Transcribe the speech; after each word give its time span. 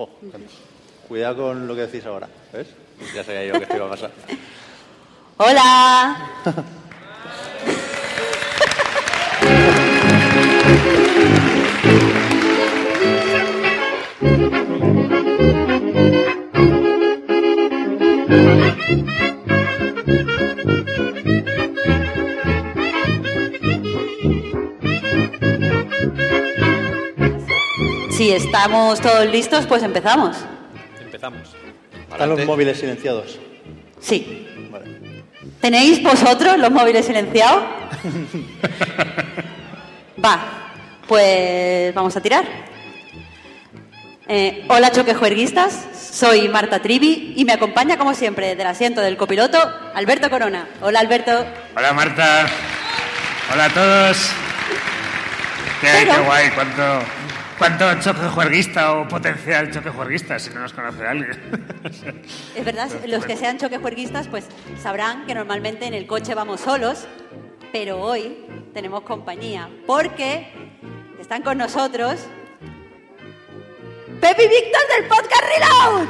Ojo, 0.00 0.18
cuidado 1.06 1.36
con 1.36 1.66
lo 1.66 1.74
que 1.74 1.82
decís 1.82 2.06
ahora, 2.06 2.26
¿ves? 2.54 2.68
Ya 3.14 3.22
sabía 3.22 3.44
yo 3.44 3.52
que 3.52 3.64
esto 3.64 3.76
iba 3.76 3.84
a 3.84 3.90
pasar. 3.90 4.10
Hola. 5.36 6.30
Si 28.20 28.28
estamos 28.32 29.00
todos 29.00 29.24
listos, 29.30 29.64
pues 29.64 29.82
empezamos. 29.82 30.36
Empezamos. 31.00 31.56
Están 32.12 32.28
los 32.28 32.44
móviles 32.44 32.78
silenciados. 32.78 33.38
Sí. 33.98 34.46
Vale. 34.70 35.24
¿Tenéis 35.62 36.02
vosotros 36.02 36.58
los 36.58 36.70
móviles 36.70 37.06
silenciados? 37.06 37.62
Va, 40.22 40.38
pues 41.08 41.94
vamos 41.94 42.14
a 42.14 42.20
tirar. 42.20 42.44
Eh, 44.28 44.66
hola 44.68 44.92
choquejuerguistas, 44.92 45.86
soy 46.12 46.50
Marta 46.50 46.82
Trivi 46.82 47.32
y 47.38 47.46
me 47.46 47.54
acompaña 47.54 47.96
como 47.96 48.12
siempre 48.12 48.54
del 48.54 48.66
asiento 48.66 49.00
del 49.00 49.16
copiloto 49.16 49.56
Alberto 49.94 50.28
Corona. 50.28 50.68
Hola 50.82 51.00
Alberto. 51.00 51.46
Hola 51.74 51.94
Marta. 51.94 52.46
Hola 53.50 53.64
a 53.64 53.70
todos. 53.70 54.30
Qué, 55.80 55.88
Pero- 55.90 56.16
qué 56.16 56.20
guay, 56.20 56.50
cuánto, 56.50 56.82
cuánto 57.60 57.94
choque 58.00 58.26
juerguista 58.32 58.94
o 58.94 59.06
potencial 59.06 59.70
choque 59.70 59.90
juerguista, 59.90 60.38
si 60.38 60.48
no 60.48 60.60
nos 60.60 60.72
conoce 60.72 61.06
alguien. 61.06 61.38
Es 62.56 62.64
verdad, 62.64 62.88
los 63.06 63.26
que 63.26 63.36
sean 63.36 63.58
choquejuerguistas 63.58 64.28
pues 64.28 64.46
sabrán 64.82 65.26
que 65.26 65.34
normalmente 65.34 65.84
en 65.84 65.92
el 65.92 66.06
coche 66.06 66.34
vamos 66.34 66.62
solos, 66.62 67.06
pero 67.70 68.00
hoy 68.00 68.46
tenemos 68.72 69.02
compañía 69.02 69.68
porque 69.86 70.48
están 71.20 71.42
con 71.42 71.58
nosotros 71.58 72.20
Pepe 74.22 74.44
y 74.44 74.48
Víctor 74.48 74.82
del 74.96 75.06
podcast 75.06 75.44
Reload. 75.52 76.06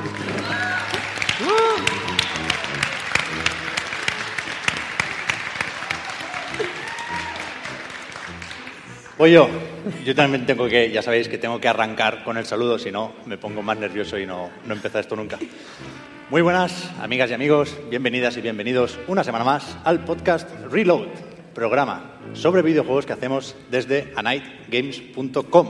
Voy 9.18 9.32
yo. 9.32 9.69
Yo 10.04 10.14
también 10.14 10.46
tengo 10.46 10.68
que, 10.68 10.90
ya 10.90 11.02
sabéis 11.02 11.28
que 11.28 11.38
tengo 11.38 11.60
que 11.60 11.68
arrancar 11.68 12.24
con 12.24 12.36
el 12.36 12.46
saludo, 12.46 12.78
si 12.78 12.90
no 12.90 13.12
me 13.26 13.38
pongo 13.38 13.62
más 13.62 13.78
nervioso 13.78 14.18
y 14.18 14.26
no, 14.26 14.50
no 14.66 14.74
empieza 14.74 15.00
esto 15.00 15.16
nunca. 15.16 15.38
Muy 16.30 16.42
buenas, 16.42 16.90
amigas 17.00 17.30
y 17.30 17.34
amigos, 17.34 17.76
bienvenidas 17.90 18.36
y 18.36 18.40
bienvenidos 18.40 18.98
una 19.08 19.24
semana 19.24 19.44
más 19.44 19.76
al 19.84 20.04
podcast 20.04 20.48
Reload, 20.70 21.08
programa 21.54 22.12
sobre 22.34 22.62
videojuegos 22.62 23.06
que 23.06 23.12
hacemos 23.12 23.56
desde 23.70 24.12
anightgames.com. 24.16 25.66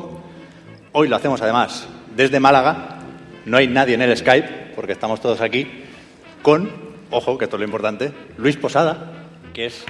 Hoy 0.92 1.08
lo 1.08 1.16
hacemos 1.16 1.40
además 1.40 1.88
desde 2.14 2.40
Málaga, 2.40 2.98
no 3.46 3.56
hay 3.56 3.68
nadie 3.68 3.94
en 3.94 4.02
el 4.02 4.16
Skype, 4.16 4.72
porque 4.74 4.92
estamos 4.92 5.20
todos 5.20 5.40
aquí, 5.40 5.66
con, 6.42 6.70
ojo, 7.10 7.38
que 7.38 7.44
esto 7.44 7.56
es 7.56 7.60
lo 7.60 7.66
importante, 7.66 8.12
Luis 8.36 8.56
Posada, 8.56 9.12
que 9.54 9.66
es 9.66 9.84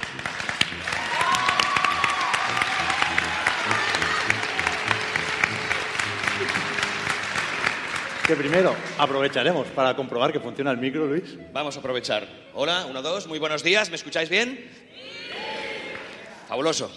que 8.31 8.37
primero 8.37 8.73
aprovecharemos 8.97 9.67
para 9.75 9.93
comprobar 9.93 10.31
que 10.31 10.39
funciona 10.39 10.71
el 10.71 10.77
micro, 10.77 11.05
Luis. 11.05 11.37
Vamos 11.51 11.75
a 11.75 11.79
aprovechar. 11.79 12.25
Hola, 12.53 12.85
uno, 12.89 13.01
dos, 13.01 13.27
muy 13.27 13.39
buenos 13.39 13.61
días, 13.61 13.89
¿me 13.89 13.97
escucháis 13.97 14.29
bien? 14.29 14.69
Fabuloso. 16.47 16.89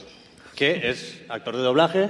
que 0.55 0.89
es 0.91 1.23
actor 1.29 1.57
de 1.57 1.63
doblaje, 1.63 2.09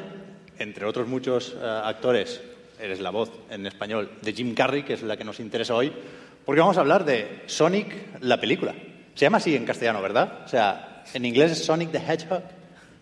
entre 0.59 0.85
otros 0.85 1.09
muchos 1.09 1.57
eh, 1.57 1.81
actores, 1.85 2.43
eres 2.79 3.01
la 3.01 3.09
voz 3.09 3.31
en 3.49 3.67
español 3.67 4.11
de 4.21 4.35
Jim 4.35 4.55
Carrey, 4.55 4.83
que 4.83 4.93
es 4.93 5.03
la 5.03 5.17
que 5.17 5.25
nos 5.25 5.41
interesa 5.41 5.75
hoy, 5.75 5.91
porque 6.45 6.61
vamos 6.61 6.77
a 6.77 6.81
hablar 6.81 7.07
de 7.07 7.45
Sonic, 7.47 8.21
la 8.21 8.39
película. 8.39 8.75
Se 9.15 9.25
llama 9.25 9.39
así 9.39 9.57
en 9.57 9.65
castellano, 9.65 10.03
¿verdad? 10.03 10.43
O 10.45 10.49
sea, 10.49 11.03
en 11.15 11.25
inglés 11.25 11.53
es 11.53 11.65
Sonic 11.65 11.93
the 11.93 11.99
Hedgehog 11.99 12.43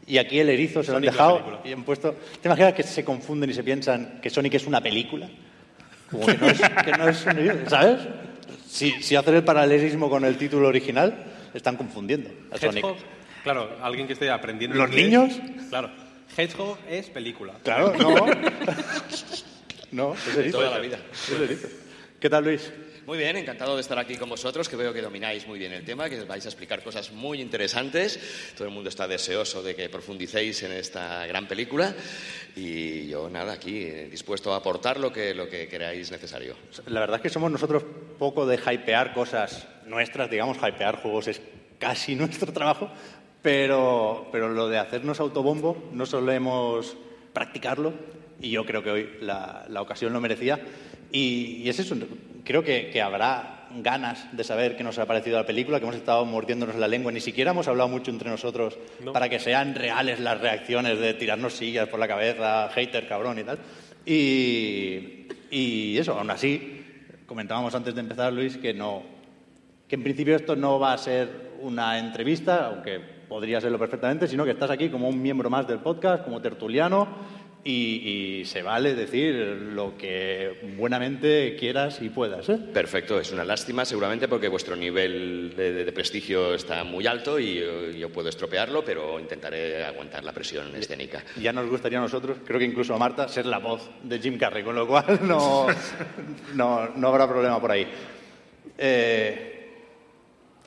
y 0.07 0.19
aquí 0.19 0.39
el 0.39 0.51
erizo 0.51 0.85
se 0.85 0.93
lo 0.93 0.99
han 0.99 1.03
Sonic, 1.03 1.15
dejado 1.15 1.61
y 1.65 1.73
han 1.73 1.83
puesto... 1.83 2.15
¿Te 2.41 2.47
imaginas 2.47 2.75
que 2.75 2.85
se 2.85 3.05
confunden 3.05 3.51
y 3.51 3.55
se 3.55 3.65
piensan 3.65 4.21
que 4.23 4.31
Sonic 4.31 4.55
es 4.55 4.69
una 4.69 4.81
película? 4.81 5.29
Como 6.13 6.27
que 6.27 6.37
no 6.39 6.47
es, 6.47 6.61
que 6.61 6.93
no 6.93 7.09
es 7.09 7.27
un- 7.27 7.69
¿Sabes? 7.69 8.01
Si, 8.69 8.91
si 9.03 9.17
hacer 9.17 9.35
el 9.35 9.43
paralelismo 9.45 10.09
con 10.09 10.25
el 10.25 10.37
título 10.37 10.69
original, 10.69 11.25
están 11.55 11.77
confundiendo 11.77 12.31
a 12.53 12.59
Sonic. 12.59 12.85
Hedgehog, 12.85 12.97
claro, 13.43 13.71
alguien 13.83 14.07
que 14.07 14.13
esté 14.13 14.31
aprendiendo 14.31 14.77
¿Los 14.77 14.89
inglés. 14.91 15.05
niños? 15.07 15.41
Claro. 15.69 15.91
Hedgehog 16.37 16.79
es 16.89 17.11
película. 17.11 17.55
Claro, 17.65 17.93
no. 17.99 18.15
no, 19.93 20.15
es 20.15 20.37
erizo. 20.37 20.59
Toda 20.59 20.71
la 20.71 20.79
vida. 20.79 20.99
Es 21.13 21.31
erizo. 21.41 21.69
¿Qué 22.21 22.31
tal, 22.31 22.45
Luis? 22.45 22.73
Muy 23.05 23.19
bien, 23.19 23.37
encantado 23.37 23.75
de 23.75 23.81
estar 23.81 23.99
aquí 23.99 24.15
con 24.15 24.29
vosotros, 24.29 24.69
que 24.69 24.77
veo 24.77 24.93
que 24.93 25.03
domináis 25.03 25.45
muy 25.49 25.59
bien 25.59 25.73
el 25.73 25.85
tema, 25.85 26.09
que 26.09 26.23
vais 26.23 26.45
a 26.45 26.49
explicar 26.49 26.85
cosas 26.85 27.11
muy 27.11 27.41
interesantes. 27.41 28.53
Todo 28.57 28.69
el 28.69 28.73
mundo 28.73 28.89
está 28.89 29.09
deseoso 29.09 29.61
de 29.61 29.75
que 29.75 29.89
profundicéis 29.89 30.63
en 30.63 30.71
esta 30.71 31.27
gran 31.27 31.49
película 31.49 31.97
y 32.55 33.09
yo 33.09 33.29
nada, 33.29 33.55
aquí 33.55 33.83
eh, 33.83 34.09
dispuesto 34.09 34.55
a 34.55 34.59
aportar 34.59 35.01
lo 35.01 35.13
que, 35.13 35.35
lo 35.35 35.49
que 35.49 35.67
queráis 35.67 36.13
necesario. 36.13 36.55
La 36.87 37.01
verdad 37.01 37.17
es 37.17 37.23
que 37.23 37.29
somos 37.29 37.51
nosotros 37.51 37.83
poco 38.21 38.47
de 38.47 38.55
hypear 38.57 39.13
cosas 39.13 39.67
nuestras, 39.85 40.31
digamos, 40.31 40.59
hypear 40.59 41.03
juegos 41.03 41.27
es 41.27 41.43
casi 41.81 42.15
nuestro 42.17 42.53
trabajo, 42.53 42.89
pero, 43.43 44.29
pero 44.31 44.49
lo 44.49 44.69
de 44.69 44.79
hacernos 44.79 45.19
autobombo 45.19 45.91
no 45.93 46.07
solemos 46.07 46.97
practicarlo 47.33 47.95
y 48.41 48.51
yo 48.51 48.65
creo 48.65 48.85
que 48.85 48.91
hoy 48.91 49.11
la, 49.21 49.67
la 49.69 49.83
ocasión 49.83 50.13
lo 50.13 50.21
merecía. 50.21 50.61
Y, 51.11 51.63
y 51.65 51.69
es 51.69 51.79
eso, 51.79 51.95
creo 52.45 52.63
que, 52.63 52.91
que 52.91 53.01
habrá 53.01 53.69
ganas 53.77 54.27
de 54.37 54.45
saber 54.45 54.77
qué 54.77 54.85
nos 54.85 54.99
ha 54.99 55.07
parecido 55.07 55.39
la 55.39 55.47
película, 55.47 55.79
que 55.79 55.85
hemos 55.85 55.97
estado 55.97 56.25
mordiéndonos 56.25 56.77
la 56.77 56.89
lengua, 56.89 57.13
ni 57.13 57.21
siquiera 57.21 57.53
hemos 57.53 57.69
hablado 57.69 57.89
mucho 57.89 58.11
entre 58.11 58.29
nosotros 58.29 58.79
para 59.13 59.29
que 59.29 59.39
sean 59.39 59.75
reales 59.75 60.21
las 60.21 60.41
reacciones 60.41 60.99
de 60.99 61.15
tirarnos 61.15 61.55
sillas 61.55 61.89
por 61.89 62.01
la 62.01 62.09
cabeza, 62.09 62.69
hater, 62.71 63.09
cabrón 63.09 63.39
y 63.39 63.45
tal. 63.45 63.59
Y, 64.05 65.29
y 65.51 65.97
eso, 65.97 66.19
aún 66.19 66.31
así, 66.31 66.85
comentábamos 67.27 67.75
antes 67.75 67.95
de 67.95 68.01
empezar, 68.01 68.33
Luis, 68.33 68.57
que 68.57 68.75
no, 68.75 69.03
que 69.89 69.95
en 69.95 70.03
principio 70.03 70.37
esto 70.37 70.57
no 70.57 70.79
va 70.79 70.93
a 70.93 70.99
ser 70.99 71.53
una 71.61 71.99
entrevista, 71.99 72.67
aunque 72.67 73.01
podría 73.29 73.61
serlo 73.61 73.79
perfectamente, 73.79 74.27
sino 74.29 74.45
que 74.45 74.51
estás 74.51 74.71
aquí 74.71 74.91
como 74.91 75.09
un 75.09 75.23
miembro 75.23 75.49
más 75.49 75.67
del 75.67 75.79
podcast, 75.79 76.25
como 76.25 76.43
tertuliano, 76.43 77.09
y, 77.65 78.41
y 78.41 78.45
se 78.45 78.63
vale 78.63 78.95
decir 78.95 79.35
lo 79.73 79.97
que 79.97 80.75
buenamente 80.77 81.55
quieras 81.59 82.03
y 82.03 82.09
puedas. 82.09 82.49
¿eh? 82.49 82.59
Perfecto, 82.75 83.21
es 83.21 83.31
una 83.31 83.45
lástima 83.45 83.85
seguramente 83.85 84.27
porque 84.27 84.49
vuestro 84.49 84.75
nivel 84.75 85.55
de, 85.57 85.73
de- 85.73 85.85
de 85.85 85.93
prestigio 85.93 86.55
está 86.55 86.83
muy 86.83 87.07
alto 87.07 87.39
y 87.39 87.61
yo, 87.61 87.91
yo 87.91 88.09
puedo 88.11 88.29
estropearlo, 88.29 88.85
pero 88.85 89.21
intentaré 89.21 89.85
aguantar 89.85 90.25
la 90.25 90.33
presión 90.33 90.75
escénica. 90.75 91.23
Ya 91.41 91.53
nos 91.53 91.69
gustaría 91.71 91.99
a 91.99 92.03
nosotros, 92.03 92.39
creo 92.45 92.59
que 92.59 92.65
incluso 92.65 92.95
a 92.95 92.99
Marta, 92.99 93.29
ser 93.29 93.47
la 93.47 93.59
voz 93.59 93.89
de 94.03 94.19
Jim 94.19 94.39
Carrey, 94.39 94.65
con 94.65 94.75
lo 94.75 94.87
cual 94.89 95.21
no, 95.23 95.67
no, 96.55 96.89
no 96.97 97.09
habrá 97.09 97.29
problema 97.29 97.61
por 97.61 97.71
ahí. 97.71 97.87
Eh, 98.79 99.71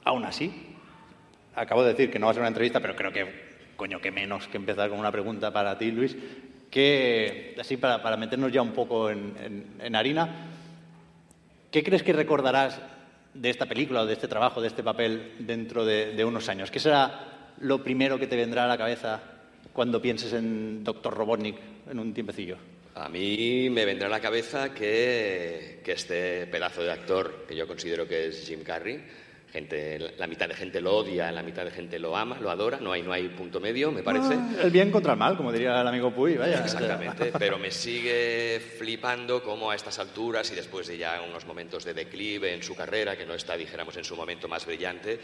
aún 0.06 0.24
así, 0.24 0.51
acabo 1.56 1.83
de 1.83 1.89
decir 1.89 2.09
que 2.12 2.19
no 2.19 2.27
va 2.27 2.31
a 2.31 2.33
ser 2.36 2.42
una 2.42 2.47
entrevista, 2.50 2.80
pero 2.80 2.95
creo 2.95 3.12
que, 3.12 3.25
coño, 3.75 4.00
que 4.00 4.12
menos 4.12 4.47
que 4.47 4.57
empezar 4.57 4.89
con 4.89 5.00
una 5.00 5.12
pregunta 5.12 5.51
para 5.51 5.77
ti, 5.77 5.92
Luis, 5.92 6.15
que, 6.75 7.56
así 7.57 7.77
para, 7.77 8.18
meternos 8.18 8.51
ya 8.51 8.62
un 8.62 8.74
poco 8.74 9.10
en, 9.10 9.33
en- 9.80 9.95
harina, 9.95 10.50
¿qué 11.72 11.81
crees 11.86 12.04
que 12.04 12.12
recordarás 12.12 12.81
de 13.33 13.50
esta 13.50 13.66
película 13.66 14.01
o 14.01 14.06
de 14.06 14.12
este 14.12 14.27
trabajo, 14.27 14.60
de 14.60 14.68
este 14.68 14.83
papel 14.83 15.36
dentro 15.39 15.86
de, 15.86 16.25
unos 16.25 16.50
años? 16.50 16.69
¿Qué 16.69 16.81
será 16.81 17.54
lo 17.62 17.81
primero 17.81 18.19
que 18.19 18.27
te 18.27 18.36
vendrá 18.36 18.66
a 18.66 18.68
la 18.68 18.77
cabeza 18.77 19.22
cuando 19.72 20.01
pienses 20.01 20.33
en 20.33 20.83
Doctor 20.83 21.13
Robotnik 21.13 21.56
en 21.89 21.98
un 21.98 22.13
tiempecillo? 22.13 22.57
A 22.95 23.07
mí 23.07 23.69
me 23.69 23.86
vendrá 23.86 24.07
a 24.07 24.12
la 24.12 24.19
cabeza 24.19 24.74
que 24.74 25.81
este 25.86 26.45
pedazo 26.48 26.83
de 26.83 26.92
actor, 26.92 27.45
que 27.48 27.56
yo 27.56 27.68
considero 27.68 28.06
que 28.06 28.28
es 28.28 28.45
Jim 28.45 28.63
Carrey, 28.63 29.01
gente, 29.56 30.12
la 30.18 30.28
mitad 30.28 30.50
de 30.50 30.54
gente 30.54 30.81
lo 30.81 30.98
odia, 30.98 31.31
la 31.31 31.42
mitad 31.42 31.63
de 31.63 31.72
gente 31.72 31.98
lo 31.98 32.18
ama, 32.18 32.38
lo 32.42 32.52
adora, 32.52 32.78
no 32.81 32.92
hay, 32.92 33.02
no 33.04 33.13
hay 33.13 33.30
punto 33.30 33.62
medio, 33.62 33.90
me 33.90 34.04
parece. 34.04 34.38
El 34.62 34.69
bien 34.69 34.92
contra 34.92 35.13
el 35.13 35.19
mal, 35.19 35.38
como 35.38 35.50
diría 35.50 35.80
el 35.80 35.88
amigo 35.88 36.12
Puy, 36.12 36.36
vaya. 36.36 36.60
Exactamente, 36.60 37.31
pero 37.40 37.57
me 37.57 37.72
sigue 37.72 38.60
flipando 38.78 39.42
cómo 39.42 39.72
a 39.72 39.75
estas 39.75 39.98
alturas 40.00 40.52
y 40.52 40.56
después 40.56 40.88
de 40.88 40.98
ya 40.98 41.22
unos 41.22 41.46
momentos 41.46 41.86
de 41.86 41.94
declive 41.94 42.54
en 42.54 42.63
su 42.63 42.75
carrera, 42.75 43.16
que 43.16 43.25
no 43.25 43.34
está, 43.34 43.56
dijéramos, 43.56 43.96
en 43.96 44.04
su 44.04 44.18
momento 44.18 44.50
más 44.50 44.66
brillante, 44.66 45.22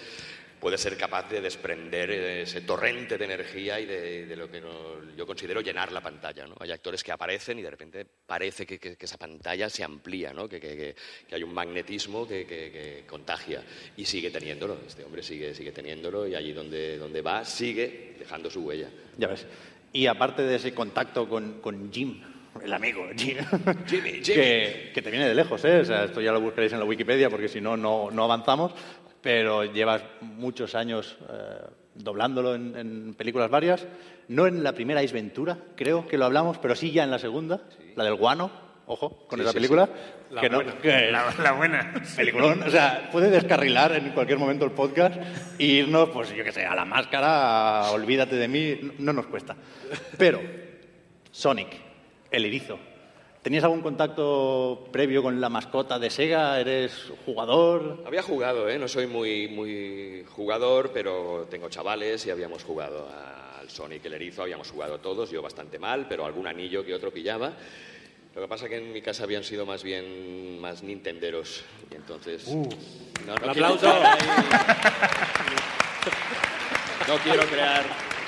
puede 0.61 0.77
ser 0.77 0.95
capaz 0.95 1.27
de 1.27 1.41
desprender 1.41 2.11
ese 2.11 2.61
torrente 2.61 3.17
de 3.17 3.25
energía 3.25 3.79
y 3.79 3.85
de, 3.87 4.25
de 4.27 4.35
lo 4.35 4.49
que 4.49 4.61
no- 4.61 5.01
yo 5.17 5.25
considero 5.25 5.59
llenar 5.59 5.91
la 5.91 6.01
pantalla. 6.01 6.45
¿no? 6.47 6.55
Hay 6.59 6.71
actores 6.71 7.03
que 7.03 7.11
aparecen 7.11 7.57
y 7.59 7.63
de 7.63 7.71
repente 7.71 8.05
parece 8.25 8.65
que, 8.65 8.77
que- 8.79 8.95
que 8.95 9.05
esa 9.05 9.17
pantalla 9.17 9.69
se 9.69 9.83
amplía, 9.83 10.31
¿no? 10.33 10.47
que, 10.47 10.59
que- 10.59 10.95
hay 11.31 11.41
un 11.43 11.53
magnetismo 11.53 12.27
que, 12.27 13.03
contagia 13.07 13.63
y 13.97 14.05
sigue 14.05 14.29
teniéndolo. 14.29 14.77
Este 14.87 15.03
hombre 15.03 15.23
sigue, 15.23 15.53
sigue 15.55 15.71
teniéndolo 15.71 16.27
y 16.27 16.35
allí 16.35 16.53
donde, 16.53 16.97
donde 16.97 17.21
va 17.21 17.43
sigue 17.43 18.15
dejando 18.19 18.49
su 18.51 18.61
huella. 18.61 18.89
Ya 19.17 19.27
ves. 19.27 19.47
Y 19.93 20.05
aparte 20.05 20.43
de 20.43 20.55
ese 20.57 20.73
contacto 20.75 21.27
con, 21.27 21.59
con 21.59 21.91
Jim, 21.91 22.21
el 22.63 22.71
amigo 22.73 23.03
Jim, 23.17 23.37
Jimmy, 23.87 24.11
Jimmy. 24.11 24.21
Que, 24.21 24.91
que 24.93 25.01
te 25.01 25.09
viene 25.09 25.27
de 25.27 25.33
lejos, 25.35 25.63
¿eh? 25.65 25.79
O 25.79 25.85
sea, 25.85 26.03
esto 26.05 26.21
ya 26.21 26.31
lo 26.31 26.39
buscaréis 26.39 26.71
en 26.73 26.79
la 26.79 26.85
Wikipedia 26.85 27.29
porque 27.29 27.47
si 27.49 27.59
no, 27.61 27.75
no, 27.75 28.11
no 28.11 28.23
avanzamos, 28.23 28.73
pero 29.21 29.65
llevas 29.65 30.03
muchos 30.21 30.75
años 30.75 31.18
eh, 31.29 31.59
doblándolo 31.95 32.56
en, 32.56 32.75
en 32.77 33.13
películas 33.13 33.50
varias. 33.50 33.85
No 34.27 34.47
en 34.47 34.63
la 34.63 34.73
primera 34.73 35.01
Ace 35.01 35.13
Ventura, 35.13 35.57
creo 35.75 36.07
que 36.07 36.18
lo 36.18 36.25
hablamos, 36.25 36.57
pero 36.57 36.75
sí 36.75 36.91
ya 36.91 37.03
en 37.03 37.12
la 37.12 37.19
segunda, 37.19 37.62
la 37.95 38.03
del 38.06 38.15
guano, 38.15 38.50
ojo, 38.85 39.27
con 39.27 39.38
Sí, 39.39 39.44
esa 39.44 39.51
sí, 39.51 39.57
película. 39.57 39.89
La 40.29 40.39
que 40.41 40.50
no- 40.50 40.57
buena. 40.57 40.73
que- 40.81 41.12
La, 41.12 41.33
la 41.44 41.51
buena. 41.51 41.94
Peliculón, 42.15 42.63
o 42.63 42.69
sea, 42.69 43.09
puede 43.12 43.29
descarrilar 43.29 43.91
en 43.94 44.12
cualquier 44.12 44.38
momento 44.39 44.63
el 44.63 44.71
podcast 44.71 45.18
e 45.59 45.63
irnos, 45.65 46.09
pues 46.09 46.33
yo 46.33 46.44
qué 46.45 46.51
sé, 46.53 46.65
a 46.65 46.73
la 46.75 46.85
máscara, 46.85 47.81
a 47.81 47.91
olvídate 47.91 48.38
de 48.38 48.47
mí, 48.47 48.79
no- 48.81 48.94
no 49.00 49.13
nos 49.13 49.27
cuesta. 49.27 49.56
Pero, 50.18 50.39
Sonic, 51.31 51.68
el 52.31 52.45
erizo, 52.45 52.79
¿tenías 53.41 53.63
algún 53.63 53.81
contacto 53.81 54.88
previo 54.91 55.23
con 55.23 55.39
la 55.41 55.49
mascota 55.49 55.97
de 55.99 56.09
Sega? 56.09 56.59
¿Eres 56.59 57.11
jugador? 57.25 58.03
Había 58.05 58.21
jugado, 58.23 58.69
¿eh? 58.69 58.77
no 58.77 58.88
soy 58.88 59.07
muy, 59.07 59.47
muy 59.47 60.25
jugador, 60.35 60.91
pero 60.93 61.47
tengo 61.49 61.69
chavales 61.69 62.25
y 62.25 62.29
habíamos 62.31 62.63
jugado 62.63 63.07
al 63.59 63.69
Sonic 63.69 64.05
el 64.05 64.13
Erizo, 64.13 64.43
habíamos 64.43 64.69
jugado 64.71 64.99
todos, 64.99 65.29
yo 65.31 65.41
bastante 65.41 65.79
mal, 65.79 66.05
pero 66.07 66.25
algún 66.25 66.47
anillo 66.47 66.85
que 66.85 66.93
otro 66.93 67.11
pillaba. 67.11 67.53
Lo 68.33 68.41
que 68.41 68.47
pasa 68.47 68.69
que 68.69 68.77
en 68.77 68.93
mi 68.93 69.01
casa 69.01 69.23
habían 69.25 69.44
sido 69.44 69.65
más 69.65 69.83
bien 69.83 70.59
más 70.61 70.83
nintenderos 70.83 71.63
y 71.91 71.95
entonces... 71.95 72.47
no, 72.47 72.61
no 72.63 72.67
Un 72.67 73.37
quiero- 73.37 73.49
aplauso. 73.51 73.94
No 77.07 77.17
quiero 77.17 77.44
crear 77.47 77.83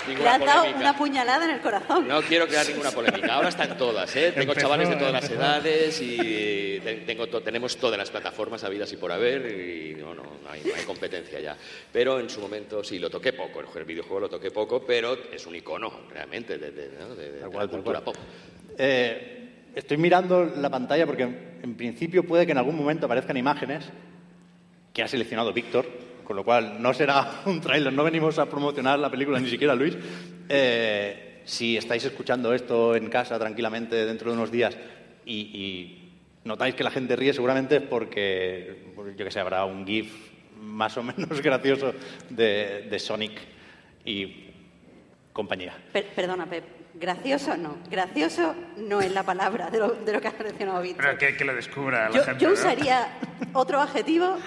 Le 0.07 0.27
has 0.29 0.39
dado 0.39 0.59
polémica. 0.61 0.79
una 0.79 0.97
puñalada 0.97 1.45
en 1.45 1.51
el 1.51 1.61
corazón. 1.61 2.07
No 2.07 2.21
quiero 2.21 2.47
crear 2.47 2.67
ninguna 2.67 2.91
polémica. 2.91 3.33
Ahora 3.33 3.49
están 3.49 3.77
todas, 3.77 4.15
¿eh? 4.15 4.31
Tengo 4.31 4.51
Empezó, 4.51 4.59
chavales 4.61 4.89
de 4.89 4.95
todas 4.97 5.13
las 5.13 5.23
empezó. 5.23 5.41
edades 5.41 6.01
y 6.01 6.79
te- 6.83 7.03
tengo 7.05 7.27
to- 7.27 7.41
tenemos 7.41 7.77
todas 7.77 7.97
las 7.97 8.09
plataformas 8.11 8.63
habidas 8.63 8.91
y 8.93 8.97
por 8.97 9.11
haber 9.11 9.45
y 9.51 9.95
no, 9.95 10.13
no, 10.13 10.23
no 10.23 10.49
hay, 10.49 10.61
no 10.63 10.75
hay 10.75 10.83
competencia 10.83 11.39
ya. 11.39 11.55
Pero 11.91 12.19
en 12.19 12.29
su 12.29 12.41
momento 12.41 12.83
sí, 12.83 12.99
lo 12.99 13.09
toqué 13.09 13.33
poco. 13.33 13.61
El, 13.61 13.85
videojuego 13.85 14.19
lo 14.21 14.29
toqué 14.29 14.51
poco, 14.51 14.85
pero 14.85 15.17
es 15.31 15.45
un 15.45 15.55
icono 15.55 15.91
realmente 16.11 16.57
de, 16.57 16.71
de- 16.71 16.89
¿no? 16.99 17.15
de- 17.15 17.31
de- 17.31 17.41
la 17.41 17.47
cual, 17.49 17.69
cultura 17.69 18.01
pop. 18.01 18.15
Eh, 18.77 19.69
estoy 19.75 19.97
mirando 19.97 20.43
la 20.57 20.69
pantalla 20.69 21.05
porque 21.05 21.23
en 21.23 21.75
principio 21.75 22.23
puede 22.25 22.45
que 22.45 22.51
en 22.51 22.57
algún 22.57 22.75
momento 22.75 23.05
aparezcan 23.05 23.37
imágenes 23.37 23.85
que 24.93 25.01
ha 25.01 25.07
seleccionado 25.07 25.53
Víctor, 25.53 25.85
con 26.23 26.35
lo 26.35 26.43
cual 26.43 26.81
no 26.81 26.93
será 26.93 27.41
un 27.45 27.59
tráiler, 27.61 27.91
no 27.93 28.03
venimos 28.03 28.39
a 28.39 28.45
promocionar 28.47 28.99
la 28.99 29.09
película 29.09 29.39
ni 29.39 29.49
siquiera 29.49 29.75
Luis. 29.75 29.95
Eh, 30.49 31.41
si 31.45 31.75
estáis 31.77 32.03
escuchando 32.05 32.53
esto 32.53 32.95
en 32.95 33.09
casa 33.09 33.37
tranquilamente 33.37 34.05
dentro 34.05 34.31
de 34.31 34.37
unos 34.37 34.51
días 34.51 34.77
y, 35.25 35.33
y 35.33 36.13
notáis 36.45 36.75
que 36.75 36.83
la 36.83 36.91
gente 36.91 37.15
ríe, 37.15 37.33
seguramente 37.33 37.77
es 37.77 37.81
porque, 37.81 38.91
pues, 38.95 39.15
yo 39.17 39.25
que 39.25 39.31
sé, 39.31 39.39
habrá 39.39 39.65
un 39.65 39.85
GIF 39.85 40.11
más 40.61 40.95
o 40.97 41.03
menos 41.03 41.41
gracioso 41.43 41.93
de, 42.29 42.87
de 42.89 42.99
Sonic 42.99 43.33
y 44.05 44.49
compañía. 45.33 45.75
Per- 45.91 46.07
perdona, 46.15 46.45
Pep. 46.45 46.63
Gracioso 46.95 47.57
no. 47.57 47.77
Gracioso 47.89 48.53
no 48.77 49.01
es 49.01 49.11
la 49.11 49.23
palabra 49.23 49.71
de 49.71 49.79
lo, 49.79 49.89
de 49.93 50.13
lo 50.13 50.21
que 50.21 50.27
ha 50.27 50.33
mencionado 50.43 50.81
Víctor. 50.83 51.03
Pero 51.05 51.17
que, 51.17 51.35
que 51.37 51.43
lo 51.43 51.55
descubra 51.55 52.07
la 52.09 52.15
Yo, 52.15 52.23
gente. 52.23 52.39
yo 52.43 52.49
¿no? 52.49 52.53
usaría 52.53 53.07
otro 53.53 53.81
adjetivo. 53.81 54.37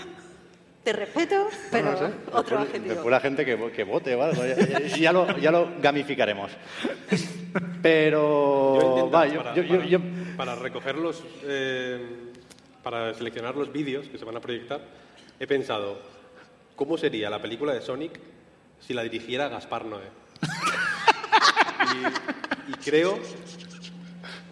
Te 0.87 0.93
respeto, 0.93 1.49
pero 1.73 1.91
No 1.91 1.99
sé, 1.99 2.05
otro 2.31 2.43
después, 2.43 2.61
adjetivo. 2.61 2.95
después 2.95 3.11
la 3.11 3.19
gente 3.21 3.45
que, 3.45 3.59
vo- 3.59 3.73
que 3.73 3.83
vote 3.83 4.15
o 4.15 4.23
algo, 4.23 4.47
ya, 4.47 4.55
ya- 4.55 4.79
ya 4.97 5.13
lo, 5.13 5.37
ya 5.37 5.51
lo 5.51 5.69
gamificaremos. 5.83 6.53
Pero... 7.83 8.79
Yo 8.79 8.81
he 8.81 8.85
intentado, 9.01 9.11
va, 9.11 9.27
yo- 9.27 9.43
para, 9.43 9.55
yo- 9.57 9.67
para- 9.67 9.85
yo- 9.87 10.01
para 10.37 10.55
recoger 10.55 10.95
los, 10.95 11.25
eh, 11.43 11.99
para 12.85 13.13
seleccionar 13.15 13.57
los 13.57 13.73
vídeos 13.73 14.07
que 14.07 14.17
se 14.17 14.25
van 14.25 14.37
a 14.37 14.41
proyectar, 14.41 14.81
he 15.41 15.47
pensado, 15.49 16.01
¿cómo 16.77 16.97
sería 16.97 17.31
la 17.31 17.43
película 17.43 17.75
de 17.75 17.81
Sonic 17.81 18.13
si 18.79 18.95
la 18.95 19.03
dirigiera 19.03 19.49
Gaspar 19.49 19.87
Noé? 19.87 20.05
y, 22.69 22.73
y 22.73 22.75
creo 22.77 23.19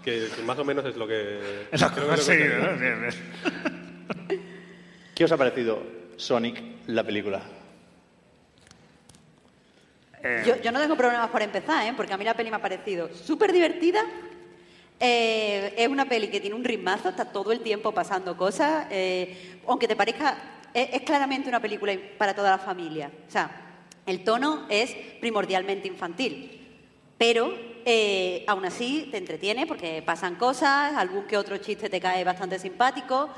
que, 0.04 0.26
que 0.34 0.42
más 0.42 0.58
o 0.58 0.64
menos 0.64 0.84
es 0.84 0.96
lo 0.96 1.06
que... 1.06 1.66
Es 1.70 1.81
lo 1.81 1.94
que 1.94 2.00
que 2.00 2.16
sería. 2.16 2.58
¿no? 2.58 2.76
Bien, 2.76 3.00
bien. 3.02 4.44
¿Qué 5.14 5.25
os 5.25 5.31
ha 5.31 5.36
parecido 5.36 5.94
Sonic, 6.16 6.62
la 6.87 7.05
película? 7.05 7.43
Yo, 10.62 10.72
no 10.72 10.81
tengo 10.81 10.96
problemas 10.96 11.28
por 11.28 11.43
empezar, 11.43 11.87
¿eh? 11.87 11.93
porque 11.94 12.14
a 12.14 12.16
mí 12.16 12.25
la 12.25 12.34
peli 12.34 12.49
me 12.49 12.56
ha 12.56 12.62
parecido 12.62 13.11
súper 13.14 13.52
divertida. 13.52 14.02
Eh, 14.99 15.75
es 15.76 15.88
una 15.88 16.06
peli 16.08 16.28
que 16.28 16.40
tiene 16.40 16.56
un 16.56 16.64
ritmazo, 16.64 17.11
está 17.11 17.26
todo 17.26 17.52
el 17.52 17.61
tiempo 17.61 17.93
pasando 17.93 18.37
cosas. 18.37 18.87
eh, 18.90 19.58
aunque 19.66 19.87
te 19.87 19.96
parezca, 19.96 20.37
es, 20.72 20.94
es 20.94 21.02
claramente 21.02 21.49
una 21.49 21.61
película 21.61 21.94
para 22.17 22.34
toda 22.34 22.52
la 22.52 22.58
familia. 22.58 23.10
O 23.28 23.31
sea, 23.31 23.50
el 24.06 24.25
tono 24.25 24.67
es 24.70 24.94
primordialmente 25.20 25.88
infantil. 25.88 26.60
Pero 27.19 27.55
eh, 27.84 28.44
aún 28.46 28.64
así 28.64 29.08
te 29.10 29.19
entretiene 29.19 29.67
porque 29.67 30.02
pasan 30.02 30.37
cosas, 30.37 30.94
algún 30.96 31.25
que 31.25 31.37
otro 31.37 31.58
chiste 31.58 31.88
te 31.88 32.00
cae 32.00 32.24
bastante 32.24 32.58
simpático. 32.58 33.29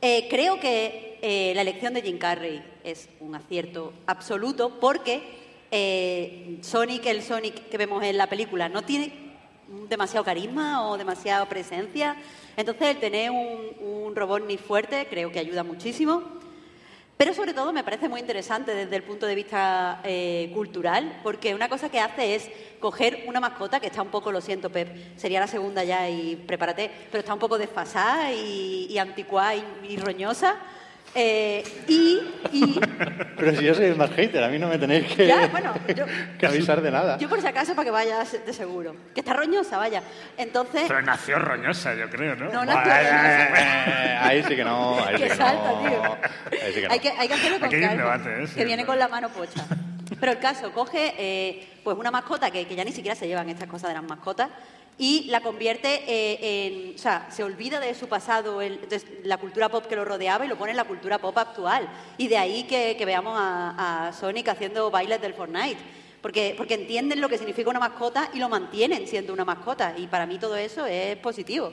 Eh, 0.00 0.28
creo 0.30 0.60
que 0.60 1.18
eh, 1.22 1.52
la 1.56 1.62
elección 1.62 1.92
de 1.92 2.02
Jim 2.02 2.18
Carrey 2.18 2.62
es 2.84 3.08
un 3.18 3.34
acierto 3.34 3.92
absoluto 4.06 4.78
porque 4.78 5.22
eh, 5.72 6.58
Sonic, 6.62 7.04
el 7.06 7.22
Sonic 7.22 7.68
que 7.68 7.76
vemos 7.76 8.04
en 8.04 8.16
la 8.16 8.28
película, 8.28 8.68
no 8.68 8.82
tiene 8.82 9.12
demasiado 9.88 10.24
carisma 10.24 10.88
o 10.88 10.96
demasiada 10.96 11.48
presencia. 11.48 12.16
Entonces, 12.56 12.88
el 12.88 12.98
tener 12.98 13.30
un, 13.32 13.72
un 13.80 14.14
robot 14.14 14.46
ni 14.46 14.56
fuerte 14.56 15.08
creo 15.10 15.32
que 15.32 15.40
ayuda 15.40 15.64
muchísimo. 15.64 16.37
Pero 17.18 17.34
sobre 17.34 17.52
todo 17.52 17.72
me 17.72 17.82
parece 17.82 18.08
muy 18.08 18.20
interesante 18.20 18.72
desde 18.72 18.94
el 18.94 19.02
punto 19.02 19.26
de 19.26 19.34
vista 19.34 20.00
eh, 20.04 20.52
cultural, 20.54 21.18
porque 21.24 21.52
una 21.52 21.68
cosa 21.68 21.88
que 21.88 21.98
hace 21.98 22.36
es 22.36 22.48
coger 22.78 23.24
una 23.26 23.40
mascota 23.40 23.80
que 23.80 23.88
está 23.88 24.02
un 24.02 24.08
poco, 24.08 24.30
lo 24.30 24.40
siento 24.40 24.70
Pep, 24.70 25.18
sería 25.18 25.40
la 25.40 25.48
segunda 25.48 25.82
ya 25.82 26.08
y 26.08 26.36
prepárate, 26.36 26.88
pero 27.10 27.18
está 27.18 27.34
un 27.34 27.40
poco 27.40 27.58
desfasada 27.58 28.32
y, 28.32 28.96
anticuada 28.98 29.56
y 29.56 29.96
roñosa. 29.96 30.58
Eh, 31.14 31.64
y, 31.88 32.20
y 32.52 32.80
Pero 33.36 33.54
si 33.56 33.64
yo 33.64 33.74
soy 33.74 33.86
el 33.86 33.96
más 33.96 34.10
hater, 34.10 34.42
a 34.44 34.48
mí 34.48 34.58
no 34.58 34.68
me 34.68 34.78
tenéis 34.78 35.06
que, 35.12 35.26
Ya, 35.26 35.46
bueno, 35.48 35.74
yo- 35.96 36.06
que 36.38 36.46
avisar 36.46 36.80
de 36.82 36.90
nada. 36.90 37.18
yo 37.18 37.28
por 37.28 37.40
si 37.40 37.46
acaso 37.46 37.74
para 37.74 37.84
que 37.86 37.90
vayas 37.90 38.32
de 38.44 38.52
seguro, 38.52 38.94
que 39.14 39.20
está 39.20 39.32
roñosa, 39.32 39.78
vaya. 39.78 40.02
Entonces, 40.36 40.84
Pero 40.88 41.02
nació 41.02 41.38
roñosa, 41.38 41.94
yo 41.94 42.08
creo, 42.10 42.36
¿no? 42.36 42.50
No, 42.52 42.64
nació 42.64 42.92
roñosa. 42.92 44.22
Ahí 44.28 44.42
sí 44.42 44.56
que 44.56 44.64
no, 44.64 44.98
ahí 45.04 45.16
sí 45.16 45.22
que 45.22 45.28
salta, 45.30 45.72
no. 45.72 45.88
tío. 45.88 46.02
Ahí 46.64 46.72
sí 46.74 46.80
que 46.80 46.86
no. 46.88 46.92
Hay 46.92 46.98
que, 47.00 47.10
hay 47.10 47.28
que 47.28 47.34
hacerlo 47.34 47.58
con 47.60 47.66
Aquí 47.66 47.76
hay 47.76 47.82
un 47.82 47.88
calma, 47.88 48.02
debate, 48.18 48.42
¿eh? 48.42 48.46
Sí, 48.48 48.54
que 48.56 48.64
viene 48.64 48.84
con 48.84 48.98
la 48.98 49.08
mano 49.08 49.28
pocha. 49.30 49.64
Pero 50.20 50.32
el 50.32 50.38
caso, 50.38 50.72
coge 50.72 51.14
eh, 51.16 51.68
pues 51.84 51.96
una 51.96 52.10
mascota 52.10 52.50
que, 52.50 52.66
que 52.66 52.74
ya 52.74 52.84
ni 52.84 52.92
siquiera 52.92 53.14
se 53.14 53.28
llevan 53.28 53.48
estas 53.48 53.68
cosas 53.68 53.88
de 53.90 53.94
las 53.94 54.02
mascotas 54.02 54.48
y 54.98 55.24
la 55.28 55.40
convierte 55.40 56.02
eh, 56.06 56.66
en... 56.66 56.94
O 56.94 56.98
sea, 56.98 57.28
se 57.30 57.44
olvida 57.44 57.78
de 57.78 57.94
su 57.94 58.08
pasado, 58.08 58.60
el- 58.60 58.88
de 58.88 59.00
la 59.22 59.38
cultura 59.38 59.68
pop 59.68 59.86
que 59.86 59.94
lo 59.96 60.04
rodeaba 60.04 60.44
y 60.44 60.48
lo 60.48 60.58
pone 60.58 60.72
en 60.72 60.76
la 60.76 60.84
cultura 60.84 61.18
pop 61.18 61.38
actual. 61.38 61.88
Y 62.18 62.26
de 62.28 62.36
ahí 62.36 62.64
que, 62.64 62.96
veamos 63.06 63.34
a, 63.38 64.08
a 64.08 64.12
Sonic 64.12 64.48
haciendo 64.48 64.90
bailes 64.90 65.20
del 65.20 65.34
Fortnite. 65.34 65.78
Porque, 66.20 66.54
porque 66.56 66.74
entienden 66.74 67.20
lo 67.20 67.28
que 67.28 67.38
significa 67.38 67.70
una 67.70 67.78
mascota 67.78 68.28
y 68.34 68.38
lo 68.38 68.48
mantienen 68.48 69.06
siendo 69.06 69.32
una 69.32 69.44
mascota. 69.44 69.94
Y 69.96 70.08
para 70.08 70.26
mí 70.26 70.36
todo 70.38 70.56
eso 70.56 70.84
es 70.84 71.16
positivo. 71.18 71.72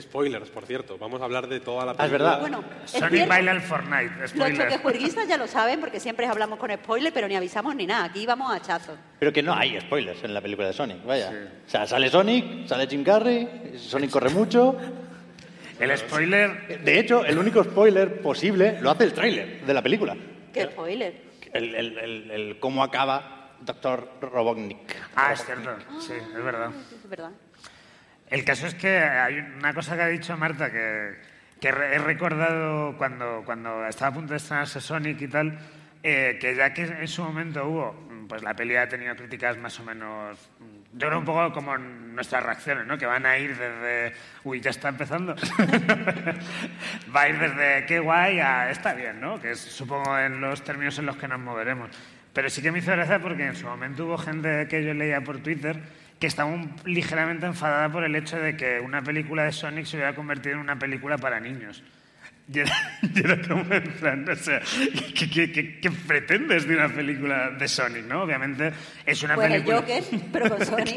Spoilers, 0.00 0.50
por 0.50 0.66
cierto. 0.66 0.98
Vamos 0.98 1.20
a 1.20 1.24
hablar 1.24 1.46
de 1.48 1.60
toda 1.60 1.84
la 1.84 1.92
Ah, 1.92 1.94
es 1.94 2.10
película. 2.10 2.24
verdad. 2.36 2.40
Bueno, 2.40 2.64
es 2.84 2.90
Sonic 2.90 3.10
cierto, 3.10 3.28
baila 3.28 3.52
el 3.52 3.60
Fortnite. 3.62 4.10
los 4.20 4.30
Spoiler. 4.30 4.56
choquejuerguistas 4.68 5.28
ya 5.28 5.36
lo 5.36 5.46
saben 5.46 5.80
porque 5.80 6.00
siempre 6.00 6.26
hablamos 6.26 6.58
con 6.58 6.70
spoiler, 6.72 7.12
pero 7.12 7.28
ni 7.28 7.36
avisamos 7.36 7.74
ni 7.74 7.86
nada. 7.86 8.04
Aquí 8.04 8.26
vamos 8.26 8.50
a 8.52 8.56
hachazo. 8.56 8.96
Pero 9.18 9.32
que 9.32 9.42
no 9.42 9.54
hay 9.54 9.80
spoilers 9.80 10.22
en 10.24 10.34
la 10.34 10.40
película 10.40 10.68
de 10.68 10.72
Sonic, 10.74 11.04
vaya. 11.04 11.32
O 11.66 11.70
sea, 11.70 11.86
sale 11.86 12.08
Sonic, 12.10 12.66
sale 12.66 12.86
Jim 12.86 13.02
Carrey, 13.04 13.74
Sonic 13.78 14.10
corre 14.10 14.30
mucho. 14.30 14.76
El 15.78 15.96
spoiler. 15.98 16.82
De 16.82 16.98
hecho, 16.98 17.24
el 17.24 17.36
único 17.38 17.62
spoiler 17.62 18.20
posible 18.22 18.78
lo 18.80 18.90
hace 18.90 19.04
el 19.04 19.12
tráiler 19.12 19.60
de 19.66 19.74
la 19.74 19.82
película. 19.82 20.16
¿Qué 20.52 20.64
spoiler? 20.64 21.14
El, 21.52 21.74
el- 21.74 21.98
el- 21.98 22.30
el 22.30 22.58
cómo 22.60 22.82
acaba 22.82 23.52
Doctor 23.60 24.08
Robotnik. 24.20 24.78
Ah, 25.14 25.32
es 25.32 25.44
cierto. 25.44 25.70
Sí, 26.00 26.12
es 26.14 26.44
verdad. 26.44 26.70
Es 27.02 27.08
verdad. 27.08 27.30
El 28.28 28.44
caso 28.44 28.66
es 28.66 28.74
que 28.74 28.98
hay 28.98 29.38
una 29.38 29.72
cosa 29.72 29.96
que 29.96 30.02
ha 30.02 30.08
dicho 30.08 30.36
Marta 30.36 30.70
que, 30.70 31.14
he 31.60 31.98
recordado 31.98 32.96
cuando, 32.96 33.42
cuando 33.44 33.86
estaba 33.86 34.10
a 34.10 34.14
punto 34.14 34.32
de 34.32 34.38
estrenarse 34.38 34.80
Sonic 34.80 35.20
y 35.20 35.28
tal, 35.28 35.58
eh, 36.02 36.38
que 36.40 36.54
ya 36.54 36.72
que 36.72 36.82
en 36.82 37.08
su 37.08 37.22
momento 37.22 37.66
hubo, 37.66 38.08
pues 38.28 38.42
la 38.42 38.54
peli 38.54 38.76
ha 38.76 38.88
tenido 38.88 39.14
críticas 39.14 39.56
más 39.58 39.78
o 39.80 39.84
menos, 39.84 40.38
yo 40.92 41.06
creo 41.06 41.18
un 41.18 41.24
poco 41.24 41.52
como 41.52 41.76
nuestras 41.78 42.42
reacciones, 42.42 42.86
¿no? 42.86 42.98
Que 42.98 43.06
van 43.06 43.26
a 43.26 43.38
ir 43.38 43.56
desde, 43.56 44.12
uy, 44.44 44.60
ya 44.60 44.70
está 44.70 44.88
empezando, 44.88 45.34
va 47.14 47.22
a 47.22 47.28
ir 47.28 47.38
desde 47.38 47.86
qué 47.86 47.98
guay 48.00 48.40
a 48.40 48.70
está 48.70 48.94
bien, 48.94 49.20
¿no? 49.20 49.40
Que 49.40 49.54
supongo 49.54 50.18
en 50.18 50.40
los 50.40 50.62
términos 50.62 50.98
en 50.98 51.06
los 51.06 51.16
que 51.16 51.28
nos 51.28 51.40
moveremos. 51.40 51.90
Pero 52.32 52.50
sí 52.50 52.60
que 52.60 52.70
me 52.70 52.80
hizo 52.80 52.92
gracia 52.92 53.18
porque 53.18 53.46
en 53.46 53.56
su 53.56 53.66
momento 53.66 54.06
hubo 54.06 54.18
gente 54.18 54.68
que 54.68 54.84
yo 54.84 54.92
leía 54.94 55.22
por 55.22 55.38
Twitter 55.38 55.80
que 56.18 56.26
estaba 56.26 56.50
un- 56.50 56.74
ligeramente 56.84 57.46
enfadada 57.46 57.90
por 57.90 58.04
el 58.04 58.14
hecho 58.16 58.36
de 58.38 58.56
que 58.56 58.80
una 58.80 59.02
película 59.02 59.44
de 59.44 59.52
Sonic 59.52 59.84
se 59.86 59.96
hubiera 59.96 60.14
convertido 60.14 60.54
en 60.54 60.60
una 60.60 60.78
película 60.78 61.18
para 61.18 61.40
niños. 61.40 61.82
Y 62.48 62.60
era, 62.60 62.72
y 63.02 63.18
era 63.18 63.42
como 63.42 63.74
en 63.74 63.82
plan, 63.94 64.28
o 64.28 64.36
sea, 64.36 64.60
¿qué, 65.16 65.28
qué- 65.28 65.50
qué- 65.50 65.80
qué 65.80 65.90
pretendes 65.90 66.64
de 66.68 66.76
una 66.76 66.88
película 66.88 67.50
de 67.50 67.66
Sonic, 67.66 68.04
no? 68.06 68.22
Obviamente 68.22 68.72
es 69.04 69.20
una 69.24 69.34
Pues 69.34 69.46
el 69.50 69.52
película... 69.64 69.78
Joker, 69.80 70.04
pero 70.32 70.50
con 70.56 70.64
Sonic. 70.66 70.94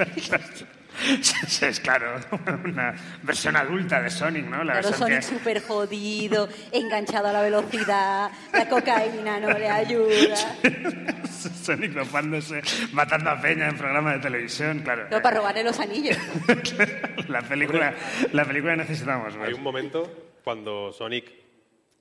Es 1.62 1.80
claro, 1.80 2.20
una 2.66 2.96
versión 3.24 3.56
adulta 3.56 4.02
de 4.02 4.10
Sonic, 4.10 4.46
¿no? 4.46 4.64
La 4.64 4.80
Claro, 4.80 4.94
Sonic 4.98 5.18
que- 5.18 5.22
súper 5.24 5.62
jodido, 5.62 6.50
enganchado 6.72 7.28
a 7.28 7.34
la 7.34 7.42
velocidad, 7.42 8.32
la 8.54 8.68
cocaína 8.70 9.40
no 9.40 9.58
le 9.58 9.70
ayuda. 9.70 10.36
Sonic 11.64 11.94
dopándose, 11.94 12.62
matando 12.92 13.30
a 13.30 13.40
Peña 13.40 13.70
en 13.70 13.78
programas 13.78 14.16
de 14.16 14.20
televisión, 14.20 14.80
claro. 14.80 15.08
No, 15.10 15.22
para 15.22 15.38
robarle 15.38 15.64
los 15.64 15.80
anillos. 15.80 16.18
la 17.28 17.42
película, 17.42 17.94
la 18.34 18.46
película 18.46 18.76
necesitamos. 18.76 19.34
Hay 19.36 19.40
pues. 19.40 19.54
un 19.54 19.64
momento 19.64 20.12
cuando 20.44 20.92
Sonic 20.92 21.32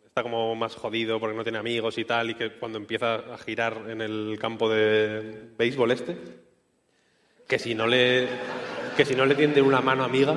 está 0.06 0.22
como 0.22 0.54
más 0.56 0.74
jodido 0.74 1.20
porque 1.20 1.36
no 1.36 1.42
tiene 1.44 1.58
amigos 1.58 1.98
y 1.98 2.04
tal, 2.04 2.30
y 2.30 2.34
que 2.34 2.50
cuando 2.52 2.78
empieza 2.78 3.14
a 3.16 3.38
girar 3.38 3.82
en 3.88 4.00
el 4.00 4.38
campo 4.40 4.68
de 4.68 5.50
béisbol 5.56 5.90
este, 5.92 6.16
que 7.46 7.58
si 7.58 7.74
no 7.74 7.86
le, 7.86 8.26
que 8.98 9.04
si 9.06 9.14
no 9.14 9.24
le 9.24 9.34
tienden 9.34 9.64
una 9.64 9.80
mano 9.80 10.04
amiga, 10.04 10.34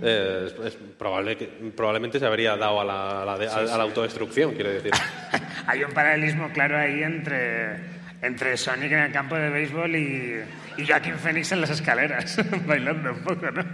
eh, 0.00 0.46
es, 0.46 0.54
es 0.66 0.74
probable 0.96 1.36
que, 1.36 1.46
probablemente 1.76 2.20
se 2.20 2.26
habría 2.26 2.56
dado 2.56 2.80
a 2.80 2.84
la, 2.84 3.22
a 3.22 3.24
la 3.24 3.36
de- 3.36 3.48
a- 3.48 3.74
a 3.74 3.76
la 3.76 3.82
autodestrucción, 3.82 4.54
quiero 4.54 4.70
decir. 4.70 4.92
Hay 5.66 5.82
un 5.84 5.90
paralelismo 5.92 6.48
claro 6.52 6.78
ahí 6.78 7.02
entre, 7.02 7.76
entre 8.22 8.56
Sonic 8.56 8.92
en 8.92 9.00
el 9.00 9.12
campo 9.12 9.34
de 9.34 9.50
béisbol 9.50 9.96
y, 9.96 10.40
y 10.76 10.86
Joaquín 10.86 11.14
Phoenix 11.16 11.50
en 11.52 11.60
las 11.60 11.70
escaleras, 11.70 12.38
bailando 12.66 13.12
un 13.12 13.18
poco, 13.24 13.50
¿no? 13.50 13.64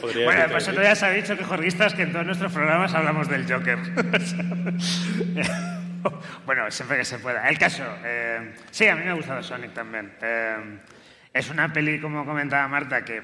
Podría 0.00 0.24
bueno, 0.24 0.44
pues 0.50 0.66
otro 0.68 0.82
ya 0.82 0.94
se 0.96 1.06
ha 1.06 1.10
dicho 1.10 1.36
que 1.36 1.44
jorguistas 1.44 1.94
que 1.94 2.02
en 2.02 2.12
todos 2.12 2.26
nuestros 2.26 2.52
programas 2.52 2.92
hablamos 2.94 3.28
del 3.28 3.44
Joker. 3.50 3.78
bueno, 6.46 6.70
siempre 6.70 6.98
que 6.98 7.04
se 7.04 7.18
pueda. 7.18 7.48
El 7.48 7.58
caso, 7.58 7.82
eh, 8.04 8.52
sí, 8.70 8.86
a 8.88 8.96
mí 8.96 9.04
me 9.04 9.10
ha 9.10 9.14
gustado 9.14 9.42
Sonic 9.42 9.72
también. 9.74 10.12
Eh, 10.22 10.56
es 11.36 11.50
una 11.50 11.72
peli, 11.72 12.00
como 12.00 12.24
comentaba 12.24 12.66
Marta, 12.68 13.04
que 13.04 13.22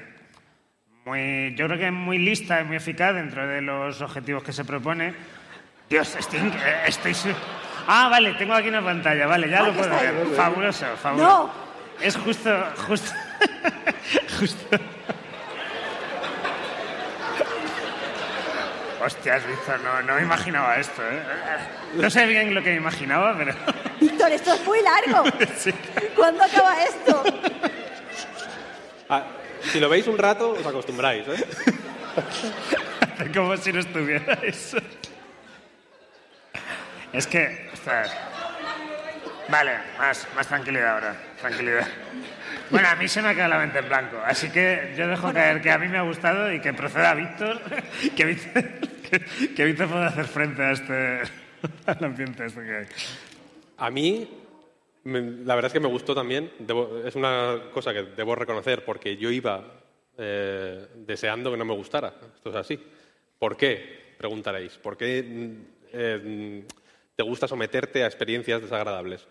muy, 1.05 1.53
yo 1.55 1.65
creo 1.67 1.77
que 1.79 1.87
es 1.87 1.91
muy 1.93 2.17
lista 2.17 2.61
y 2.61 2.63
muy 2.63 2.77
eficaz 2.77 3.13
dentro 3.13 3.45
de 3.47 3.61
los 3.61 4.01
objetivos 4.01 4.43
que 4.43 4.53
se 4.53 4.63
propone. 4.63 5.13
Dios, 5.89 6.15
estoy, 6.15 6.39
estoy 6.85 7.13
Ah, 7.87 8.07
vale, 8.09 8.33
tengo 8.35 8.53
aquí 8.53 8.69
una 8.69 8.81
pantalla, 8.83 9.27
vale, 9.27 9.49
ya 9.49 9.59
Ah, 9.59 9.63
lo 9.63 9.73
puedo 9.73 9.89
ver. 9.89 10.15
ahí. 10.15 10.33
Fabuloso, 10.35 10.85
fabuloso. 11.01 11.27
No. 11.27 11.63
Es 12.05 12.15
justo, 12.17 12.49
justo, 12.87 13.11
justo. 14.39 14.77
Hostia, 19.05 19.35
has 19.35 19.45
visto, 19.45 19.77
no, 19.79 20.01
no 20.03 20.15
me 20.15 20.21
imaginaba 20.21 20.77
esto, 20.77 21.01
¿eh? 21.01 21.21
No 21.95 22.09
sé 22.09 22.25
bien 22.25 22.55
lo 22.55 22.63
que 22.63 22.69
me 22.69 22.77
imaginaba, 22.77 23.35
pero... 23.37 23.53
Víctor, 23.99 24.31
esto 24.31 24.53
es 24.53 24.65
muy 24.65 24.79
largo. 24.81 25.25
sí. 25.57 25.73
¿Cuándo 26.15 26.41
acaba 26.43 26.81
esto? 26.83 27.23
Ah, 29.13 29.27
si 29.61 29.79
lo 29.79 29.89
veis 29.89 30.07
un 30.07 30.17
rato, 30.17 30.57
os 30.57 30.65
acostumbráis, 30.65 31.21
¿eh? 31.27 31.45
Como 33.35 33.55
si 33.57 33.71
no 33.71 33.79
estuviera 33.79 34.33
eso. 34.41 34.77
Es 37.13 37.27
que, 37.27 37.69
ostras. 37.71 38.09
Vale, 39.49 39.77
más, 39.99 40.27
más 40.35 40.47
tranquilidad 40.47 40.93
ahora, 40.93 41.15
tranquilidad. 41.39 41.87
Bueno, 42.71 42.87
a 42.87 42.95
mí 42.95 43.07
se 43.07 43.21
me 43.21 43.29
ha 43.29 43.33
quedado 43.35 43.51
la 43.51 43.59
mente 43.59 43.77
en 43.77 43.87
blanco, 43.87 44.17
así 44.25 44.49
que 44.49 44.95
yo 44.97 45.07
dejo 45.07 45.31
caer 45.31 45.61
que 45.61 45.69
a 45.69 45.77
mí 45.77 45.87
me 45.87 45.99
ha 45.99 46.01
gustado 46.01 46.51
y 46.51 46.59
que 46.59 46.73
proceda 46.73 47.13
Víctor, 47.13 47.61
que 48.15 48.25
Víctor, 48.25 48.63
que, 48.63 49.53
que 49.53 49.65
Víctor 49.65 49.89
pueda 49.89 50.07
hacer 50.07 50.25
frente 50.25 50.63
a 50.63 50.71
este, 50.71 51.21
al 51.85 52.03
ambiente 52.03 52.47
este 52.47 52.63
que 52.63 52.77
hay. 52.77 52.87
A 53.77 53.91
mí, 53.91 54.42
la 55.05 55.55
verdad 55.55 55.67
es 55.67 55.73
que 55.73 55.79
me 55.79 55.87
gustó 55.87 56.15
también. 56.15 56.51
Debo- 56.59 57.05
es 57.05 57.15
una 57.15 57.69
cosa 57.73 57.93
que 57.93 58.03
debo 58.03 58.35
reconocer 58.35 58.85
porque 58.85 59.17
yo 59.17 59.29
iba 59.31 59.63
eh, 60.17 60.87
deseando 60.95 61.51
que 61.51 61.57
no 61.57 61.65
me 61.65 61.73
gustara. 61.73 62.13
Esto 62.35 62.49
es 62.49 62.55
así. 62.55 62.79
¿Por 63.39 63.57
qué? 63.57 64.13
Preguntaréis. 64.17 64.77
¿Por 64.77 64.95
qué 64.97 65.23
mm, 65.23 65.65
eh, 65.93 66.63
te 67.15 67.23
gusta 67.23 67.47
someterte 67.47 68.03
a 68.03 68.07
experiencias 68.07 68.61
desagradables? 68.61 69.27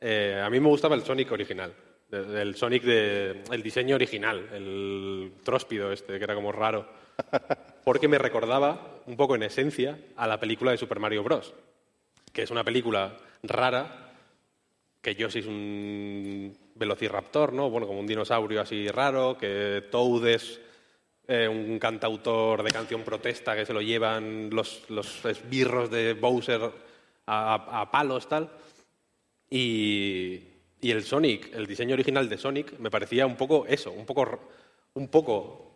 Eh, 0.00 0.40
a 0.44 0.50
mí 0.50 0.60
me 0.60 0.68
gustaba 0.68 0.94
el 0.94 1.02
Sonic 1.02 1.30
original. 1.32 1.72
El 2.10 2.54
Sonic 2.54 2.82
de. 2.84 3.42
el 3.50 3.62
diseño 3.62 3.96
original, 3.96 4.48
el 4.52 5.32
tróspido 5.42 5.90
este, 5.90 6.18
que 6.18 6.24
era 6.24 6.34
como 6.34 6.52
raro. 6.52 6.86
Porque 7.82 8.06
me 8.08 8.18
recordaba, 8.18 9.00
un 9.06 9.16
poco 9.16 9.34
en 9.34 9.42
esencia, 9.44 9.98
a 10.16 10.26
la 10.28 10.38
película 10.38 10.70
de 10.70 10.78
Super 10.78 10.98
Mario 11.00 11.22
Bros 11.22 11.54
que 12.32 12.42
es 12.42 12.50
una 12.50 12.64
película 12.64 13.16
rara, 13.44 14.13
que 15.04 15.14
Yoshi 15.14 15.40
es 15.40 15.46
un 15.46 16.56
velociraptor, 16.76 17.52
¿no? 17.52 17.68
Bueno, 17.68 17.86
como 17.86 18.00
un 18.00 18.06
dinosaurio 18.06 18.62
así 18.62 18.88
raro, 18.88 19.36
que 19.38 19.84
Toad 19.90 20.26
es 20.28 20.60
eh, 21.28 21.46
un 21.46 21.78
cantautor 21.78 22.62
de 22.62 22.70
canción 22.72 23.02
protesta 23.02 23.54
que 23.54 23.66
se 23.66 23.74
lo 23.74 23.82
llevan 23.82 24.48
los, 24.50 24.88
los 24.88 25.22
esbirros 25.26 25.90
de 25.90 26.14
Bowser 26.14 26.70
a, 27.26 27.80
a- 27.82 27.90
palos, 27.90 28.26
tal. 28.28 28.50
Y, 29.50 30.40
y 30.80 30.90
el 30.90 31.02
Sonic, 31.04 31.54
el 31.54 31.66
diseño 31.66 31.92
original 31.94 32.28
de 32.28 32.38
Sonic, 32.38 32.78
me 32.78 32.90
parecía 32.90 33.26
un 33.26 33.36
poco 33.36 33.66
eso, 33.66 33.92
un 33.92 34.06
poco, 34.06 34.40
un 34.94 35.08
poco 35.08 35.70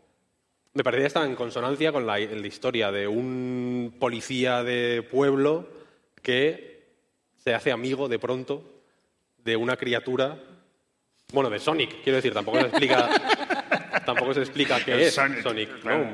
me 0.73 0.83
parecía 0.85 1.07
estaba 1.09 1.27
en 1.27 1.35
consonancia 1.35 1.93
con 1.93 2.07
la, 2.07 2.19
la 2.19 2.47
historia 2.47 2.91
de 2.91 3.07
un 3.09 3.95
policía 3.99 4.63
de 4.63 5.03
pueblo 5.03 5.69
que 6.23 6.87
se 7.37 7.53
hace 7.53 7.73
amigo 7.73 8.09
de 8.09 8.19
pronto 8.19 8.78
de 9.45 9.57
una 9.57 9.77
criatura, 9.77 10.37
bueno, 11.33 11.51
de 11.51 11.59
Sonic, 11.59 12.03
quiero 12.03 12.17
decir, 12.17 12.33
tampoco 12.33 12.61
se 12.61 12.67
explica, 12.67 13.09
tampoco 14.07 14.35
se 14.35 14.41
explica 14.41 14.85
qué 14.85 14.93
El 14.95 15.01
es 15.01 15.15
Sonic, 15.15 15.43
Sonic, 15.43 15.85
¿no? 15.85 16.11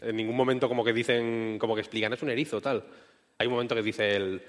En 0.00 0.16
ningún 0.16 0.36
momento 0.36 0.68
como 0.68 0.84
que 0.84 0.92
dicen, 0.92 1.58
como 1.58 1.74
que 1.74 1.80
explican, 1.80 2.12
es 2.12 2.22
un 2.22 2.30
erizo, 2.30 2.60
tal. 2.60 2.84
Hay 3.38 3.46
un 3.46 3.52
momento 3.54 3.74
que 3.74 3.82
dice 3.82 4.14
él, 4.16 4.42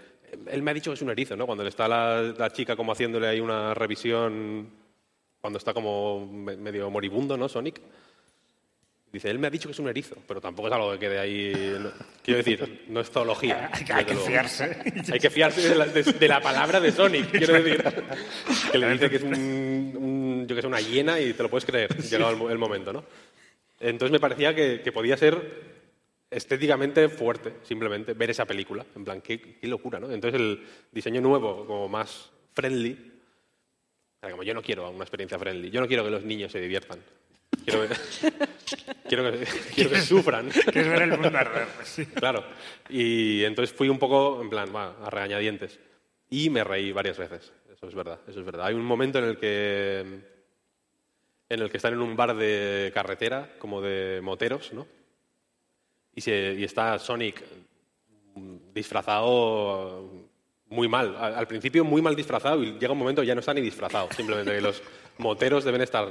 él 0.48 0.62
me 0.62 0.72
ha 0.72 0.74
dicho 0.74 0.92
que 0.92 0.96
es 0.96 1.02
un 1.02 1.10
erizo, 1.10 1.36
¿no? 1.36 1.46
Cuando 1.46 1.64
le 1.64 1.70
está 1.70 1.88
la, 1.88 2.22
la 2.38 2.52
chica 2.52 2.76
como 2.76 2.92
haciéndole 2.92 3.28
ahí 3.28 3.40
una 3.40 3.74
revisión, 3.74 4.70
cuando 5.42 5.58
está 5.58 5.74
como 5.74 6.26
me- 6.28 6.58
medio 6.58 6.90
moribundo, 6.90 7.38
¿no? 7.38 7.48
Sonic. 7.48 7.82
Dice, 9.12 9.30
él 9.30 9.40
me 9.40 9.48
ha 9.48 9.50
dicho 9.50 9.70
que 9.70 9.72
es 9.72 9.80
un 9.80 9.88
erizo, 9.88 10.16
pero 10.28 10.42
tampoco 10.42 10.68
es 10.68 10.74
algo 10.74 10.92
que 10.92 11.00
quede 11.00 11.18
ahí. 11.20 11.54
no- 11.80 11.92
quiero 12.24 12.38
decir, 12.40 12.86
no 12.90 13.00
es 13.00 13.10
zoología. 13.10 13.70
Hay, 13.74 13.86
que- 13.86 13.94
hay 13.94 14.04
desde 14.04 14.08
que 14.08 14.14
luego. 14.14 14.28
fiarse. 14.28 14.78
Hay 15.14 15.20
que 15.20 15.30
fiarse 15.30 15.70
de 15.70 15.76
la, 15.76 15.86
de- 15.86 16.04
de 16.04 16.28
la 16.28 16.42
palabra 16.42 16.80
de 16.82 16.92
Sonic, 16.92 17.32
quiero 17.32 17.54
decir. 17.62 17.84
Que 18.72 18.78
le 18.78 18.92
dice 18.92 19.10
que 19.10 19.16
es 19.16 19.24
un, 19.24 19.34
un- 19.34 20.46
yo 20.48 20.56
que 20.56 20.62
sé, 20.62 20.68
una 20.68 20.82
hiena 20.82 21.20
y 21.22 21.34
te 21.34 21.42
lo 21.42 21.50
puedes 21.50 21.66
creer, 21.66 21.96
llegado 22.04 22.32
el, 22.32 22.38
mo- 22.38 22.50
el 22.50 22.58
momento, 22.58 22.92
¿no? 22.92 23.06
Entonces 23.80 24.12
me 24.12 24.20
parecía 24.20 24.54
que, 24.54 24.82
que 24.84 24.92
podía 24.92 25.16
ser 25.16 25.78
estéticamente 26.30 27.08
fuerte, 27.08 27.54
simplemente, 27.64 28.14
ver 28.14 28.30
esa 28.32 28.46
película. 28.46 28.86
En 28.96 29.06
plan, 29.06 29.22
qué, 29.22 29.40
qué 29.40 29.68
locura, 29.68 30.00
¿no? 30.00 30.12
Entonces 30.12 30.40
el 30.40 30.62
diseño 30.92 31.22
nuevo, 31.22 31.66
como 31.66 31.88
más 31.88 32.30
friendly, 32.54 33.14
como 34.20 34.44
yo 34.44 34.54
no 34.54 34.62
quiero 34.62 34.90
una 34.90 35.04
experiencia 35.06 35.40
friendly, 35.40 35.70
yo 35.70 35.80
no 35.80 35.88
quiero 35.88 36.04
que 36.04 36.10
los 36.12 36.24
niños 36.24 36.52
se 36.52 36.60
diviertan. 36.60 37.00
Quiero 37.66 37.88
que, 37.88 37.96
quiero 39.10 39.32
que, 39.32 39.46
quiero 39.76 39.90
que 39.90 40.02
sufran. 40.02 40.50
Ver 40.74 41.02
el 41.02 41.12
mundo 41.18 41.38
arder. 41.38 41.68
pues 41.76 41.88
sí. 41.90 42.06
Claro. 42.06 42.44
Y 42.90 43.44
entonces 43.44 43.76
fui 43.76 43.90
un 43.90 44.00
poco, 44.00 44.42
en 44.42 44.50
plan, 44.50 44.74
va, 44.74 44.96
a 45.04 45.10
regañadientes. 45.10 45.80
Y 46.30 46.50
me 46.50 46.64
reí 46.64 46.92
varias 46.92 47.18
veces. 47.18 47.52
Eso 47.74 47.88
es 47.88 47.96
verdad, 47.96 48.20
eso 48.28 48.40
es 48.40 48.46
verdad. 48.46 48.68
Hay 48.68 48.74
un 48.74 48.84
momento 48.86 49.20
en 49.20 49.26
el 49.26 49.38
que 49.38 50.00
en 51.50 51.62
el 51.62 51.70
que 51.70 51.78
están 51.78 51.94
en 51.94 52.02
un 52.02 52.16
bar 52.18 52.36
de 52.36 52.92
carretera, 52.94 53.54
como 53.60 53.82
de 53.82 54.20
moteros, 54.22 54.74
¿no? 54.74 54.86
Y, 56.16 56.22
se- 56.22 56.56
y 56.58 56.64
está 56.66 57.00
Sonic 57.00 57.44
disfrazado 58.74 60.10
muy 60.70 60.88
mal. 60.88 61.16
Al, 61.18 61.36
al 61.36 61.48
principio 61.48 61.84
muy 61.86 62.02
mal 62.02 62.16
disfrazado 62.16 62.64
y 62.64 62.74
llega 62.80 62.92
un 62.92 62.98
momento 63.00 63.22
que 63.22 63.28
ya 63.28 63.36
no 63.36 63.40
está 63.40 63.54
ni 63.54 63.62
disfrazado. 63.62 64.10
Simplemente 64.16 64.52
que 64.54 64.62
los 64.62 64.82
moteros 65.18 65.64
deben 65.64 65.82
estar 65.82 66.10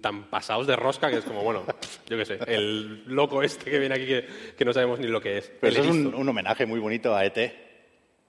tan 0.00 0.24
pasados 0.24 0.66
de 0.66 0.76
rosca 0.76 1.10
que 1.10 1.16
es 1.18 1.24
como, 1.24 1.42
bueno, 1.42 1.64
yo 2.06 2.16
qué 2.16 2.24
sé, 2.24 2.38
el 2.46 3.04
loco 3.06 3.42
este 3.42 3.70
que 3.70 3.78
viene 3.78 3.94
aquí 3.94 4.06
que, 4.06 4.26
que 4.56 4.64
no 4.64 4.72
sabemos 4.72 4.98
ni 5.00 5.06
lo 5.06 5.20
que 5.20 5.38
es. 5.38 5.50
Pero 5.60 5.72
eso 5.72 5.82
es 5.82 5.88
un, 5.88 6.14
un 6.14 6.28
homenaje 6.28 6.66
muy 6.66 6.80
bonito 6.80 7.14
a 7.16 7.24
ET, 7.24 7.34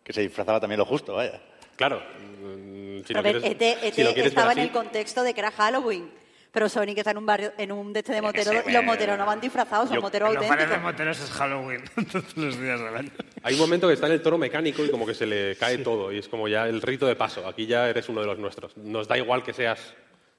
que 0.03 0.13
se 0.13 0.21
disfrazaba 0.21 0.59
también 0.59 0.79
lo 0.79 0.85
justo, 0.85 1.13
vaya. 1.15 1.41
Claro. 1.75 2.01
mm, 2.41 3.01
Si 3.05 3.13
A 3.13 3.17
lo 3.17 3.23
ver, 3.23 3.39
quieres, 3.41 3.61
ET, 3.61 3.83
ET 3.83 3.93
si 3.93 4.03
lo 4.03 4.13
quieres 4.13 4.15
ver 4.15 4.27
estaba 4.27 4.51
en 4.53 4.59
así, 4.59 4.67
el 4.67 4.73
contexto 4.73 5.23
de 5.23 5.33
que 5.33 5.39
era 5.41 5.51
Halloween. 5.51 6.09
Pero 6.53 6.67
Sonic 6.67 6.97
está 6.97 7.11
en 7.11 7.17
un 7.17 7.25
barrio, 7.25 7.53
en 7.57 7.71
un 7.71 7.93
de 7.93 7.99
este 7.99 8.11
de 8.11 8.21
moteros, 8.21 8.47
sé, 8.53 8.63
y 8.69 8.73
los 8.73 8.83
moteros 8.83 9.17
no 9.17 9.25
van 9.25 9.39
disfrazados, 9.39 9.87
son 9.87 9.95
Yo- 9.95 10.01
moteros 10.01 10.29
En 10.29 10.35
los 10.35 10.43
de 10.43 10.49
auténticos. 10.49 10.81
moteros 10.83 11.19
es 11.21 11.29
Halloween 11.31 11.81
todos 12.11 12.35
los 12.37 12.59
días 12.59 12.77
del 12.81 12.93
año. 12.95 13.09
Hay 13.43 13.53
un 13.53 13.59
momento 13.61 13.87
que 13.87 13.93
está 13.93 14.07
en 14.07 14.13
el 14.13 14.21
toro 14.21 14.37
mecánico 14.37 14.83
y 14.83 14.91
como 14.91 15.05
que 15.05 15.13
se 15.13 15.25
le 15.25 15.55
cae 15.55 15.77
todo 15.77 16.11
y 16.11 16.17
es 16.17 16.27
como 16.27 16.49
ya 16.49 16.67
el 16.67 16.81
rito 16.81 17.07
de 17.07 17.15
paso. 17.15 17.47
Aquí 17.47 17.67
ya 17.67 17.89
eres 17.89 18.09
uno 18.09 18.19
de 18.19 18.27
los 18.27 18.37
nuestros. 18.37 18.75
Nos 18.75 19.07
da 19.07 19.17
igual 19.17 19.43
que 19.43 19.53
seas 19.53 19.93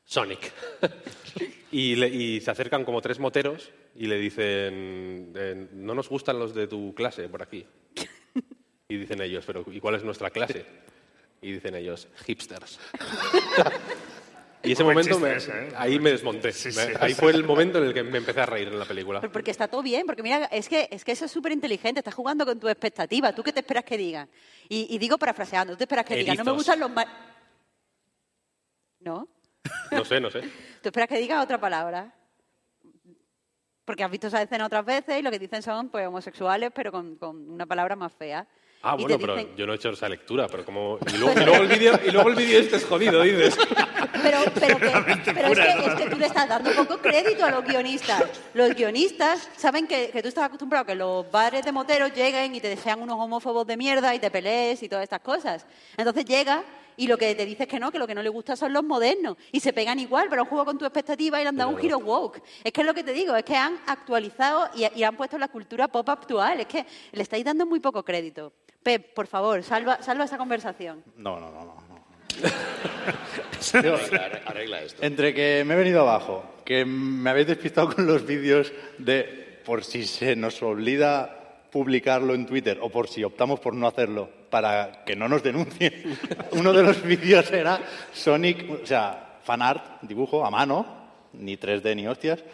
Sonic. 0.05 0.53
y, 1.73 1.95
le- 1.97 2.09
y 2.09 2.41
se 2.41 2.51
acercan 2.51 2.85
como 2.85 3.01
tres 3.01 3.19
moteros 3.19 3.71
y 3.95 4.07
le 4.07 4.19
dicen, 4.19 5.33
eh, 5.37 5.69
no 5.73 5.95
nos 5.95 6.09
gustan 6.09 6.39
los 6.39 6.55
de 6.55 6.67
tu 6.67 6.95
clase 6.95 7.29
por 7.29 7.43
aquí. 7.43 7.67
Y 8.89 8.97
dicen 8.97 9.23
ellos, 9.23 9.45
pero 9.47 9.65
¿y 9.71 9.81
cuál 9.81 9.95
es 9.95 10.05
nuestra 10.05 10.31
clase? 10.31 10.67
Y 11.41 11.53
dicen 11.53 11.75
ellos, 11.75 12.09
hipsters. 12.27 12.79
Y 14.65 14.73
ese 14.75 14.85
momento, 14.85 15.19
me- 15.19 15.35
ese, 15.35 15.51
¿eh? 15.51 15.73
ahí 15.77 15.99
me 15.99 16.13
desmonté. 16.13 16.53
Sí, 16.53 16.69
Me- 16.69 16.73
sí. 16.87 16.93
ahí 17.01 17.15
fue 17.15 17.33
el 17.33 17.43
momento 17.43 17.79
en 17.79 17.85
el 17.87 17.93
que 17.93 18.05
me 18.05 18.19
empecé 18.19 18.43
a 18.43 18.47
reír 18.47 18.69
en 18.69 18.79
la 18.79 18.85
película. 18.85 19.21
Pero 19.21 19.33
porque 19.33 19.51
está 19.51 19.67
todo 19.67 19.83
bien, 19.83 20.07
porque 20.07 20.23
mira, 20.23 20.45
es 20.53 20.69
que, 20.69 20.87
es 20.89 21.05
que 21.05 21.11
eso 21.11 21.25
es 21.25 21.33
súper 21.33 21.51
inteligente, 21.51 21.99
estás 21.99 22.15
jugando 22.15 22.47
con 22.47 22.61
tus 22.61 22.71
expectativas. 22.71 23.35
¿Tú 23.35 23.43
qué 23.43 23.53
te 23.53 23.59
esperas 23.59 23.83
que 23.83 23.99
digan? 23.99 24.29
Y, 24.69 24.87
y 24.95 24.99
digo 24.99 25.19
parafraseando, 25.19 25.73
¿tú 25.73 25.79
te 25.79 25.83
esperas 25.85 26.05
que 26.07 26.15
digan? 26.15 26.37
No 26.37 26.45
me 26.45 26.53
gustan 26.53 26.79
los... 26.79 26.93
ma-". 26.93 27.05
¿No? 29.01 29.27
No 29.91 30.05
sé, 30.05 30.21
no 30.21 30.31
sé. 30.31 30.41
¿Tú 30.83 30.89
esperas 30.89 31.09
que 31.09 31.19
diga 31.19 31.43
otra 31.43 31.61
palabra? 31.61 32.15
Porque 33.85 34.05
has 34.05 34.11
visto 34.11 34.29
esa 34.29 34.41
escena 34.43 34.67
otras 34.67 34.85
veces 34.85 35.19
y 35.19 35.23
lo 35.23 35.31
que 35.31 35.39
dicen 35.39 35.63
son 35.63 35.89
pues 35.89 36.07
homosexuales, 36.07 36.71
pero 36.75 36.93
con, 36.93 37.17
con 37.17 37.51
una 37.51 37.67
palabra 37.67 37.97
más 37.97 38.13
fea. 38.13 38.47
Ah, 38.85 38.97
Y 38.99 39.03
bueno, 39.03 39.19
pero 39.19 39.37
dicen- 39.37 39.57
yo 39.57 39.67
no 39.67 39.73
he 39.73 39.77
hecho 39.77 39.91
esa 39.91 40.09
lectura, 40.09 40.47
pero 40.49 40.65
como... 40.65 40.99
Y 41.13 41.17
luego, 41.19 41.41
y 41.41 41.45
luego 41.45 41.63
el 41.63 41.69
vídeo 41.69 42.01
y 42.07 42.11
luego 42.11 42.29
el 42.31 42.37
vídeo 42.37 42.59
este 42.61 42.77
es 42.77 42.85
jodido, 42.85 43.23
dices. 43.23 43.57
Pero, 44.23 44.39
pero, 44.55 44.79
que, 44.79 45.33
pero 45.33 45.49
es, 45.49 45.59
que, 45.59 45.87
es 45.87 45.95
que 45.95 46.11
tú 46.11 46.17
le 46.17 46.27
estás 46.27 46.49
dando 46.49 46.71
poco 46.73 46.99
crédito 46.99 47.45
a 47.45 47.51
los 47.51 47.65
guionistas. 47.65 48.25
Los 48.55 48.75
guionistas 48.75 49.49
saben 49.57 49.87
que, 49.89 50.11
que 50.11 50.23
tú 50.23 50.29
estás 50.29 50.45
acostumbrado 50.45 50.85
a 50.85 50.87
que 50.87 50.95
los 50.95 51.29
bares 51.31 51.65
de 51.65 51.73
moteros 51.73 52.13
lleguen 52.15 52.55
y 52.55 52.61
te 52.61 52.69
desean 52.69 53.01
unos 53.03 53.17
homófobos 53.19 53.67
de 53.67 53.77
mierda 53.77 54.15
y 54.15 54.21
te 54.21 54.31
pelees 54.31 54.83
y 54.83 54.89
todas 54.89 55.03
estas 55.03 55.21
cosas. 55.21 55.67
Entonces 55.97 56.25
llega 56.25 56.63
y 56.97 57.07
lo 57.07 57.19
que 57.19 57.35
te 57.35 57.47
dice 57.47 57.65
es 57.65 57.69
que 57.69 57.81
no, 57.81 57.91
que 57.91 57.99
lo 57.99 58.07
que 58.07 58.15
no 58.15 58.23
le 58.23 58.29
gusta 58.29 58.57
son 58.57 58.73
los 58.73 58.85
modernos. 58.85 59.37
Y 59.51 59.61
se 59.61 59.73
pegan 59.73 59.99
igual, 59.99 60.27
pero 60.29 60.43
han 60.43 60.49
jugado 60.49 60.67
con 60.67 60.79
tu 60.79 60.85
expectativa 60.85 61.41
y 61.41 61.45
le 61.45 61.49
han 61.49 61.57
dado 61.57 61.71
un 61.71 61.79
giro 61.79 61.99
woke. 61.99 62.43
Es 62.65 62.73
que 62.73 62.81
es 62.81 62.87
lo 62.87 62.95
que 62.95 63.05
te 63.05 63.13
digo, 63.13 63.35
es 63.37 63.45
que 63.45 63.57
han 63.57 63.79
actualizado 63.87 64.69
y, 64.75 64.87
y 64.99 65.03
han 65.05 65.17
puesto 65.17 65.39
la 65.39 65.49
cultura 65.49 65.89
pop 65.89 66.09
actual. 66.09 66.61
Es 66.61 66.67
que 66.67 66.87
le 67.13 67.23
estáis 67.23 67.45
dando 67.45 67.67
muy 67.67 67.81
poco 67.81 68.05
crédito. 68.05 68.53
Pep, 68.83 69.15
por 69.15 69.27
favor, 69.27 69.63
salva, 69.63 70.03
salva 70.03 70.25
esa 70.25 70.39
conversación. 70.39 71.05
No, 71.17 71.39
no, 71.39 71.51
no, 71.51 71.65
no. 71.65 71.75
no. 71.75 72.03
Arregla, 73.75 74.41
arregla 74.47 74.83
esto. 74.83 75.03
Entre 75.05 75.35
que 75.35 75.63
me 75.65 75.75
he 75.75 75.77
venido 75.77 76.01
abajo, 76.01 76.45
que 76.65 76.85
me 76.85 77.31
habéis 77.31 77.47
despistado 77.47 77.95
con 77.95 78.07
los 78.07 78.27
vídeos 78.27 78.73
de 78.99 79.61
por 79.65 79.85
si 79.85 80.05
se 80.05 80.35
nos 80.35 80.63
olvida 80.63 81.67
publicarlo 81.71 82.35
en 82.35 82.47
Twitter 82.47 82.79
o 82.81 82.91
por 82.91 83.09
si 83.09 83.23
optamos 83.23 83.61
por 83.61 83.75
no 83.75 83.87
hacerlo 83.87 84.42
para 84.53 85.03
que 85.07 85.17
no 85.17 85.29
nos 85.29 85.43
denuncien. 85.43 85.95
Uno 86.53 86.75
de 86.75 86.83
los 86.83 87.03
vídeos 87.03 87.51
era 87.51 87.81
Sonic, 88.13 88.83
o 88.83 88.87
sea, 88.87 89.39
fanart, 89.43 90.03
dibujo 90.03 90.45
a 90.45 90.51
mano, 90.51 90.85
ni 91.33 91.57
3D 91.57 91.97
ni 91.97 92.07
hostias, 92.07 92.45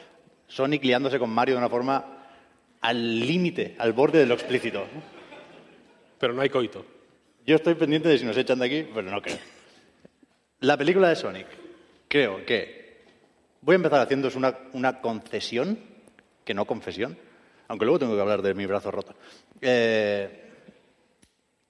Sonic 0.47 0.85
liándose 0.85 1.19
con 1.19 1.29
Mario 1.29 1.57
de 1.57 1.59
una 1.59 1.69
forma 1.69 2.05
al 2.81 3.19
límite, 3.19 3.75
al 3.81 3.95
borde 3.95 4.21
de 4.21 4.27
lo 4.27 4.35
explícito. 4.35 4.87
Pero 6.21 6.35
no 6.35 6.41
hay 6.41 6.49
coito. 6.49 6.87
Yo 7.45 7.57
estoy 7.57 7.75
pendiente 7.75 8.09
de 8.09 8.19
si 8.19 8.25
nos 8.25 8.37
echan 8.37 8.61
de 8.61 8.67
aquí, 8.67 8.87
pero 8.95 9.11
no 9.11 9.21
creo. 9.21 9.39
La 10.61 10.77
película 10.77 11.09
de 11.09 11.17
Sonic, 11.17 11.49
creo 12.07 12.47
que 12.47 13.07
voy 13.61 13.75
a 13.75 13.77
empezar 13.77 14.01
haciéndoos 14.03 14.37
una, 14.37 14.57
una 14.73 15.01
concesión, 15.01 15.77
que 16.45 16.55
no 16.55 16.65
confesión, 16.65 17.19
aunque 17.67 17.87
luego 17.87 17.99
tengo 17.99 18.15
que 18.15 18.21
hablar 18.21 18.41
de 18.41 18.55
mi 18.55 18.67
brazo 18.67 18.93
roto. 18.93 19.17
Eh, 19.61 20.48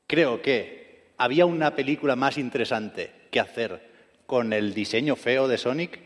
creo 0.08 0.42
que 0.42 1.12
había 1.18 1.46
una 1.46 1.76
película 1.76 2.16
más 2.16 2.38
interesante 2.38 3.12
que 3.30 3.38
hacer 3.38 3.80
con 4.26 4.52
el 4.52 4.74
diseño 4.74 5.14
feo 5.14 5.46
de 5.46 5.58
Sonic, 5.58 6.00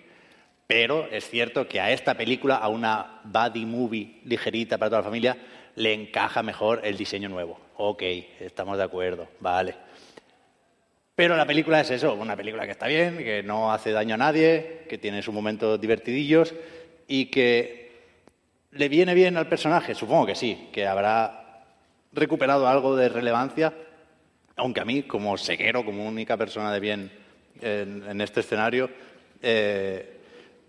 pero 0.67 1.07
es 1.11 1.29
cierto 1.29 1.67
que 1.67 1.81
a 1.81 1.91
esta 1.91 2.15
película, 2.15 2.57
a 2.57 2.69
una 2.69 3.21
buddy 3.25 3.65
movie 3.65 4.21
ligerita 4.25 4.77
para 4.77 4.91
toda 4.91 5.01
la 5.01 5.07
familia, 5.07 5.37
le 5.77 5.95
encaja 5.95 6.43
mejor 6.43 6.81
el 6.85 6.97
diseño 6.97 7.29
nuevo. 7.29 7.59
Ok, 7.77 8.03
estamos 8.41 8.77
de 8.77 8.85
acuerdo, 8.85 9.29
vale. 9.41 9.75
Pero 11.15 11.37
la 11.37 11.47
película 11.47 11.81
es 11.81 11.91
eso, 11.91 12.15
una 12.15 12.37
película 12.37 12.65
que 12.65 12.73
está 12.73 12.87
bien, 12.87 13.19
que 13.19 13.43
no 13.43 13.73
hace 13.73 13.93
daño 13.93 14.15
a 14.15 14.19
nadie, 14.19 14.85
que 14.89 14.99
tiene 14.99 15.23
sus 15.23 15.35
momentos 15.35 15.81
divertidillos 15.81 16.55
y 17.07 17.27
que 17.27 17.93
le 18.73 18.89
viene 18.89 19.15
bien 19.15 19.37
al 19.37 19.49
personaje. 19.49 19.95
Supongo 19.95 20.27
que 20.27 20.35
sí, 20.35 20.69
que 20.73 20.87
habrá 20.87 21.65
recuperado 22.13 22.67
algo 22.67 22.97
de 22.97 23.09
relevancia, 23.09 23.73
aunque 24.57 24.81
a 24.81 24.85
mí, 24.85 25.03
como 25.03 25.37
ceguero, 25.39 25.85
como 25.85 26.07
única 26.07 26.37
persona 26.37 26.73
de 26.73 26.81
bien 26.81 27.11
en, 27.61 28.21
este 28.21 28.41
escenario, 28.41 28.91
eh, 29.41 30.19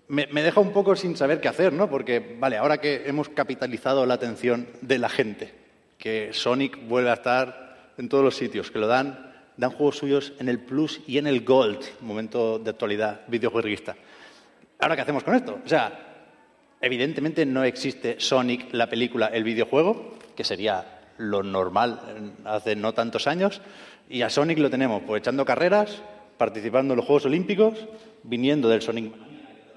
me, 0.08 0.28
me 0.28 0.44
deja 0.44 0.60
un 0.60 0.72
poco 0.72 0.96
sin 0.96 1.16
saber 1.16 1.42
qué 1.42 1.48
hacer, 1.48 1.74
¿no? 1.74 1.90
Porque, 1.90 2.36
vale, 2.40 2.58
ahora 2.58 2.80
que 2.80 3.04
hemos 3.06 3.30
capitalizado 3.30 4.06
la 4.06 4.16
atención 4.16 4.68
de 4.82 5.00
la 5.00 5.10
gente, 5.10 5.54
que 5.98 6.30
Sonic 6.34 6.88
vuelve 6.88 7.10
a 7.10 7.14
estar 7.14 7.92
en 7.98 8.10
todos 8.10 8.24
los 8.24 8.36
sitios, 8.36 8.72
que 8.72 8.80
lo 8.80 8.88
dan, 8.88 9.32
dan 9.58 9.72
juegos 9.72 9.98
suyos 9.98 10.34
en 10.40 10.50
el 10.50 10.60
Plus 10.60 11.02
y 11.08 11.18
en 11.18 11.28
el 11.28 11.44
Gold, 11.44 11.84
momento 12.02 12.60
de 12.60 12.70
actualidad 12.70 13.22
videojueguista. 13.28 13.96
¿Ahora 14.80 14.96
qué 14.96 15.02
hacemos 15.02 15.24
con 15.24 15.36
esto? 15.36 15.60
O 15.64 15.68
sea, 15.68 16.28
evidentemente 16.82 17.46
no 17.46 17.64
existe 17.64 18.20
Sonic, 18.20 18.74
la 18.74 18.90
película, 18.90 19.28
el 19.28 19.44
videojuego, 19.44 20.18
que 20.36 20.44
sería 20.44 21.03
lo 21.18 21.44
normal 21.44 22.00
en- 22.16 22.34
hace 22.46 22.76
no 22.76 22.94
tantos 22.94 23.28
años, 23.28 23.62
y 24.10 24.22
a 24.22 24.30
Sonic 24.30 24.60
lo 24.60 24.70
tenemos 24.70 25.02
pues 25.06 25.22
echando 25.22 25.46
carreras, 25.46 26.02
participando 26.38 26.94
en 26.94 26.98
los 26.98 27.06
Juegos 27.06 27.26
Olímpicos, 27.26 27.88
viniendo 28.24 28.70
del 28.70 28.82
Sonic 28.82 29.14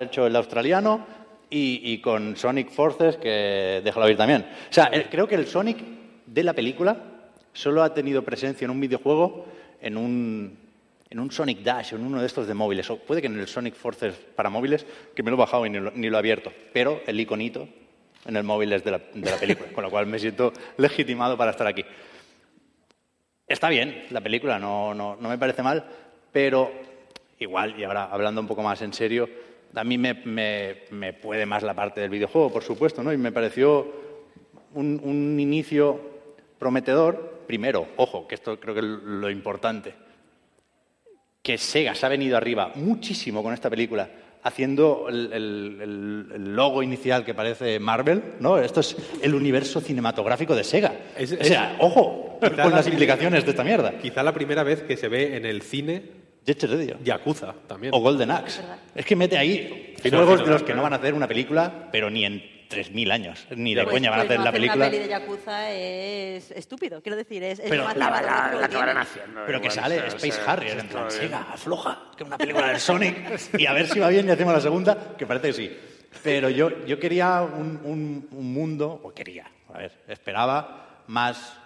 hecho 0.01 0.27
el 0.27 0.37
australiano 0.37 1.07
y, 1.49 1.99
con 1.99 2.37
Sonic 2.37 2.71
Forces, 2.71 3.17
que 3.17 3.81
déjalo 3.85 4.09
ir 4.11 4.17
también. 4.17 4.43
O 4.43 4.73
sea, 4.73 4.91
creo 5.11 5.29
que 5.29 5.37
el 5.37 5.47
Sonic 5.47 5.79
de 6.27 6.43
la 6.43 6.53
película 6.55 6.97
solo 7.53 7.83
ha 7.83 7.95
tenido 7.95 8.23
presencia 8.23 8.65
en 8.65 8.73
un 8.73 8.81
videojuego, 8.81 9.47
en 9.81 9.97
un, 9.97 10.59
en 11.09 11.21
un 11.21 11.31
Sonic 11.31 11.61
Dash, 11.63 11.95
en 11.95 12.05
uno 12.05 12.21
de 12.21 12.27
estos 12.27 12.47
de 12.49 12.55
móviles, 12.55 12.91
o 12.91 12.99
puede 12.99 13.21
que 13.21 13.29
en 13.29 13.39
el 13.39 13.47
Sonic 13.47 13.75
Forces 13.75 14.15
para 14.35 14.51
móviles, 14.51 14.85
que 15.15 15.23
me 15.23 15.31
lo 15.31 15.37
he 15.37 15.41
bajado 15.41 15.65
y 15.67 15.71
ni 15.71 15.79
lo, 15.79 15.93
ni 15.93 16.11
lo 16.11 16.17
he 16.17 16.19
abierto, 16.19 16.53
pero 16.73 17.01
el 17.07 17.19
iconito 17.21 17.69
en 18.27 18.37
el 18.37 18.45
móvil 18.45 18.73
es 18.73 18.83
de 18.85 18.91
la, 18.91 18.99
de 18.99 19.31
la 19.31 19.37
película, 19.37 19.71
con 19.73 19.85
lo 19.85 19.91
cual 19.91 20.07
me 20.07 20.19
siento 20.19 20.53
legitimado 20.77 21.37
para 21.37 21.51
estar 21.53 21.67
aquí. 21.67 21.85
Está 23.47 23.69
bien 23.69 24.07
la 24.11 24.21
película, 24.21 24.59
no, 24.59 24.93
no, 24.95 25.17
no 25.17 25.29
me 25.29 25.39
parece 25.39 25.63
mal, 25.63 25.85
pero 26.33 26.71
igual, 27.39 27.79
y 27.79 27.85
ahora 27.85 28.05
hablando 28.05 28.41
un 28.41 28.47
poco 28.49 28.63
más 28.63 28.83
en 28.83 28.93
serio, 28.93 29.29
a 29.75 29.85
mí 29.85 29.99
me, 29.99 30.15
me- 30.15 30.77
me 30.91 31.13
puede 31.13 31.47
más 31.47 31.63
la 31.63 31.75
parte 31.75 32.01
del 32.01 32.11
videojuego, 32.11 32.53
por 32.53 32.63
supuesto, 32.65 33.03
¿no? 33.03 33.13
Y 33.13 33.17
me 33.17 33.31
pareció 33.33 33.87
un, 34.75 35.01
un 35.05 35.39
inicio 35.39 36.01
prometedor. 36.59 37.45
Primero, 37.47 37.87
ojo, 37.97 38.27
que 38.27 38.35
esto 38.35 38.59
creo 38.59 38.75
que 38.75 38.81
es 38.81 38.87
lo 38.87 39.31
importante, 39.31 39.95
que 41.43 41.59
Sega 41.59 41.95
se 41.95 42.05
ha 42.05 42.09
venido 42.09 42.37
arriba 42.37 42.73
muchísimo 42.75 43.43
con 43.43 43.55
esta 43.55 43.71
película, 43.71 44.11
haciendo 44.47 45.07
el, 45.09 45.33
el- 45.33 45.79
el- 45.83 46.27
el 46.35 46.55
logo 46.57 46.83
inicial 46.83 47.25
que 47.25 47.35
parece 47.35 47.79
Marvel, 47.81 48.23
¿no? 48.41 48.59
Esto 48.59 48.81
es 48.81 48.97
el 49.23 49.35
universo 49.35 49.81
cinematográfico 49.81 50.55
de 50.55 50.65
Sega. 50.65 50.93
Es- 51.19 51.33
o 51.33 51.45
sea, 51.45 51.77
ojo 51.81 52.39
con 52.41 52.57
la- 52.57 52.69
las 52.69 52.87
implicaciones 52.87 53.45
de 53.45 53.51
esta 53.51 53.65
mierda. 53.65 53.99
Quizá 53.99 54.23
la 54.23 54.33
primera 54.33 54.63
vez 54.63 54.83
que 54.83 54.97
se 54.97 55.09
ve 55.09 55.37
en 55.37 55.45
el 55.47 55.63
cine 55.63 56.03
Jet 56.47 56.61
Set 56.61 56.71
Radio. 56.71 56.97
Yakuza 57.03 57.55
también. 57.67 57.93
O 57.95 57.99
Golden 57.99 58.31
Axe. 58.31 58.61
Es 58.95 59.05
que 59.05 59.17
mete 59.17 59.37
ahí 59.37 59.95
juegos 60.09 60.45
de 60.45 60.51
los 60.51 60.63
que 60.63 60.75
no 60.75 60.83
van 60.83 60.93
a 60.93 60.97
hacer 60.97 61.13
una 61.15 61.27
película, 61.27 61.89
pero 61.91 62.09
ni 62.09 62.25
en 62.25 62.43
3.000 62.69 63.11
años. 63.13 63.47
Ni 63.57 63.75
de 63.75 63.83
Pues- 63.85 63.95
coña 63.95 64.11
van 64.11 64.21
a 64.21 64.23
hacer 64.23 64.39
no 64.39 64.45
la 64.45 64.51
hacer 64.51 64.61
película. 64.61 64.85
Una 64.87 64.91
peli 64.91 65.03
de 65.05 65.09
Yakuza 65.09 65.71
es 65.73 66.51
estúpido, 66.51 67.01
quiero 67.03 67.17
decir, 67.17 67.43
es, 67.43 67.59
es 67.59 67.71
Pero 67.71 67.83
lo 67.83 67.89
más 67.89 67.97
La, 67.97 68.11
la- 68.11 68.53
la 68.61 68.67
acabarán 68.67 68.99
haciendo. 68.99 69.43
Pero 69.47 69.61
que 69.61 69.71
sale 69.71 69.97
sea, 69.97 70.07
Space 70.09 70.29
o 70.29 70.33
sea, 70.33 70.53
Harrier, 70.53 70.79
en 70.79 70.89
plan, 70.89 71.09
afloja, 71.53 72.11
que 72.17 72.25
una 72.25 72.39
película 72.39 72.69
del 72.69 72.81
Sonic, 72.81 73.17
y 73.59 73.67
a 73.67 73.73
ver 73.73 73.87
si 73.89 73.99
va 74.01 74.09
bien 74.09 74.27
y 74.29 74.31
hacemos 74.33 74.53
la 74.55 74.61
segunda, 74.61 75.15
que 75.17 75.27
parece 75.27 75.49
que 75.49 75.53
sí. 75.55 75.77
Pero 76.23 76.49
yo, 76.49 76.85
yo 76.87 76.99
quería 76.99 77.43
un, 77.43 77.81
un- 77.85 78.29
un 78.31 78.53
mundo, 78.53 79.01
o 79.03 79.13
quería, 79.15 79.51
a 79.73 79.79
ver, 79.79 79.93
esperaba 80.09 81.03
más 81.07 81.59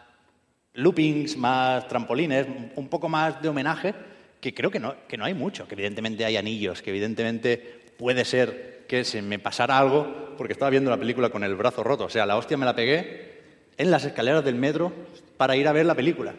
loopings, 0.75 1.37
más 1.37 1.87
trampolines, 1.89 2.47
un- 2.47 2.73
un 2.77 2.89
poco 2.89 3.09
más 3.09 3.41
de 3.43 3.49
homenaje, 3.49 3.95
que 4.41 4.55
creo 4.55 4.71
que 4.71 4.79
no, 4.81 4.95
que 5.07 5.17
no 5.17 5.25
hay 5.25 5.35
mucho, 5.35 5.67
que 5.69 5.75
evidentemente 5.75 6.25
hay 6.25 6.37
anillos, 6.37 6.83
que 6.83 6.91
evidentemente 6.91 7.57
puede 7.99 8.25
ser 8.25 8.80
que 8.91 9.05
se 9.05 9.23
me 9.23 9.39
pasara 9.39 9.79
algo, 9.79 10.35
porque 10.37 10.53
estaba 10.53 10.69
viendo 10.69 10.91
la 10.91 10.97
película 10.97 11.31
con 11.31 11.45
el 11.45 11.55
brazo 11.55 11.85
roto, 11.85 12.07
o 12.07 12.09
sea, 12.11 12.27
la 12.27 12.37
hostia 12.37 12.57
me 12.57 12.67
la 12.67 12.75
pegué 12.75 13.39
en 13.79 13.89
las 13.89 14.05
escaleras 14.05 14.45
del 14.45 14.57
metro 14.57 14.93
para 15.37 15.55
ir 15.55 15.69
a 15.69 15.73
ver 15.73 15.87
la 15.87 15.95
película. 15.95 16.35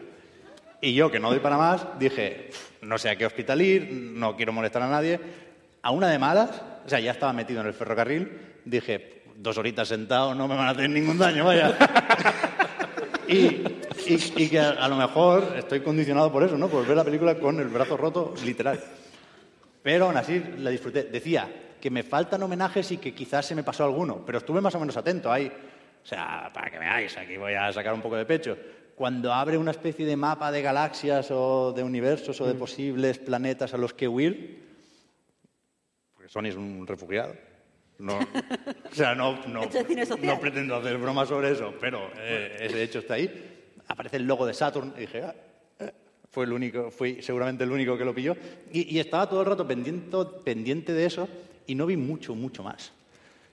Y 0.82 0.92
yo, 0.92 1.10
que 1.10 1.18
no 1.18 1.30
doy 1.30 1.38
para 1.38 1.56
más, 1.56 1.86
dije, 1.98 2.48
"Pf, 2.50 2.84
no 2.84 2.98
sé 2.98 3.08
a 3.08 3.16
qué 3.16 3.24
hospital 3.24 3.62
ir, 3.62 3.88
no 3.90 4.36
quiero 4.36 4.52
molestar 4.52 4.82
a 4.82 4.90
nadie. 4.90 5.18
A 5.80 5.92
una 5.92 6.08
de 6.10 6.18
malas, 6.18 6.50
o 6.84 6.88
sea, 6.90 7.00
ya 7.00 7.12
estaba 7.12 7.32
metido 7.32 7.62
en 7.62 7.68
el 7.68 7.72
ferrocarril, 7.72 8.30
dije, 8.66 9.22
dos 9.36 9.56
horitas 9.56 9.88
sentado 9.88 10.34
no 10.34 10.46
me 10.46 10.54
van 10.54 10.66
a 10.66 10.70
hacer 10.72 10.90
ningún 10.90 11.16
daño, 11.16 11.46
vaya. 11.46 11.74
y, 13.28 13.34
y- 13.34 14.32
y 14.36 14.48
que 14.50 14.58
a, 14.60 14.72
a 14.72 14.88
lo 14.88 14.96
mejor 14.96 15.54
estoy 15.56 15.80
condicionado 15.80 16.30
por 16.30 16.42
eso, 16.42 16.58
¿no? 16.58 16.68
Por 16.68 16.86
ver 16.86 16.98
la 16.98 17.04
película 17.04 17.34
con 17.36 17.58
el 17.60 17.68
brazo 17.68 17.96
roto, 17.96 18.34
literal. 18.44 18.78
Pero 19.82 20.04
aún 20.04 20.18
así 20.18 20.42
la 20.58 20.68
disfruté. 20.68 21.04
Decía 21.04 21.48
que 21.82 21.90
me 21.90 22.04
faltan 22.04 22.40
homenajes 22.44 22.92
y 22.92 22.98
que 22.98 23.12
quizás 23.12 23.44
se 23.44 23.56
me 23.56 23.64
pasó 23.64 23.82
alguno, 23.82 24.22
pero 24.24 24.38
estuve 24.38 24.60
más 24.60 24.72
o 24.76 24.78
menos 24.78 24.96
atento 24.96 25.32
ahí. 25.32 25.48
O 25.48 26.06
sea, 26.06 26.48
para 26.54 26.70
que 26.70 26.78
veáis, 26.78 27.18
aquí 27.18 27.36
voy 27.36 27.54
a 27.54 27.72
sacar 27.72 27.92
un 27.92 28.00
poco 28.00 28.14
de 28.14 28.24
pecho. 28.24 28.56
Cuando 28.94 29.32
abre 29.32 29.58
una 29.58 29.72
especie 29.72 30.06
de 30.06 30.14
mapa 30.14 30.52
de 30.52 30.62
galaxias 30.62 31.28
o 31.32 31.72
de 31.72 31.82
universos 31.82 32.40
o 32.40 32.46
de 32.46 32.54
posibles 32.54 33.18
planetas 33.18 33.74
a 33.74 33.78
los 33.78 33.94
que 33.94 34.06
huir, 34.06 34.62
porque 36.14 36.28
Sony 36.28 36.46
es 36.46 36.54
un 36.54 36.86
refugiado. 36.86 37.34
No, 37.98 38.16
o 38.90 38.94
sea, 38.94 39.16
no, 39.16 39.44
no, 39.48 39.62
no 39.62 40.40
pretendo 40.40 40.76
hacer 40.76 40.98
bromas 40.98 41.28
sobre 41.28 41.50
eso, 41.50 41.74
pero 41.80 42.12
eh, 42.16 42.58
ese 42.60 42.80
hecho 42.80 43.00
está 43.00 43.14
ahí. 43.14 43.72
Aparece 43.88 44.18
el 44.18 44.26
logo 44.28 44.46
de 44.46 44.54
Saturn 44.54 44.94
y 44.96 45.00
dije, 45.00 45.22
ah, 45.22 45.34
eh, 45.80 45.92
fue 46.30 46.44
el 46.44 46.52
único, 46.52 46.92
fui 46.92 47.20
seguramente 47.22 47.64
el 47.64 47.72
único 47.72 47.98
que 47.98 48.04
lo 48.04 48.14
pilló. 48.14 48.36
Y, 48.70 48.94
y 48.94 49.00
estaba 49.00 49.28
todo 49.28 49.40
el 49.40 49.46
rato 49.46 49.66
pendiente, 49.66 50.16
pendiente 50.44 50.92
de 50.92 51.06
eso 51.06 51.28
y 51.66 51.74
no 51.74 51.86
vi 51.86 51.96
mucho, 51.96 52.34
mucho 52.34 52.62
más. 52.62 52.92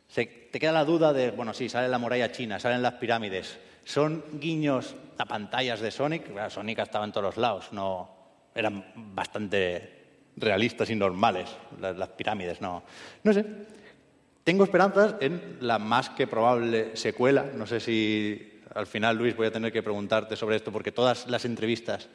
Se- 0.07 0.25
te 0.51 0.59
queda 0.59 0.71
la 0.71 0.85
duda 0.85 1.13
de, 1.13 1.31
bueno, 1.31 1.53
sí, 1.53 1.69
sale 1.69 1.87
la 1.87 1.97
muralla 1.99 2.31
china, 2.31 2.59
salen 2.59 2.81
las 2.81 2.93
pirámides. 2.95 3.57
Son 3.85 4.23
guiños 4.33 4.95
a 5.17 5.25
pantallas 5.25 5.79
de 5.79 5.91
Sonic. 5.91 6.31
Claro, 6.31 6.49
Sonic 6.49 6.79
estaba 6.79 7.05
en 7.05 7.11
todos 7.11 7.23
los 7.25 7.37
lados, 7.37 7.69
no, 7.71 8.09
eran 8.55 8.85
bastante 8.95 9.97
realistas 10.37 10.89
y 10.89 10.95
normales 10.95 11.49
las, 11.79 11.97
las 11.97 12.09
pirámides, 12.09 12.61
no. 12.61 12.83
No 13.23 13.33
sé. 13.33 13.45
Tengo 14.43 14.63
esperanzas 14.63 15.15
en 15.19 15.57
la 15.61 15.77
más 15.79 16.09
que 16.09 16.25
probable 16.25 16.95
secuela. 16.95 17.45
No 17.53 17.67
sé 17.67 17.79
si 17.79 18.61
al 18.73 18.87
final, 18.87 19.17
Luis, 19.17 19.35
voy 19.35 19.47
a 19.47 19.51
tener 19.51 19.71
que 19.71 19.83
preguntarte 19.83 20.35
sobre 20.35 20.55
esto, 20.55 20.71
porque 20.71 20.91
todas 20.91 21.27
las 21.27 21.45
entrevistas 21.45 22.07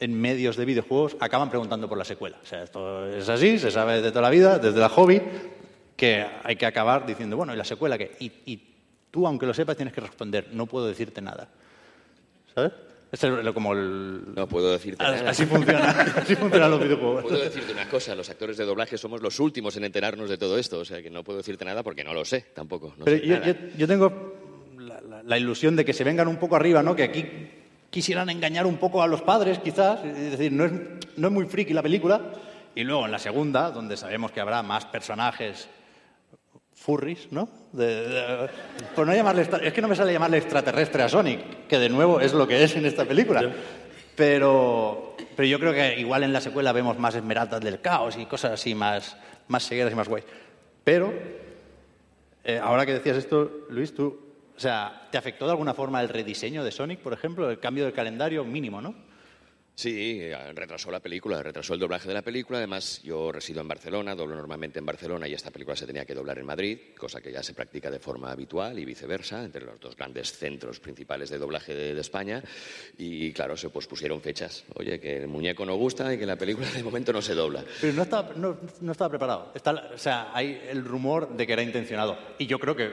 en 0.00 0.20
medios 0.20 0.56
de 0.56 0.64
videojuegos 0.64 1.16
acaban 1.20 1.50
preguntando 1.50 1.88
por 1.88 1.96
la 1.98 2.04
secuela. 2.04 2.38
O 2.42 2.46
sea, 2.46 2.62
esto 2.64 3.06
es 3.08 3.28
así, 3.28 3.58
se 3.58 3.70
sabe 3.70 4.02
de 4.02 4.10
toda 4.10 4.22
la 4.22 4.30
vida, 4.30 4.58
desde 4.58 4.80
la 4.80 4.88
hobby, 4.88 5.20
que 5.96 6.26
hay 6.42 6.56
que 6.56 6.66
acabar 6.66 7.06
diciendo, 7.06 7.36
bueno, 7.36 7.54
¿y 7.54 7.56
la 7.56 7.64
secuela 7.64 7.96
qué? 7.96 8.16
Y, 8.18 8.32
y 8.46 8.60
tú, 9.10 9.26
aunque 9.26 9.46
lo 9.46 9.54
sepas, 9.54 9.76
tienes 9.76 9.94
que 9.94 10.00
responder, 10.00 10.48
no 10.52 10.66
puedo 10.66 10.86
decirte 10.86 11.20
nada. 11.20 11.48
¿Sabes? 12.54 12.72
Es 13.12 13.22
el- 13.22 13.54
como 13.54 13.72
el... 13.74 14.34
No 14.34 14.48
puedo 14.48 14.72
decirte 14.72 15.00
nada. 15.02 15.30
Así 15.30 15.46
funciona, 15.46 15.90
así 16.16 16.34
funcionan 16.34 16.70
los 16.72 16.80
videojuegos. 16.82 17.22
Puedo 17.22 17.38
decirte 17.38 17.72
una 17.72 17.88
cosa, 17.88 18.14
los 18.16 18.28
actores 18.28 18.56
de 18.56 18.64
doblaje 18.64 18.98
somos 18.98 19.22
los 19.22 19.38
últimos 19.38 19.76
en 19.76 19.84
enterarnos 19.84 20.28
de 20.28 20.36
todo 20.36 20.58
esto, 20.58 20.80
o 20.80 20.84
sea 20.84 21.00
que 21.00 21.10
no 21.10 21.22
puedo 21.22 21.36
decirte 21.38 21.64
nada 21.64 21.84
porque 21.84 22.02
no 22.02 22.12
lo 22.12 22.24
sé 22.24 22.40
tampoco. 22.54 22.94
no 22.98 23.04
Pero 23.04 23.18
sé 23.18 23.26
yo, 23.26 23.34
nada. 23.38 23.46
yo- 23.46 23.54
yo 23.78 23.86
tengo 23.86 24.34
la, 24.78 25.00
la- 25.00 25.22
la 25.22 25.38
ilusión 25.38 25.76
de 25.76 25.84
que 25.84 25.92
se 25.92 26.02
vengan 26.02 26.26
un 26.26 26.38
poco 26.38 26.56
arriba, 26.56 26.82
¿no? 26.82 26.96
Que 26.96 27.04
aquí 27.04 27.24
quisieran 27.94 28.28
engañar 28.28 28.66
un 28.66 28.76
poco 28.76 29.00
a 29.02 29.06
los 29.06 29.22
padres, 29.22 29.60
quizás. 29.60 30.04
Es 30.04 30.32
decir, 30.32 30.50
no 30.50 30.64
es, 30.64 30.72
no 31.16 31.28
es 31.28 31.32
muy 31.32 31.46
friki 31.46 31.72
la 31.72 31.80
película. 31.82 32.20
Y 32.74 32.82
luego 32.82 33.04
en 33.06 33.12
la 33.12 33.20
segunda, 33.20 33.70
donde 33.70 33.96
sabemos 33.96 34.32
que 34.32 34.40
habrá 34.40 34.60
más 34.64 34.84
personajes 34.84 35.68
furries, 36.74 37.30
¿no? 37.30 37.48
De- 37.72 38.08
de- 38.08 38.48
por 38.96 39.06
no 39.06 39.14
llamarle 39.14 39.42
es 39.62 39.72
que 39.72 39.80
no 39.80 39.86
me 39.86 39.94
sale 39.94 40.12
llamarle 40.12 40.38
extraterrestre 40.38 41.04
a 41.04 41.08
Sonic, 41.08 41.68
que 41.68 41.78
de 41.78 41.88
nuevo 41.88 42.18
es 42.20 42.32
lo 42.32 42.48
que 42.48 42.64
es 42.64 42.74
en 42.74 42.84
esta 42.84 43.04
película. 43.04 43.52
Pero, 44.16 45.16
pero 45.36 45.46
yo 45.46 45.60
creo 45.60 45.72
que 45.72 46.00
igual 46.00 46.24
en 46.24 46.32
la 46.32 46.40
secuela 46.40 46.72
vemos 46.72 46.98
más 46.98 47.14
esmeraldas 47.14 47.60
del 47.60 47.80
caos 47.80 48.16
y 48.18 48.26
cosas 48.26 48.50
así 48.52 48.74
más, 48.74 49.16
más 49.46 49.62
seguidas 49.62 49.92
y 49.92 49.94
más 49.94 50.08
guays. 50.08 50.24
Pero 50.82 51.12
eh, 52.42 52.58
ahora 52.60 52.84
que 52.86 52.92
decías 52.94 53.16
esto, 53.18 53.50
Luis, 53.70 53.94
tú, 53.94 54.18
o 54.56 54.60
sea, 54.60 55.08
¿te 55.10 55.18
afectó 55.18 55.46
de 55.46 55.52
alguna 55.52 55.74
forma 55.74 56.00
el 56.00 56.08
rediseño 56.08 56.62
de 56.64 56.70
Sonic, 56.70 57.00
por 57.00 57.12
ejemplo, 57.12 57.50
el 57.50 57.58
cambio 57.58 57.84
del 57.84 57.92
calendario 57.92 58.44
mínimo, 58.44 58.80
no? 58.80 58.94
Sí, 59.76 60.30
retrasó 60.54 60.92
la 60.92 61.00
película, 61.00 61.42
retrasó 61.42 61.74
el 61.74 61.80
doblaje 61.80 62.06
de 62.06 62.14
la 62.14 62.22
película. 62.22 62.58
Además, 62.58 63.02
yo 63.02 63.32
resido 63.32 63.60
en 63.60 63.66
Barcelona, 63.66 64.14
doblo 64.14 64.36
normalmente 64.36 64.78
en 64.78 64.86
Barcelona 64.86 65.26
y 65.26 65.34
esta 65.34 65.50
película 65.50 65.74
se 65.74 65.84
tenía 65.84 66.04
que 66.04 66.14
doblar 66.14 66.38
en 66.38 66.46
Madrid, 66.46 66.78
cosa 66.96 67.20
que 67.20 67.32
ya 67.32 67.42
se 67.42 67.54
practica 67.54 67.90
de 67.90 67.98
forma 67.98 68.30
habitual 68.30 68.78
y 68.78 68.84
viceversa, 68.84 69.42
entre 69.42 69.64
los 69.64 69.80
dos 69.80 69.96
grandes 69.96 70.32
centros 70.32 70.78
principales 70.78 71.28
de 71.30 71.38
doblaje 71.38 71.74
de, 71.74 71.92
de 71.92 72.00
España. 72.00 72.40
Y 72.98 73.32
claro, 73.32 73.56
se 73.56 73.68
pospusieron 73.68 74.20
fechas. 74.20 74.64
Oye, 74.76 75.00
que 75.00 75.16
el 75.16 75.26
muñeco 75.26 75.66
no 75.66 75.74
gusta 75.74 76.14
y 76.14 76.18
que 76.18 76.26
la 76.26 76.36
película 76.36 76.70
de 76.70 76.84
momento 76.84 77.12
no 77.12 77.20
se 77.20 77.34
dobla. 77.34 77.64
Pero 77.80 77.94
no 77.94 78.02
estaba, 78.02 78.32
no, 78.36 78.56
no 78.80 78.92
estaba 78.92 79.10
preparado. 79.10 79.50
Está, 79.56 79.90
o 79.92 79.98
sea, 79.98 80.30
hay 80.32 80.62
el 80.68 80.84
rumor 80.84 81.36
de 81.36 81.48
que 81.48 81.52
era 81.52 81.62
intencionado. 81.64 82.16
Y 82.38 82.46
yo 82.46 82.60
creo 82.60 82.76
que 82.76 82.92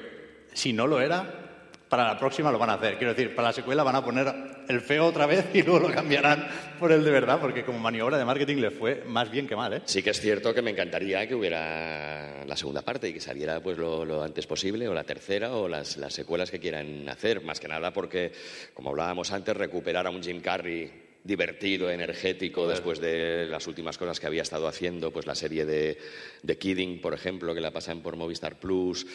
si 0.53 0.73
no 0.73 0.87
lo 0.87 0.99
era, 0.99 1.50
para 1.91 2.05
la 2.05 2.17
próxima 2.17 2.53
lo 2.53 2.57
van 2.57 2.69
a 2.69 2.75
hacer. 2.75 2.97
Quiero 2.97 3.13
decir, 3.13 3.35
para 3.35 3.49
la 3.49 3.53
secuela 3.53 3.83
van 3.83 3.97
a 3.97 4.01
poner 4.05 4.33
el 4.69 4.79
feo 4.79 5.07
otra 5.07 5.25
vez 5.25 5.47
y 5.53 5.61
luego 5.61 5.89
lo 5.89 5.93
cambiarán 5.93 6.47
por 6.79 6.89
el 6.93 7.03
de 7.03 7.11
verdad, 7.11 7.41
porque 7.41 7.65
como 7.65 7.79
maniobra 7.79 8.17
de 8.17 8.23
marketing 8.23 8.61
le 8.61 8.71
fue 8.71 9.03
más 9.05 9.29
bien 9.29 9.45
que 9.45 9.57
mal, 9.57 9.73
¿eh? 9.73 9.81
Sí 9.83 10.01
que 10.01 10.11
es 10.11 10.21
cierto 10.21 10.53
que 10.53 10.61
me 10.61 10.71
encantaría 10.71 11.27
que 11.27 11.35
hubiera 11.35 12.45
la 12.45 12.55
segunda 12.55 12.81
parte 12.81 13.09
y 13.09 13.13
que 13.13 13.19
saliera 13.19 13.59
pues 13.59 13.77
lo, 13.77 14.05
lo 14.05 14.23
antes 14.23 14.47
posible, 14.47 14.87
o 14.87 14.93
la 14.93 15.03
tercera, 15.03 15.51
o 15.51 15.67
las, 15.67 15.97
las 15.97 16.13
secuelas 16.13 16.49
que 16.49 16.61
quieran 16.61 17.09
hacer, 17.09 17.41
más 17.41 17.59
que 17.59 17.67
nada 17.67 17.91
porque, 17.91 18.31
como 18.73 18.91
hablábamos 18.91 19.33
antes, 19.33 19.57
recuperar 19.57 20.07
a 20.07 20.11
un 20.11 20.23
Jim 20.23 20.39
Carrey 20.39 20.89
divertido, 21.25 21.91
energético, 21.91 22.69
después 22.69 23.01
de 23.01 23.47
las 23.47 23.67
últimas 23.67 23.97
cosas 23.97 24.17
que 24.17 24.27
había 24.27 24.43
estado 24.43 24.69
haciendo, 24.69 25.11
pues 25.11 25.27
la 25.27 25.35
serie 25.35 25.65
de, 25.65 25.97
de 26.41 26.57
Kidding, 26.57 27.01
por 27.01 27.13
ejemplo, 27.13 27.53
que 27.53 27.59
la 27.59 27.71
pasan 27.71 28.01
por 28.01 28.15
Movistar 28.15 28.59
Plus, 28.59 29.05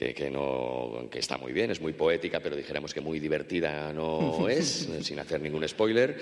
que, 0.00 0.14
que 0.14 0.30
no, 0.30 1.08
que 1.10 1.18
está 1.18 1.36
muy 1.36 1.52
bien, 1.52 1.70
es 1.70 1.80
muy 1.82 1.92
poética, 1.92 2.40
pero 2.40 2.56
dijéramos 2.56 2.94
que 2.94 3.02
muy 3.02 3.20
divertida 3.20 3.92
no 3.92 4.48
es, 4.48 4.88
sin 5.02 5.18
hacer 5.18 5.42
ningún 5.42 5.68
spoiler. 5.68 6.16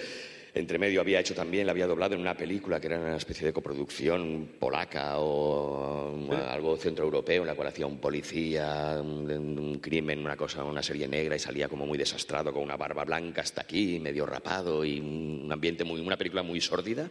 Entre 0.53 0.79
medio 0.79 1.01
había 1.01 1.21
hecho 1.21 1.35
también, 1.35 1.67
la 1.67 1.73
había 1.73 1.87
doblado 1.87 2.17
en 2.17 2.21
una 2.21 2.37
película 2.37 2.81
que 2.81 2.89
era 2.89 2.99
una 2.99 3.17
especie 3.17 3.47
de 3.47 3.53
coproducción 3.53 4.49
polaca 4.59 5.19
o 5.19 6.11
um, 6.11 6.33
algo 6.33 6.77
centroeuropeo, 6.77 7.43
en 7.43 7.47
la 7.47 7.55
cual 7.55 7.69
hacía 7.69 7.87
un 7.87 7.99
policía, 7.99 8.99
un, 9.01 9.31
un 9.31 9.79
crimen, 9.79 10.19
una 10.19 10.37
cosa, 10.37 10.65
una 10.65 10.83
serie 10.83 11.07
negra 11.07 11.37
y 11.37 11.39
salía 11.39 11.69
como 11.69 11.87
muy 11.87 11.99
desastrado 11.99 12.53
con 12.53 12.65
una 12.65 12.77
barba 12.77 13.05
blanca 13.05 13.43
hasta 13.43 13.61
aquí, 13.61 14.01
medio 14.01 14.27
rapado 14.27 14.85
y 14.85 14.99
un 14.99 15.49
ambiente 15.53 15.85
muy, 15.85 16.01
una 16.01 16.17
película 16.17 16.43
muy 16.43 16.61
sórdida 16.61 17.09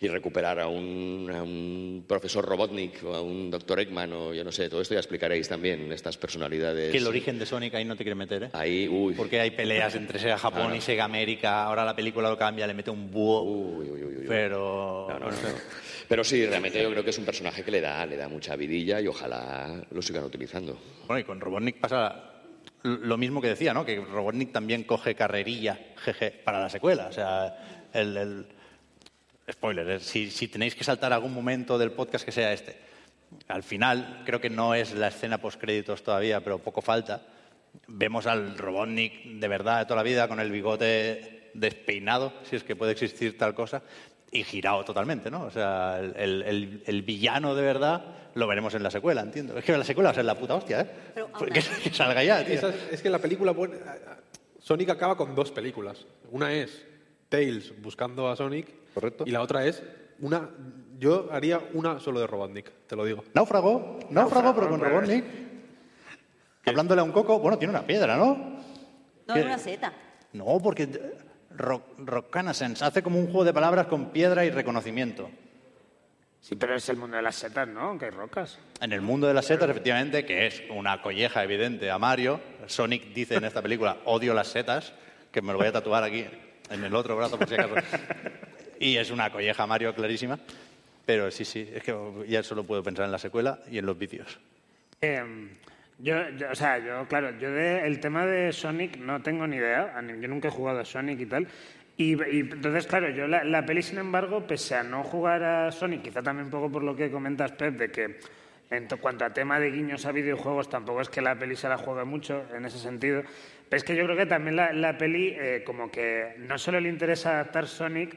y 0.00 0.08
recuperar 0.08 0.60
a 0.60 0.68
un, 0.68 1.30
a 1.34 1.42
un 1.42 2.04
profesor 2.06 2.44
Robotnik 2.44 3.02
o 3.04 3.14
a 3.14 3.22
un 3.22 3.50
doctor 3.50 3.80
Ekman 3.80 4.12
o 4.12 4.34
yo 4.34 4.44
no 4.44 4.52
sé, 4.52 4.68
todo 4.68 4.80
esto 4.82 4.94
ya 4.94 5.00
explicaréis 5.00 5.48
también, 5.48 5.90
estas 5.92 6.16
personalidades. 6.16 6.92
Que 6.92 6.98
el 6.98 7.06
origen 7.06 7.38
de 7.38 7.46
Sonic 7.46 7.74
ahí 7.74 7.84
no 7.84 7.96
te 7.96 8.04
quiere 8.04 8.14
meter, 8.14 8.42
¿eh? 8.44 8.50
Ahí, 8.52 8.88
uy. 8.88 9.14
Porque 9.14 9.40
hay 9.40 9.50
peleas 9.52 9.94
entre 9.94 10.18
Sega 10.18 10.36
Japón 10.38 10.74
y 10.74 10.80
Sega 10.80 11.04
América. 11.04 11.64
Ahora 11.64 11.84
la 11.84 11.96
película 11.96 12.28
lo 12.28 12.36
cambia, 12.36 12.66
le 12.66 12.74
mete 12.74 12.90
un 12.90 13.10
búho. 13.10 13.42
Uy, 13.42 13.88
uy, 13.90 14.02
uy, 14.02 14.16
uy. 14.18 14.24
Pero. 14.28 15.06
No, 15.08 15.18
no. 15.18 15.26
Pero 16.08 16.22
sí, 16.22 16.46
realmente 16.46 16.80
yo 16.82 16.90
creo 16.90 17.02
que 17.02 17.10
es 17.10 17.18
un 17.18 17.24
personaje 17.24 17.64
que 17.64 17.70
le 17.70 17.80
da, 17.80 18.04
le 18.06 18.16
da 18.16 18.28
mucha 18.28 18.54
vidilla 18.54 19.00
y 19.00 19.06
ojalá 19.08 19.82
lo 19.90 20.02
sigan 20.02 20.24
utilizando. 20.24 20.78
Bueno, 21.06 21.20
y 21.20 21.24
con 21.24 21.40
Robotnik 21.40 21.78
pasa 21.80 22.32
lo 22.82 23.16
mismo 23.16 23.40
que 23.40 23.48
decía, 23.48 23.74
¿no? 23.74 23.84
Que 23.84 23.96
Robotnik 23.96 24.52
también 24.52 24.84
coge 24.84 25.14
carrerilla, 25.16 25.78
jeje, 25.96 26.30
para 26.30 26.60
la 26.60 26.68
secuela. 26.68 27.06
O 27.08 27.12
sea, 27.12 27.88
el... 27.92 28.16
el- 28.16 28.46
Spoiler, 29.50 29.88
eh, 29.90 30.00
si, 30.00 30.30
si 30.30 30.48
tenéis 30.48 30.74
que 30.74 30.84
saltar 30.84 31.12
algún 31.12 31.32
momento 31.32 31.78
del 31.78 31.92
podcast 31.92 32.24
que 32.24 32.32
sea 32.32 32.52
este. 32.52 32.76
Al 33.48 33.62
final, 33.62 34.22
creo 34.24 34.40
que 34.40 34.50
no 34.50 34.74
es 34.74 34.92
la 34.94 35.08
escena 35.08 35.38
post-créditos 35.38 36.02
todavía, 36.02 36.40
pero 36.42 36.58
poco 36.58 36.80
falta. 36.82 37.22
Vemos 37.88 38.26
al 38.26 38.56
Robotnik 38.56 39.24
de 39.38 39.48
verdad 39.48 39.80
de 39.80 39.84
toda 39.84 39.96
la 39.96 40.02
vida, 40.02 40.28
con 40.28 40.40
el 40.40 40.50
bigote 40.50 41.50
despeinado, 41.54 42.32
si 42.48 42.56
es 42.56 42.64
que 42.64 42.76
puede 42.76 42.92
existir 42.92 43.36
tal 43.38 43.54
cosa. 43.54 43.82
y 44.32 44.42
girado 44.42 44.84
totalmente, 44.84 45.30
¿no? 45.30 45.44
O 45.44 45.50
sea, 45.50 45.98
el, 46.00 46.42
el- 46.42 46.82
el- 46.84 47.02
villano 47.02 47.54
de 47.54 47.62
verdad 47.62 48.04
lo 48.34 48.46
veremos 48.48 48.74
en 48.74 48.82
la 48.82 48.90
secuela, 48.90 49.22
entiendo. 49.22 49.56
Es 49.56 49.64
que 49.64 49.76
la 49.76 49.84
secuela 49.84 50.08
va 50.08 50.12
a 50.12 50.14
ser 50.14 50.24
la 50.24 50.34
puta 50.34 50.54
hostia, 50.56 50.80
¿eh? 50.80 50.86
Pero 51.14 51.30
aún 51.32 51.46
que, 51.48 51.62
que 51.62 51.90
salga 51.94 52.22
ya, 52.24 52.44
tío. 52.44 52.54
Esa- 52.54 52.74
es 52.90 53.00
que 53.00 53.08
la 53.10 53.18
película... 53.20 53.54
Sonic 54.60 54.90
acaba 54.90 55.16
con 55.16 55.34
dos 55.34 55.52
películas. 55.52 56.04
Una 56.32 56.52
es 56.52 56.84
Tails 57.28 57.72
buscando 57.80 58.28
a 58.28 58.34
Sonic. 58.36 58.66
Correcto. 58.96 59.24
Y 59.26 59.30
la 59.30 59.42
otra 59.42 59.66
es 59.66 59.82
una... 60.20 60.48
Yo 60.98 61.28
haría 61.30 61.60
una 61.74 62.00
solo 62.00 62.18
de 62.18 62.26
Robotnik, 62.26 62.72
te 62.86 62.96
lo 62.96 63.04
digo. 63.04 63.24
Náufrago, 63.34 63.98
náufrago, 64.08 64.54
pero 64.54 64.70
con 64.70 64.80
Robotnik. 64.80 65.22
Hablándole 66.64 67.02
a 67.02 67.04
un 67.04 67.12
coco, 67.12 67.38
bueno, 67.38 67.58
tiene 67.58 67.72
una 67.72 67.86
piedra, 67.86 68.16
¿no? 68.16 68.56
No, 69.26 69.34
¿Qué? 69.34 69.40
es 69.40 69.44
una 69.44 69.58
seta. 69.58 69.92
No, 70.32 70.58
porque 70.62 70.84
eh, 70.84 71.14
Rock, 71.50 71.82
Reconnaissance 71.98 72.82
hace 72.82 73.02
como 73.02 73.18
un 73.18 73.26
juego 73.26 73.44
de 73.44 73.52
palabras 73.52 73.86
con 73.88 74.12
piedra 74.12 74.46
y 74.46 74.50
reconocimiento. 74.50 75.28
Sí, 76.40 76.56
pero 76.56 76.74
es 76.74 76.88
el 76.88 76.96
mundo 76.96 77.18
de 77.18 77.22
las 77.22 77.36
setas, 77.36 77.68
¿no? 77.68 77.98
Que 77.98 78.06
hay 78.06 78.12
rocas. 78.12 78.58
En 78.80 78.94
el 78.94 79.02
mundo 79.02 79.26
de 79.26 79.34
las 79.34 79.44
setas, 79.44 79.68
efectivamente, 79.68 80.24
que 80.24 80.46
es 80.46 80.62
una 80.70 81.02
colleja 81.02 81.44
evidente 81.44 81.90
a 81.90 81.98
Mario, 81.98 82.40
Sonic 82.66 83.12
dice 83.12 83.34
en 83.34 83.44
esta 83.44 83.60
película, 83.60 83.98
odio 84.06 84.32
las 84.32 84.48
setas, 84.48 84.94
que 85.30 85.42
me 85.42 85.52
lo 85.52 85.58
voy 85.58 85.66
a 85.66 85.72
tatuar 85.72 86.02
aquí 86.02 86.24
en 86.70 86.82
el 86.82 86.94
otro 86.94 87.14
brazo 87.14 87.38
por 87.38 87.46
si 87.46 87.56
acaso. 87.56 87.74
Y 88.80 88.96
es 88.96 89.10
una 89.10 89.30
colleja 89.30 89.66
Mario 89.66 89.94
clarísima. 89.94 90.38
Pero 91.04 91.30
sí, 91.30 91.44
sí, 91.44 91.70
es 91.72 91.82
que 91.84 91.94
ya 92.26 92.42
solo 92.42 92.64
puedo 92.64 92.82
pensar 92.82 93.04
en 93.04 93.12
la 93.12 93.18
secuela 93.18 93.60
y 93.70 93.78
en 93.78 93.86
los 93.86 93.96
vídeos. 93.96 94.40
Eh, 95.00 95.22
yo, 96.00 96.28
yo- 96.30 96.50
o 96.50 96.54
sea, 96.54 96.78
yo, 96.78 97.06
claro, 97.06 97.38
yo 97.38 97.50
de, 97.52 97.86
el 97.86 98.00
tema 98.00 98.26
de 98.26 98.52
Sonic 98.52 98.96
no 98.98 99.22
tengo 99.22 99.46
ni 99.46 99.56
idea. 99.56 99.94
Yo 100.20 100.26
nunca 100.28 100.48
he 100.48 100.50
jugado 100.50 100.80
a 100.80 100.84
Sonic 100.84 101.20
y 101.20 101.26
tal. 101.26 101.46
Y, 101.96 102.14
y 102.14 102.40
entonces, 102.40 102.86
claro, 102.88 103.08
yo 103.10 103.26
la, 103.28 103.44
la 103.44 103.64
peli, 103.64 103.82
sin 103.82 103.98
embargo, 103.98 104.46
pese 104.46 104.74
a 104.74 104.82
no 104.82 105.02
jugar 105.04 105.42
a 105.44 105.70
Sonic, 105.72 106.02
quizá 106.02 106.22
también 106.22 106.46
un 106.46 106.50
poco 106.50 106.70
por 106.70 106.82
lo 106.82 106.94
que 106.96 107.10
comentas, 107.10 107.52
Pep, 107.52 107.76
de 107.78 107.90
que 107.90 108.18
en 108.70 108.88
to- 108.88 108.98
cuanto 108.98 109.24
a 109.24 109.32
tema 109.32 109.58
de 109.60 109.70
guiños 109.70 110.04
a 110.06 110.12
videojuegos, 110.12 110.68
tampoco 110.68 111.00
es 111.00 111.08
que 111.08 111.22
la 111.22 111.38
peli 111.38 111.54
se 111.56 111.68
la 111.68 111.78
juegue 111.78 112.04
mucho 112.04 112.44
en 112.54 112.66
ese 112.66 112.78
sentido. 112.78 113.22
Pero 113.68 113.76
es 113.78 113.84
que 113.84 113.94
yo 113.96 114.04
creo 114.04 114.16
que 114.16 114.26
también 114.26 114.56
la, 114.56 114.72
la 114.72 114.98
peli, 114.98 115.34
eh, 115.38 115.62
como 115.64 115.90
que 115.90 116.34
no 116.38 116.58
solo 116.58 116.80
le 116.80 116.88
interesa 116.88 117.30
adaptar 117.30 117.66
Sonic, 117.68 118.14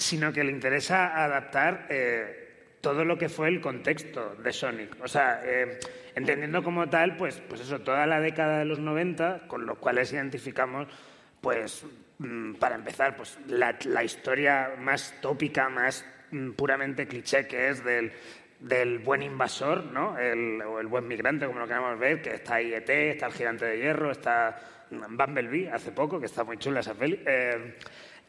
sino 0.00 0.32
que 0.32 0.42
le 0.42 0.50
interesa 0.50 1.22
adaptar 1.22 1.86
eh, 1.90 2.76
todo 2.80 3.04
lo 3.04 3.18
que 3.18 3.28
fue 3.28 3.48
el 3.48 3.60
contexto 3.60 4.34
de 4.36 4.52
Sonic. 4.52 4.96
O 5.02 5.08
sea, 5.08 5.42
eh, 5.44 5.78
entendiendo 6.14 6.62
como 6.62 6.88
tal, 6.88 7.16
pues, 7.16 7.40
pues 7.46 7.60
eso, 7.60 7.80
toda 7.80 8.06
la 8.06 8.18
década 8.18 8.60
de 8.60 8.64
los 8.64 8.78
90, 8.78 9.46
con 9.46 9.66
los 9.66 9.78
cuales 9.78 10.12
identificamos, 10.12 10.88
pues, 11.40 11.84
mm, 12.18 12.54
para 12.54 12.76
empezar, 12.76 13.14
pues 13.16 13.38
la, 13.46 13.76
la 13.84 14.02
historia 14.02 14.72
más 14.78 15.14
tópica, 15.20 15.68
más 15.68 16.04
mm, 16.30 16.52
puramente 16.52 17.06
cliché 17.06 17.46
que 17.46 17.68
es 17.68 17.84
del, 17.84 18.12
del 18.58 19.00
buen 19.00 19.22
invasor, 19.22 19.84
¿no? 19.84 20.18
El, 20.18 20.62
o 20.62 20.80
el 20.80 20.86
buen 20.86 21.06
migrante, 21.06 21.46
como 21.46 21.58
lo 21.58 21.66
queramos 21.66 21.98
ver, 21.98 22.22
que 22.22 22.34
está 22.34 22.54
ahí 22.54 22.72
ET, 22.72 22.88
está 22.88 23.26
el 23.26 23.32
gigante 23.32 23.66
de 23.66 23.76
hierro, 23.76 24.10
está 24.10 24.58
mm, 24.90 25.16
Bumblebee 25.16 25.68
hace 25.70 25.92
poco, 25.92 26.18
que 26.18 26.26
está 26.26 26.42
muy 26.42 26.56
chula 26.56 26.80
esa 26.80 26.94
peli. 26.94 27.22
Eh, 27.26 27.74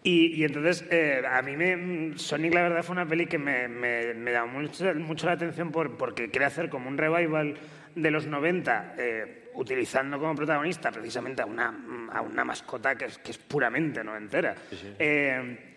y, 0.03 0.35
y 0.35 0.43
entonces, 0.43 0.85
eh, 0.89 1.21
a 1.29 1.41
mí 1.41 1.55
me, 1.55 2.17
Sonic, 2.17 2.53
la 2.53 2.63
verdad, 2.63 2.83
fue 2.83 2.93
una 2.93 3.05
peli 3.05 3.27
que 3.27 3.37
me, 3.37 3.67
me, 3.67 4.13
me 4.13 4.31
llamó 4.31 4.61
mucho, 4.61 4.93
mucho 4.95 5.27
la 5.27 5.33
atención 5.33 5.71
por, 5.71 5.97
porque 5.97 6.29
quiere 6.29 6.45
hacer 6.45 6.69
como 6.69 6.89
un 6.89 6.97
revival 6.97 7.55
de 7.95 8.11
los 8.11 8.25
90, 8.25 8.95
eh, 8.97 9.51
utilizando 9.55 10.17
como 10.17 10.35
protagonista 10.35 10.91
precisamente 10.91 11.41
a 11.41 11.45
una, 11.45 12.09
a 12.11 12.21
una 12.21 12.43
mascota 12.43 12.95
que 12.95 13.05
es, 13.05 13.17
que 13.19 13.31
es 13.31 13.37
puramente 13.37 14.03
noventera. 14.03 14.55
Eh, 14.97 15.67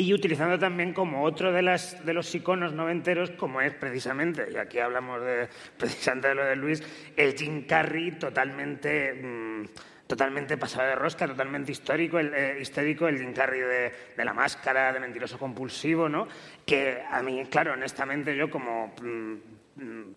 y 0.00 0.14
utilizando 0.14 0.56
también 0.60 0.92
como 0.92 1.24
otro 1.24 1.52
de, 1.52 1.60
las, 1.60 2.06
de 2.06 2.14
los 2.14 2.32
iconos 2.32 2.72
noventeros, 2.72 3.32
como 3.32 3.60
es 3.60 3.74
precisamente, 3.74 4.46
y 4.52 4.56
aquí 4.56 4.78
hablamos 4.78 5.20
de, 5.20 5.48
precisamente 5.76 6.28
de 6.28 6.34
lo 6.36 6.44
de 6.44 6.56
Luis, 6.56 6.82
el 7.16 7.34
Jim 7.34 7.66
Carrey 7.66 8.12
totalmente, 8.12 9.12
mm, 9.12 9.64
totalmente 10.08 10.56
pasado 10.56 10.88
de 10.88 10.94
rosca, 10.96 11.28
totalmente 11.28 11.70
histórico, 11.70 12.18
el, 12.18 12.34
eh, 12.34 12.58
el 12.58 13.18
Jim 13.18 13.32
Carrey 13.32 13.60
de, 13.60 14.24
la 14.24 14.32
máscara, 14.32 14.92
de 14.92 14.98
mentiroso 14.98 15.38
compulsivo, 15.38 16.08
¿no? 16.08 16.26
Que 16.66 17.04
a 17.08 17.22
mí, 17.22 17.46
claro, 17.48 17.74
honestamente, 17.74 18.34
yo 18.34 18.50
como... 18.50 18.94
mm, 19.00 19.36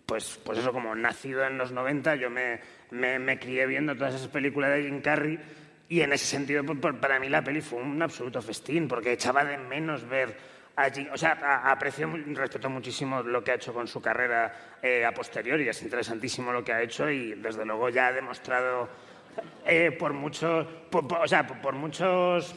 pues, 0.04 0.40
pues 0.44 0.58
eso, 0.58 0.72
como 0.72 0.92
nacido 0.96 1.44
en 1.44 1.56
los 1.56 1.70
90, 1.70 2.16
yo 2.16 2.30
me, 2.30 2.58
me, 2.90 3.38
crié 3.38 3.64
viendo 3.66 3.94
todas 3.94 4.14
esas 4.14 4.26
películas 4.26 4.72
de 4.72 4.82
Jim 4.82 5.00
Carrey 5.00 5.38
y 5.88 6.00
en 6.00 6.12
ese 6.12 6.24
sentido, 6.24 6.64
para 7.00 7.20
mí 7.20 7.28
la 7.28 7.44
peli 7.44 7.60
fue 7.60 7.80
un 7.80 8.02
absoluto 8.02 8.42
festín, 8.42 8.88
porque 8.88 9.12
echaba 9.12 9.44
de 9.44 9.58
menos 9.58 10.08
ver 10.08 10.36
allí. 10.74 11.06
O 11.12 11.18
sea, 11.18 11.32
aprecio, 11.70 12.10
respeto 12.28 12.70
muchísimo 12.70 13.22
lo 13.22 13.44
que 13.44 13.52
ha 13.52 13.54
hecho 13.54 13.72
con 13.72 13.86
su 13.86 14.00
carrera 14.00 14.78
eh, 14.82 15.04
a 15.04 15.12
posteriori. 15.12 15.68
Es 15.68 15.82
interesantísimo 15.82 16.52
lo 16.52 16.64
que 16.64 16.72
ha 16.72 16.82
hecho 16.82 17.10
y, 17.10 17.34
desde 17.34 17.64
luego, 17.64 17.88
ya 17.90 18.08
ha 18.08 18.12
demostrado 18.12 18.88
eh, 19.66 19.90
por 19.92 20.12
muchos. 20.12 20.66
por- 20.90 21.06
por- 21.08 21.18
o 21.20 21.28
sea, 21.28 21.46
por, 21.46 21.58
por 21.58 21.74
muchos. 21.74 22.54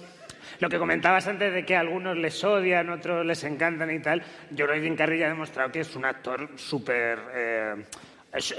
Lo 0.59 0.69
que 0.69 0.77
comentabas 0.77 1.27
antes 1.27 1.53
de 1.53 1.65
que 1.65 1.75
a 1.75 1.79
algunos 1.81 2.15
les 2.17 2.41
odian, 2.43 2.89
otros 2.89 3.25
les 3.25 3.43
encantan 3.43 3.91
y 3.91 3.99
tal, 3.99 4.21
yo 4.51 4.65
creo 4.67 4.77
que 4.79 4.83
Jim 4.87 4.95
Carrey 4.95 5.19
ya 5.19 5.25
ha 5.25 5.29
demostrado 5.29 5.71
que 5.71 5.79
es 5.81 5.95
un 5.95 6.05
actor 6.05 6.49
súper. 6.55 7.19
eh, 7.33 7.75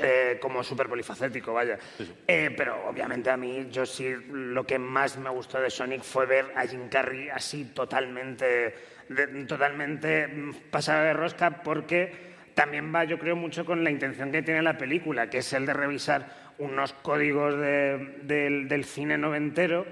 eh, 0.02 0.38
como 0.40 0.64
súper 0.64 0.88
polifacético, 0.88 1.52
vaya. 1.52 1.78
Eh, 2.26 2.50
pero 2.56 2.88
obviamente 2.88 3.28
a 3.30 3.36
mí, 3.36 3.68
yo 3.70 3.84
sí, 3.84 4.10
lo 4.30 4.64
que 4.64 4.78
más 4.78 5.18
me 5.18 5.28
gustó 5.28 5.60
de 5.60 5.68
Sonic 5.68 6.02
fue 6.02 6.24
ver 6.24 6.46
a 6.56 6.66
Jim 6.66 6.88
Carrey 6.88 7.28
así 7.28 7.66
totalmente, 7.74 8.74
de- 9.10 9.44
totalmente 9.46 10.28
pasado 10.70 11.04
de 11.04 11.12
rosca, 11.12 11.62
porque 11.62 12.34
también 12.54 12.90
va, 12.94 13.04
yo 13.04 13.18
creo, 13.18 13.36
mucho 13.36 13.66
con 13.66 13.84
la 13.84 13.90
intención 13.90 14.32
que 14.32 14.40
tiene 14.42 14.62
la 14.62 14.78
película, 14.78 15.28
que 15.28 15.38
es 15.38 15.52
el 15.52 15.66
de 15.66 15.74
revisar 15.74 16.45
unos 16.58 16.92
códigos 16.94 17.56
de- 17.58 18.18
del, 18.22 18.84
cine 18.84 19.18
noventero 19.18 19.86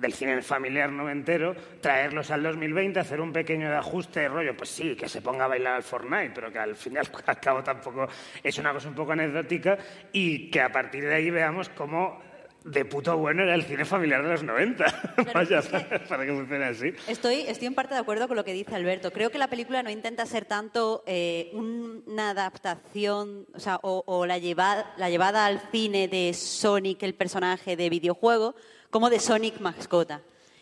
del 0.00 0.14
cine 0.14 0.40
familiar 0.40 0.90
noventero, 0.90 1.54
traerlos 1.82 2.30
al 2.30 2.42
2020, 2.42 2.98
hacer 3.00 3.20
un 3.20 3.34
pequeño 3.34 3.70
ajuste 3.76 4.20
de 4.20 4.28
rollo, 4.28 4.56
pues 4.56 4.70
sí, 4.70 4.96
que 4.96 5.10
se 5.10 5.20
ponga 5.20 5.44
a 5.44 5.48
bailar 5.48 5.74
al 5.74 5.82
Fortnite, 5.82 6.30
pero 6.34 6.50
que 6.50 6.58
al 6.58 6.74
fin 6.74 6.94
y 6.94 6.96
al 6.96 7.08
al 7.26 7.38
cabo 7.40 7.62
tampoco 7.62 8.08
es 8.42 8.56
una 8.56 8.72
cosa 8.72 8.88
un 8.88 8.94
poco 8.94 9.12
anecdótica 9.12 9.76
y 10.10 10.50
que 10.50 10.62
a 10.62 10.72
partir 10.72 11.04
de 11.04 11.14
ahí 11.14 11.30
veamos 11.30 11.68
cómo 11.68 12.22
de 12.64 12.84
puto 12.84 13.16
bueno 13.16 13.42
era 13.42 13.54
el 13.54 13.62
cine 13.64 13.84
familiar 13.84 14.22
de 14.22 14.28
los 14.30 14.42
90. 14.42 14.84
Vaya, 15.34 15.58
es 15.60 15.66
que- 15.68 15.98
para 16.08 16.26
que 16.26 16.32
funcione 16.32 16.64
así. 16.64 16.92
Estoy, 17.08 17.40
estoy 17.48 17.66
en 17.68 17.74
parte 17.74 17.94
de 17.94 18.00
acuerdo 18.00 18.28
con 18.28 18.36
lo 18.36 18.44
que 18.44 18.52
dice 18.52 18.74
Alberto. 18.74 19.12
Creo 19.12 19.30
que 19.30 19.38
la 19.38 19.48
película 19.48 19.82
no 19.82 19.90
intenta 19.90 20.26
ser 20.26 20.44
tanto 20.44 21.02
eh, 21.06 21.50
una 21.54 22.30
adaptación, 22.30 23.46
o 23.54 23.60
sea, 23.60 23.78
o, 23.82 24.02
o 24.06 24.26
la, 24.26 24.38
llevada, 24.38 24.92
la 24.98 25.08
llevada 25.10 25.46
al 25.46 25.60
cine 25.72 26.08
de 26.08 26.32
Sonic, 26.34 27.02
el 27.02 27.14
personaje 27.14 27.76
de 27.76 27.88
videojuego, 27.90 28.54
como 28.90 29.10
de 29.10 29.20
Sonic 29.20 29.60
mascota. 29.60 30.20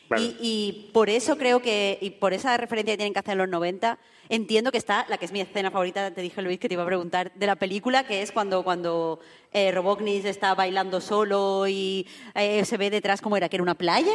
Vale. 0.08 0.22
Y, 0.22 0.36
y 0.40 0.90
por 0.94 1.10
eso 1.10 1.36
creo 1.36 1.60
que, 1.60 1.98
y 2.00 2.10
por 2.10 2.32
esa 2.32 2.56
referencia 2.56 2.94
que 2.94 2.96
tienen 2.98 3.12
que 3.12 3.18
hacer 3.18 3.32
en 3.32 3.38
los 3.38 3.48
90, 3.48 3.98
entiendo 4.28 4.70
que 4.72 4.78
está, 4.78 5.06
la 5.08 5.18
que 5.18 5.24
es 5.24 5.32
mi 5.32 5.40
escena 5.40 5.70
favorita, 5.70 6.10
te 6.10 6.20
dije 6.20 6.42
Luis 6.42 6.58
que 6.58 6.68
te 6.68 6.74
iba 6.74 6.82
a 6.82 6.86
preguntar, 6.86 7.32
de 7.34 7.46
la 7.46 7.56
película, 7.56 8.04
que 8.06 8.22
es 8.22 8.32
cuando, 8.32 8.62
cuando 8.62 9.20
eh, 9.52 9.70
Robotnik 9.72 10.24
está 10.24 10.54
bailando 10.54 11.00
solo 11.00 11.66
y 11.68 12.06
eh, 12.34 12.64
se 12.64 12.76
ve 12.76 12.90
detrás 12.90 13.20
como 13.20 13.36
era, 13.36 13.48
que 13.48 13.56
era 13.56 13.62
una 13.62 13.74
playa. 13.74 14.12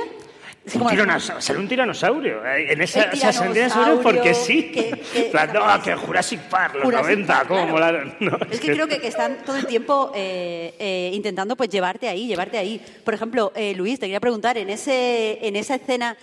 Como- 0.71 0.89
tiranosaurio, 0.89 1.41
sale 1.41 1.59
un 1.59 1.67
tiranosaurio. 1.67 2.45
eh, 2.45 2.71
En 2.71 2.81
esa, 2.81 3.03
El 3.03 3.13
o 3.13 3.15
sea, 3.17 3.33
salen 3.33 3.53
dinosaurios 3.53 3.99
porque 4.01 4.19
tiranosaurio 4.21 4.45
sí. 4.63 4.71
que- 4.71 5.29
que- 5.31 5.47
no, 5.53 5.81
que 5.83 5.93
Jurassic 5.95 6.39
Park, 6.43 6.75
los 6.75 6.83
Jurassic 6.85 7.05
90, 7.09 7.33
Park, 7.33 7.47
cómo 7.49 7.75
claro. 7.75 8.13
No, 8.21 8.37
Es 8.49 8.61
que 8.61 8.71
creo 8.71 8.87
que, 8.87 9.01
que 9.01 9.07
están 9.07 9.43
todo 9.45 9.57
el 9.57 9.65
tiempo 9.67 10.13
eh, 10.15 10.73
eh, 10.79 11.11
intentando 11.13 11.57
pues 11.57 11.67
llevarte 11.69 12.07
ahí, 12.07 12.27
llevarte 12.27 12.57
ahí. 12.57 12.81
Por 13.03 13.13
ejemplo, 13.13 13.51
eh, 13.55 13.73
Luis, 13.75 13.99
te 13.99 14.05
quería 14.05 14.21
preguntar, 14.21 14.57
en 14.57 14.69
ese 14.69 15.45
en 15.45 15.57
esa 15.57 15.75
escena, 15.75 16.15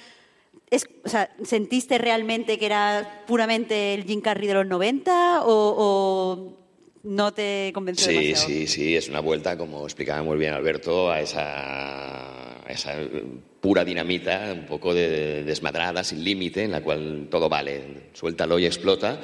es, 0.70 0.86
o 1.04 1.08
sea, 1.08 1.30
¿sentiste 1.44 1.98
realmente 1.98 2.58
que 2.58 2.66
era 2.66 3.24
puramente 3.26 3.94
el 3.94 4.04
Jim 4.04 4.20
Carrey 4.20 4.46
de 4.46 4.54
los 4.54 4.66
90 4.66 5.42
o, 5.44 5.74
o 5.78 6.56
no 7.02 7.32
te 7.32 7.70
convenció 7.74 8.06
Sí, 8.06 8.12
demasiado? 8.14 8.46
sí, 8.48 8.66
sí, 8.66 8.96
es 8.96 9.08
una 9.08 9.20
vuelta, 9.20 9.56
como 9.56 9.84
explicaba 9.84 10.22
muy 10.22 10.38
bien 10.38 10.52
Alberto, 10.52 11.10
a 11.10 11.20
esa, 11.20 12.62
a 12.66 12.70
esa 12.72 12.94
pura 13.60 13.84
dinamita, 13.84 14.52
un 14.54 14.66
poco 14.66 14.94
de 14.94 15.42
desmadrada, 15.44 16.04
sin 16.04 16.22
límite, 16.24 16.64
en 16.64 16.72
la 16.72 16.82
cual 16.82 17.28
todo 17.30 17.48
vale, 17.48 18.08
suéltalo 18.12 18.58
y 18.58 18.66
explota. 18.66 19.20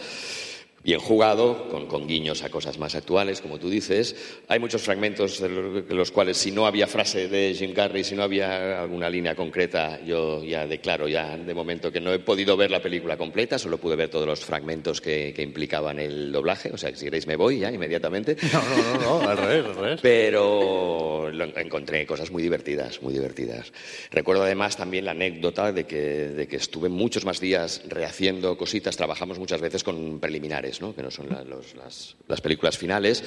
Bien 0.86 1.00
jugado, 1.00 1.68
con, 1.68 1.86
con, 1.86 2.06
guiños 2.06 2.44
a 2.44 2.48
cosas 2.48 2.78
más 2.78 2.94
actuales, 2.94 3.40
como 3.40 3.58
tú 3.58 3.68
dices. 3.68 4.14
Hay 4.46 4.60
muchos 4.60 4.82
fragmentos 4.82 5.40
de 5.40 5.48
los, 5.48 6.12
cuales, 6.12 6.36
si 6.36 6.52
no 6.52 6.64
había 6.64 6.86
frase 6.86 7.26
de 7.26 7.54
Jim 7.58 7.74
Carrey, 7.74 8.04
si 8.04 8.14
no 8.14 8.22
había 8.22 8.80
alguna 8.80 9.10
línea 9.10 9.34
concreta, 9.34 10.00
yo 10.04 10.44
ya 10.44 10.64
declaro 10.64 11.08
ya 11.08 11.36
de 11.36 11.54
momento 11.54 11.90
que 11.90 12.00
no 12.00 12.12
he 12.12 12.20
podido 12.20 12.56
ver 12.56 12.70
la 12.70 12.80
película 12.80 13.16
completa, 13.16 13.58
solo 13.58 13.78
pude 13.78 13.96
ver 13.96 14.10
todos 14.10 14.28
los 14.28 14.44
fragmentos 14.44 15.00
que, 15.00 15.34
implicaban 15.36 15.98
el 15.98 16.30
doblaje. 16.30 16.70
O 16.72 16.78
sea, 16.78 16.90
que 16.90 16.96
si 16.96 17.04
queréis 17.04 17.26
me 17.26 17.34
voy 17.34 17.58
ya 17.58 17.70
inmediatamente. 17.72 18.36
No, 18.56 18.62
no, 18.62 18.98
no, 18.98 19.22
no 19.22 19.28
al 19.28 19.36
revés, 19.36 19.66
al 19.66 19.74
revés. 19.74 20.00
Pero 20.00 21.30
encontré 21.56 22.06
cosas 22.06 22.30
muy 22.30 22.42
divertidas, 22.42 23.02
muy 23.02 23.12
divertidas. 23.12 23.70
Recuerdo 24.10 24.44
además 24.44 24.76
también 24.76 25.04
la 25.04 25.10
anécdota 25.10 25.72
de 25.72 25.84
que, 25.84 26.28
de 26.28 26.48
que 26.48 26.56
estuve 26.56 26.88
muchos 26.88 27.26
más 27.26 27.38
días 27.38 27.82
rehaciendo 27.86 28.56
cositas, 28.56 28.96
trabajamos 28.96 29.38
muchas 29.38 29.60
veces 29.60 29.84
con 29.84 30.20
preliminares 30.20 30.75
que 30.78 31.02
no 31.02 31.10
son 31.10 31.28
las, 31.28 32.40
películas 32.40 32.78
finales. 32.78 33.22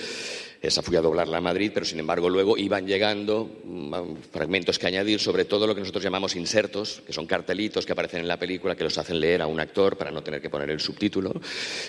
Esa 0.62 0.82
fui 0.82 0.98
a 0.98 1.02
doblarla 1.02 1.38
a 1.38 1.42
Madrid, 1.42 1.72
pero 1.74 1.86
sin 1.86 2.00
embargo 2.00 2.30
luego 2.30 2.58
iban 2.58 2.86
llegando 2.86 3.50
mm, 3.64 3.94
fragmentos 4.32 4.78
que 4.78 4.88
añadir, 4.88 5.20
sobre 5.22 5.46
todo 5.46 5.66
lo 5.66 5.74
que 5.74 5.80
nosotros 5.80 6.04
llamamos 6.04 6.36
insertos, 6.36 7.02
que 7.08 7.14
son 7.14 7.26
cartelitos 7.28 7.86
que 7.86 7.94
aparecen 7.94 8.20
en 8.20 8.28
la 8.28 8.38
película 8.38 8.76
que 8.76 8.84
los 8.84 8.98
hacen 8.98 9.22
leer 9.22 9.42
a 9.42 9.48
un 9.48 9.62
actor 9.62 9.98
para 9.98 10.12
no 10.12 10.22
tener 10.22 10.42
que 10.42 10.50
poner 10.50 10.70
el 10.70 10.82
subtítulo, 10.82 11.34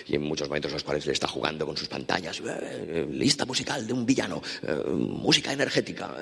y 0.07 0.15
en 0.15 0.21
muchos 0.21 0.47
momentos 0.47 0.71
los 0.71 0.83
cuales 0.83 1.05
le 1.05 1.11
está 1.11 1.27
jugando 1.27 1.65
con 1.65 1.75
sus 1.75 1.89
pantallas, 1.89 2.39
eh, 2.39 2.43
eh, 2.47 3.07
lista 3.11 3.45
musical 3.45 3.85
de 3.85 3.91
un 3.91 4.05
villano, 4.05 4.41
eh, 4.63 4.73
música 4.89 5.51
energética, 5.51 6.15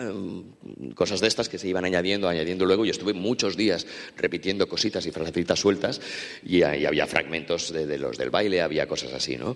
cosas 0.96 1.22
de 1.22 1.28
estas 1.28 1.50
que 1.50 1.60
se 1.60 1.68
iban 1.68 1.86
añadiendo, 1.86 2.28
añadiendo 2.28 2.66
luego, 2.66 2.84
y 2.84 2.90
estuve 2.90 3.14
muchos 3.14 3.58
días 3.58 3.86
repitiendo 4.18 4.68
cositas 4.68 5.06
y 5.06 5.12
frasecitas 5.12 5.60
sueltas, 5.60 6.02
y, 6.44 6.64
había 6.64 7.06
fragmentos 7.06 7.72
de 7.72 7.98
los 7.98 8.18
del 8.18 8.32
baile, 8.32 8.62
había 8.62 8.88
cosas 8.88 9.14
así. 9.14 9.38
¿no? 9.38 9.56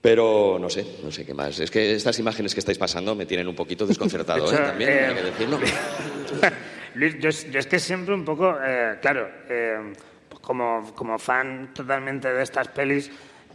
Pero 0.00 0.58
no 0.58 0.70
sé, 0.70 0.86
no 1.04 1.12
sé 1.12 1.26
qué 1.26 1.34
más. 1.34 1.58
Es 1.60 1.70
que 1.70 1.94
estas 1.94 2.18
imágenes 2.18 2.54
que 2.54 2.60
estáis 2.60 2.78
pasando 2.78 3.14
me 3.14 3.26
tienen 3.26 3.46
un 3.48 3.54
poquito 3.54 3.86
desconcertado, 3.86 4.50
¿eh? 4.52 4.56
También 4.56 5.04
hay 5.04 5.14
que 5.14 5.22
decirlo. 5.22 5.58
Luis, 6.94 7.18
yo, 7.18 7.28
es 7.28 7.66
que 7.66 7.78
siempre 7.78 8.14
un 8.14 8.24
poco, 8.24 8.56
eh, 8.64 8.98
claro, 9.00 9.28
eh, 9.48 9.92
como, 10.40 10.92
como 10.94 11.18
fan 11.18 11.72
totalmente 11.74 12.32
de 12.32 12.42
estas 12.42 12.68
pelis, 12.68 13.10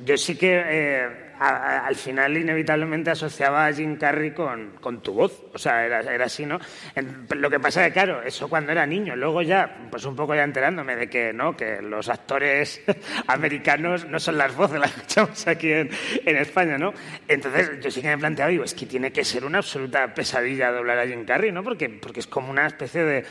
yo 0.06 0.18
sí 0.18 0.36
que 0.36 1.25
al 1.40 1.96
final 1.96 2.38
inevitablemente 2.38 3.12
asociaba 3.12 3.68
a 3.68 3.74
Jim 3.74 3.98
Carrey 3.98 4.32
con, 4.32 4.72
con 4.82 5.02
tu 5.02 5.14
voz. 5.14 5.46
O 5.54 5.58
sea, 5.58 5.86
era, 5.86 6.00
era 6.02 6.26
así, 6.26 6.46
¿no? 6.46 6.60
lo 7.36 7.50
que 7.50 7.60
pasa 7.60 7.82
es 7.82 7.88
que, 7.88 7.94
claro, 7.94 8.22
eso 8.22 8.48
cuando 8.48 8.72
era 8.72 8.86
niño. 8.86 9.16
Luego 9.16 9.42
ya, 9.42 9.88
pues 9.90 10.06
un 10.06 10.16
poco 10.16 10.36
ya 10.36 10.44
enterándome 10.44 10.96
de 10.96 11.10
que, 11.10 11.34
¿no? 11.34 11.56
Que 11.56 11.82
los 11.82 12.10
actores 12.10 12.82
americanos 13.28 14.06
no 14.08 14.20
son 14.20 14.38
las 14.38 14.56
voces 14.56 14.80
las 14.80 14.96
escuchamos 14.96 15.48
aquí 15.48 15.72
en, 15.72 15.90
en, 16.26 16.38
España, 16.38 16.78
¿no? 16.78 16.94
Entonces 17.28 17.80
yo 17.82 17.92
sí 17.92 18.02
que 18.02 18.08
me 18.08 18.14
he 18.14 18.18
planteado, 18.18 18.52
digo, 18.52 18.64
es 18.64 18.74
que 18.74 18.86
tiene 18.86 19.12
que 19.12 19.24
ser 19.24 19.46
una 19.46 19.60
absoluta 19.60 20.14
pesadilla 20.14 20.72
doblar 20.72 21.00
a 21.00 21.08
Jim 21.08 21.26
Carrey, 21.26 21.52
¿no? 21.52 21.64
Porque, 21.64 21.90
porque 21.90 22.20
es 22.20 22.28
como 22.28 22.50
una 22.50 22.68
especie 22.68 23.04
de 23.04 23.26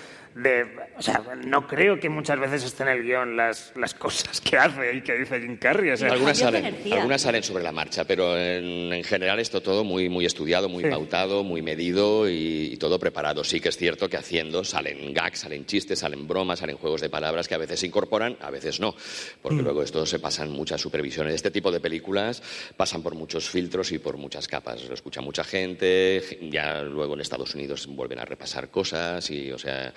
o 0.97 1.03
sea, 1.03 1.23
no 1.45 1.67
creo 1.69 2.01
que 2.01 2.09
muchas 2.09 2.41
veces 2.41 2.65
estén 2.65 2.89
en 2.89 2.95
el 2.95 3.03
guion 3.05 3.37
las, 3.37 3.73
las 3.77 3.95
cosas 3.95 4.41
que 4.41 4.57
hace 4.59 4.97
y 4.97 5.01
que 5.01 5.15
dice 5.15 5.41
Jim 5.41 5.57
Carrey. 5.57 5.91
algunas, 5.91 6.39
salen, 6.39 6.77
algunas 6.93 7.23
salen 7.23 7.43
sobre 7.45 7.63
la 7.63 7.71
marcha, 7.71 8.05
pero 8.05 8.37
en, 8.37 9.05
general 9.05 9.39
esto 9.39 9.61
todo 9.61 9.85
muy, 9.85 10.09
muy 10.09 10.27
estudiado, 10.27 10.69
muy 10.69 10.85
pautado, 10.85 11.45
muy 11.45 11.63
medido 11.63 12.29
y, 12.29 12.77
todo 12.81 12.99
preparado. 12.99 13.45
Sí 13.45 13.61
que 13.61 13.69
es 13.69 13.77
cierto 13.77 14.11
que 14.11 14.17
haciendo 14.17 14.65
salen 14.65 15.15
gags, 15.15 15.41
salen 15.41 15.65
chistes, 15.65 16.01
salen 16.01 16.27
bromas, 16.27 16.59
salen 16.59 16.77
juegos 16.77 17.01
de 17.01 17.09
palabras 17.09 17.47
que 17.47 17.55
a 17.55 17.59
veces 17.59 17.81
se 17.81 17.87
incorporan, 17.87 18.37
a 18.41 18.51
veces 18.51 18.81
no, 18.81 18.95
porque 19.41 19.63
mm. 19.63 19.65
luego 19.65 19.83
esto 19.83 20.05
se 20.05 20.19
pasan 20.19 20.51
muchas 20.51 20.81
supervisiones. 20.81 21.35
Este 21.35 21.53
tipo 21.53 21.71
de 21.71 21.79
películas 21.79 22.43
pasan 22.77 23.03
por 23.03 23.15
muchos 23.15 23.49
filtros 23.49 23.93
y 23.93 23.99
por 23.99 24.17
muchas 24.17 24.49
capas. 24.49 24.85
Lo 24.85 24.95
escucha 24.95 25.21
mucha 25.21 25.45
gente, 25.45 26.21
ya 26.51 26.83
luego 26.83 27.15
en 27.15 27.21
Estados 27.21 27.55
Unidos 27.55 27.87
vuelven 27.87 28.19
a 28.19 28.25
repasar 28.25 28.69
cosas 28.69 29.31
y, 29.31 29.53
o 29.53 29.59
sea 29.59 29.95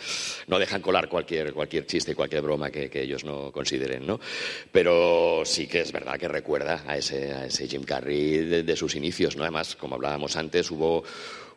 no 0.47 0.59
dejan 0.59 0.81
colar 0.81 1.09
cualquier, 1.09 1.53
cualquier 1.53 1.85
chiste, 1.85 2.15
cualquier 2.15 2.41
broma 2.41 2.69
que, 2.71 2.89
ellos 2.97 3.23
no 3.23 3.51
consideren, 3.51 4.07
¿no? 4.07 4.19
Pero 4.71 5.43
sí 5.45 5.67
que 5.67 5.81
es 5.81 5.91
verdad 5.91 6.17
que 6.17 6.27
recuerda 6.27 6.83
a 6.87 6.97
ese, 6.97 7.31
a 7.31 7.45
ese 7.45 7.67
Jim 7.67 7.83
Carrey 7.83 8.37
de, 8.37 8.63
de 8.63 8.75
sus 8.75 8.95
inicios, 8.95 9.35
¿no? 9.35 9.43
Además, 9.43 9.75
como 9.75 9.95
hablábamos 9.95 10.35
antes, 10.35 10.71
hubo 10.71 11.03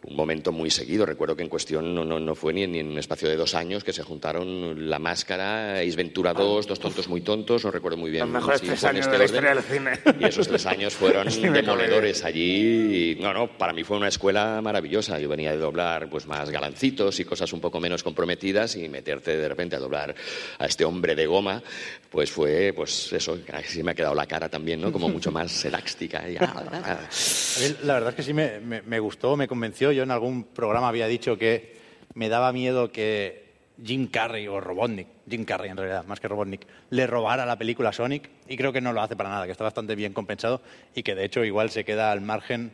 un 0.02 0.16
momento 0.16 0.52
muy 0.52 0.70
seguido. 0.70 1.04
Recuerdo 1.04 1.36
que 1.36 1.42
en 1.42 1.48
cuestión 1.48 1.94
no, 1.94 2.04
no, 2.04 2.34
fue 2.34 2.52
ni, 2.52 2.62
en 2.62 2.86
un 2.86 2.98
espacio 2.98 3.28
de 3.28 3.36
dos 3.36 3.54
años 3.54 3.84
que 3.84 3.92
se 3.92 4.02
juntaron 4.02 4.88
La 4.88 4.98
Máscara, 4.98 5.80
Ace 5.80 5.96
Ventura 5.96 6.32
2, 6.32 6.66
Dos 6.66 6.80
Tontos 6.80 7.08
Muy 7.08 7.20
Tontos, 7.20 7.64
no 7.64 7.70
recuerdo 7.70 7.98
muy 7.98 8.10
bien. 8.10 8.24
Los 8.24 8.32
mejores 8.32 8.62
tres 8.62 8.82
años 8.84 9.06
este 9.06 9.12
de 9.12 9.18
la 9.18 9.24
historia 9.24 9.54
del 9.54 9.62
cine. 9.62 9.90
Y 10.18 10.24
esos 10.24 10.48
tres 10.48 10.64
años 10.66 10.94
fueron 10.94 11.28
demoledores 11.52 12.24
allí. 12.24 13.16
no, 13.20 13.34
no, 13.34 13.58
para 13.58 13.72
mí 13.72 13.84
fue 13.84 13.98
una 13.98 14.08
escuela 14.08 14.60
maravillosa. 14.62 15.18
Yo 15.18 15.28
venía 15.28 15.52
de 15.52 15.58
doblar 15.58 16.08
pues 16.08 16.26
más 16.26 16.50
galancitos 16.50 17.20
y 17.20 17.24
cosas 17.24 17.52
un 17.52 17.60
poco 17.60 17.80
menos 17.80 18.02
comprometidas 18.02 18.76
y 18.76 18.88
meterte 18.88 19.36
de 19.36 19.48
repente 19.48 19.76
a 19.76 19.78
doblar 19.78 20.14
a 20.58 20.66
este 20.66 20.84
hombre 20.84 21.14
de 21.14 21.26
goma, 21.26 21.62
pues 22.10 22.30
fue, 22.30 22.72
pues 22.74 23.12
eso, 23.12 23.38
así 23.52 23.82
me 23.82 23.92
ha 23.92 23.94
quedado 23.94 24.14
la 24.14 24.26
cara 24.26 24.48
también, 24.48 24.80
¿no? 24.80 24.90
Como 24.92 25.08
mucho 25.08 25.30
más 25.30 25.64
elástica. 25.66 26.24
la 27.82 27.94
verdad 27.94 28.10
es 28.10 28.14
que 28.14 28.22
sí 28.22 28.32
me, 28.32 28.60
me 28.60 28.98
gustó, 28.98 29.36
me 29.36 29.46
convenció 29.46 29.89
yo 29.92 30.02
en 30.02 30.10
algún 30.10 30.44
programa 30.44 30.88
había 30.88 31.06
dicho 31.06 31.36
que 31.36 31.76
me 32.14 32.28
daba 32.28 32.52
miedo 32.52 32.90
que 32.90 33.50
Jim 33.82 34.08
Carrey 34.08 34.46
o 34.48 34.60
Robotnik, 34.60 35.06
Jim 35.28 35.44
Carrey 35.44 35.70
en 35.70 35.76
realidad, 35.76 36.04
más 36.06 36.20
que 36.20 36.28
Robotnik, 36.28 36.66
le 36.90 37.06
robara 37.06 37.46
la 37.46 37.56
película 37.56 37.92
Sonic 37.92 38.28
y 38.48 38.56
creo 38.56 38.72
que 38.72 38.80
no 38.80 38.92
lo 38.92 39.00
hace 39.00 39.16
para 39.16 39.30
nada, 39.30 39.46
que 39.46 39.52
está 39.52 39.64
bastante 39.64 39.94
bien 39.94 40.12
compensado 40.12 40.60
y 40.94 41.02
que 41.02 41.14
de 41.14 41.24
hecho 41.24 41.44
igual 41.44 41.70
se 41.70 41.84
queda 41.84 42.12
al 42.12 42.20
margen, 42.20 42.72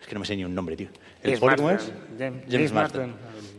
es 0.00 0.06
que 0.06 0.14
no 0.14 0.20
me 0.20 0.26
sé 0.26 0.36
ni 0.36 0.44
un 0.44 0.54
nombre, 0.54 0.76
tío. 0.76 0.88
¿El 1.22 1.38
cómo 1.38 1.70
es? 1.70 1.92
James, 2.18 2.72
Marsden. 2.72 3.14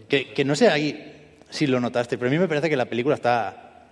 Que, 0.07 0.33
que, 0.33 0.43
no 0.43 0.55
sé 0.55 0.69
ahí 0.69 1.37
si 1.49 1.67
lo 1.67 1.79
notaste, 1.79 2.17
pero 2.17 2.29
a 2.29 2.31
mí 2.31 2.39
me 2.39 2.47
parece 2.47 2.69
que 2.69 2.75
la 2.75 2.85
película 2.85 3.15
está 3.15 3.87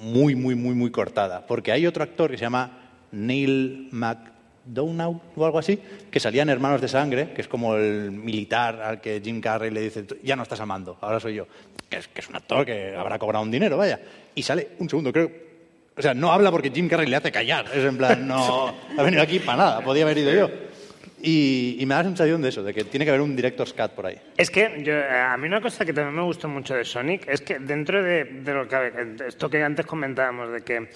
muy, 0.00 0.34
muy, 0.34 0.54
muy, 0.54 0.74
muy 0.74 0.90
cortada, 0.90 1.46
porque 1.46 1.72
hay 1.72 1.86
otro 1.86 2.02
actor 2.02 2.30
que 2.30 2.36
se 2.36 2.42
llama 2.42 2.78
Neil 3.12 3.88
Mac 3.92 4.31
Downau 4.64 5.20
o 5.36 5.44
algo 5.44 5.58
así, 5.58 5.78
que 6.10 6.20
salían 6.20 6.48
Hermanos 6.48 6.80
de 6.80 6.88
Sangre, 6.88 7.32
que 7.32 7.40
es 7.40 7.48
como 7.48 7.76
el 7.76 8.10
militar 8.10 8.80
al 8.80 9.00
que 9.00 9.20
Jim 9.22 9.40
Carrey 9.40 9.70
le 9.70 9.80
dice, 9.80 10.04
ya 10.22 10.36
no 10.36 10.42
estás 10.42 10.60
amando, 10.60 10.98
ahora 11.00 11.20
soy 11.20 11.34
yo. 11.34 11.46
Que 11.88 11.98
es, 11.98 12.08
que 12.08 12.20
es 12.20 12.28
un 12.28 12.36
actor 12.36 12.64
que 12.64 12.94
habrá 12.96 13.18
cobrado 13.18 13.44
un 13.44 13.50
dinero, 13.50 13.76
vaya. 13.76 14.00
Y 14.34 14.42
sale, 14.42 14.70
un 14.78 14.88
segundo, 14.88 15.12
creo, 15.12 15.30
o 15.96 16.00
sea, 16.00 16.14
no 16.14 16.32
habla 16.32 16.50
porque 16.50 16.70
Jim 16.70 16.88
Carrey 16.88 17.06
le 17.06 17.16
hace 17.16 17.30
callar. 17.30 17.66
Es 17.74 17.84
en 17.84 17.98
plan, 17.98 18.26
no 18.26 18.74
ha 18.98 19.02
venido 19.02 19.22
aquí 19.22 19.38
para 19.40 19.58
nada, 19.58 19.80
podía 19.82 20.04
haber 20.04 20.18
ido 20.18 20.32
yo. 20.32 20.50
Y, 21.24 21.78
me 21.86 21.94
da 21.94 22.02
la 22.02 22.08
sensación 22.08 22.42
de 22.42 22.48
eso, 22.48 22.64
de 22.64 22.74
que 22.74 22.82
tiene 22.82 23.04
que 23.04 23.10
haber 23.10 23.20
un 23.20 23.36
director's 23.36 23.72
cut 23.72 23.90
por 23.92 24.06
ahí. 24.06 24.18
Es 24.36 24.50
que 24.50 24.82
yo, 24.82 24.94
a 24.94 25.36
mí 25.36 25.46
una 25.46 25.60
cosa 25.60 25.84
que 25.84 25.92
también 25.92 26.16
me 26.16 26.22
gustó 26.22 26.48
mucho 26.48 26.74
de 26.74 26.84
Sonic 26.84 27.28
es 27.28 27.42
que 27.42 27.60
dentro 27.60 28.02
de, 28.02 28.24
de 28.24 28.54
lo 28.54 28.66
que 28.66 29.14
esto 29.28 29.48
que 29.48 29.62
antes 29.62 29.86
comentábamos, 29.86 30.50
de 30.50 30.62
que 30.62 30.88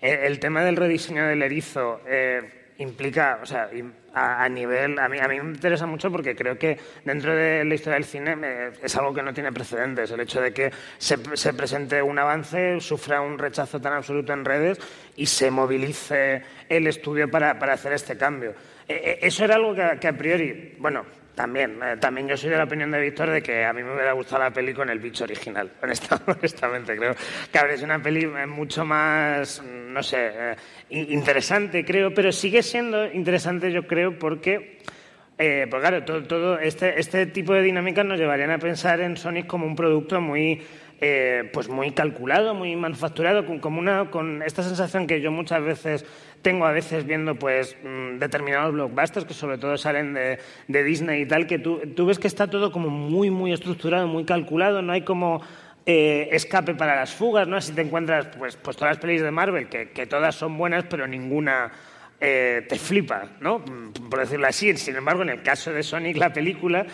el 0.00 0.38
tema 0.38 0.64
del 0.64 0.76
rediseño 0.76 1.26
del 1.26 1.42
erizo 1.42 2.00
eh, 2.06 2.63
implica, 2.78 3.38
o 3.42 3.46
sea, 3.46 3.70
a, 4.14 4.48
nivel, 4.48 4.98
a 4.98 5.08
mí, 5.08 5.18
a 5.18 5.28
mí 5.28 5.40
me 5.40 5.52
interesa 5.52 5.86
mucho 5.86 6.10
porque 6.10 6.34
creo 6.34 6.58
que 6.58 6.78
dentro 7.04 7.34
de 7.34 7.64
la 7.64 7.74
historia 7.74 7.94
del 7.94 8.04
cine 8.04 8.36
es 8.82 8.96
algo 8.96 9.14
que 9.14 9.22
no 9.22 9.32
tiene 9.32 9.52
precedentes, 9.52 10.10
el 10.10 10.20
hecho 10.20 10.40
de 10.40 10.52
que 10.52 10.72
se, 10.98 11.18
presente 11.52 12.02
un 12.02 12.18
avance, 12.18 12.80
sufra 12.80 13.20
un 13.20 13.38
rechazo 13.38 13.80
tan 13.80 13.92
absoluto 13.92 14.32
en 14.32 14.44
redes 14.44 14.78
y 15.16 15.26
se 15.26 15.50
movilice 15.50 16.42
el 16.68 16.86
estudio 16.86 17.30
para, 17.30 17.50
hacer 17.52 17.92
este 17.92 18.16
cambio. 18.16 18.54
E, 18.88 19.18
e, 19.22 19.26
eso 19.26 19.44
era 19.44 19.54
algo 19.54 19.74
que, 19.74 19.98
que 20.00 20.08
a 20.08 20.16
priori, 20.16 20.76
bueno, 20.78 21.04
también, 21.34 21.80
eh, 21.82 21.96
también 21.98 22.28
yo 22.28 22.36
soy 22.36 22.50
de 22.50 22.56
la 22.56 22.64
opinión 22.64 22.90
de 22.90 23.00
Víctor 23.00 23.30
de 23.30 23.42
que 23.42 23.64
a 23.64 23.72
mí 23.72 23.82
me 23.82 23.94
hubiera 23.94 24.12
gustado 24.12 24.42
la 24.42 24.50
peli 24.50 24.72
con 24.72 24.88
el 24.88 24.98
bicho 24.98 25.24
original, 25.24 25.70
honestamente. 25.82 26.96
Creo 26.96 27.14
que 27.50 27.58
habría 27.58 27.76
sido 27.76 27.86
una 27.86 28.02
peli 28.02 28.24
eh, 28.24 28.46
mucho 28.46 28.84
más, 28.84 29.62
no 29.62 30.02
sé, 30.02 30.30
eh, 30.32 30.56
interesante, 30.90 31.84
creo, 31.84 32.14
pero 32.14 32.30
sigue 32.32 32.62
siendo 32.62 33.10
interesante, 33.12 33.72
yo 33.72 33.86
creo, 33.86 34.18
porque, 34.18 34.78
eh, 35.38 35.66
pues 35.68 35.80
claro, 35.80 36.04
todo, 36.04 36.22
todo 36.24 36.58
este, 36.58 37.00
este 37.00 37.26
tipo 37.26 37.52
de 37.52 37.62
dinámicas 37.62 38.04
nos 38.04 38.18
llevarían 38.18 38.50
a 38.50 38.58
pensar 38.58 39.00
en 39.00 39.16
Sonic 39.16 39.46
como 39.46 39.66
un 39.66 39.74
producto 39.74 40.20
muy 40.20 40.62
eh, 41.00 41.50
pues 41.52 41.68
muy 41.68 41.90
calculado, 41.90 42.54
muy 42.54 42.74
manufacturado, 42.76 43.44
con, 43.46 43.78
una, 43.78 44.10
con 44.10 44.42
esta 44.42 44.62
sensación 44.62 45.06
que 45.06 45.20
yo 45.20 45.30
muchas 45.32 45.62
veces 45.62 46.06
tengo 46.40 46.66
a 46.66 46.72
veces 46.72 47.04
viendo 47.04 47.34
pues 47.34 47.76
mm, 47.82 48.18
determinados 48.18 48.72
blockbusters 48.72 49.26
que 49.26 49.34
sobre 49.34 49.58
todo 49.58 49.76
salen 49.76 50.14
de, 50.14 50.38
Disney 50.84 51.22
y 51.22 51.26
tal, 51.26 51.46
que 51.46 51.58
tú, 51.58 52.06
ves 52.06 52.18
que 52.18 52.28
está 52.28 52.48
todo 52.48 52.70
como 52.70 52.90
muy, 52.90 53.30
muy 53.30 53.52
estructurado, 53.52 54.06
muy 54.06 54.24
calculado, 54.24 54.82
no 54.82 54.92
hay 54.92 55.02
como 55.02 55.42
eh, 55.86 56.28
escape 56.32 56.74
para 56.74 56.94
las 56.96 57.12
fugas, 57.12 57.48
¿no? 57.48 57.56
Así 57.56 57.72
te 57.72 57.80
encuentras 57.80 58.26
pues, 58.38 58.56
pues 58.56 58.76
todas 58.76 58.92
las 58.92 58.98
pelis 58.98 59.22
de 59.22 59.30
Marvel, 59.30 59.68
que, 59.68 60.06
todas 60.06 60.34
son 60.34 60.56
buenas, 60.56 60.84
pero 60.84 61.06
ninguna 61.06 61.72
eh, 62.20 62.64
te 62.68 62.78
flipa, 62.78 63.30
¿no? 63.40 63.64
Por 64.10 64.20
decirlo 64.20 64.46
así. 64.46 64.76
Sin 64.76 64.96
embargo, 64.96 65.22
en 65.22 65.30
el 65.30 65.42
caso 65.42 65.72
de 65.72 65.82
Sonic, 65.82 66.16
la 66.18 66.32
película 66.32 66.86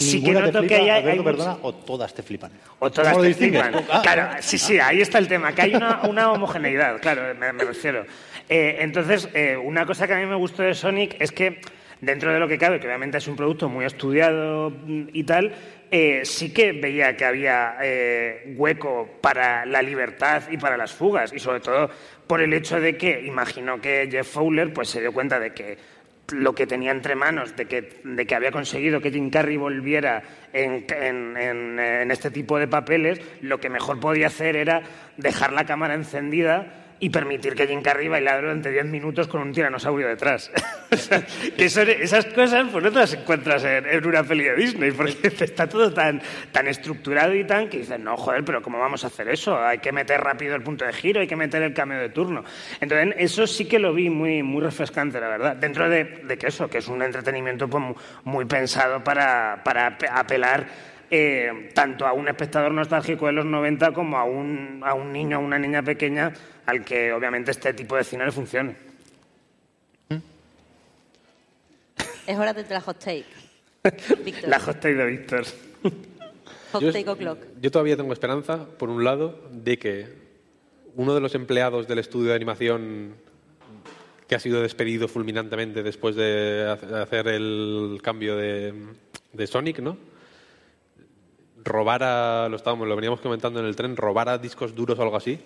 sí 0.00 0.22
que 0.22 0.32
noto 0.32 0.62
que 0.62 0.74
hay, 0.74 0.88
hay 0.90 1.20
perdona, 1.20 1.58
o 1.62 1.74
todas 1.74 2.14
te 2.14 2.22
flipan. 2.22 2.52
O 2.78 2.90
todas 2.90 3.20
te 3.20 3.34
flipan. 3.34 3.74
Ah. 3.90 4.00
claro, 4.02 4.28
sí, 4.40 4.58
sí, 4.58 4.78
ahí 4.78 5.00
está 5.00 5.18
el 5.18 5.28
tema, 5.28 5.54
que 5.54 5.62
hay 5.62 5.74
una, 5.74 6.32
homogeneidad, 6.32 7.00
claro, 7.00 7.34
me, 7.38 7.52
refiero. 7.52 8.04
Eh, 8.48 8.78
entonces, 8.80 9.28
eh, 9.34 9.56
una 9.56 9.86
cosa 9.86 10.06
que 10.06 10.14
a 10.14 10.18
mí 10.18 10.26
me 10.26 10.36
gustó 10.36 10.62
de 10.62 10.74
Sonic 10.74 11.16
es 11.20 11.32
que, 11.32 11.60
dentro 12.00 12.32
de 12.32 12.38
lo 12.38 12.48
que 12.48 12.58
cabe, 12.58 12.80
que 12.80 12.86
obviamente 12.86 13.18
es 13.18 13.28
un 13.28 13.36
producto 13.36 13.68
muy 13.68 13.84
estudiado 13.84 14.72
y 14.86 15.24
tal, 15.24 15.54
eh, 15.92 16.20
sí 16.24 16.52
que 16.52 16.70
veía 16.70 17.16
que 17.16 17.24
había 17.24 17.76
eh, 17.82 18.54
hueco 18.56 19.18
para 19.20 19.66
la 19.66 19.82
libertad 19.82 20.44
y 20.48 20.56
para 20.56 20.76
las 20.76 20.92
fugas, 20.92 21.32
y 21.32 21.40
sobre 21.40 21.58
todo 21.58 21.90
por 22.28 22.40
el 22.40 22.52
hecho 22.52 22.80
de 22.80 22.96
que 22.96 23.22
imagino 23.22 23.80
que 23.80 24.08
Jeff 24.08 24.28
Fowler 24.28 24.72
pues, 24.72 24.88
se 24.88 25.00
dio 25.00 25.12
cuenta 25.12 25.40
de 25.40 25.52
que 25.52 25.76
lo 26.32 26.54
que 26.54 26.66
tenía 26.66 26.90
entre 26.92 27.14
manos, 27.14 27.56
de 27.56 27.66
que, 27.66 28.00
de 28.04 28.26
que 28.26 28.34
había 28.34 28.50
conseguido 28.50 29.00
que 29.00 29.10
Jim 29.10 29.30
Carrey 29.30 29.56
volviera 29.56 30.22
en, 30.52 30.84
en- 30.90 32.10
este 32.10 32.30
tipo 32.30 32.58
de 32.58 32.66
papeles, 32.68 33.20
lo 33.40 33.60
que 33.60 33.68
mejor 33.70 34.00
podía 34.00 34.26
hacer 34.28 34.56
era 34.56 34.82
dejar 35.16 35.52
la 35.52 35.64
cámara 35.64 35.94
encendida 35.94 36.79
y 37.02 37.08
permitir 37.10 37.54
que 37.54 37.66
Jim 37.66 37.80
Carrey 37.82 38.08
bailara 38.08 38.42
durante 38.42 38.70
10 38.70 38.84
minutos 38.84 39.26
con 39.26 39.40
un 39.40 39.52
tiranosaurio 39.52 40.06
detrás. 40.08 40.50
O 40.92 40.96
sea, 40.96 41.24
que 41.56 41.64
esas 41.66 42.26
cosas 42.26 42.66
pues 42.72 42.82
no 42.82 42.90
te 42.90 42.98
las 42.98 43.14
encuentras 43.14 43.62
en, 43.62 43.86
en 43.86 44.04
una 44.06 44.24
peli 44.24 44.42
de 44.42 44.56
Disney, 44.56 44.90
porque 44.90 45.28
está 45.44 45.68
todo 45.68 45.92
tan, 45.92 46.20
tan 46.50 46.66
estructurado 46.66 47.32
y 47.32 47.44
tan 47.44 47.68
que 47.68 47.78
dices, 47.78 48.00
no, 48.00 48.16
joder, 48.16 48.44
pero 48.44 48.60
¿cómo 48.60 48.78
vamos 48.80 49.04
a 49.04 49.06
hacer 49.06 49.28
eso? 49.28 49.56
Hay 49.64 49.78
que 49.78 49.92
meter 49.92 50.20
rápido 50.20 50.56
el 50.56 50.62
punto 50.64 50.84
de 50.84 50.92
giro, 50.92 51.20
hay 51.20 51.28
que 51.28 51.36
meter 51.36 51.62
el 51.62 51.72
cambio 51.74 51.96
de 52.00 52.08
turno. 52.08 52.42
Entonces, 52.80 53.14
eso 53.18 53.46
sí 53.46 53.66
que 53.66 53.78
lo 53.78 53.94
vi 53.94 54.10
muy, 54.10 54.42
muy 54.42 54.62
refrescante, 54.62 55.20
la 55.20 55.28
verdad. 55.28 55.54
Dentro 55.56 55.88
de, 55.88 56.02
de 56.24 56.36
que 56.36 56.48
eso, 56.48 56.68
que 56.68 56.78
es 56.78 56.88
un 56.88 57.02
entretenimiento 57.02 57.68
pues, 57.68 57.82
mu- 57.84 57.94
muy 58.24 58.44
pensado 58.46 59.04
para, 59.04 59.60
para 59.64 59.96
ape- 59.96 60.10
apelar 60.12 60.66
eh, 61.12 61.70
tanto 61.74 62.04
a 62.06 62.12
un 62.12 62.26
espectador 62.28 62.72
nostálgico 62.72 63.26
de 63.26 63.32
los 63.32 63.44
90 63.44 63.92
como 63.92 64.16
a 64.18 64.24
un, 64.24 64.80
a 64.84 64.94
un 64.94 65.12
niño 65.12 65.38
o 65.38 65.40
una 65.42 65.58
niña 65.58 65.82
pequeña 65.82 66.32
al 66.70 66.84
que 66.84 67.12
obviamente 67.12 67.50
este 67.50 67.72
tipo 67.74 67.96
de 67.96 68.04
cine 68.04 68.24
le 68.24 68.30
funcione. 68.32 68.76
Es 72.26 72.38
hora 72.38 72.52
de 72.52 72.64
la 72.68 72.80
hot 72.80 72.98
take. 72.98 73.24
Víctor. 74.24 74.48
La 74.48 74.60
hot 74.60 74.76
take 74.80 74.94
de 74.94 75.06
Víctor. 75.06 75.44
Hot 76.72 76.82
Yo- 76.82 76.92
take 76.92 77.08
o'clock. 77.10 77.38
Yo 77.60 77.70
todavía 77.70 77.96
tengo 77.96 78.12
esperanza, 78.12 78.64
por 78.78 78.88
un 78.88 79.02
lado, 79.02 79.40
de 79.50 79.78
que 79.78 80.06
uno 80.94 81.14
de 81.14 81.20
los 81.20 81.34
empleados 81.34 81.88
del 81.88 81.98
estudio 81.98 82.30
de 82.30 82.36
animación 82.36 83.14
que 84.28 84.36
ha 84.36 84.38
sido 84.40 84.62
despedido 84.62 85.08
fulminantemente 85.08 85.82
después 85.82 86.14
de 86.14 86.66
ha- 86.68 87.02
hacer 87.02 87.26
el 87.26 87.98
cambio 88.02 88.36
de, 88.36 88.74
de 89.32 89.46
Sonic, 89.48 89.80
¿no? 89.80 89.96
Robara, 91.64 92.48
lo 92.48 92.56
estábamos, 92.56 92.86
lo 92.86 92.94
veníamos 92.94 93.20
comentando 93.20 93.58
en 93.58 93.66
el 93.66 93.74
tren, 93.74 93.96
robara 93.96 94.38
discos 94.38 94.72
duros 94.74 94.98
o 94.98 95.02
algo 95.02 95.16
así. 95.16 95.40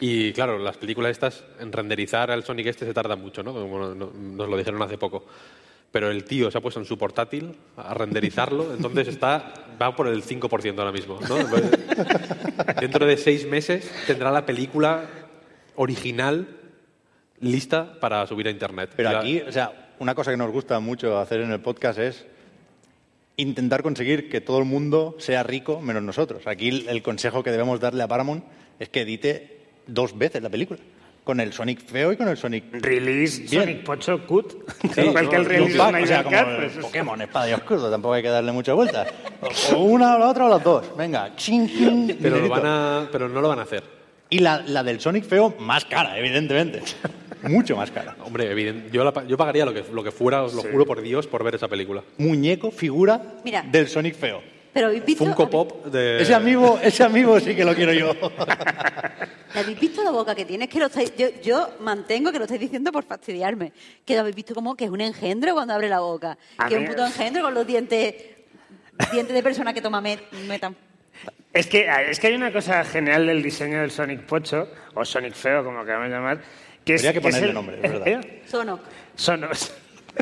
Y 0.00 0.32
claro, 0.32 0.58
las 0.58 0.76
películas 0.78 1.10
estas, 1.12 1.44
en 1.60 1.70
renderizar 1.72 2.30
al 2.30 2.42
Sonic 2.42 2.66
este 2.68 2.86
se 2.86 2.94
tarda 2.94 3.16
mucho, 3.16 3.42
¿no? 3.42 3.52
Como 3.52 3.78
no- 3.78 3.94
no- 3.94 4.12
nos 4.14 4.48
lo 4.48 4.56
dijeron 4.56 4.80
hace 4.82 4.96
poco. 4.98 5.26
Pero 5.92 6.10
el 6.10 6.24
tío 6.24 6.50
se 6.50 6.56
ha 6.58 6.60
puesto 6.60 6.78
en 6.80 6.86
su 6.86 6.96
portátil 6.96 7.54
a 7.76 7.92
renderizarlo, 7.94 8.72
entonces 8.74 9.08
está 9.08 9.52
va 9.80 9.94
por 9.96 10.06
el 10.08 10.22
5% 10.22 10.78
ahora 10.78 10.92
mismo, 10.92 11.18
¿no? 11.28 11.36
Dentro 12.80 13.06
de 13.06 13.16
seis 13.16 13.46
meses 13.46 13.90
tendrá 14.06 14.30
la 14.30 14.46
película 14.46 15.04
original 15.76 16.46
lista 17.40 17.98
para 18.00 18.26
subir 18.26 18.46
a 18.46 18.50
internet. 18.50 18.90
Pero 18.96 19.10
La- 19.12 19.18
aquí, 19.20 19.40
o 19.40 19.50
sea, 19.52 19.90
una 19.98 20.14
cosa 20.14 20.30
que 20.30 20.36
nos 20.36 20.50
gusta 20.52 20.78
mucho 20.80 21.18
hacer 21.18 21.40
en 21.40 21.50
el 21.50 21.60
podcast 21.60 21.98
es 21.98 22.26
intentar 23.36 23.82
conseguir 23.82 24.28
que 24.30 24.40
todo 24.40 24.58
el 24.58 24.66
mundo 24.66 25.16
sea 25.18 25.42
rico 25.42 25.80
menos 25.80 26.02
nosotros. 26.02 26.46
Aquí 26.46 26.86
el 26.88 27.02
consejo 27.02 27.42
que 27.42 27.50
debemos 27.50 27.80
darle 27.80 28.02
a 28.02 28.08
Paramount 28.08 28.44
es 28.78 28.88
que 28.90 29.00
edite 29.02 29.59
dos 29.92 30.16
veces 30.16 30.42
la 30.42 30.48
película. 30.48 30.78
Con 31.24 31.38
el 31.38 31.52
Sonic 31.52 31.84
feo 31.84 32.12
y 32.12 32.16
con 32.16 32.28
el 32.28 32.36
Sonic... 32.36 32.64
Release 32.72 33.42
Bien. 33.42 33.62
Sonic 33.62 33.84
Pocho 33.84 34.26
Cut. 34.26 34.54
Sí, 34.94 35.00
Igual 35.06 35.28
que 35.28 35.36
el 35.36 35.44
release 35.44 35.74
de 35.76 36.02
o 36.02 36.06
sea, 36.06 36.24
como 36.24 36.36
el 36.38 36.56
pues 36.56 36.72
Pokémon, 36.78 37.20
espada 37.20 37.50
y 37.50 37.52
escudo, 37.52 37.90
tampoco 37.90 38.14
hay 38.14 38.22
que 38.22 38.28
darle 38.30 38.52
mucha 38.52 38.72
vuelta. 38.72 39.06
O 39.74 39.82
una 39.84 40.16
o 40.16 40.18
la 40.18 40.28
otra 40.28 40.46
o 40.46 40.48
las 40.48 40.64
dos. 40.64 40.96
Venga, 40.96 41.36
ching, 41.36 41.68
ching, 41.68 42.16
pero, 42.20 42.38
lo 42.40 42.48
van 42.48 42.62
a, 42.64 43.08
pero 43.12 43.28
no 43.28 43.40
lo 43.40 43.48
van 43.48 43.58
a 43.58 43.62
hacer. 43.62 43.82
Y 44.30 44.38
la, 44.38 44.62
la 44.66 44.82
del 44.82 44.98
Sonic 45.00 45.24
feo, 45.24 45.54
más 45.58 45.84
cara, 45.84 46.18
evidentemente. 46.18 46.82
Mucho 47.42 47.76
más 47.76 47.90
cara. 47.90 48.16
Hombre, 48.24 48.50
evidente, 48.50 48.88
yo, 48.90 49.04
la 49.04 49.12
pa- 49.12 49.24
yo 49.24 49.36
pagaría 49.36 49.64
lo 49.64 49.74
que, 49.74 49.84
lo 49.92 50.02
que 50.02 50.10
fuera, 50.10 50.42
os 50.42 50.54
lo 50.54 50.62
juro 50.62 50.86
por 50.86 51.00
Dios, 51.02 51.26
por 51.26 51.44
ver 51.44 51.54
esa 51.54 51.68
película. 51.68 52.02
Muñeco, 52.18 52.70
figura 52.70 53.20
Mira. 53.44 53.62
del 53.62 53.88
Sonic 53.88 54.14
feo. 54.14 54.40
Pero 54.72 54.86
habéis 54.86 55.04
visto, 55.04 55.24
Funko 55.24 55.50
Pop 55.50 55.86
de... 55.86 56.22
Ese 56.22 56.34
amigo, 56.34 56.78
ese 56.82 57.02
amigo 57.02 57.40
sí 57.40 57.56
que 57.56 57.64
lo 57.64 57.74
quiero 57.74 57.92
yo. 57.92 58.12
¿Le 59.54 59.60
habéis 59.60 59.80
visto 59.80 60.04
la 60.04 60.10
boca 60.12 60.34
que 60.34 60.44
tiene? 60.44 60.64
Es 60.64 60.70
que 60.70 60.78
lo 60.78 60.86
estáis, 60.86 61.12
yo, 61.16 61.28
yo 61.42 61.70
mantengo 61.80 62.30
que 62.30 62.38
lo 62.38 62.44
estáis 62.44 62.60
diciendo 62.60 62.92
por 62.92 63.04
fastidiarme. 63.04 63.72
Que 64.04 64.14
lo 64.14 64.20
habéis 64.20 64.36
visto 64.36 64.54
como 64.54 64.76
que 64.76 64.84
es 64.84 64.90
un 64.90 65.00
engendro 65.00 65.54
cuando 65.54 65.74
abre 65.74 65.88
la 65.88 66.00
boca. 66.00 66.38
A 66.58 66.68
que 66.68 66.74
es 66.76 66.80
un 66.80 66.86
puto 66.86 67.04
engendro 67.04 67.42
con 67.42 67.54
los 67.54 67.66
dientes, 67.66 68.14
dientes 69.12 69.34
de 69.34 69.42
persona 69.42 69.72
que 69.74 69.82
toma 69.82 70.00
met, 70.00 70.20
metan. 70.46 70.76
Es 71.52 71.66
que, 71.66 71.88
es 72.08 72.20
que 72.20 72.28
hay 72.28 72.34
una 72.34 72.52
cosa 72.52 72.84
genial 72.84 73.26
del 73.26 73.42
diseño 73.42 73.80
del 73.80 73.90
Sonic 73.90 74.20
Pocho, 74.20 74.68
o 74.94 75.04
Sonic 75.04 75.34
Feo, 75.34 75.64
como 75.64 75.84
queramos 75.84 76.08
llamar, 76.08 76.40
que 76.84 76.94
es... 76.94 77.00
Habría 77.04 77.12
que 77.12 77.18
es 77.18 77.24
ponerle 77.24 77.48
el- 77.48 77.54
nombre, 77.54 77.76
es 77.82 77.90
verdad. 77.90 78.06
¿Eh? 78.06 78.42
Sonoc. 78.46 78.80
Sonos. 79.16 79.72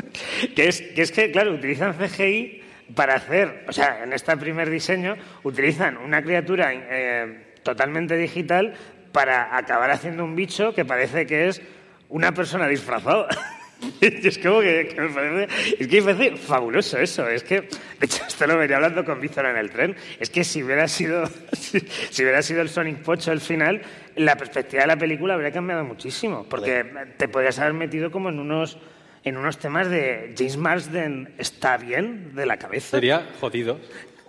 que, 0.55 0.67
es, 0.67 0.81
que 0.81 1.01
es 1.03 1.11
que, 1.11 1.29
claro, 1.31 1.53
utilizan 1.53 1.93
CGI 1.93 2.63
para 2.95 3.15
hacer, 3.15 3.65
o 3.67 3.71
sea, 3.71 4.03
en 4.03 4.13
este 4.13 4.35
primer 4.37 4.69
diseño, 4.69 5.15
utilizan 5.43 5.97
una 5.97 6.21
criatura 6.21 6.71
eh, 6.73 7.53
totalmente 7.63 8.15
digital 8.17 8.73
para 9.11 9.55
acabar 9.57 9.91
haciendo 9.91 10.23
un 10.23 10.35
bicho 10.35 10.73
que 10.73 10.85
parece 10.85 11.25
que 11.25 11.47
es 11.47 11.61
una 12.09 12.33
persona 12.33 12.67
disfrazada. 12.67 13.27
Y 14.01 14.27
es 14.27 14.37
como 14.39 14.59
que, 14.59 14.89
que 14.93 15.01
me 15.01 15.09
parece, 15.09 15.75
es 15.79 15.87
que 15.87 16.01
me 16.01 16.13
parece 16.13 16.37
fabuloso 16.37 16.97
eso. 16.97 17.27
Es 17.27 17.43
que, 17.43 17.61
de 17.61 18.05
hecho, 18.05 18.23
esto 18.27 18.45
lo 18.45 18.57
venía 18.57 18.75
hablando 18.75 19.05
con 19.05 19.21
Víctor 19.21 19.45
en 19.45 19.55
el 19.55 19.69
tren. 19.69 19.95
Es 20.19 20.29
que 20.29 20.43
si 20.43 20.63
hubiera 20.63 20.87
sido, 20.87 21.25
si, 21.53 21.79
si 21.79 22.23
hubiera 22.23 22.41
sido 22.41 22.61
el 22.61 22.69
Sonic 22.69 22.97
Pocho 22.97 23.31
el 23.31 23.39
final, 23.39 23.81
la 24.15 24.35
perspectiva 24.35 24.81
de 24.81 24.87
la 24.87 24.97
película 24.97 25.33
habría 25.33 25.51
cambiado 25.51 25.85
muchísimo. 25.85 26.45
Porque 26.49 26.85
te 27.17 27.29
podrías 27.29 27.57
haber 27.59 27.73
metido 27.73 28.11
como 28.11 28.29
en 28.29 28.39
unos, 28.39 28.77
en 29.23 29.37
unos 29.37 29.57
temas 29.57 29.89
de 29.89 30.33
James 30.37 30.57
Marsden 30.57 31.33
está 31.37 31.77
bien 31.77 32.35
de 32.35 32.45
la 32.45 32.57
cabeza. 32.57 32.91
Sería 32.97 33.27
jodido. 33.39 33.79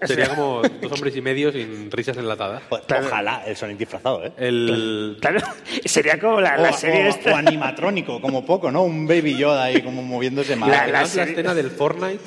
Sería 0.02 0.30
como 0.30 0.62
dos 0.62 0.92
hombres 0.92 1.14
y 1.14 1.20
medio 1.20 1.52
sin 1.52 1.90
risas 1.90 2.16
enlatadas. 2.16 2.62
Joder, 2.70 2.84
Ojalá 3.04 3.42
el 3.46 3.54
Sonic 3.54 3.76
disfrazado, 3.76 4.24
¿eh? 4.24 4.32
El... 4.38 5.18
Claro, 5.20 5.40
sería 5.84 6.18
como 6.18 6.40
la, 6.40 6.54
O, 6.58 6.62
la 6.62 6.72
serie 6.72 7.04
o- 7.04 7.08
esta. 7.10 7.32
o 7.32 7.36
animatrónico, 7.36 8.18
como 8.18 8.46
poco, 8.46 8.70
¿no? 8.72 8.82
Un 8.82 9.06
Baby 9.06 9.36
Yoda 9.36 9.64
ahí 9.64 9.82
como 9.82 10.00
moviéndose 10.02 10.56
mal. 10.56 10.70
La- 10.70 10.86
la 10.86 11.04
serie- 11.04 11.32
escena 11.32 11.52
del 11.54 11.70
Fortnite 11.70 12.18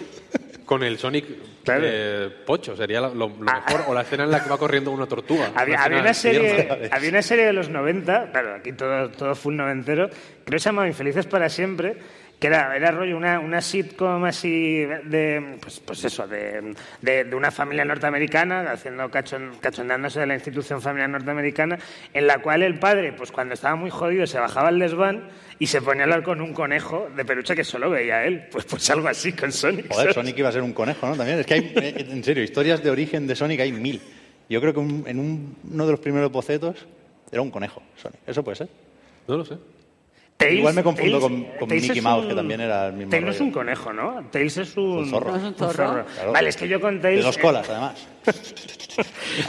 con 0.65 0.83
el 0.83 0.99
Sonic 0.99 1.25
Claro. 1.63 1.81
eh, 1.85 2.29
pocho 2.45 2.75
sería 2.75 3.01
lo, 3.01 3.15
lo- 3.15 3.31
Ah. 3.47 3.63
mejor. 3.67 3.85
O 3.87 3.93
la 3.95 4.01
escena 4.01 4.25
en 4.25 4.29
la 4.31 4.43
que 4.43 4.49
va 4.51 4.57
corriendo 4.59 4.91
una 4.91 5.07
tortuga. 5.07 5.51
Había, 5.55 5.75
escena 5.75 5.83
había 5.85 5.99
una 6.01 6.13
serie, 6.13 6.89
había 6.91 7.09
una 7.09 7.21
serie 7.23 7.45
de 7.45 7.53
los 7.53 7.69
90, 7.69 8.29
claro, 8.31 8.53
aquí 8.53 8.73
todo, 8.73 9.09
todo 9.09 9.33
full 9.33 9.55
noventero, 9.55 10.09
creo 10.09 10.57
que 10.57 10.59
se 10.59 10.65
llamaba 10.69 10.87
Infelices 10.87 11.25
para 11.25 11.49
siempre, 11.49 11.95
que 12.43 12.47
era, 12.47 12.75
era 12.75 12.91
rollo 12.91 13.15
una, 13.15 13.39
una 13.39 13.61
sitcom 13.61 14.25
así 14.25 14.83
de, 15.05 15.55
pues, 15.61 15.79
pues 15.79 16.03
eso, 16.03 16.27
de, 16.27 16.73
de, 17.01 17.23
de 17.23 17.35
una 17.37 17.51
familia 17.51 17.85
norteamericana, 17.85 18.69
haciendo 18.69 19.09
cachon, 19.09 19.53
cachondándose 19.61 20.19
de 20.19 20.25
la 20.27 20.33
institución 20.33 20.81
familiar 20.81 21.09
norteamericana, 21.09 21.79
en 22.13 22.27
la 22.27 22.39
cual 22.39 22.63
el 22.63 22.77
padre, 22.79 23.13
pues 23.13 23.31
cuando 23.31 23.53
estaba 23.53 23.77
muy 23.77 23.89
jodido, 23.89 24.27
se 24.27 24.39
bajaba 24.39 24.67
al 24.67 24.77
desván 24.77 25.29
y 25.57 25.67
se 25.67 25.81
ponía 25.81 26.01
a 26.01 26.03
hablar 26.03 26.23
con 26.23 26.41
un 26.41 26.53
conejo 26.53 27.07
de 27.15 27.23
peluche 27.23 27.55
que 27.55 27.63
solo 27.63 27.89
veía 27.89 28.25
él. 28.25 28.43
Pues, 28.51 28.65
pues 28.65 28.89
algo 28.89 29.07
así 29.07 29.31
con 29.31 29.49
Sonic. 29.49 29.89
Joder, 29.89 30.13
Sonic 30.13 30.37
iba 30.37 30.49
a 30.49 30.51
ser 30.51 30.63
un 30.63 30.73
conejo, 30.73 31.07
¿no? 31.07 31.15
También. 31.15 31.39
Es 31.39 31.45
que 31.45 31.53
hay, 31.53 31.73
eh, 31.77 32.07
en 32.09 32.25
serio, 32.25 32.43
historias 32.43 32.83
de 32.83 32.89
origen 32.89 33.25
de 33.25 33.37
Sonic 33.37 33.61
hay 33.61 33.71
mil. 33.71 34.01
Yo 34.49 34.59
creo 34.59 34.73
que 34.73 34.79
un- 34.81 35.05
en 35.07 35.17
un- 35.17 35.55
uno 35.71 35.85
de 35.85 35.91
los 35.93 35.99
primeros 36.01 36.29
bocetos 36.29 36.85
era 37.31 37.41
un 37.41 37.51
conejo, 37.51 37.81
Sonic. 37.95 38.19
¿Eso 38.27 38.43
puede 38.43 38.57
ser? 38.57 38.67
No 39.29 39.37
lo 39.37 39.45
sé. 39.45 39.55
Tails- 40.43 40.57
Igual 40.59 40.73
me 40.75 40.83
confundo 40.83 41.17
Tails- 41.17 41.21
con- 41.21 41.43
con 41.59 41.69
Tails 41.69 41.83
Mickey 41.83 41.97
es 41.97 42.03
Mouse, 42.03 42.23
un- 42.23 42.29
que 42.29 42.35
también 42.35 42.61
era 42.61 42.87
el 42.87 42.93
mismo 42.93 43.09
Tails 43.11 43.25
no 43.25 43.31
es 43.31 43.37
rollo. 43.39 43.45
un 43.47 43.51
conejo, 43.53 43.93
¿no? 43.93 44.25
Tails 44.31 44.57
es 44.57 44.77
un... 44.77 44.83
Un 44.83 45.09
zorro. 45.09 45.31
No 45.31 45.37
es 45.37 45.43
un 45.43 45.55
zorro. 45.55 45.73
Claro. 46.05 46.31
Vale, 46.31 46.49
es 46.49 46.57
que 46.57 46.67
yo 46.67 46.79
con 46.81 46.99
Tails... 47.01 47.19
De 47.19 47.25
dos 47.25 47.37
eh, 47.37 47.41
colas, 47.41 47.69
además. 47.69 48.07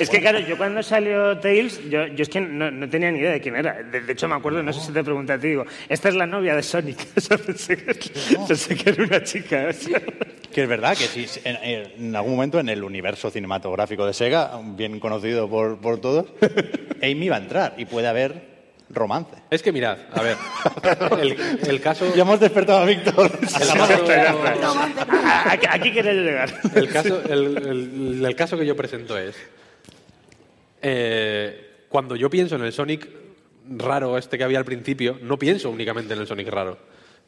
Es 0.00 0.08
que 0.08 0.18
claro, 0.20 0.38
yo 0.38 0.56
cuando 0.56 0.82
salió 0.82 1.36
Tails, 1.38 1.78
yo, 1.90 2.06
yo 2.06 2.22
es 2.22 2.28
que 2.30 2.40
no, 2.40 2.70
no 2.70 2.88
tenía 2.88 3.10
ni 3.12 3.18
idea 3.18 3.32
de 3.32 3.40
quién 3.42 3.54
era. 3.56 3.82
De, 3.82 4.00
de 4.00 4.12
hecho, 4.12 4.26
me 4.26 4.34
acuerdo, 4.34 4.62
no 4.62 4.72
sé 4.72 4.80
si 4.80 4.90
te 4.92 5.04
pregunté 5.04 5.34
a 5.34 5.38
ti, 5.38 5.48
digo, 5.48 5.64
esta 5.88 6.08
es 6.08 6.14
la 6.14 6.26
novia 6.26 6.54
de 6.56 6.62
Sonic. 6.62 6.96
O 7.16 7.20
sea, 7.20 7.36
pensé, 7.36 7.76
que, 7.76 8.10
pensé 8.48 8.74
que 8.74 8.90
era 8.90 9.04
una 9.04 9.22
chica. 9.22 9.66
o 9.68 9.72
sea. 9.74 10.00
Que 10.50 10.62
es 10.62 10.68
verdad 10.68 10.96
que 10.96 11.04
sí, 11.04 11.26
en, 11.44 11.58
en 12.00 12.16
algún 12.16 12.32
momento 12.36 12.58
en 12.58 12.70
el 12.70 12.82
universo 12.84 13.30
cinematográfico 13.30 14.06
de 14.06 14.14
Sega, 14.14 14.58
bien 14.64 14.98
conocido 14.98 15.48
por, 15.48 15.78
por 15.78 16.00
todos, 16.00 16.26
Amy 17.02 17.28
va 17.28 17.36
a 17.36 17.40
entrar 17.40 17.74
y 17.76 17.84
puede 17.84 18.06
haber 18.06 18.53
romance. 18.94 19.34
Es 19.50 19.62
que 19.62 19.72
mirad, 19.72 19.98
a 20.12 20.22
ver, 20.22 20.36
el, 21.20 21.36
el 21.68 21.80
caso... 21.80 22.14
Ya 22.14 22.22
hemos 22.22 22.40
despertado 22.40 22.78
a 22.80 22.84
Víctor. 22.84 23.30
el 23.40 23.48
caso- 23.48 23.94
A- 25.08 25.52
Aquí, 25.52 25.66
aquí 25.68 25.92
quería 25.92 26.12
llegar. 26.12 26.50
El 26.74 26.88
caso, 26.88 27.22
el, 27.28 27.56
el- 27.58 28.24
el 28.24 28.36
caso 28.36 28.56
que 28.58 28.66
yo 28.66 28.76
presento 28.76 29.16
es, 29.18 29.34
eh, 30.82 31.84
cuando 31.88 32.16
yo 32.16 32.28
pienso 32.30 32.56
en 32.56 32.62
el 32.62 32.72
Sonic 32.72 33.08
raro 33.78 34.18
este 34.18 34.36
que 34.38 34.44
había 34.44 34.58
al 34.58 34.64
principio, 34.64 35.18
no 35.22 35.38
pienso 35.38 35.70
únicamente 35.70 36.14
en 36.14 36.20
el 36.20 36.26
Sonic 36.26 36.48
raro. 36.48 36.78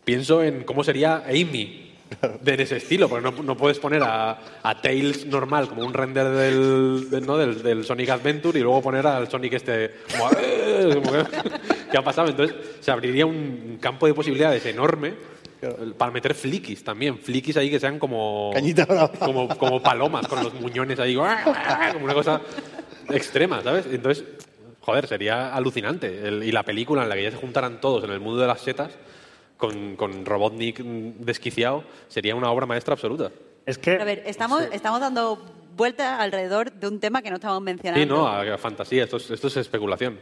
Pienso 0.04 0.42
en 0.42 0.64
cómo 0.64 0.84
sería 0.84 1.24
Amy 1.26 1.85
de 2.40 2.54
en 2.54 2.60
ese 2.60 2.76
estilo, 2.76 3.08
porque 3.08 3.30
no, 3.30 3.42
no 3.42 3.56
puedes 3.56 3.78
poner 3.78 4.02
a, 4.02 4.38
a 4.62 4.80
Tails 4.80 5.26
normal 5.26 5.68
como 5.68 5.84
un 5.84 5.92
render 5.92 6.28
del, 6.28 7.10
del- 7.10 7.26
¿no? 7.26 7.36
del, 7.36 7.62
del 7.62 7.84
Sonic 7.84 8.10
Adventure 8.10 8.58
y 8.58 8.62
luego 8.62 8.80
poner 8.82 9.06
al 9.06 9.28
Sonic 9.28 9.54
este 9.54 9.94
como, 10.16 10.30
como 11.00 11.12
que, 11.12 11.24
¿qué 11.90 11.98
ha 11.98 12.02
pasado? 12.04 12.28
Entonces 12.28 12.56
se 12.80 12.90
abriría 12.90 13.26
un 13.26 13.78
campo 13.80 14.06
de 14.06 14.14
posibilidades 14.14 14.64
enorme 14.66 15.14
para 15.98 16.12
meter 16.12 16.34
fliquis 16.34 16.84
también, 16.84 17.18
fliquis 17.18 17.56
ahí 17.56 17.70
que 17.70 17.80
sean 17.80 17.98
como 17.98 18.52
como, 19.18 19.48
como 19.56 19.82
palomas 19.82 20.28
con 20.28 20.44
los 20.44 20.54
muñones 20.54 21.00
ahí, 21.00 21.16
como 21.92 22.04
una 22.04 22.14
cosa 22.14 22.40
extrema, 23.10 23.62
¿sabes? 23.62 23.86
Entonces, 23.90 24.24
joder, 24.80 25.06
sería 25.08 25.54
alucinante. 25.54 26.28
El- 26.28 26.42
y 26.44 26.52
la 26.52 26.62
película 26.62 27.02
en 27.02 27.08
la 27.08 27.14
que 27.16 27.22
ya 27.24 27.30
se 27.32 27.36
juntaran 27.38 27.80
todos 27.80 28.04
en 28.04 28.10
el 28.10 28.20
mundo 28.20 28.40
de 28.40 28.46
las 28.46 28.60
setas, 28.60 28.92
con, 29.56 29.96
con 29.96 30.24
Robotnik 30.24 30.78
desquiciado, 30.80 31.84
sería 32.08 32.34
una 32.34 32.50
obra 32.50 32.66
maestra 32.66 32.94
absoluta. 32.94 33.30
Es 33.64 33.78
que... 33.78 34.00
A 34.00 34.04
ver, 34.04 34.22
estamos, 34.26 34.62
estamos 34.72 35.00
dando 35.00 35.42
vueltas 35.76 36.20
alrededor 36.20 36.72
de 36.72 36.88
un 36.88 37.00
tema 37.00 37.22
que 37.22 37.30
no 37.30 37.36
estamos 37.36 37.60
mencionando. 37.62 38.02
Sí, 38.02 38.08
no, 38.08 38.26
a, 38.26 38.54
a 38.54 38.58
fantasía, 38.58 39.04
esto 39.04 39.16
es, 39.16 39.30
esto 39.30 39.48
es 39.48 39.56
especulación. 39.56 40.18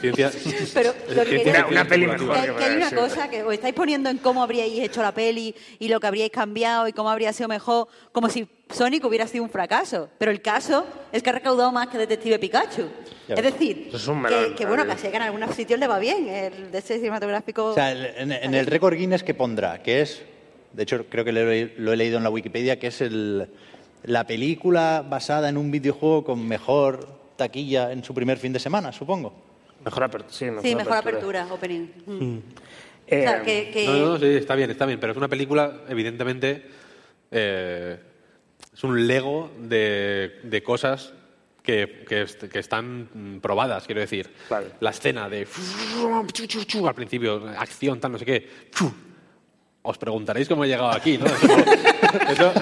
Ciencia, 0.00 0.30
Pero 0.74 0.92
lo 0.92 1.22
que 1.22 1.30
ciencia 1.30 1.52
quería- 1.52 1.66
Una- 1.66 1.84
peli 1.88 2.06
mejor. 2.06 2.34
que, 2.40 2.54
que 2.54 2.64
hay 2.64 2.76
una 2.76 2.90
cosa 2.90 3.28
que 3.30 3.42
os 3.42 3.54
estáis 3.54 3.74
poniendo 3.74 4.10
en 4.10 4.18
cómo 4.18 4.42
habríais 4.42 4.78
hecho 4.80 5.00
la 5.02 5.12
peli 5.12 5.54
y 5.78 5.88
lo 5.88 6.00
que 6.00 6.06
habríais 6.06 6.30
cambiado 6.30 6.88
y 6.88 6.92
cómo 6.92 7.08
habría 7.10 7.32
sido 7.32 7.48
mejor, 7.48 7.88
como 8.12 8.28
si 8.28 8.46
Sonic 8.70 9.04
hubiera 9.04 9.26
sido 9.26 9.44
un 9.44 9.50
fracaso. 9.50 10.08
Pero 10.18 10.30
el 10.30 10.42
caso 10.42 10.86
es 11.12 11.22
que 11.22 11.30
ha 11.30 11.34
recaudado 11.34 11.70
más 11.72 11.88
que 11.88 11.98
Detective 11.98 12.38
Pikachu. 12.38 12.82
Ya 13.28 13.34
es 13.36 13.42
decir, 13.42 13.86
Eso 13.88 13.96
es 13.96 14.08
un 14.08 14.22
que, 14.24 14.54
que 14.56 14.66
bueno, 14.66 14.84
que 14.84 15.08
en 15.08 15.22
algunos 15.22 15.54
sitios 15.54 15.78
le 15.80 15.86
va 15.86 15.98
bien. 15.98 16.28
El 16.28 16.70
de 16.70 16.78
ese 16.78 16.98
cinematográfico. 16.98 17.66
O 17.66 17.74
sea, 17.74 17.92
en, 17.92 18.32
en 18.32 18.54
el 18.54 18.66
récord 18.66 18.94
Guinness 18.94 19.22
que 19.22 19.32
pondrá, 19.34 19.82
que 19.82 20.02
es, 20.02 20.22
de 20.72 20.82
hecho 20.82 21.06
creo 21.08 21.24
que 21.24 21.32
lo 21.32 21.50
he, 21.50 21.72
lo 21.78 21.92
he 21.92 21.96
leído 21.96 22.18
en 22.18 22.24
la 22.24 22.30
Wikipedia, 22.30 22.78
que 22.78 22.88
es 22.88 23.00
el, 23.00 23.48
la 24.02 24.26
película 24.26 25.02
basada 25.08 25.48
en 25.48 25.56
un 25.56 25.70
videojuego 25.70 26.24
con 26.24 26.46
mejor 26.46 27.08
taquilla 27.36 27.92
en 27.92 28.02
su 28.04 28.14
primer 28.14 28.38
fin 28.38 28.52
de 28.52 28.58
semana, 28.60 28.92
supongo. 28.92 29.32
Mejor 29.84 30.04
apertura. 30.04 30.32
Sí, 30.32 30.44
mejor, 30.46 30.62
sí, 30.62 30.74
mejor 30.74 30.96
apertura, 30.96 31.46
opening. 31.52 31.86
Mm. 32.06 32.38
Eh, 33.06 33.18
O 33.18 33.22
sea, 33.22 33.42
que, 33.42 33.70
que- 33.70 33.86
No, 33.86 33.96
no, 34.12 34.18
sí, 34.18 34.26
está 34.26 34.54
bien, 34.54 34.70
está 34.70 34.86
bien, 34.86 34.98
pero 34.98 35.12
es 35.12 35.16
una 35.18 35.28
película, 35.28 35.82
evidentemente, 35.88 36.62
eh, 37.30 37.98
es 38.72 38.82
un 38.84 39.06
lego 39.06 39.50
de, 39.58 40.40
de 40.42 40.62
cosas 40.62 41.12
que, 41.62 42.04
que 42.08 42.22
est- 42.22 42.44
que 42.44 42.58
están 42.58 43.08
mm, 43.12 43.40
probadas, 43.40 43.84
quiero 43.86 44.00
decir. 44.00 44.30
La 44.80 44.90
escena 44.90 45.28
de 45.28 45.46
al 46.88 46.94
principio, 46.94 47.46
acción, 47.58 48.00
tal, 48.00 48.12
no 48.12 48.18
sé 48.18 48.24
qué. 48.24 48.48
Os 49.82 49.98
preguntaréis 49.98 50.48
cómo 50.48 50.64
he 50.64 50.68
llegado 50.68 50.90
aquí, 50.90 51.18
¿no? 51.18 51.26
Eso, 52.30 52.52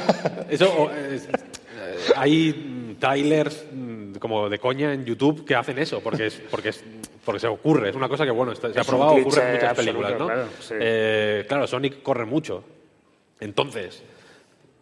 eso- 0.51 0.75
o, 0.77 0.91
es- 0.91 1.27
eh, 1.27 1.97
hay 2.17 2.53
mm, 2.53 2.99
trailers 2.99 3.65
mm, 3.73 3.92
como 4.21 4.49
de 4.49 4.59
coña 4.59 4.93
en 4.93 5.05
YouTube 5.05 5.45
que 5.45 5.55
hacen 5.55 5.79
eso, 5.79 6.01
porque 6.01 6.27
es, 6.27 6.43
porque 6.51 6.71
es, 6.71 6.85
porque 7.25 7.41
se 7.41 7.47
ocurre, 7.49 7.91
es 7.91 7.97
una 7.97 8.09
cosa 8.09 8.25
que 8.25 8.31
bueno, 8.31 8.53
está- 8.53 8.73
se 8.73 8.81
ha 8.81 8.85
probado, 8.85 9.13
ocurre 9.13 9.47
en 9.49 9.53
muchas 9.55 9.75
películas, 9.77 10.19
¿no? 10.19 10.27
claro, 10.27 10.49
sí. 10.61 10.75
Eh, 10.79 11.45
claro, 11.49 11.67
Sonic 11.67 12.03
corre 12.03 12.25
mucho. 12.25 12.65
Entonces, 13.41 14.03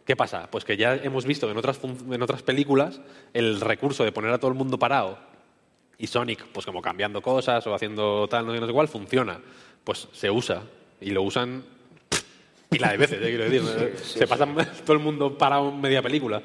¿qué 0.05 0.17
pasa? 0.17 0.49
Pues 0.51 0.65
que 0.65 0.77
ya 0.77 0.95
hemos 0.97 1.25
visto 1.25 1.51
en 1.51 1.57
otras, 1.57 1.81
en 2.11 2.23
otras 2.23 2.43
películas 2.43 3.01
el 3.33 3.61
recurso 3.61 4.05
de 4.05 4.13
poner 4.13 4.33
a 4.33 4.39
todo 4.39 4.51
el 4.51 4.57
mundo 4.57 4.79
parado 4.79 5.19
y 5.99 6.07
Sonic, 6.07 6.45
pues 6.53 6.67
como 6.67 6.81
cambiando 6.83 7.21
cosas 7.23 7.67
o 7.67 7.75
haciendo 7.75 8.27
tal, 8.29 8.47
no 8.47 8.53
sé, 8.55 8.61
no 8.61 8.67
sé 8.67 8.73
cuál, 8.73 8.89
funciona. 8.89 9.41
Pues 9.85 10.09
se 10.13 10.31
usa 10.31 10.63
y 11.01 11.11
lo 11.11 11.23
usan 11.23 11.65
pila 12.71 12.93
de 12.93 12.97
veces, 12.97 13.19
eh, 13.21 13.27
quiero 13.29 13.45
decir. 13.51 13.99
se 13.99 14.27
pasan 14.29 14.55
todo 14.85 14.93
el 14.93 15.01
mundo 15.01 15.37
parado 15.37 15.71
en 15.71 15.81
media 15.81 16.01
película. 16.01 16.41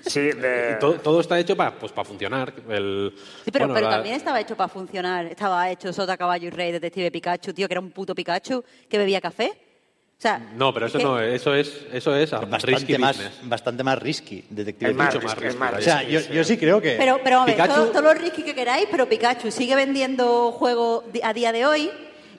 Sí, 0.00 0.20
de... 0.20 0.74
Y 0.76 0.80
todo, 0.80 0.94
todo 0.94 1.20
está 1.20 1.38
hecho 1.38 1.54
para 1.56 1.72
pues, 1.78 1.92
para 1.92 2.06
funcionar. 2.08 2.52
El, 2.70 3.12
Sí, 3.44 3.50
pero, 3.52 3.66
bueno, 3.66 3.74
pero 3.74 3.90
la- 3.90 3.96
también 3.96 4.16
estaba 4.16 4.40
hecho 4.40 4.56
para 4.56 4.68
funcionar. 4.68 5.26
Estaba 5.26 5.70
hecho 5.70 5.92
Sota, 5.92 6.16
Caballo 6.16 6.48
y 6.48 6.50
Rey, 6.50 6.72
Detective 6.72 7.10
Pikachu, 7.10 7.52
tío, 7.52 7.68
que 7.68 7.74
era 7.74 7.80
un 7.80 7.90
puto 7.90 8.14
Pikachu 8.14 8.64
que 8.88 8.96
bebía 8.98 9.20
café. 9.20 9.52
O 9.52 10.20
sea, 10.20 10.38
No, 10.56 10.72
pero 10.74 10.86
eso 10.86 10.98
que- 10.98 11.04
no, 11.04 11.20
eso 11.20 11.54
es, 11.54 11.86
eso 11.92 12.16
es 12.16 12.32
a 12.32 12.40
risky 12.40 12.50
Bastante 12.50 12.98
más, 12.98 13.16
business. 13.18 13.38
bastante 13.42 13.84
más 13.84 13.98
risky, 14.00 14.44
Detective 14.50 14.90
Es 14.90 14.96
más 14.96 15.14
Pikachu. 15.14 15.38
risky, 15.40 15.58
más 15.58 15.74
O 15.74 15.80
sea, 15.82 15.98
risky, 15.98 16.12
yo, 16.12 16.20
sí. 16.20 16.28
yo 16.32 16.44
sí 16.44 16.56
creo 16.56 16.80
que 16.80 16.96
Pero, 16.98 17.20
pero 17.22 17.40
a 17.40 17.44
ver, 17.44 17.54
Pikachu... 17.54 17.74
todo, 17.74 17.86
todo 17.90 18.02
lo 18.02 18.14
risky 18.14 18.42
que 18.42 18.54
queráis, 18.54 18.88
pero 18.90 19.08
Pikachu 19.08 19.50
sigue 19.52 19.76
vendiendo 19.76 20.50
juegos 20.50 21.04
di- 21.12 21.20
a 21.22 21.32
día 21.34 21.52
de 21.52 21.66
hoy 21.66 21.90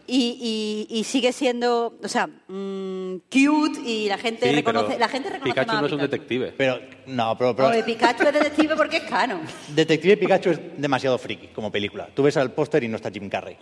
y, 0.10 0.88
y- 0.90 1.00
y 1.00 1.04
sigue 1.04 1.32
siendo, 1.32 1.98
o 2.04 2.08
sea, 2.08 2.28
mm, 2.28 3.16
cute 3.32 3.80
y 3.86 4.08
la 4.08 4.18
gente 4.18 4.50
Sí, 4.50 4.56
reconoce, 4.56 4.98
la 4.98 5.08
gente 5.08 5.30
reconoce 5.30 5.52
Pikachu 5.54 5.68
más 5.68 5.78
a 5.78 5.82
no 5.82 5.88
es 5.88 5.94
un 5.94 6.00
detective. 6.00 6.54
Pero, 6.58 6.80
no, 7.08 7.38
pero, 7.38 7.56
pero 7.56 7.68
Oye, 7.70 7.84
Pikachu 7.84 8.24
es 8.24 8.34
detective 8.34 8.76
porque 8.76 8.98
es 8.98 9.04
canon. 9.04 9.42
Detective 9.76 10.18
Pikachu 10.18 10.50
es 10.52 10.60
demasiado 10.78 11.18
friki 11.18 11.48
como 11.48 11.72
película. 11.72 12.10
Tú 12.14 12.24
ves 12.24 12.36
al 12.38 12.52
póster 12.52 12.84
y 12.84 12.88
no 12.88 12.96
está 12.96 13.12
Jim 13.12 13.30
Carrey. 13.30 13.58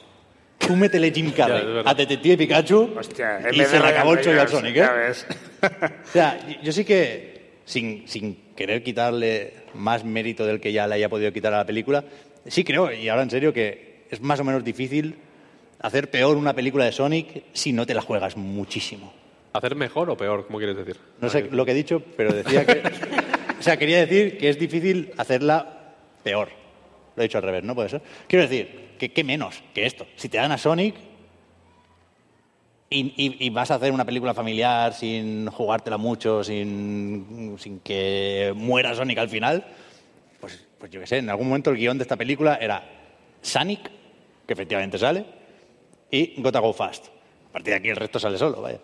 Tú 0.58 0.76
métele 0.76 1.12
Jim 1.12 1.32
Carrey 1.32 1.84
a 1.86 1.94
Detective 1.94 2.36
Pikachu 2.38 2.94
Hostia, 2.98 3.40
y 3.52 3.60
se 3.64 3.80
le 3.80 3.86
acabó 3.88 4.14
el 4.14 4.22
chollo 4.22 4.42
al 4.42 4.50
Sonic, 4.50 4.76
ya 4.76 4.86
¿eh? 4.88 4.98
ves. 5.08 5.26
O 6.10 6.12
sea, 6.12 6.40
yo- 6.48 6.62
yo 6.64 6.72
sí 6.72 6.84
que, 6.84 7.60
sin, 7.66 8.08
sin 8.08 8.36
querer 8.56 8.82
quitarle 8.84 9.54
más 9.76 10.04
mérito 10.04 10.46
del 10.46 10.60
que 10.60 10.72
ya 10.74 10.88
le 10.88 10.96
haya 10.96 11.10
podido 11.10 11.32
quitar 11.32 11.54
a 11.54 11.58
la 11.58 11.66
película, 11.66 12.04
sí 12.48 12.64
creo, 12.64 12.92
y 12.92 13.08
ahora 13.08 13.22
en 13.24 13.30
serio, 13.30 13.54
que 13.54 14.06
es 14.10 14.20
más 14.22 14.40
o 14.40 14.44
menos 14.44 14.64
difícil 14.64 15.16
hacer 15.82 16.10
peor 16.12 16.38
una 16.38 16.54
película 16.54 16.86
de 16.86 16.92
Sonic 16.92 17.44
si 17.54 17.74
no 17.74 17.86
te 17.86 17.94
la 17.94 18.02
juegas 18.02 18.36
muchísimo. 18.38 19.14
¿Hacer 19.54 19.76
mejor 19.76 20.10
o 20.10 20.18
peor? 20.18 20.46
¿Cómo 20.46 20.58
quieres 20.60 20.78
decir? 20.78 20.98
No 21.22 21.30
sé 21.30 21.50
lo 21.52 21.66
que 21.66 21.72
he 21.72 21.76
dicho, 21.76 22.02
pero 22.16 22.34
decía 22.34 22.66
que... 22.66 22.82
o 23.60 23.62
sea, 23.64 23.78
quería 23.78 24.00
decir 24.00 24.38
que 24.38 24.50
es 24.50 24.60
difícil 24.60 25.12
hacerla 25.18 25.94
peor. 26.24 26.50
Lo 27.16 27.24
he 27.24 27.28
dicho 27.28 27.38
al 27.40 27.44
revés, 27.44 27.64
¿no? 27.64 27.74
Puede 27.74 27.90
ser. 27.90 28.02
Quiero 28.28 28.48
decir, 28.48 28.90
que 29.00 29.12
qué 29.12 29.24
menos 29.24 29.64
que 29.74 29.86
esto. 29.86 30.06
Si 30.16 30.30
te 30.30 30.38
dan 30.38 30.52
a 30.52 30.58
Sonic 30.58 30.96
y, 32.90 33.14
y- 33.18 33.46
y 33.46 33.50
vas 33.50 33.72
a 33.72 33.76
hacer 33.76 33.92
una 33.92 34.06
película 34.06 34.34
familiar 34.34 34.94
sin 34.94 35.48
jugártela 35.48 35.98
mucho, 35.98 36.44
sin, 36.44 37.56
sin 37.60 37.80
que 37.80 38.54
muera 38.56 38.94
Sonic 38.96 39.18
al 39.18 39.30
final, 39.30 39.66
pues, 40.40 40.66
pues 40.78 40.92
yo 40.92 41.00
qué 41.00 41.08
sé, 41.08 41.18
en 41.18 41.30
algún 41.30 41.48
momento 41.48 41.70
el 41.72 41.78
guion 41.78 41.98
de 41.98 42.04
esta 42.04 42.16
película 42.16 42.56
era 42.62 42.84
Sonic, 43.42 43.90
que 44.46 44.54
efectivamente 44.54 44.98
sale, 44.98 45.26
y 46.12 46.42
Gotta 46.42 46.60
Go 46.60 46.74
Fast. 46.74 47.08
A 47.50 47.54
partir 47.54 47.74
de 47.74 47.78
aquí 47.80 47.90
el 47.90 47.96
resto 47.96 48.20
sale 48.20 48.38
solo, 48.38 48.62
vaya. 48.62 48.80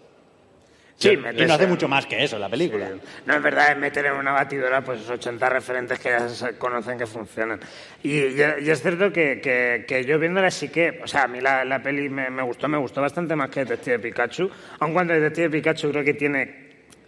Sí, 0.96 1.10
y 1.10 1.18
metes 1.18 1.48
no 1.48 1.54
hace 1.56 1.66
mucho 1.68 1.88
más 1.88 2.06
que 2.06 2.24
eso 2.24 2.38
la 2.38 2.48
película. 2.48 2.92
No, 3.26 3.36
es 3.36 3.42
verdad, 3.42 3.72
es 3.72 3.78
meter 3.78 4.06
en 4.06 4.14
una 4.14 4.32
batidora 4.32 4.82
pues 4.82 5.00
esos 5.00 5.12
80 5.18 5.50
referentes 5.50 6.00
que 6.00 6.10
ya 6.10 6.30
se 6.30 6.56
conocen 6.58 6.98
que 7.00 7.08
funcionan. 7.08 7.60
Y, 8.04 8.12
y- 8.20 8.36
y 8.62 8.70
es 8.70 8.82
cierto 8.82 9.12
que, 9.12 9.42
que- 9.42 9.86
que 9.88 10.06
yo 10.06 10.20
viéndola 10.20 10.52
sí 10.52 10.70
que, 10.70 11.02
o 11.04 11.08
sea, 11.08 11.24
a 11.24 11.28
mí 11.28 11.42
la, 11.42 11.66
la 11.66 11.82
peli 11.82 12.10
me, 12.10 12.30
me 12.30 12.44
gustó, 12.44 12.68
me 12.68 12.78
gustó 12.78 13.02
bastante 13.02 13.36
más 13.36 13.50
que 13.50 13.62
Detective 13.62 14.00
Pikachu, 14.00 14.50
aun 14.80 14.94
cuando 14.94 15.14
Detective 15.16 15.50
Pikachu 15.50 15.90
creo 15.92 16.04
que 16.04 16.14
tiene 16.14 16.63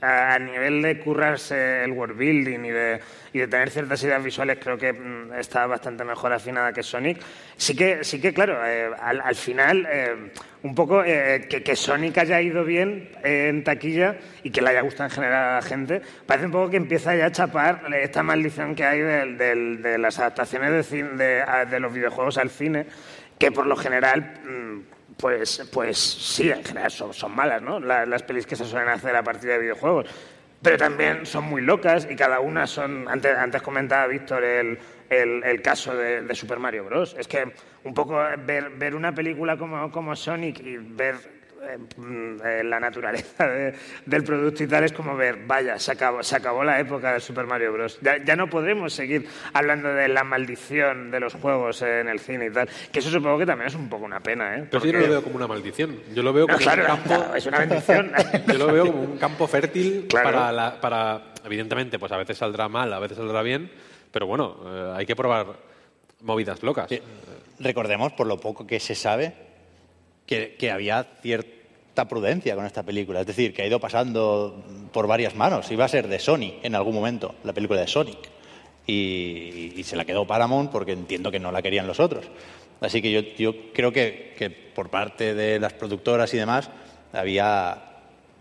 a, 0.06 0.40
nivel 0.40 0.82
de 0.82 1.00
currarse 1.00 1.84
el 1.84 1.92
world 1.92 2.18
building 2.18 2.60
y 2.66 2.70
de, 2.72 3.00
y 3.34 3.40
de 3.40 3.48
tener 3.48 3.70
ciertas 3.70 4.04
ideas 4.04 4.24
visuales 4.24 4.58
creo 4.62 4.78
que 4.78 4.94
mm, 4.94 5.34
está 5.40 5.66
bastante 5.68 6.04
mejor 6.04 6.32
afinada 6.34 6.72
que 6.74 6.84
Sonic. 6.84 7.20
Sí 7.58 7.76
que, 7.76 8.04
sí 8.04 8.20
que 8.22 8.34
claro, 8.34 8.58
eh, 8.66 8.90
al, 9.02 9.22
al 9.22 9.36
final 9.36 9.88
eh, 9.90 10.32
un 10.64 10.76
poco 10.76 11.04
eh, 11.04 11.48
que, 11.50 11.64
que 11.64 11.76
Sonic 11.76 12.18
haya 12.18 12.42
ido 12.42 12.64
bien 12.64 13.10
eh, 13.24 13.48
en 13.50 13.64
taquilla 13.64 14.18
y 14.44 14.52
que 14.52 14.62
le 14.62 14.70
haya 14.70 14.82
gustado 14.82 15.10
en 15.10 15.16
general 15.16 15.50
a 15.52 15.56
la 15.56 15.62
gente, 15.62 16.02
parece 16.26 16.46
un 16.48 16.52
poco 16.52 16.70
que 16.70 16.78
empieza 16.78 17.16
ya 17.16 17.28
a 17.28 17.32
chapar 17.32 17.82
esta 17.96 18.24
maldición 18.24 18.76
que 18.76 18.84
hay 18.86 19.00
del- 19.02 19.38
del- 19.38 19.82
de 19.82 19.98
las 19.98 20.20
adaptaciones 20.20 20.90
de, 20.90 21.04
de, 21.04 21.44
de 21.70 21.80
los 21.80 21.94
videojuegos 21.94 22.38
al 22.38 22.50
cine, 22.50 22.86
que 23.40 23.52
por 23.52 23.66
lo 23.68 23.76
general... 23.76 24.34
pues, 25.18 25.70
pues 25.72 25.98
sí, 25.98 26.50
en 26.52 26.64
general 26.64 26.92
son, 26.92 27.14
son 27.14 27.34
malas, 27.36 27.62
¿no? 27.62 27.80
La- 27.80 28.06
las 28.06 28.24
pelis 28.24 28.46
que 28.46 28.56
se 28.56 28.66
suelen 28.66 28.90
hacer 28.90 29.16
a 29.16 29.24
partir 29.24 29.50
de 29.50 29.60
videojuegos. 29.60 30.08
Pero 30.62 30.78
también 30.78 31.26
son 31.26 31.44
muy 31.44 31.62
locas 31.62 32.08
y 32.10 32.16
cada 32.16 32.40
una 32.40 32.66
son. 32.66 33.08
Antes, 33.08 33.38
antes 33.38 33.62
comentaba 33.62 34.08
Víctor 34.08 34.44
el, 34.44 34.80
el- 35.10 35.44
el 35.44 35.62
caso 35.62 35.96
de, 35.96 36.22
de 36.24 36.36
Super 36.36 36.58
Mario 36.60 36.86
Bros. 36.86 37.16
Es 37.20 37.28
que 37.28 37.54
un 37.84 37.94
poco 37.94 38.16
ver, 38.40 38.72
ver 38.72 38.96
una 38.96 39.14
película 39.14 39.58
como, 39.58 39.92
como 39.92 40.16
Sonic 40.16 40.60
y 40.62 40.78
ver 40.78 41.16
eh, 41.68 41.78
mm, 41.98 42.38
eh, 42.46 42.64
la 42.64 42.80
naturaleza 42.80 43.48
de- 43.48 43.74
del 44.06 44.24
producto 44.24 44.64
y 44.64 44.68
tal 44.68 44.84
es 44.84 44.94
como 44.94 45.16
ver, 45.16 45.40
vaya, 45.46 45.78
se 45.80 45.92
acabó, 45.92 46.22
se 46.24 46.36
acabó 46.36 46.64
la 46.64 46.80
época 46.80 47.14
de 47.14 47.20
Super 47.20 47.46
Mario 47.46 47.74
Bros. 47.74 48.00
Ya, 48.02 48.24
ya 48.24 48.36
no 48.36 48.50
podremos 48.50 48.94
seguir 48.94 49.28
hablando 49.54 49.90
de 49.94 50.08
la 50.08 50.24
maldición 50.24 51.12
de 51.12 51.20
los 51.20 51.34
juegos 51.34 51.82
en 51.82 52.08
el 52.08 52.20
cine 52.20 52.48
y 52.48 52.52
tal. 52.52 52.70
Que 52.92 53.00
eso 53.00 53.10
supongo 53.10 53.38
que 53.40 53.46
también 53.46 53.68
es 53.68 53.76
un 53.76 53.90
poco 53.90 54.06
una 54.06 54.20
pena, 54.20 54.58
¿eh? 54.58 54.68
Pero 54.70 54.82
sí, 54.82 54.88
yo 54.88 54.94
no 54.94 55.00
Porque- 55.00 55.08
lo 55.08 55.14
veo 55.14 55.24
como 55.24 55.36
una 55.38 55.48
maldición. 55.48 56.00
Yo 56.14 56.24
lo 56.24 56.34
veo 56.34 56.48
No, 56.48 56.54
como 56.54 56.64
claro, 56.64 56.82
un 56.84 56.88
campo. 56.88 57.36
es 57.36 57.46
una 57.46 57.60
bendición. 57.60 58.12
Yo 58.48 58.58
lo 58.58 58.68
veo 58.72 58.86
como 58.88 59.02
un 59.02 59.18
campo 59.18 59.48
fértil 59.48 60.06
Claro. 60.10 60.32
para, 60.32 60.52
la- 60.52 60.80
para, 60.82 61.22
evidentemente, 61.44 61.98
pues 62.00 62.12
a 62.12 62.18
veces 62.18 62.38
saldrá 62.38 62.68
mal, 62.70 62.92
a 62.94 63.00
veces 63.00 63.18
saldrá 63.18 63.42
bien, 63.42 63.72
pero 64.12 64.28
bueno, 64.28 64.58
eh, 64.66 64.94
hay 64.98 65.06
que 65.06 65.16
probar 65.16 65.48
movidas 66.22 66.62
locas. 66.64 66.88
Sí. 66.90 67.02
Recordemos, 67.60 68.14
por 68.14 68.28
lo 68.28 68.40
poco 68.40 68.66
que 68.68 68.80
se 68.80 68.96
sabe, 68.96 69.34
que, 70.26 70.56
que 70.58 70.72
había 70.72 71.04
prudencia 72.04 72.54
con 72.56 72.66
esta 72.66 72.84
película. 72.84 73.22
Es 73.22 73.28
decir, 73.28 73.54
que 73.54 73.62
ha 73.62 73.66
ido 73.66 73.80
pasando 73.80 74.62
por 74.92 75.08
varias 75.08 75.34
manos. 75.36 75.72
Iba 75.72 75.86
a 75.86 75.88
ser 75.88 76.10
de 76.10 76.20
Sony 76.20 76.56
en 76.64 76.76
algún 76.76 76.94
momento, 76.94 77.36
la 77.46 77.54
película 77.54 77.80
de 77.80 77.88
Sonic. 77.88 78.18
Y, 78.86 79.82
se 79.84 79.96
la 79.96 80.04
quedó 80.04 80.28
Paramount 80.28 80.70
porque 80.72 80.92
entiendo 80.92 81.32
que 81.32 81.40
no 81.40 81.52
la 81.52 81.62
querían 81.62 81.88
los 81.88 82.02
otros. 82.02 82.26
Así 82.82 83.02
que 83.02 83.12
yo, 83.38 83.54
creo 83.74 83.94
que, 83.94 84.34
que 84.38 84.50
por 84.50 84.90
parte 84.90 85.34
de 85.34 85.60
las 85.60 85.72
productoras 85.72 86.34
y 86.34 86.38
demás 86.38 86.70
había 87.14 87.82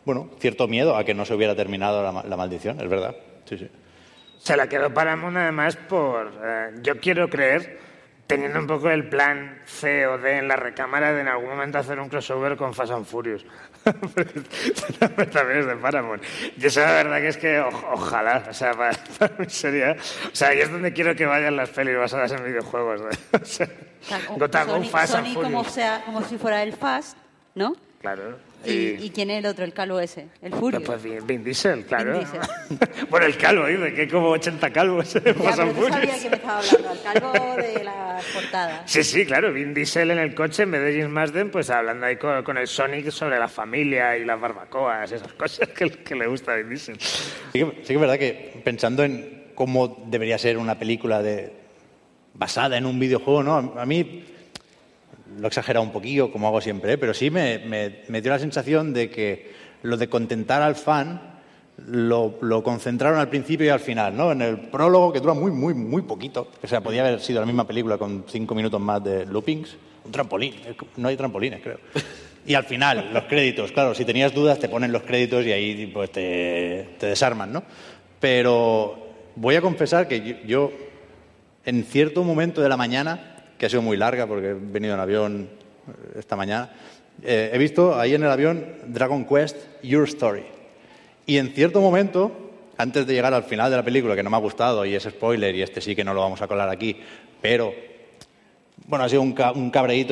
bueno, 0.05 0.30
cierto 0.40 0.66
miedo 0.68 0.96
a 0.96 1.05
que 1.05 1.14
no 1.14 1.24
se 1.24 1.34
hubiera 1.34 1.55
terminado 1.55 2.02
la, 2.02 2.12
ma- 2.12 2.24
la 2.24 2.36
maldición, 2.36 2.80
es 2.80 2.88
verdad. 2.88 3.14
Se 4.38 4.57
la 4.57 4.68
quedó 4.68 4.92
Paramount 4.92 5.36
además 5.36 5.76
por, 5.88 6.32
eh, 6.44 6.70
yo 6.82 6.98
quiero 7.00 7.30
creer, 7.30 7.78
teniendo 8.26 8.58
un 8.58 8.66
poco 8.66 8.90
el 8.90 9.08
plan 9.08 9.58
C 9.66 10.06
o 10.06 10.16
D 10.18 10.38
en 10.38 10.48
la 10.48 10.56
recámara 10.56 11.12
de 11.12 11.20
en 11.20 11.28
algún 11.28 11.50
momento 11.50 11.78
hacer 11.78 11.98
un 12.00 12.08
crossover 12.08 12.56
con 12.56 12.72
Fast 12.74 12.92
and 12.92 13.04
Furious. 13.06 13.44
También 15.32 15.58
es 15.60 15.66
de 15.66 15.76
Paramount. 15.76 16.22
Y 16.56 16.66
eso 16.66 16.80
la 16.80 16.92
verdad 16.92 17.18
que 17.18 17.28
es 17.28 17.36
que 17.36 17.60
o- 17.60 17.68
ojalá, 17.92 18.44
o 18.48 18.52
sea, 18.54 18.72
para, 18.72 18.92
para 19.18 19.34
mí 19.38 19.46
sería... 19.48 19.92
O 19.92 20.34
sea, 20.34 20.48
ahí 20.48 20.60
es 20.60 20.70
donde 20.70 20.92
quiero 20.92 21.14
que 21.14 21.26
vayan 21.26 21.56
las 21.56 21.68
pelis 21.70 21.96
basadas 21.96 22.32
en 22.32 22.44
videojuegos. 22.44 23.00
¿eh? 23.02 23.18
O 23.42 23.44
sea, 23.44 23.68
O 24.22 24.26
como- 24.26 24.38
Gotham, 24.40 24.68
Sony, 24.68 24.84
Fast 24.84 25.14
and 25.14 25.26
Sony 25.26 25.34
como, 25.34 25.48
Furious. 25.64 25.72
sea, 25.74 26.02
como 26.04 26.22
si 26.22 26.38
fuera 26.38 26.62
el 26.62 26.72
Fast, 26.74 27.16
¿no? 27.54 27.74
Claro. 28.00 28.38
Y, 28.66 29.04
¿y 29.04 29.10
quién 29.14 29.30
es 29.30 29.38
el 29.38 29.46
otro? 29.46 29.64
El 29.64 29.72
calvo 29.72 30.00
ese, 30.00 30.26
el 30.42 30.52
Furious. 30.54 30.82
Pues 30.84 31.02
Vin, 31.02 31.26
Vin 31.26 31.44
Diesel, 31.44 31.84
claro. 31.84 32.18
Diesel. 32.18 32.40
bueno, 33.10 33.26
el 33.26 33.36
calvo, 33.36 33.66
dice 33.66 33.94
que 33.94 34.00
hay 34.02 34.08
como 34.08 34.28
80 34.30 34.70
calvos 34.70 35.12
Ya, 35.14 35.20
pero 35.22 35.34
tú 35.34 35.74
Furious. 35.74 36.22
que 36.22 36.30
me 36.30 36.36
estaba 36.36 36.58
hablando, 36.58 36.88
al 36.90 37.02
calvo 37.02 37.32
de 37.62 37.84
las 37.84 38.24
portadas. 38.26 38.90
Sí, 38.90 39.04
sí, 39.04 39.26
claro, 39.26 39.52
Vin 39.52 39.74
Diesel 39.74 40.10
en 40.10 40.18
el 40.18 40.34
coche 40.34 40.62
en 40.64 40.70
vez 40.70 40.82
de 40.82 40.92
James 40.92 41.10
Marsden, 41.10 41.50
pues 41.50 41.70
hablando 41.70 42.06
ahí 42.06 42.16
con, 42.16 42.42
con 42.42 42.58
el 42.58 42.66
Sonic 42.66 43.10
sobre 43.10 43.38
la 43.38 43.48
familia 43.48 44.16
y 44.16 44.24
las 44.24 44.40
barbacoas, 44.40 45.12
esas 45.12 45.32
cosas 45.34 45.68
que, 45.68 45.90
que 45.90 46.14
le 46.14 46.26
gusta 46.26 46.52
a 46.52 46.56
Vin 46.56 46.68
Diesel. 46.70 46.98
Sí 47.00 47.24
que, 47.52 47.64
sí 47.82 47.86
que 47.88 47.94
es 47.94 48.00
verdad 48.00 48.18
que 48.18 48.60
pensando 48.64 49.04
en 49.04 49.44
cómo 49.54 50.04
debería 50.06 50.38
ser 50.38 50.58
una 50.58 50.78
película 50.78 51.22
de, 51.22 51.52
basada 52.34 52.76
en 52.76 52.86
un 52.86 52.98
videojuego, 52.98 53.42
¿no? 53.42 53.54
A, 53.76 53.82
a 53.82 53.86
mí 53.86 54.24
lo 55.38 55.44
he 55.44 55.48
exagerado 55.48 55.84
un 55.84 55.92
poquillo, 55.92 56.30
como 56.30 56.46
hago 56.48 56.60
siempre, 56.60 56.92
¿eh? 56.92 56.98
pero 56.98 57.14
sí 57.14 57.30
me, 57.30 57.58
me- 58.08 58.20
dio 58.20 58.30
la 58.30 58.38
sensación 58.38 58.92
de 58.92 59.10
que 59.10 59.52
lo 59.82 59.96
de 59.96 60.08
contentar 60.08 60.62
al 60.62 60.76
fan 60.76 61.34
lo, 61.88 62.38
lo 62.40 62.62
concentraron 62.62 63.18
al 63.18 63.28
principio 63.28 63.66
y 63.66 63.68
al 63.70 63.80
final, 63.80 64.16
¿no? 64.16 64.30
En 64.32 64.42
el 64.42 64.58
prólogo, 64.58 65.12
que 65.12 65.20
dura 65.20 65.34
muy, 65.34 65.50
muy, 65.50 65.74
muy 65.74 66.02
poquito. 66.02 66.48
O 66.62 66.66
sea, 66.68 66.80
podía 66.80 67.04
haber 67.06 67.20
sido 67.20 67.40
la 67.40 67.46
misma 67.46 67.66
película 67.66 67.98
con 67.98 68.24
cinco 68.28 68.54
minutos 68.54 68.80
más 68.80 69.02
de 69.02 69.26
loopings. 69.26 69.76
Un 70.04 70.12
trampolín. 70.12 70.54
No 70.96 71.08
hay 71.08 71.16
trampolines, 71.16 71.60
creo. 71.62 71.78
Y 72.46 72.54
al 72.54 72.64
final, 72.64 73.10
los 73.12 73.24
créditos. 73.24 73.72
Claro, 73.72 73.94
si 73.94 74.04
tenías 74.04 74.32
dudas, 74.32 74.58
te 74.60 74.68
ponen 74.68 74.92
los 74.92 75.02
créditos 75.02 75.44
y 75.46 75.50
ahí 75.52 75.86
pues, 75.92 76.12
te, 76.12 76.90
te 76.98 77.06
desarman, 77.06 77.52
¿no? 77.52 77.64
Pero 78.20 78.96
voy 79.34 79.56
a 79.56 79.60
confesar 79.60 80.06
que 80.06 80.20
yo, 80.20 80.34
yo, 80.46 80.72
en 81.64 81.84
cierto 81.84 82.22
momento 82.22 82.60
de 82.60 82.68
la 82.68 82.76
mañana, 82.76 83.34
que 83.59 83.66
ha 83.66 83.68
sido 83.68 83.82
muy 83.82 83.96
larga 83.96 84.26
porque 84.26 84.50
he 84.50 84.55
venido 84.55 84.94
en 84.94 85.00
avión 85.00 85.48
eh, 85.88 86.18
esta 86.18 86.36
mañana, 86.36 86.70
eh, 87.22 87.50
he 87.52 87.59
visto 87.59 87.98
ahí 87.98 88.14
en 88.14 88.22
el 88.24 88.30
avión 88.30 88.64
Dragon 88.86 89.24
Quest 89.24 89.57
Your 89.82 90.05
Story. 90.09 90.42
Y 91.26 91.38
en 91.38 91.48
cierto 91.52 91.80
momento, 91.80 92.30
antes 92.76 93.07
de 93.07 93.14
llegar 93.14 93.32
al 93.32 93.44
final 93.44 93.70
de 93.70 93.76
la 93.76 93.82
película, 93.84 94.14
que 94.16 94.22
no 94.22 94.30
me 94.30 94.36
ha 94.36 94.40
gustado 94.40 94.84
y 94.84 94.94
es 94.94 95.05
spoiler 95.05 95.55
y 95.55 95.62
este 95.62 95.80
sí 95.80 95.94
que 95.94 96.05
no 96.05 96.12
lo 96.12 96.20
vamos 96.20 96.42
a 96.42 96.48
colar 96.48 96.68
aquí, 96.68 96.96
pero 97.40 97.72
bueno, 98.86 99.05
ha 99.05 99.09
sido 99.09 99.22
un, 99.22 99.32
ca- 99.32 99.52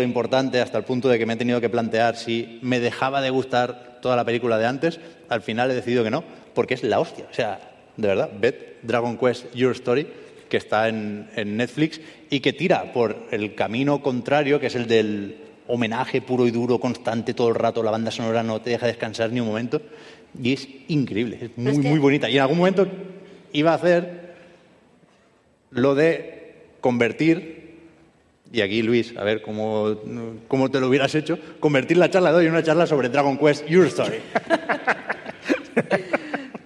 importante 0.03 0.61
hasta 0.61 0.79
el 0.79 0.85
punto 0.85 1.09
de 1.09 1.19
que 1.19 1.27
me 1.27 1.35
he 1.35 1.37
tenido 1.37 1.61
que 1.61 1.69
plantear 1.69 2.17
si 2.17 2.59
me 2.63 2.81
dejaba 2.81 3.21
de 3.21 3.31
gustar 3.31 3.99
toda 4.01 4.17
la 4.17 4.25
película 4.25 4.57
de 4.57 4.67
antes. 4.67 5.01
Al 5.29 5.43
final 5.43 5.71
he 5.71 5.75
decidido 5.75 6.05
que 6.05 6.11
no, 6.11 6.25
porque 6.55 6.75
es 6.75 6.83
la 6.83 7.01
hostia. 7.01 7.27
O 7.31 7.35
sea, 7.35 7.59
de 7.97 8.09
verdad, 8.09 8.31
ved 8.41 8.55
Dragon 8.83 9.19
Quest 9.19 9.53
Your 9.55 9.73
Story, 9.73 10.07
que 10.53 10.59
está 10.59 10.91
en, 10.91 11.31
en 11.35 11.57
Netflix 11.57 11.99
y 12.29 12.41
que 12.41 12.53
tira 12.53 12.93
por 12.93 13.17
el 13.31 13.55
camino 13.55 14.03
contrario, 14.03 14.61
que 14.61 14.67
es 14.67 14.75
el 14.75 14.87
del 14.87 15.39
homenaje 15.67 16.21
puro 16.21 16.47
y 16.47 16.51
duro, 16.51 16.79
constante 16.79 17.33
todo 17.33 17.49
el 17.49 17.55
rato. 17.55 17.83
La 17.83 17.91
banda 17.91 18.11
sonora 18.11 18.43
no 18.43 18.61
te 18.61 18.69
deja 18.69 18.87
descansar 18.87 19.33
ni 19.33 19.41
un 19.41 19.47
momento. 19.47 19.81
Y 20.39 20.53
es 20.53 20.69
increíble, 20.89 21.39
es 21.41 21.51
muy, 21.57 21.73
es 21.73 21.79
que- 21.79 21.89
muy 21.89 21.99
bonita. 21.99 22.29
Y 22.29 22.37
en 22.37 22.43
algún 22.43 22.59
momento 22.59 22.87
iba 23.55 23.73
a 23.73 23.77
hacer 23.77 24.35
lo 25.71 25.95
de 25.95 26.53
convertir, 26.83 27.79
y 28.53 28.61
aquí 28.61 28.83
Luis, 28.83 29.15
a 29.17 29.25
ver 29.25 29.41
cómo, 29.41 29.97
cómo 30.49 30.71
te 30.71 30.81
lo 30.81 30.89
hubieras 30.89 31.15
hecho, 31.15 31.39
convertir 31.61 31.97
la 31.97 32.11
charla 32.11 32.31
de 32.31 32.37
hoy 32.37 32.45
en 32.45 32.53
una 32.53 32.63
charla 32.63 32.87
sobre 32.87 33.09
Dragon 33.09 33.39
Quest 33.39 33.67
Your 33.69 33.87
Story. 33.87 34.17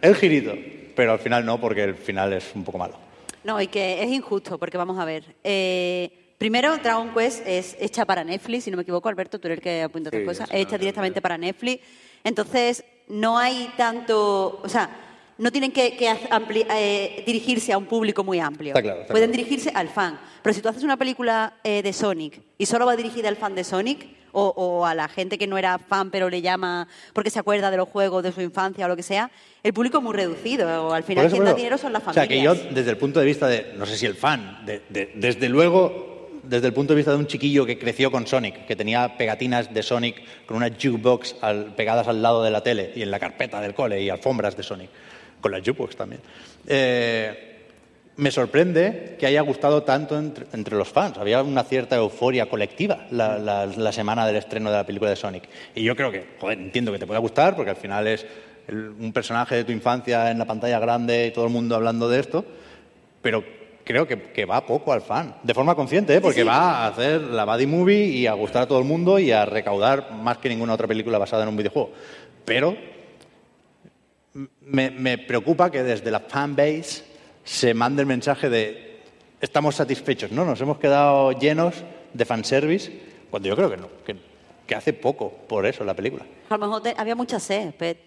el 0.03 0.17
girito, 0.17 0.55
pero 0.97 1.13
al 1.13 1.21
final 1.21 1.47
no, 1.47 1.61
porque 1.61 1.85
el 1.85 1.95
final 1.95 2.33
es 2.33 2.51
un 2.53 2.65
poco 2.65 2.79
malo. 2.79 3.06
No, 3.47 3.61
y 3.61 3.69
que 3.69 4.03
es 4.03 4.11
injusto, 4.11 4.59
porque 4.59 4.77
vamos 4.77 4.99
a 4.99 5.05
ver. 5.05 5.23
eh, 5.45 6.35
primero, 6.37 6.77
Dragon 6.79 7.15
Quest 7.15 7.47
es 7.47 7.77
hecha 7.79 8.05
para 8.05 8.25
Netflix, 8.25 8.65
si 8.65 8.71
no 8.73 8.77
me 8.77 8.83
equivoco, 8.83 9.09
Alberto, 9.09 9.39
tú 9.39 9.47
eres 9.47 9.59
el 9.59 9.63
que 9.63 9.83
apunta 9.83 10.09
otras 10.09 10.23
Sí, 10.23 10.27
cosas. 10.27 10.49
Es 10.53 10.61
hecha 10.63 10.77
directamente 10.79 11.23
para 11.23 11.39
Netflix. 11.39 11.83
Entonces, 12.25 12.85
no 13.09 13.39
hay 13.39 13.73
tanto. 13.77 14.61
O 14.65 14.69
sea, 14.69 14.91
no 15.39 15.53
tienen 15.53 15.71
que, 15.71 15.97
que 15.97 16.09
haz- 16.09 16.29
ampli- 16.31 16.67
eh, 16.71 17.23
dirigirse 17.25 17.73
a 17.73 17.79
un 17.79 17.87
público 17.87 18.25
muy 18.25 18.41
amplio. 18.41 18.71
Está 18.71 18.83
claro, 18.83 19.03
está 19.03 19.13
Pueden 19.13 19.31
claro. 19.31 19.45
dirigirse 19.45 19.71
al 19.75 19.89
fan. 19.91 20.19
Pero 20.43 20.53
si 20.55 20.61
tú 20.61 20.69
haces 20.69 20.83
una 20.83 20.97
película 20.97 21.55
eh, 21.63 21.83
de 21.83 21.93
Sonic 21.93 22.41
y 22.59 22.67
solo 22.67 22.85
va 22.87 22.97
dirigida 22.97 23.29
al 23.29 23.37
fan 23.37 23.55
de 23.55 23.63
Sonic, 23.63 24.07
o, 24.39 24.53
o 24.55 24.85
a 24.85 24.95
la 24.95 25.09
gente 25.09 25.39
que 25.39 25.47
no 25.47 25.57
era 25.57 25.79
fan 25.79 26.11
pero 26.11 26.29
le 26.29 26.43
llama 26.43 26.87
porque 27.15 27.31
se 27.31 27.39
acuerda 27.39 27.71
de 27.71 27.79
los 27.79 27.89
juegos 27.89 28.23
de 28.23 28.33
su 28.33 28.43
infancia 28.43 28.85
o 28.85 28.89
lo 28.89 28.97
que 28.97 29.03
sea, 29.03 29.31
el 29.63 29.73
público 29.73 29.97
es 29.99 30.05
muy 30.05 30.15
reducido. 30.15 30.89
O 30.89 30.93
al 30.93 31.05
final, 31.05 31.31
quien 31.31 31.43
da 31.45 31.55
dinero 31.55 31.79
son 31.79 31.93
las 31.95 32.03
O 32.07 32.13
sea, 32.13 32.25
familias. 32.25 32.59
que 32.59 32.65
yo, 32.67 32.71
desde 32.75 32.91
el 32.91 32.99
punto 32.99 33.19
de 33.21 33.27
vista 33.27 33.47
de, 33.49 33.73
no 33.79 33.87
sé 33.87 33.97
si 33.97 34.05
el 34.05 34.15
fan, 34.15 34.65
de- 34.67 34.83
de- 34.91 35.13
desde 35.15 35.49
luego, 35.49 36.29
desde 36.43 36.67
el 36.67 36.75
punto 36.75 36.93
de 36.93 36.97
vista 36.99 37.13
de 37.13 37.17
un 37.17 37.27
chiquillo 37.27 37.65
que 37.65 37.79
creció 37.79 38.11
con 38.11 38.27
Sonic, 38.27 38.67
que 38.67 38.77
tenía 38.77 39.17
pegatinas 39.17 39.73
de 39.73 39.83
Sonic 39.83 40.23
con 40.47 40.59
una 40.59 40.69
jukebox 40.69 41.37
al- 41.41 41.75
pegadas 41.75 42.07
al 42.07 42.21
lado 42.23 42.43
de 42.45 42.51
la 42.51 42.63
tele 42.63 42.93
y 42.95 43.03
en 43.03 43.11
la 43.11 43.19
carpeta 43.19 43.61
del 43.63 43.73
cole 43.75 44.03
y 44.03 44.11
alfombras 44.11 44.55
de 44.57 44.63
Sonic, 44.63 44.91
con 45.41 45.51
la 45.51 45.59
jukebox 45.59 45.97
también. 45.97 46.21
Eh, 46.67 47.56
me 48.17 48.31
sorprende 48.31 49.17
que 49.19 49.27
haya 49.27 49.43
gustado 49.43 49.83
tanto 49.83 50.19
entre, 50.19 50.47
entre 50.55 50.75
los 50.77 50.89
fans. 50.89 51.19
Había 51.19 51.43
una 51.43 51.65
cierta 51.65 51.97
euforia 51.97 52.47
colectiva 52.49 53.07
la, 53.11 53.39
la- 53.39 53.67
la 53.67 53.93
semana 53.93 54.27
del 54.27 54.37
estreno 54.37 54.71
de 54.71 54.77
la 54.79 54.87
película 54.87 55.11
de 55.11 55.17
Sonic. 55.17 55.45
Y 55.75 55.83
yo 55.83 55.95
creo 55.95 56.11
que, 56.11 56.25
joder, 56.41 56.59
entiendo 56.59 56.93
que 56.93 56.99
te 56.99 57.07
pueda 57.07 57.21
gustar, 57.21 57.55
porque 57.55 57.71
al 57.71 57.77
final 57.77 58.07
es 58.07 58.25
el- 58.69 58.89
un 58.99 59.13
personaje 59.13 59.57
de 59.57 59.65
tu 59.65 59.73
infancia 59.73 60.31
en 60.31 60.39
la 60.39 60.45
pantalla 60.47 60.79
grande 60.79 61.27
y 61.27 61.31
todo 61.31 61.45
el 61.45 61.51
mundo 61.53 61.75
hablando 61.77 62.09
de 62.09 62.21
esto, 62.21 62.45
pero 63.21 63.45
creo 63.85 64.09
que, 64.09 64.21
que 64.33 64.47
va 64.47 64.65
poco 64.65 64.93
al 64.95 65.03
fan, 65.03 65.35
de 65.43 65.53
forma 65.55 65.75
consciente, 65.75 66.15
¿eh? 66.15 66.21
porque 66.21 66.43
va 66.43 66.85
a 66.85 66.89
hacer 66.89 67.21
la 67.21 67.45
buddy 67.45 67.67
movie 67.67 68.07
y 68.07 68.27
a 68.27 68.33
gustar 68.33 68.63
a 68.63 68.67
todo 68.67 68.79
el 68.79 68.85
mundo 68.87 69.19
y 69.19 69.31
a 69.31 69.45
recaudar 69.45 70.13
más 70.13 70.39
que 70.39 70.49
ninguna 70.49 70.73
otra 70.73 70.89
película 70.89 71.19
basada 71.19 71.43
en 71.43 71.51
un 71.51 71.57
videojuego. 71.57 71.91
Pero 72.47 72.77
me, 74.63 74.91
me 74.91 75.19
preocupa 75.19 75.71
que 75.71 75.83
desde 75.83 76.11
la 76.11 76.21
fanbase 76.21 77.05
se 77.47 77.73
mande 77.75 78.03
el 78.03 78.07
mensaje 78.07 78.51
de 78.51 78.99
estamos 79.41 79.77
satisfechos, 79.77 80.33
¿no? 80.33 80.45
Nos 80.45 80.61
hemos 80.61 80.79
quedado 80.79 81.31
llenos 81.33 81.75
de 82.13 82.25
fanservice, 82.25 82.93
cuando 83.31 83.49
yo 83.49 83.55
creo 83.57 83.71
que 83.71 83.77
no, 83.77 83.89
que, 84.05 84.17
que 84.67 84.75
hace 84.75 84.93
poco 84.93 85.31
por 85.49 85.65
eso 85.65 85.85
la 85.85 85.95
película. 85.95 86.25
A 86.51 86.57
lo 86.57 86.67
mejor 86.67 86.83
había 86.97 87.15
mucha 87.15 87.39
sed, 87.39 87.73
Pet. 87.75 87.99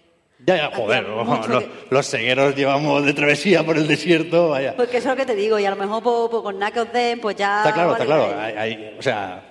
Ya, 0.46 0.56
ya, 0.56 0.70
joder, 0.76 1.04
los, 1.08 1.48
que- 1.64 1.70
los 1.90 2.06
cegueros 2.08 2.54
llevamos 2.54 3.04
de 3.04 3.12
travesía 3.14 3.64
por 3.64 3.76
el 3.76 3.88
desierto, 3.88 4.50
vaya. 4.50 4.76
Porque 4.76 4.98
eso 4.98 5.08
es 5.10 5.16
lo 5.16 5.16
que 5.16 5.26
te 5.26 5.34
digo, 5.34 5.58
y 5.58 5.64
a 5.64 5.70
lo 5.70 5.76
mejor 5.76 6.02
pues, 6.02 6.16
pues, 6.30 6.42
con 6.42 6.56
Knuckles 6.56 6.92
Den, 6.92 7.20
pues 7.20 7.36
ya... 7.36 7.58
Está 7.58 7.72
claro, 7.72 7.92
está 7.92 8.04
claro. 8.04 8.22
vale. 8.28 8.40
Hay- 8.42 8.56
hay- 8.74 8.96
o 8.98 9.02
sea, 9.02 9.42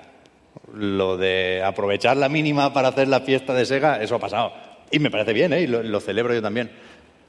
lo 0.73 1.17
de 1.17 1.63
aprovechar 1.65 2.15
la 2.17 2.29
mínima 2.29 2.71
para 2.73 2.89
hacer 2.89 3.07
la 3.07 3.21
fiesta 3.21 3.53
de 3.53 3.65
Sega, 3.65 4.01
eso 4.03 4.15
ha 4.15 4.19
pasado. 4.19 4.53
Y 4.91 4.99
me 4.99 5.09
parece 5.11 5.33
bien, 5.33 5.53
¿eh? 5.53 5.61
Y 5.61 5.67
lo, 5.67 5.81
lo 5.83 5.99
celebro 5.99 6.33
yo 6.33 6.41
también. 6.41 6.69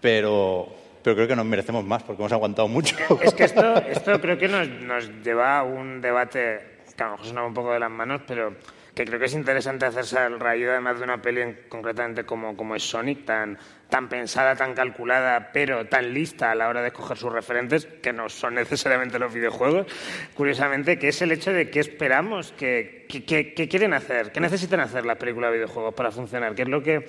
Pero, 0.00 0.68
pero 1.02 1.16
creo 1.16 1.28
que 1.28 1.36
nos 1.36 1.46
merecemos 1.46 1.84
más 1.84 2.02
porque 2.02 2.22
hemos 2.22 2.32
aguantado 2.32 2.68
mucho. 2.68 2.96
Es 3.22 3.34
que 3.34 3.44
esto, 3.44 3.76
esto 3.88 4.20
creo 4.20 4.36
que 4.38 4.48
nos, 4.48 4.68
nos 4.68 5.08
lleva 5.22 5.58
a 5.58 5.62
un 5.62 6.00
debate 6.00 6.60
que 6.96 7.02
a 7.02 7.06
lo 7.06 7.12
mejor 7.12 7.26
suena 7.26 7.44
un 7.44 7.54
poco 7.54 7.72
de 7.72 7.80
las 7.80 7.90
manos, 7.90 8.20
pero 8.26 8.54
que 8.94 9.04
creo 9.04 9.18
que 9.20 9.26
es 9.26 9.34
interesante 9.34 9.86
hacerse 9.86 10.18
al 10.18 10.38
rayo 10.40 10.70
además 10.72 10.98
de 10.98 11.04
una 11.04 11.22
peli 11.22 11.40
en- 11.40 11.58
concretamente 11.68 12.24
como, 12.24 12.56
como 12.56 12.74
es 12.74 12.82
Sonic, 12.82 13.24
tan, 13.24 13.56
tan 13.88 14.08
pensada, 14.08 14.56
tan 14.56 14.74
calculada, 14.74 15.50
pero 15.52 15.86
tan 15.86 16.12
lista 16.12 16.50
a 16.50 16.54
la 16.56 16.68
hora 16.68 16.82
de 16.82 16.88
escoger 16.88 17.16
sus 17.16 17.32
referentes, 17.32 17.86
que 17.86 18.12
no 18.12 18.28
son 18.28 18.56
necesariamente 18.56 19.18
los 19.18 19.32
videojuegos, 19.32 19.86
curiosamente, 20.34 20.98
que 20.98 21.08
es 21.08 21.22
el 21.22 21.32
hecho 21.32 21.52
de 21.52 21.70
qué 21.70 21.80
esperamos, 21.80 22.52
que, 22.52 23.06
que, 23.08 23.24
que- 23.24 23.54
que 23.54 23.68
quieren 23.68 23.94
hacer, 23.94 24.32
qué 24.32 24.40
necesitan 24.40 24.80
hacer 24.80 25.06
las 25.06 25.16
películas 25.16 25.52
de 25.52 25.58
videojuegos 25.58 25.94
para 25.94 26.10
funcionar, 26.10 26.54
qué 26.54 26.62
es 26.62 26.68
lo 26.68 26.82
que 26.82 27.08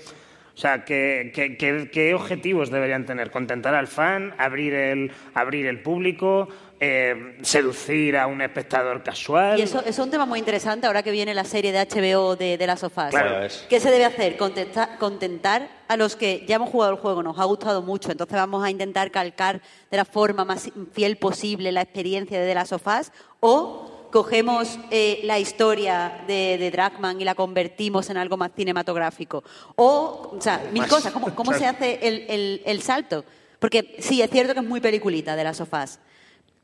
O 0.53 0.57
sea, 0.57 0.83
¿qué, 0.85 1.31
qué, 1.33 1.57
qué- 1.57 1.89
qué 1.91 2.13
objetivos 2.13 2.69
deberían 2.69 3.05
tener? 3.05 3.31
¿Contentar 3.31 3.73
al 3.73 3.87
fan? 3.87 4.33
¿Abrir 4.37 4.73
el, 4.73 5.11
abrir 5.33 5.65
el 5.65 5.81
público? 5.81 6.47
eh, 6.83 7.37
¿Seducir 7.43 8.17
a 8.17 8.25
un 8.25 8.41
espectador 8.41 9.03
casual? 9.03 9.59
Y 9.59 9.61
eso, 9.61 9.79
eso 9.81 9.89
es 9.89 9.99
un 9.99 10.09
tema 10.09 10.25
muy 10.25 10.39
interesante 10.39 10.87
ahora 10.87 11.03
que 11.03 11.11
viene 11.11 11.33
la 11.35 11.43
serie 11.43 11.71
de 11.71 11.79
HBO 11.85 12.35
de, 12.35 12.57
de 12.57 12.67
las 12.67 12.79
sofás. 12.79 13.11
Claro. 13.11 13.47
¿Qué 13.69 13.79
se 13.79 13.91
debe 13.91 14.03
hacer? 14.05 14.35
Contenta- 14.35 14.97
contentar 14.97 15.69
a 15.87 15.95
los 15.95 16.15
que 16.15 16.43
ya 16.47 16.55
hemos 16.55 16.69
jugado 16.71 16.93
el 16.93 16.97
juego, 16.99 17.21
nos 17.21 17.37
ha 17.37 17.43
gustado 17.43 17.83
mucho, 17.83 18.11
entonces 18.11 18.35
vamos 18.35 18.63
a 18.63 18.71
intentar 18.71 19.11
calcar 19.11 19.61
de 19.91 19.97
la 19.97 20.05
forma 20.05 20.43
más 20.43 20.71
fiel 20.91 21.17
posible 21.17 21.71
la 21.71 21.81
experiencia 21.83 22.39
de 22.39 22.47
The 22.47 22.55
Last 22.55 22.73
of 22.73 22.87
Us, 22.87 23.11
o 23.41 23.90
cogemos 24.11 24.77
eh, 24.91 25.21
la 25.23 25.39
historia 25.39 26.23
de, 26.27 26.57
de 26.57 26.69
Dragman 26.71 27.19
y 27.21 27.23
la 27.23 27.33
convertimos 27.35 28.09
en 28.09 28.17
algo 28.17 28.37
más 28.37 28.51
cinematográfico. 28.55 29.43
O, 29.75 30.33
o 30.37 30.41
sea, 30.41 30.69
mil 30.71 30.85
cosas. 30.87 31.11
¿Cómo, 31.13 31.33
cómo 31.33 31.53
se 31.53 31.65
hace 31.67 31.99
el, 32.07 32.25
el- 32.29 32.61
el 32.65 32.81
salto? 32.81 33.23
Porque 33.59 33.95
sí, 33.99 34.21
es 34.21 34.29
cierto 34.29 34.53
que 34.53 34.59
es 34.59 34.65
muy 34.65 34.81
peliculita 34.81 35.35
de 35.35 35.43
las 35.43 35.57
sofás, 35.57 35.99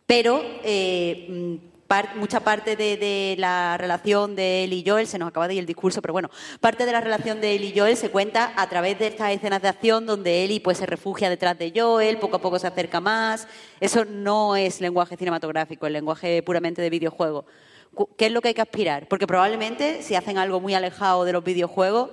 pero 0.05 0.41
eh, 0.63 1.59
par- 1.87 2.15
mucha 2.15 2.41
parte 2.41 2.75
de, 2.75 3.35
la 3.37 3.77
relación 3.77 4.35
de 4.35 4.63
él 4.63 4.73
y 4.73 4.83
Joel, 4.85 5.07
se 5.07 5.17
nos 5.17 5.29
acaba 5.29 5.47
de 5.47 5.55
ir 5.55 5.59
el 5.59 5.65
discurso, 5.65 6.01
pero 6.01 6.13
bueno, 6.13 6.29
parte 6.59 6.85
de 6.85 6.91
la 6.91 7.01
relación 7.01 7.41
de 7.41 7.55
él 7.55 7.63
y 7.63 7.77
Joel 7.77 7.97
se 7.97 8.11
cuenta 8.11 8.53
a 8.55 8.69
través 8.69 8.99
de 8.99 9.07
estas 9.07 9.31
escenas 9.31 9.61
de 9.61 9.69
acción 9.69 10.05
donde 10.05 10.43
Ellie 10.43 10.59
pues, 10.59 10.77
se 10.77 10.85
refugia 10.85 11.29
detrás 11.29 11.57
de 11.57 11.73
Joel, 11.75 12.17
poco 12.19 12.37
a 12.37 12.41
poco 12.41 12.59
se 12.59 12.67
acerca 12.67 12.99
más. 12.99 13.47
Eso 13.79 14.05
no 14.05 14.55
es 14.55 14.81
lenguaje 14.81 15.17
cinematográfico, 15.17 15.87
es 15.87 15.93
lenguaje 15.93 16.43
puramente 16.43 16.81
de 16.81 16.89
videojuego. 16.89 17.45
¿Qué 18.15 18.27
es 18.27 18.31
lo 18.31 18.41
que 18.41 18.49
hay 18.49 18.53
que 18.53 18.61
aspirar? 18.61 19.07
Porque 19.07 19.25
probablemente 19.25 20.03
si 20.03 20.13
hacen 20.13 20.37
algo 20.37 20.59
muy 20.59 20.75
alejado 20.75 21.25
de 21.25 21.33
los 21.33 21.43
videojuegos, 21.43 22.11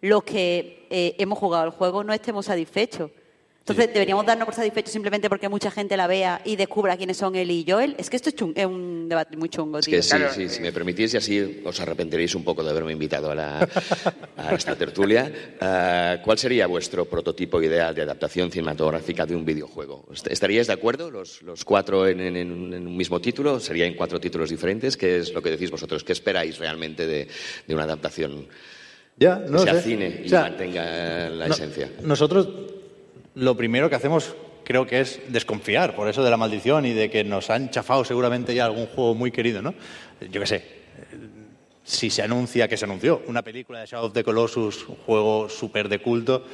los 0.00 0.24
que 0.24 0.86
eh, 0.90 1.14
hemos 1.18 1.38
jugado 1.38 1.64
el 1.64 1.70
juego 1.70 2.02
no 2.02 2.12
estemos 2.12 2.46
satisfechos. 2.46 3.10
Entonces, 3.70 3.94
¿deberíamos 3.94 4.26
darnos 4.26 4.46
por 4.46 4.54
satisfechos 4.54 4.92
simplemente 4.92 5.28
porque 5.28 5.48
mucha 5.48 5.70
gente 5.70 5.96
la 5.96 6.06
vea 6.06 6.40
y 6.44 6.56
descubra 6.56 6.96
quiénes 6.96 7.16
son 7.16 7.36
él 7.36 7.50
y 7.50 7.64
Joel? 7.66 7.94
Es 7.98 8.10
que 8.10 8.16
esto 8.16 8.30
es, 8.30 8.64
un 8.66 9.08
debate 9.08 9.36
muy 9.36 9.48
chungo, 9.48 9.78
Es 9.78 9.84
tío. 9.86 9.96
que 9.96 10.02
sí, 10.02 10.16
sí, 10.34 10.48
si 10.48 10.60
me 10.60 10.72
permitís, 10.72 11.14
y 11.14 11.16
así 11.16 11.62
os 11.64 11.80
arrepentiréis 11.80 12.34
un 12.34 12.42
poco 12.44 12.62
de 12.64 12.70
haberme 12.70 12.92
invitado 12.92 13.30
a, 13.30 13.34
la- 13.34 13.68
a 14.36 14.54
esta 14.54 14.74
tertulia. 14.76 15.30
Ah, 15.62 16.18
¿Cuál 16.24 16.38
sería 16.38 16.66
vuestro 16.66 17.04
prototipo 17.04 17.60
ideal 17.62 17.94
de 17.94 18.02
adaptación 18.02 18.50
cinematográfica 18.50 19.26
de 19.26 19.36
un 19.36 19.44
videojuego? 19.44 20.06
¿Est- 20.12 20.26
¿Estaríais 20.28 20.66
de 20.68 20.72
acuerdo 20.72 21.10
los, 21.10 21.42
los 21.42 21.64
cuatro 21.64 22.06
en, 22.08 22.18
en- 22.20 22.36
en 22.36 22.50
un 22.52 22.74
en 22.74 22.96
mismo 22.96 23.20
título? 23.20 23.60
¿Serían 23.60 23.94
cuatro 23.94 24.18
títulos 24.18 24.48
diferentes? 24.50 24.96
¿Qué 24.96 25.18
es 25.18 25.32
lo 25.32 25.42
que 25.42 25.50
decís 25.50 25.70
vosotros? 25.70 26.02
¿Qué 26.02 26.12
esperáis 26.12 26.58
realmente 26.58 27.06
de, 27.06 27.28
de 27.66 27.74
una 27.74 27.84
adaptación 27.84 28.46
Ya, 29.16 29.44
que 29.44 29.50
no 29.50 29.58
sea 29.60 29.74
sé. 29.74 29.82
cine 29.82 30.20
y 30.24 30.26
O 30.26 30.30
sea, 30.30 30.42
mantenga 30.42 31.28
la 31.30 31.48
no- 31.48 31.54
esencia? 31.54 31.90
Nosotros 32.02 32.48
lo 33.40 33.56
primero 33.56 33.88
que 33.88 33.96
hacemos 33.96 34.36
creo 34.64 34.86
que 34.86 35.00
es 35.00 35.20
desconfiar 35.28 35.94
por 35.96 36.08
eso 36.08 36.22
de 36.22 36.30
la 36.30 36.36
maldición 36.36 36.84
y 36.84 36.92
de 36.92 37.10
que 37.10 37.24
nos 37.24 37.48
han 37.48 37.70
chafado 37.70 38.04
seguramente 38.04 38.54
ya 38.54 38.66
algún 38.66 38.86
juego 38.86 39.14
muy 39.14 39.32
querido, 39.32 39.62
¿no? 39.62 39.74
Yo 40.30 40.40
qué 40.40 40.46
sé, 40.46 40.64
si 41.82 42.10
se 42.10 42.22
anuncia 42.22 42.68
que 42.68 42.76
se 42.76 42.84
anunció 42.84 43.22
una 43.26 43.42
película 43.42 43.80
de 43.80 43.86
Shadow 43.86 44.06
of 44.08 44.12
the 44.12 44.22
Colossus, 44.22 44.86
un 44.86 44.96
juego 44.96 45.48
súper 45.48 45.88
de 45.88 46.00
culto, 46.00 46.44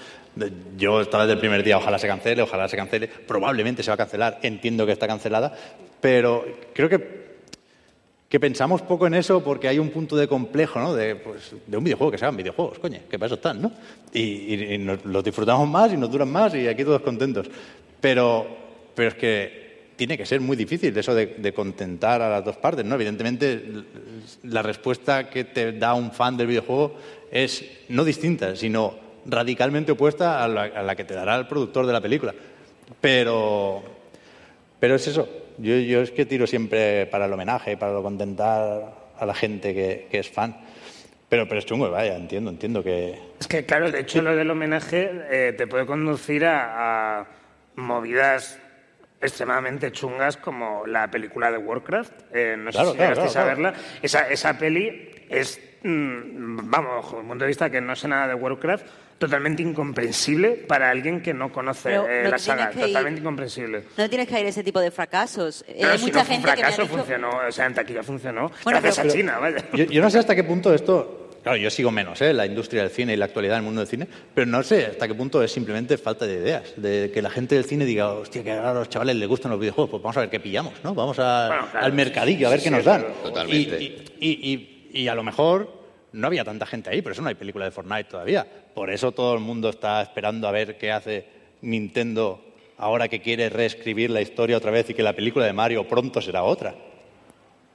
yo 0.77 1.01
estaba 1.01 1.25
desde 1.25 1.35
el 1.35 1.41
primer 1.41 1.65
día, 1.65 1.77
ojalá 1.77 1.99
se 1.99 2.07
cancele, 2.07 2.43
ojalá 2.43 2.69
se 2.69 2.77
cancele, 2.77 3.09
probablemente 3.09 3.83
se 3.83 3.91
va 3.91 3.95
a 3.95 3.99
cancelar, 3.99 4.39
entiendo 4.43 4.87
que 4.87 4.93
está 4.93 5.09
cancelada, 5.09 5.53
pero 6.01 6.47
creo 6.73 6.89
que 6.89 7.26
que 8.29 8.41
pensamos 8.41 8.83
poco 8.83 9.07
en 9.07 9.15
eso 9.15 9.43
porque 9.43 9.69
hay 9.69 9.79
un 9.79 9.91
punto 9.91 10.17
de 10.17 10.27
complejo, 10.27 10.81
¿no? 10.81 10.95
De, 10.95 11.15
pues, 11.17 11.55
de 11.67 11.77
un 11.77 11.85
videojuego, 11.85 12.11
que 12.11 12.19
se 12.19 12.25
hagan 12.25 12.37
videojuegos, 12.37 12.79
coño, 12.79 12.99
que 13.09 13.19
para 13.19 13.27
eso 13.27 13.37
están, 13.37 13.63
¿no? 13.63 13.71
Y, 14.13 14.77
nos- 14.79 15.05
los 15.05 15.23
disfrutamos 15.23 15.69
más 15.69 15.93
y 15.93 15.97
nos 15.97 16.11
duran 16.11 16.31
más 16.31 16.55
y 16.55 16.67
aquí 16.67 16.83
todos 16.85 17.03
contentos. 17.03 17.49
Pero, 18.01 18.47
pero 18.95 19.09
es 19.11 19.15
que 19.15 19.67
tiene 19.97 20.19
que 20.19 20.27
ser 20.27 20.41
muy 20.41 20.57
difícil 20.57 20.97
eso 20.97 21.15
de, 21.15 21.53
contentar 21.55 22.21
a 22.21 22.29
las 22.29 22.45
dos 22.45 22.57
partes, 22.57 22.85
¿no? 22.85 22.97
Evidentemente, 22.97 23.63
la 24.43 24.63
respuesta 24.63 25.31
que 25.31 25.45
te 25.45 25.73
da 25.73 25.95
un 25.95 26.11
fan 26.11 26.37
del 26.37 26.49
videojuego 26.49 26.95
es 27.31 27.65
no 27.89 28.05
distinta, 28.05 28.57
sino 28.57 28.95
radicalmente 29.25 29.93
opuesta 29.93 30.45
a 30.45 30.49
la, 30.49 30.63
a 30.65 30.83
la 30.83 30.97
que 30.97 31.05
te 31.05 31.15
dará 31.15 31.37
el 31.37 31.47
productor 31.47 31.87
de 31.87 31.93
la 31.93 32.01
película. 32.01 32.35
Pero, 33.01 33.83
pero 34.79 34.97
es 34.97 35.07
eso. 35.07 35.46
Yo, 35.59 35.77
yo 35.77 36.03
es 36.03 36.11
que 36.11 36.27
tiro 36.27 36.47
siempre 36.47 37.07
para 37.07 37.27
el 37.27 37.33
homenaje, 37.33 37.77
para 37.77 37.93
lo 37.93 38.03
contentar 38.03 38.93
a 39.19 39.27
la 39.27 39.35
gente 39.35 39.75
que, 39.75 40.07
que 40.11 40.19
es 40.19 40.31
fan. 40.31 40.57
Pero, 41.29 41.49
pero 41.49 41.59
es 41.59 41.67
chungo, 41.67 41.91
vaya, 41.91 42.17
entiendo, 42.17 42.51
entiendo 42.51 42.85
que... 42.85 43.19
Es 43.41 43.49
que, 43.49 43.65
claro, 43.67 43.91
de 43.91 44.01
hecho, 44.01 44.23
lo 44.23 44.37
del 44.37 44.49
homenaje 44.51 45.11
eh, 45.31 45.55
te 45.57 45.67
puede 45.67 45.85
conducir 45.85 46.45
a, 46.45 47.21
a 47.21 47.27
movidas 47.75 48.61
extremadamente 49.21 49.91
chungas 49.91 50.37
como 50.37 50.87
la 50.87 51.11
película 51.11 51.51
de 51.51 51.59
Warcraft. 51.59 52.13
Eh, 52.33 52.55
no 52.57 52.71
Claro, 52.71 52.87
sé 52.89 52.93
si 52.93 52.97
claro, 52.99 53.15
llegasteis 53.15 53.33
claro, 53.33 53.47
a 53.47 53.55
verla. 53.55 53.75
Esa, 54.03 54.29
esa 54.29 54.57
peli 54.57 55.11
es, 55.29 55.61
mm, 55.83 56.71
vamos, 56.71 56.95
bajo 56.97 57.21
el 57.21 57.27
punto 57.27 57.45
de 57.45 57.49
vista 57.49 57.71
que 57.71 57.81
no 57.81 57.97
sé 57.97 58.07
nada 58.07 58.29
de 58.29 58.35
Warcraft, 58.35 58.87
totalmente 59.19 59.63
incomprensible 59.63 60.51
para 60.69 60.91
alguien 60.91 61.23
que 61.23 61.33
no 61.35 61.51
conoce 61.53 61.89
Pero 61.91 62.07
eh, 62.09 62.23
no 62.25 62.31
la 62.31 62.37
tienes 62.37 62.43
saga. 62.43 62.73
ir- 62.73 62.81
Totalmente 62.81 63.21
incomprensible. 63.21 63.85
No 63.97 64.09
tienes 64.09 64.29
que 64.29 64.41
ir 64.41 64.47
a 64.47 64.49
ese 64.51 64.63
tipo 64.65 64.81
de 64.81 64.91
fracasos. 64.91 65.65
Eh, 65.69 65.77
Pero 65.81 65.93
hay 65.93 65.99
si 65.99 66.05
mucha 66.07 66.19
no 66.19 66.25
fue 66.25 66.35
un 66.37 66.43
gente 66.43 66.55
que 66.55 66.61
fracaso, 66.63 66.83
dicho- 66.83 66.95
funcionó. 66.97 67.31
O 67.49 67.53
sea, 67.53 67.67
en 67.67 67.75
taquilla 67.75 68.03
funcionó. 68.03 68.51
Bueno, 68.65 68.81
gracias 68.81 68.97
pero- 69.07 69.09
a 69.13 69.17
China, 69.17 69.39
vaya. 69.39 69.57
Yo, 69.73 69.85
yo 69.85 70.03
no 70.03 70.11
sé 70.11 70.19
hasta 70.19 70.35
qué 70.35 70.45
punto 70.45 70.75
esto... 70.75 71.23
Claro, 71.43 71.59
yo 71.59 71.71
sigo 71.71 71.93
menos 71.93 72.21
¿eh? 72.23 72.33
la 72.35 72.45
industria 72.45 72.83
del 72.83 72.91
cine 72.91 73.13
y 73.13 73.17
la 73.17 73.27
actualidad 73.27 73.55
del 73.55 73.63
mundo 73.63 73.81
del 73.81 73.87
cine, 73.87 74.09
pero 74.35 74.49
no 74.49 74.65
sé 74.65 74.87
hasta 74.87 75.07
qué 75.07 75.15
punto 75.15 75.41
es 75.45 75.53
simplemente 75.53 75.97
falta 75.97 76.27
de 76.27 76.35
ideas, 76.35 76.73
de 76.77 77.13
que 77.15 77.23
la 77.23 77.31
gente 77.31 77.55
del 77.55 77.65
cine 77.65 77.85
diga, 77.85 78.09
hostia, 78.15 78.43
que 78.43 78.51
ahora 78.51 78.73
a 78.73 78.75
los 78.75 78.89
chavales 78.89 79.15
les 79.15 79.29
gustan 79.29 79.53
los 79.53 79.61
videojuegos, 79.61 79.91
pues 79.93 80.03
vamos 80.03 80.17
a 80.17 80.21
ver 80.23 80.29
qué 80.31 80.41
pillamos, 80.41 80.73
¿no? 80.83 80.93
Vamos 80.93 81.21
a- 81.21 81.47
Bueno, 81.47 81.69
claro, 81.71 81.87
al 81.87 81.93
mercadillo 81.93 82.49
a 82.49 82.51
ver 82.51 82.59
sí, 82.59 82.65
qué 82.65 82.71
sí, 82.71 82.75
nos 82.75 82.85
dan. 82.85 83.07
Totalmente. 83.23 83.81
Y, 83.81 83.87
y- 84.19 84.29
y- 84.29 84.91
y- 84.93 85.03
y 85.03 85.07
a 85.09 85.15
lo 85.15 85.23
mejor 85.23 85.86
no 86.17 86.27
había 86.27 86.45
tanta 86.45 86.67
gente 86.67 86.91
ahí, 86.91 87.03
por 87.03 87.13
eso 87.13 87.23
no 87.23 87.29
hay 87.29 87.35
película 87.35 87.65
de 87.67 87.71
Fortnite 87.71 88.05
todavía. 88.05 88.47
Por 88.75 88.91
eso 88.91 89.13
todo 89.13 89.35
el 89.35 89.41
mundo 89.41 89.69
está 89.69 90.01
esperando 90.03 90.49
a 90.49 90.51
ver 90.51 90.79
qué 90.79 90.91
hace 90.91 91.27
Nintendo 91.61 92.43
ahora 92.79 93.09
que 93.09 93.21
quiere 93.21 93.49
reescribir 93.49 94.11
la 94.11 94.21
historia 94.21 94.57
otra 94.57 94.71
vez 94.71 94.89
y 94.91 94.95
que 94.95 95.03
la 95.03 95.13
película 95.13 95.45
de 95.47 95.53
Mario 95.53 95.87
pronto 95.87 96.21
será 96.21 96.43
otra. 96.43 96.75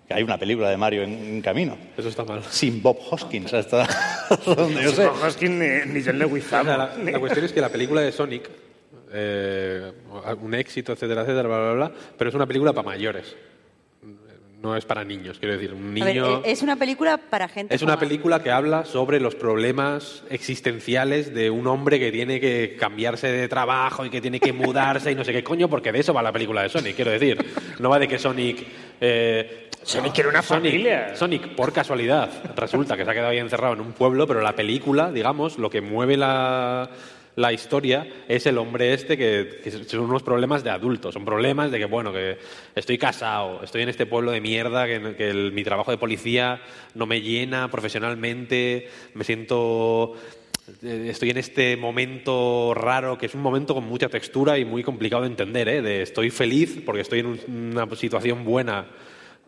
Que 0.07 0.13
hay 0.15 0.23
una 0.23 0.37
película 0.37 0.69
de 0.69 0.77
Mario 0.77 1.03
en, 1.03 1.13
en 1.13 1.41
camino. 1.41 1.77
Eso 1.95 2.09
está 2.09 2.25
mal. 2.25 2.43
Sin 2.43 2.81
Bob 2.81 2.97
Hoskins, 3.09 3.53
hasta 3.53 3.87
donde 4.45 4.83
yo 4.83 4.91
sé. 4.91 5.05
No, 5.05 5.13
Hoskin 5.13 5.59
ni, 5.59 5.93
ni 5.93 6.03
John 6.03 6.15
O 6.21 6.25
Leguizamo. 6.25 6.65
sea, 6.65 6.77
la, 6.77 6.97
la 6.97 7.19
cuestión 7.19 7.45
es 7.45 7.53
que 7.53 7.61
la 7.61 7.69
película 7.69 8.01
de 8.01 8.11
Sonic, 8.11 8.49
eh, 9.13 9.91
un 10.41 10.53
éxito, 10.55 10.93
etcétera, 10.93 11.21
etcétera, 11.21 11.47
bla, 11.47 11.59
bla, 11.59 11.73
bla, 11.73 11.91
pero 12.17 12.29
es 12.29 12.35
una 12.35 12.47
película 12.47 12.73
para 12.73 12.87
mayores. 12.87 13.35
No 14.62 14.76
es 14.76 14.86
para 14.86 15.03
niños, 15.03 15.39
quiero 15.39 15.55
decir. 15.55 15.74
Un 15.74 15.99
A 16.01 16.05
ver, 16.05 16.16
niño... 16.16 16.38
eh, 16.38 16.41
es 16.51 16.62
una 16.62 16.76
película 16.76 17.18
para 17.18 17.47
gente. 17.47 17.74
Es 17.74 17.82
una 17.82 17.97
película 17.97 18.43
que 18.43 18.51
habla 18.51 18.86
sobre 18.86 19.20
los 19.20 19.34
problemas 19.34 20.24
existenciales 20.30 21.34
de 21.34 21.49
un 21.49 21.66
hombre 21.66 21.99
que 21.99 22.12
tiene 22.12 22.39
que 22.39 22.76
cambiarse 22.80 23.32
de 23.32 23.47
trabajo 23.47 24.05
y 24.05 24.12
que 24.12 24.22
tiene 24.22 24.39
que 24.39 24.53
mudarse 24.53 25.12
y 25.12 25.16
no 25.16 25.24
sé 25.24 25.34
qué 25.34 25.43
coño, 25.43 25.68
porque 25.68 25.91
de 25.91 25.99
eso 26.01 26.14
va 26.14 26.22
la 26.22 26.32
película 26.32 26.62
de 26.62 26.70
Sonic, 26.70 26.95
quiero 26.95 27.09
decir. 27.09 27.43
No 27.80 27.89
va 27.89 27.97
de 27.97 28.07
que 28.07 28.20
Sonic... 28.20 28.68
eh, 29.01 29.68
Sonic 29.82 30.14
quiere 30.14 30.30
una 30.30 30.43
Sonic- 30.43 30.70
familia. 30.70 31.16
Sonic, 31.16 31.55
por 31.55 31.74
casualidad, 31.74 32.30
resulta 32.55 32.95
que 32.95 33.03
se 33.03 33.09
ha 33.09 33.14
quedado 33.16 33.30
ahí 33.30 33.39
encerrado 33.39 33.74
en 33.74 33.82
un 33.82 33.93
pueblo, 33.93 34.28
pero 34.28 34.41
la 34.41 34.55
película, 34.55 35.12
digamos, 35.12 35.57
lo 35.57 35.72
que 35.72 35.82
mueve 35.82 36.18
la, 36.18 36.88
la 37.36 37.53
historia 37.53 38.07
es 38.27 38.45
el 38.45 38.57
hombre 38.57 38.93
este 38.93 39.17
que, 39.17 39.61
son 39.88 40.01
unos 40.01 40.23
problemas 40.23 40.63
de 40.63 40.69
adultos, 40.69 41.13
son 41.13 41.25
problemas 41.25 41.71
de 41.71 41.79
que, 41.79 41.86
bueno, 41.86 42.11
que 42.11 42.38
estoy 42.75 42.97
casado, 42.97 43.63
estoy 43.63 43.84
en 43.84 43.89
este 43.89 44.05
pueblo 44.05 44.32
de 44.32 44.41
mierda, 44.41 44.86
que, 44.86 45.51
mi 45.53 45.63
trabajo 45.63 45.91
de 45.91 45.97
policía 45.97 46.61
no 46.93 47.05
me 47.05 47.21
llena 47.21 47.69
profesionalmente, 47.71 48.89
me 49.13 49.23
siento... 49.23 50.13
eh, 50.84 51.07
Estoy 51.09 51.29
en 51.29 51.38
este 51.38 51.77
momento 51.77 52.73
raro, 52.75 53.17
que 53.17 53.27
es 53.27 53.36
un 53.36 53.41
momento 53.41 53.73
con 53.73 53.86
mucha 53.86 54.09
textura 54.09 54.57
y 54.57 54.65
muy 54.65 54.84
complicado 54.84 55.23
de 55.23 55.29
entender, 55.29 55.69
¿eh? 55.69 55.82
De 55.82 56.01
estoy 56.01 56.29
feliz 56.29 56.82
porque 56.86 57.01
estoy 57.01 57.19
en 57.19 57.25
un- 57.27 57.39
una 57.77 57.95
situación 57.95 58.43
buena 58.43 58.88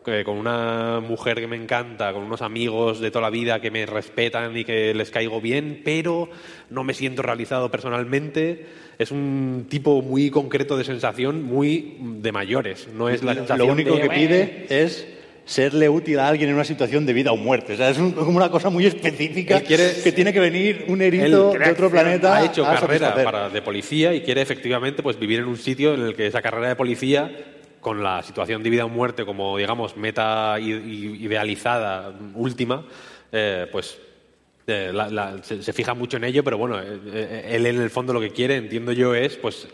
que 0.04 0.22
con 0.24 0.36
una 0.36 1.00
mujer 1.00 1.40
que 1.40 1.46
me 1.46 1.56
encanta, 1.56 2.12
con 2.12 2.22
unos 2.24 2.42
amigos 2.42 3.00
de 3.00 3.10
toda 3.10 3.22
la 3.22 3.30
vida 3.30 3.60
que 3.60 3.70
me 3.70 3.86
respetan 3.86 4.56
y 4.56 4.64
que 4.64 4.92
les 4.94 5.10
caigo 5.10 5.40
bien, 5.40 5.80
pero 5.84 6.28
no 6.70 6.84
me 6.84 6.94
siento 6.94 7.22
realizado 7.22 7.70
personalmente. 7.70 8.66
Es 8.98 9.10
un 9.10 9.66
tipo 9.68 10.02
muy 10.02 10.30
concreto 10.30 10.76
de 10.76 10.84
sensación, 10.84 11.42
muy 11.42 11.96
de 12.00 12.30
mayores. 12.32 12.88
No 12.94 13.08
es 13.08 13.22
la 13.22 13.34
sensación 13.34 13.66
Lo 13.66 13.72
único 13.72 13.96
de, 13.96 14.02
que 14.02 14.10
pide 14.10 14.66
es 14.68 15.08
serle 15.46 15.88
útil 15.88 16.18
a 16.20 16.28
alguien 16.28 16.48
en 16.50 16.54
una 16.54 16.64
situación 16.64 17.04
de 17.06 17.12
vida 17.12 17.32
o 17.32 17.36
muerte. 17.36 17.74
O 17.74 17.76
sea, 17.76 17.90
es 17.90 17.98
un- 17.98 18.12
como 18.12 18.36
una 18.36 18.50
cosa 18.50 18.70
muy 18.70 18.86
específica 18.86 19.60
quiere- 19.60 19.94
que 20.02 20.12
tiene 20.12 20.32
que 20.32 20.40
venir 20.40 20.84
un 20.88 21.02
Él 21.02 21.12
de 21.12 21.70
otro 21.70 21.90
planeta 21.90 22.36
ha 22.36 22.44
hecho 22.44 22.64
a 22.66 22.76
carrera 22.80 23.14
para, 23.24 23.48
de 23.50 23.60
policía 23.62 24.14
y 24.14 24.20
quiere 24.22 24.40
efectivamente 24.42 25.02
pues 25.02 25.18
vivir 25.18 25.40
en 25.40 25.46
un 25.46 25.56
sitio 25.56 25.94
en 25.94 26.00
el 26.02 26.14
que 26.14 26.26
esa 26.26 26.40
carrera 26.40 26.68
de 26.68 26.76
policía 26.76 27.30
con 27.84 28.02
la 28.02 28.22
situación 28.22 28.62
de 28.64 28.70
vida 28.70 28.84
o 28.84 28.88
muerte 28.88 29.24
como 29.24 29.56
digamos 29.58 29.96
meta 29.96 30.56
idealizada 30.58 32.12
última 32.34 32.84
eh, 33.30 33.66
pues 33.70 33.98
eh, 34.66 34.90
la- 34.92 35.42
se, 35.42 35.72
fija 35.74 35.92
mucho 35.92 36.16
en 36.16 36.24
ello, 36.24 36.42
pero 36.42 36.56
bueno, 36.56 36.80
eh, 36.80 37.50
él 37.52 37.66
en 37.66 37.80
el 37.80 37.90
fondo 37.90 38.14
lo 38.14 38.20
que 38.20 38.30
quiere, 38.30 38.56
entiendo 38.56 38.92
yo, 38.92 39.14
es 39.14 39.36
pues 39.36 39.68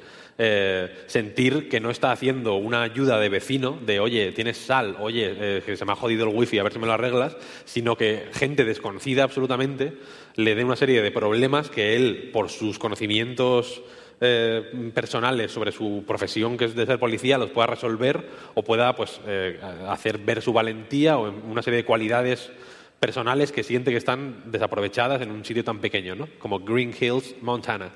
sentir 1.07 1.69
que 1.69 1.81
no 1.81 1.91
está 1.91 2.13
haciendo 2.13 2.55
una 2.55 2.81
ayuda 2.83 3.21
de 3.21 3.29
vecino, 3.29 3.79
de 3.85 4.01
oye, 4.01 4.33
tienes 4.33 4.57
sal, 4.57 4.97
oye, 4.99 5.61
que 5.67 5.77
se 5.77 5.85
me 5.85 5.93
ha 5.93 5.97
jodido 5.97 6.27
el 6.27 6.35
wifi, 6.35 6.59
a 6.59 6.63
ver 6.63 6.73
si 6.73 6.79
me 6.79 6.87
lo 6.87 6.95
arreglas, 6.95 7.37
sino 7.67 7.95
que 7.95 8.25
gente 8.33 8.65
desconocida 8.65 9.23
absolutamente 9.23 9.93
le 10.37 10.55
dé 10.55 10.65
una 10.65 10.77
serie 10.77 11.03
de 11.03 11.11
problemas 11.11 11.69
que 11.69 11.95
él, 11.95 12.31
por 12.33 12.49
sus 12.49 12.79
conocimientos 12.79 13.83
eh, 14.21 14.91
personales 14.95 15.51
sobre 15.51 15.73
su 15.73 16.05
profesión, 16.07 16.57
que 16.57 16.67
es 16.67 16.75
de 16.75 16.87
ser 16.87 16.99
policía, 16.99 17.39
los 17.39 17.51
pueda 17.51 17.69
resolver 17.69 18.23
o 18.55 18.63
pueda 18.63 18.95
pues, 18.95 19.21
eh, 19.27 19.59
hacer 19.89 20.19
ver 20.19 20.43
su 20.43 20.53
valentía 20.53 21.19
o 21.19 21.31
una 21.31 21.63
serie 21.63 21.79
de 21.79 21.85
cualidades 21.85 22.51
personales 22.99 23.51
que 23.51 23.63
siente 23.63 23.91
que 23.91 23.97
están 23.97 24.51
desaprovechadas 24.51 25.23
en 25.23 25.31
un 25.31 25.45
sitio 25.45 25.65
tan 25.65 25.79
pequeño, 25.79 26.15
¿no? 26.15 26.29
Como 26.39 26.61
Green 26.61 26.95
Hills, 26.99 27.35
Montana. 27.41 27.91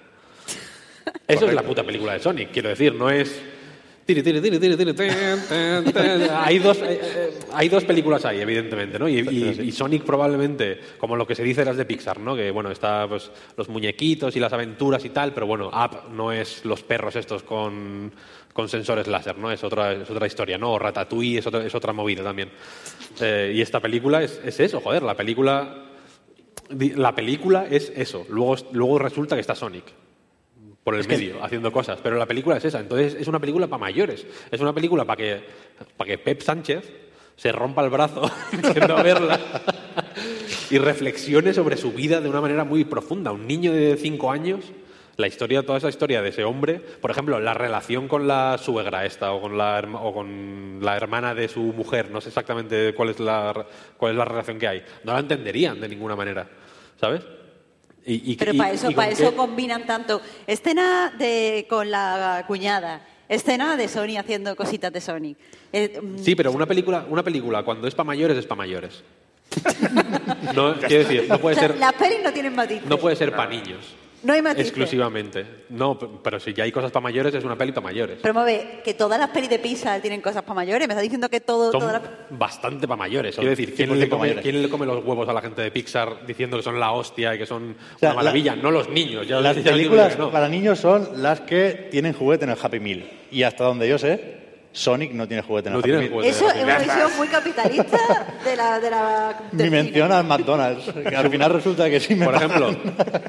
Eso 1.28 1.46
es 1.46 1.54
la 1.54 1.62
puta 1.62 1.84
película 1.84 2.14
de 2.14 2.20
Sonic, 2.20 2.50
quiero 2.52 2.70
decir, 2.70 2.94
no 2.94 3.10
es... 3.10 3.42
Hay 6.44 6.58
dos, 6.58 6.78
eh, 6.82 7.30
hay 7.52 7.68
dos 7.68 7.84
películas 7.84 8.24
ahí, 8.24 8.40
evidentemente, 8.40 8.98
¿no? 8.98 9.08
Y, 9.08 9.20
y- 9.20 9.60
y 9.68 9.72
Sonic 9.72 10.02
probablemente, 10.04 10.78
como 10.98 11.16
lo 11.16 11.26
que 11.26 11.34
se 11.34 11.42
dice 11.42 11.62
de 11.62 11.66
las 11.66 11.76
de 11.76 11.84
Pixar, 11.84 12.20
¿no? 12.20 12.36
Que, 12.36 12.50
bueno, 12.50 12.70
está 12.70 13.06
pues, 13.08 13.30
los 13.56 13.68
muñequitos 13.68 14.36
y 14.36 14.40
las 14.40 14.52
aventuras 14.52 15.04
y 15.04 15.10
tal, 15.10 15.32
pero 15.32 15.46
bueno, 15.46 15.68
Up 15.68 16.10
no 16.12 16.32
es 16.32 16.64
los 16.64 16.82
perros 16.82 17.16
estos 17.16 17.42
con, 17.42 18.12
con 18.52 18.68
sensores 18.68 19.06
láser, 19.06 19.38
¿no? 19.38 19.50
Es 19.50 19.64
otra, 19.64 19.92
es 19.92 20.10
otra 20.10 20.26
historia, 20.26 20.58
¿no? 20.58 20.72
O 20.72 20.78
Ratatouille 20.78 21.38
es 21.38 21.46
otra, 21.46 21.64
es 21.64 21.74
otra 21.74 21.92
movida 21.92 22.22
también. 22.22 22.50
Eh, 23.20 23.52
y 23.56 23.60
esta 23.62 23.80
película 23.80 24.22
es, 24.22 24.40
es 24.44 24.60
eso, 24.60 24.80
joder, 24.80 25.02
la 25.02 25.14
película... 25.16 25.80
La 26.96 27.14
película 27.14 27.66
es 27.70 27.92
eso, 27.94 28.26
luego, 28.30 28.56
luego 28.72 28.98
resulta 28.98 29.34
que 29.36 29.40
está 29.42 29.54
Sonic 29.54 29.84
por 30.84 30.94
el 30.94 31.08
medio, 31.08 31.42
haciendo 31.42 31.72
cosas. 31.72 31.98
Pero 32.02 32.16
la 32.16 32.26
película 32.26 32.58
es 32.58 32.64
esa. 32.66 32.78
Entonces 32.78 33.14
es 33.14 33.26
una 33.26 33.40
película 33.40 33.66
para 33.66 33.80
mayores. 33.80 34.26
Es 34.50 34.60
una 34.60 34.74
película 34.74 35.04
para 35.04 35.16
que, 35.16 35.40
para 35.96 36.08
que 36.10 36.18
Pep 36.18 36.42
Sánchez 36.42 36.92
se 37.36 37.50
rompa 37.50 37.82
el 37.82 37.90
brazo 37.90 38.30
yendo 38.74 38.96
a 38.96 39.02
verla 39.02 39.40
y 40.70 40.78
reflexione 40.78 41.52
sobre 41.52 41.76
su 41.76 41.92
vida 41.92 42.20
de 42.20 42.28
una 42.28 42.42
manera 42.42 42.64
muy 42.64 42.84
profunda. 42.84 43.32
Un 43.32 43.46
niño 43.46 43.72
de 43.72 43.96
cinco 43.96 44.30
años, 44.30 44.60
la 45.16 45.26
historia, 45.26 45.64
toda 45.64 45.78
esa 45.78 45.88
historia 45.88 46.20
de 46.20 46.28
ese 46.28 46.44
hombre, 46.44 46.80
por 47.00 47.10
ejemplo, 47.10 47.40
la 47.40 47.54
relación 47.54 48.06
con 48.06 48.28
la 48.28 48.58
suegra 48.58 49.06
esta 49.06 49.32
o 49.32 49.40
con 49.40 49.56
la, 49.56 49.82
o 50.00 50.12
con 50.12 50.80
la 50.82 50.96
hermana 50.96 51.34
de 51.34 51.48
su 51.48 51.60
mujer, 51.60 52.10
no 52.10 52.20
sé 52.20 52.28
exactamente 52.28 52.92
cuál 52.94 53.08
es 53.08 53.20
la, 53.20 53.66
cuál 53.96 54.12
es 54.12 54.18
la 54.18 54.24
relación 54.26 54.58
que 54.58 54.68
hay. 54.68 54.82
No 55.02 55.14
la 55.14 55.20
entenderían 55.20 55.80
de 55.80 55.88
ninguna 55.88 56.14
manera, 56.14 56.46
¿sabes? 57.00 57.22
Y- 58.06 58.32
y- 58.32 58.36
Pero 58.36 58.54
para 58.54 58.72
eso, 58.72 58.90
y 58.90 58.94
para 58.94 59.10
eso 59.10 59.30
qué- 59.30 59.36
combinan 59.36 59.86
tanto 59.86 60.20
escena 60.46 61.12
de 61.16 61.66
con 61.68 61.90
la 61.90 62.44
cuñada, 62.46 63.00
escena 63.28 63.76
de 63.76 63.88
Sony 63.88 64.16
haciendo 64.18 64.54
cositas 64.56 64.92
de 64.92 65.00
Sonic. 65.00 65.38
Eh, 65.72 66.00
mm, 66.02 66.18
Sí, 66.18 66.34
pero 66.34 66.52
una 66.52 66.66
película, 66.66 67.06
una 67.08 67.22
película 67.22 67.62
cuando 67.64 67.88
es 67.88 67.94
para 67.94 68.06
mayores 68.06 68.36
es 68.36 68.44
para 68.46 68.58
mayores. 68.58 69.02
no, 70.54 70.74
quiero 70.80 71.04
decir, 71.08 71.26
no 71.28 71.38
puede 71.38 71.56
o 71.56 71.58
sea, 71.58 71.68
ser, 71.68 71.78
las 71.78 71.92
pelis 71.94 72.18
no 72.22 72.32
tienen 72.32 72.54
matices. 72.54 72.86
no 72.86 72.98
puede 72.98 73.16
ser 73.16 73.30
para 73.34 73.48
niños. 73.50 73.78
No 74.24 74.32
hay 74.32 74.42
matices. 74.42 74.68
Exclusivamente. 74.68 75.46
No, 75.68 75.98
pero 75.98 76.40
si 76.40 76.52
ya 76.54 76.64
hay 76.64 76.72
cosas 76.72 76.90
para 76.90 77.02
mayores, 77.02 77.34
es 77.34 77.44
una 77.44 77.56
peli 77.56 77.72
para 77.72 77.84
mayores. 77.84 78.18
Pero 78.22 78.42
ver, 78.42 78.82
que 78.82 78.94
todas 78.94 79.18
las 79.18 79.28
pelis 79.30 79.50
de 79.50 79.58
Pixar 79.58 80.00
tienen 80.00 80.20
cosas 80.20 80.42
para 80.42 80.54
mayores. 80.54 80.88
Me 80.88 80.94
está 80.94 81.02
diciendo 81.02 81.28
que 81.28 81.40
todo, 81.40 81.70
Son 81.70 81.80
todas 81.80 82.02
las... 82.02 82.10
bastante 82.30 82.88
para 82.88 82.96
mayores. 82.96 83.36
Quiero 83.36 83.50
decir, 83.50 83.74
¿quién 83.74 83.90
100% 83.90 83.96
le, 83.96 84.08
come, 84.08 84.20
mayores. 84.20 84.42
quién 84.42 84.62
le 84.62 84.68
come 84.68 84.86
los 84.86 85.04
huevos 85.04 85.28
a 85.28 85.32
la 85.32 85.42
gente 85.42 85.62
de 85.62 85.70
Pixar 85.70 86.26
diciendo 86.26 86.56
que 86.56 86.62
son 86.62 86.80
la 86.80 86.92
hostia 86.92 87.34
y 87.34 87.38
que 87.38 87.46
son 87.46 87.76
sea, 88.00 88.10
una 88.10 88.16
maravilla? 88.22 88.56
No 88.56 88.70
los 88.70 88.88
niños. 88.88 89.26
Ya, 89.28 89.40
Las 89.40 89.56
películas 89.58 90.18
no. 90.18 90.30
para 90.30 90.48
niños 90.48 90.78
son 90.78 91.22
las 91.22 91.42
que 91.42 91.88
tienen 91.90 92.14
juguete 92.14 92.44
en 92.44 92.50
el 92.50 92.58
Happy 92.60 92.80
Meal. 92.80 93.04
Y 93.30 93.42
hasta 93.42 93.64
donde 93.64 93.88
yo 93.88 93.98
sé, 93.98 94.43
Sonic 94.74 95.12
no 95.12 95.26
tiene 95.28 95.42
juguete 95.42 95.68
en 95.68 95.74
No 95.74 95.78
Happy 95.78 95.88
tiene. 95.88 96.28
Eso 96.28 96.50
es 96.50 96.62
una 96.62 96.78
visión 96.78 97.10
muy 97.16 97.28
capitalista 97.28 97.96
de 98.44 98.56
la... 98.56 98.80
De 98.80 98.90
la 98.90 99.40
Mi 99.52 99.58
del 99.58 99.70
mención 99.70 100.08
cine. 100.08 100.18
al 100.18 100.24
McDonald's, 100.24 100.92
que 100.92 101.14
al 101.16 101.30
final 101.30 101.52
resulta 101.52 101.88
que 101.88 102.00
sí 102.00 102.16
me 102.16 102.26
Por 102.26 102.34
ejemplo, 102.34 102.74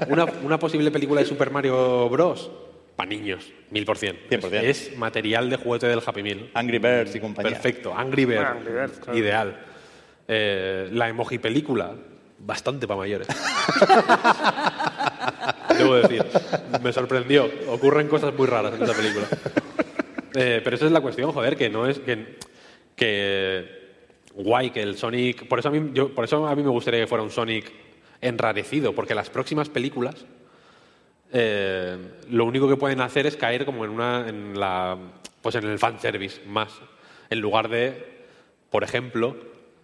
una, 0.10 0.26
una 0.44 0.58
posible 0.58 0.90
película 0.90 1.22
de 1.22 1.28
Super 1.28 1.52
Mario 1.52 2.10
Bros. 2.10 2.50
Para 2.96 3.10
niños, 3.10 3.52
mil 3.70 3.86
por 3.86 3.98
cien. 3.98 4.18
100%. 4.30 4.64
Es 4.64 4.98
material 4.98 5.50
de 5.50 5.58
juguete 5.58 5.88
del 5.88 6.02
Happy 6.04 6.24
Meal. 6.24 6.50
Angry 6.56 6.80
Birds 6.80 7.14
y 7.16 7.20
compañía. 7.20 7.52
Perfecto, 7.52 7.94
Angry 7.96 8.26
Birds. 8.26 8.46
Angry 8.46 8.74
Birds, 8.74 9.00
claro. 9.00 9.20
Ideal. 9.20 9.60
Eh, 10.28 10.90
la 10.94 11.10
emoji 11.10 11.38
película, 11.38 11.92
bastante 12.40 12.88
para 12.88 13.00
mayores. 13.02 13.28
Debo 15.78 15.96
decir, 15.96 16.26
me 16.82 16.92
sorprendió. 16.92 17.48
Ocurren 17.68 18.08
cosas 18.08 18.34
muy 18.34 18.48
raras 18.48 18.74
en 18.76 18.84
esa 18.84 18.94
película. 18.94 19.28
Eh, 20.36 20.62
pero 20.64 20.76
esa 20.76 20.86
es 20.86 20.92
la 20.92 21.02
cuestión, 21.02 21.32
joder, 21.32 21.56
que 21.56 21.70
no 21.70 21.88
es 21.88 22.00
que, 22.96 23.68
guay 24.34 24.70
que 24.72 24.82
el 24.82 24.98
Sonic. 24.98 25.48
Por 25.48 25.60
eso 25.60 25.70
a 25.70 25.72
mí, 25.72 25.92
yo, 25.94 26.14
por 26.14 26.26
eso 26.26 26.46
a 26.48 26.56
mí 26.56 26.64
me 26.64 26.70
gustaría 26.70 27.00
que 27.00 27.08
fuera 27.08 27.24
un 27.24 27.32
Sonic 27.32 27.72
enrarecido, 28.22 28.94
porque 28.94 29.16
las 29.16 29.30
próximas 29.30 29.70
películas 29.70 30.26
eh, 31.32 31.98
lo 32.30 32.46
único 32.46 32.70
que 32.70 32.78
pueden 32.78 33.02
hacer 33.02 33.26
es 33.26 33.36
caer 33.36 33.66
como 33.66 33.84
en 33.84 33.92
una 33.92 34.30
en 34.30 34.60
la 34.60 34.98
pues 35.42 35.56
en 35.56 35.66
el 35.66 35.80
fanservice 35.80 36.42
más 36.46 36.70
en 37.30 37.40
lugar 37.40 37.68
de 37.68 38.24
por 38.70 38.84
ejemplo 38.84 39.36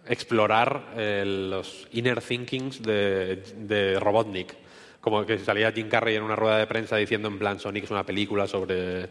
explorar 0.06 0.94
eh, 0.96 1.24
los 1.26 1.88
inner 1.92 2.22
thinkings 2.22 2.82
de, 2.82 3.42
de 3.56 3.98
Robotnik 3.98 4.54
como 5.00 5.26
que 5.26 5.38
salía 5.40 5.72
Jim 5.72 5.88
Carrey 5.88 6.14
en 6.14 6.22
una 6.22 6.36
rueda 6.36 6.58
de 6.58 6.66
prensa 6.66 6.96
diciendo 6.96 7.28
en 7.28 7.38
plan 7.38 7.58
Sonic 7.58 7.84
es 7.84 7.90
una 7.90 8.06
película 8.06 8.46
sobre 8.46 9.10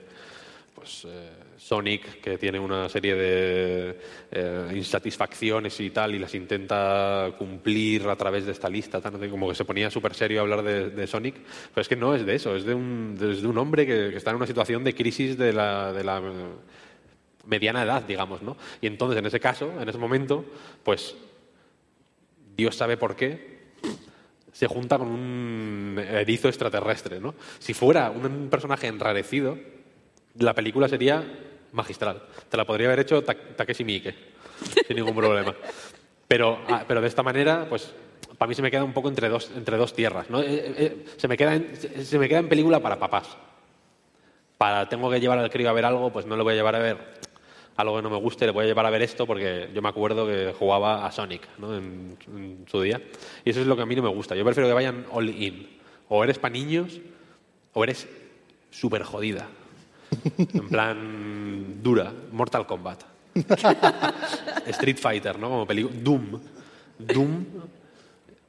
pues 0.81 1.05
eh, 1.05 1.29
Sonic 1.57 2.21
que 2.21 2.39
tiene 2.39 2.57
una 2.57 2.89
serie 2.89 3.13
de 3.13 3.99
eh, 4.31 4.71
insatisfacciones 4.73 5.79
y 5.79 5.91
tal 5.91 6.15
y 6.15 6.19
las 6.19 6.33
intenta 6.33 7.35
cumplir 7.37 8.07
a 8.07 8.15
través 8.15 8.47
de 8.47 8.51
esta 8.51 8.67
lista 8.67 8.99
como 9.29 9.47
que 9.47 9.53
se 9.53 9.63
ponía 9.63 9.91
súper 9.91 10.15
serio 10.15 10.39
a 10.39 10.41
hablar 10.41 10.63
de, 10.63 11.05
Sonic 11.05 11.35
pero 11.69 11.81
es 11.83 11.87
que 11.87 11.95
no 11.95 12.15
es 12.15 12.25
de 12.25 12.33
eso 12.33 12.55
es 12.55 12.65
de 12.65 12.73
un, 12.73 13.15
es 13.21 13.43
de 13.43 13.47
un 13.47 13.59
hombre 13.59 13.85
que, 13.85 14.09
que 14.09 14.17
está 14.17 14.31
en 14.31 14.37
una 14.37 14.47
situación 14.47 14.83
de 14.83 14.95
crisis 14.95 15.37
de 15.37 15.53
la, 15.53 15.93
de 15.93 16.03
la 16.03 16.17
eh, 16.17 16.31
mediana 17.45 17.83
edad 17.83 18.01
digamos 18.01 18.41
¿no? 18.41 18.57
y 18.81 18.87
entonces 18.87 19.19
en 19.19 19.27
ese 19.27 19.39
caso 19.39 19.71
en 19.79 19.87
ese 19.87 19.99
momento 19.99 20.43
pues 20.83 21.15
Dios 22.57 22.75
sabe 22.75 22.97
por 22.97 23.15
qué 23.15 23.51
se 24.51 24.67
junta 24.67 24.97
con 24.97 25.07
un 25.07 25.97
erizo 25.97 26.49
extraterrestre, 26.49 27.21
¿no? 27.21 27.33
Si 27.57 27.73
fuera 27.73 28.11
un 28.11 28.49
personaje 28.49 28.87
enrarecido, 28.87 29.57
la 30.39 30.53
película 30.53 30.87
sería 30.87 31.23
magistral. 31.71 32.23
Te 32.49 32.57
la 32.57 32.65
podría 32.65 32.87
haber 32.87 32.99
hecho 32.99 33.23
Ta- 33.23 33.35
Takeshi 33.35 33.83
Miike, 33.83 34.15
sin 34.87 34.95
ningún 34.95 35.15
problema. 35.15 35.55
Pero, 36.27 36.59
ah, 36.69 36.83
pero 36.87 37.01
de 37.01 37.07
esta 37.07 37.23
manera, 37.23 37.65
pues 37.69 37.93
para 38.37 38.47
mí 38.49 38.55
se 38.55 38.61
me 38.61 38.71
queda 38.71 38.83
un 38.83 38.93
poco 38.93 39.09
entre 39.09 39.29
dos, 39.29 39.51
entre 39.55 39.77
dos 39.77 39.93
tierras, 39.93 40.29
¿no? 40.29 40.41
Eh, 40.41 40.45
eh, 40.49 40.73
eh, 40.77 41.05
se, 41.17 41.27
me 41.27 41.37
queda 41.37 41.55
en, 41.55 41.75
se, 41.75 42.17
me 42.17 42.27
queda 42.29 42.39
en 42.39 42.49
película 42.49 42.79
para 42.79 42.97
papás. 42.97 43.37
Para 44.57 44.87
tengo 44.89 45.09
que 45.09 45.19
llevar 45.19 45.39
al 45.39 45.49
crío 45.49 45.69
a 45.69 45.73
ver 45.73 45.85
algo, 45.85 46.11
pues 46.11 46.25
no 46.25 46.35
le 46.37 46.43
voy 46.43 46.53
a 46.53 46.55
llevar 46.55 46.75
a 46.75 46.79
ver 46.79 46.97
algo 47.77 47.95
que 47.95 48.01
no 48.01 48.09
me 48.09 48.17
guste, 48.17 48.45
le 48.45 48.51
voy 48.51 48.65
a 48.65 48.67
llevar 48.67 48.85
a 48.85 48.89
ver 48.89 49.01
esto 49.01 49.25
porque 49.25 49.69
yo 49.73 49.81
me 49.81 49.89
acuerdo 49.89 50.27
que 50.27 50.53
jugaba 50.57 51.05
a 51.05 51.11
Sonic 51.11 51.47
¿no? 51.57 51.75
en, 51.75 52.17
en 52.27 52.65
su 52.69 52.81
día. 52.81 53.01
Y 53.43 53.49
eso 53.49 53.61
es 53.61 53.67
lo 53.67 53.75
que 53.75 53.81
a 53.81 53.85
mí 53.85 53.95
no 53.95 54.03
me 54.03 54.09
gusta. 54.09 54.35
Yo 54.35 54.43
prefiero 54.43 54.67
que 54.69 54.73
vayan 54.73 55.05
all 55.11 55.29
in. 55.29 55.67
O 56.09 56.23
eres 56.23 56.37
para 56.37 56.53
niños 56.53 56.99
o 57.73 57.83
eres 57.83 58.07
súper 58.69 59.03
jodida. 59.03 59.47
En 60.53 60.67
plan 60.67 61.81
dura. 61.81 62.11
Mortal 62.31 62.65
Kombat. 62.65 63.03
Street 64.67 64.97
Fighter, 64.97 65.37
¿no? 65.39 65.49
Como 65.49 65.65
película. 65.67 65.95
Doom. 66.01 66.39
Doom 66.99 67.45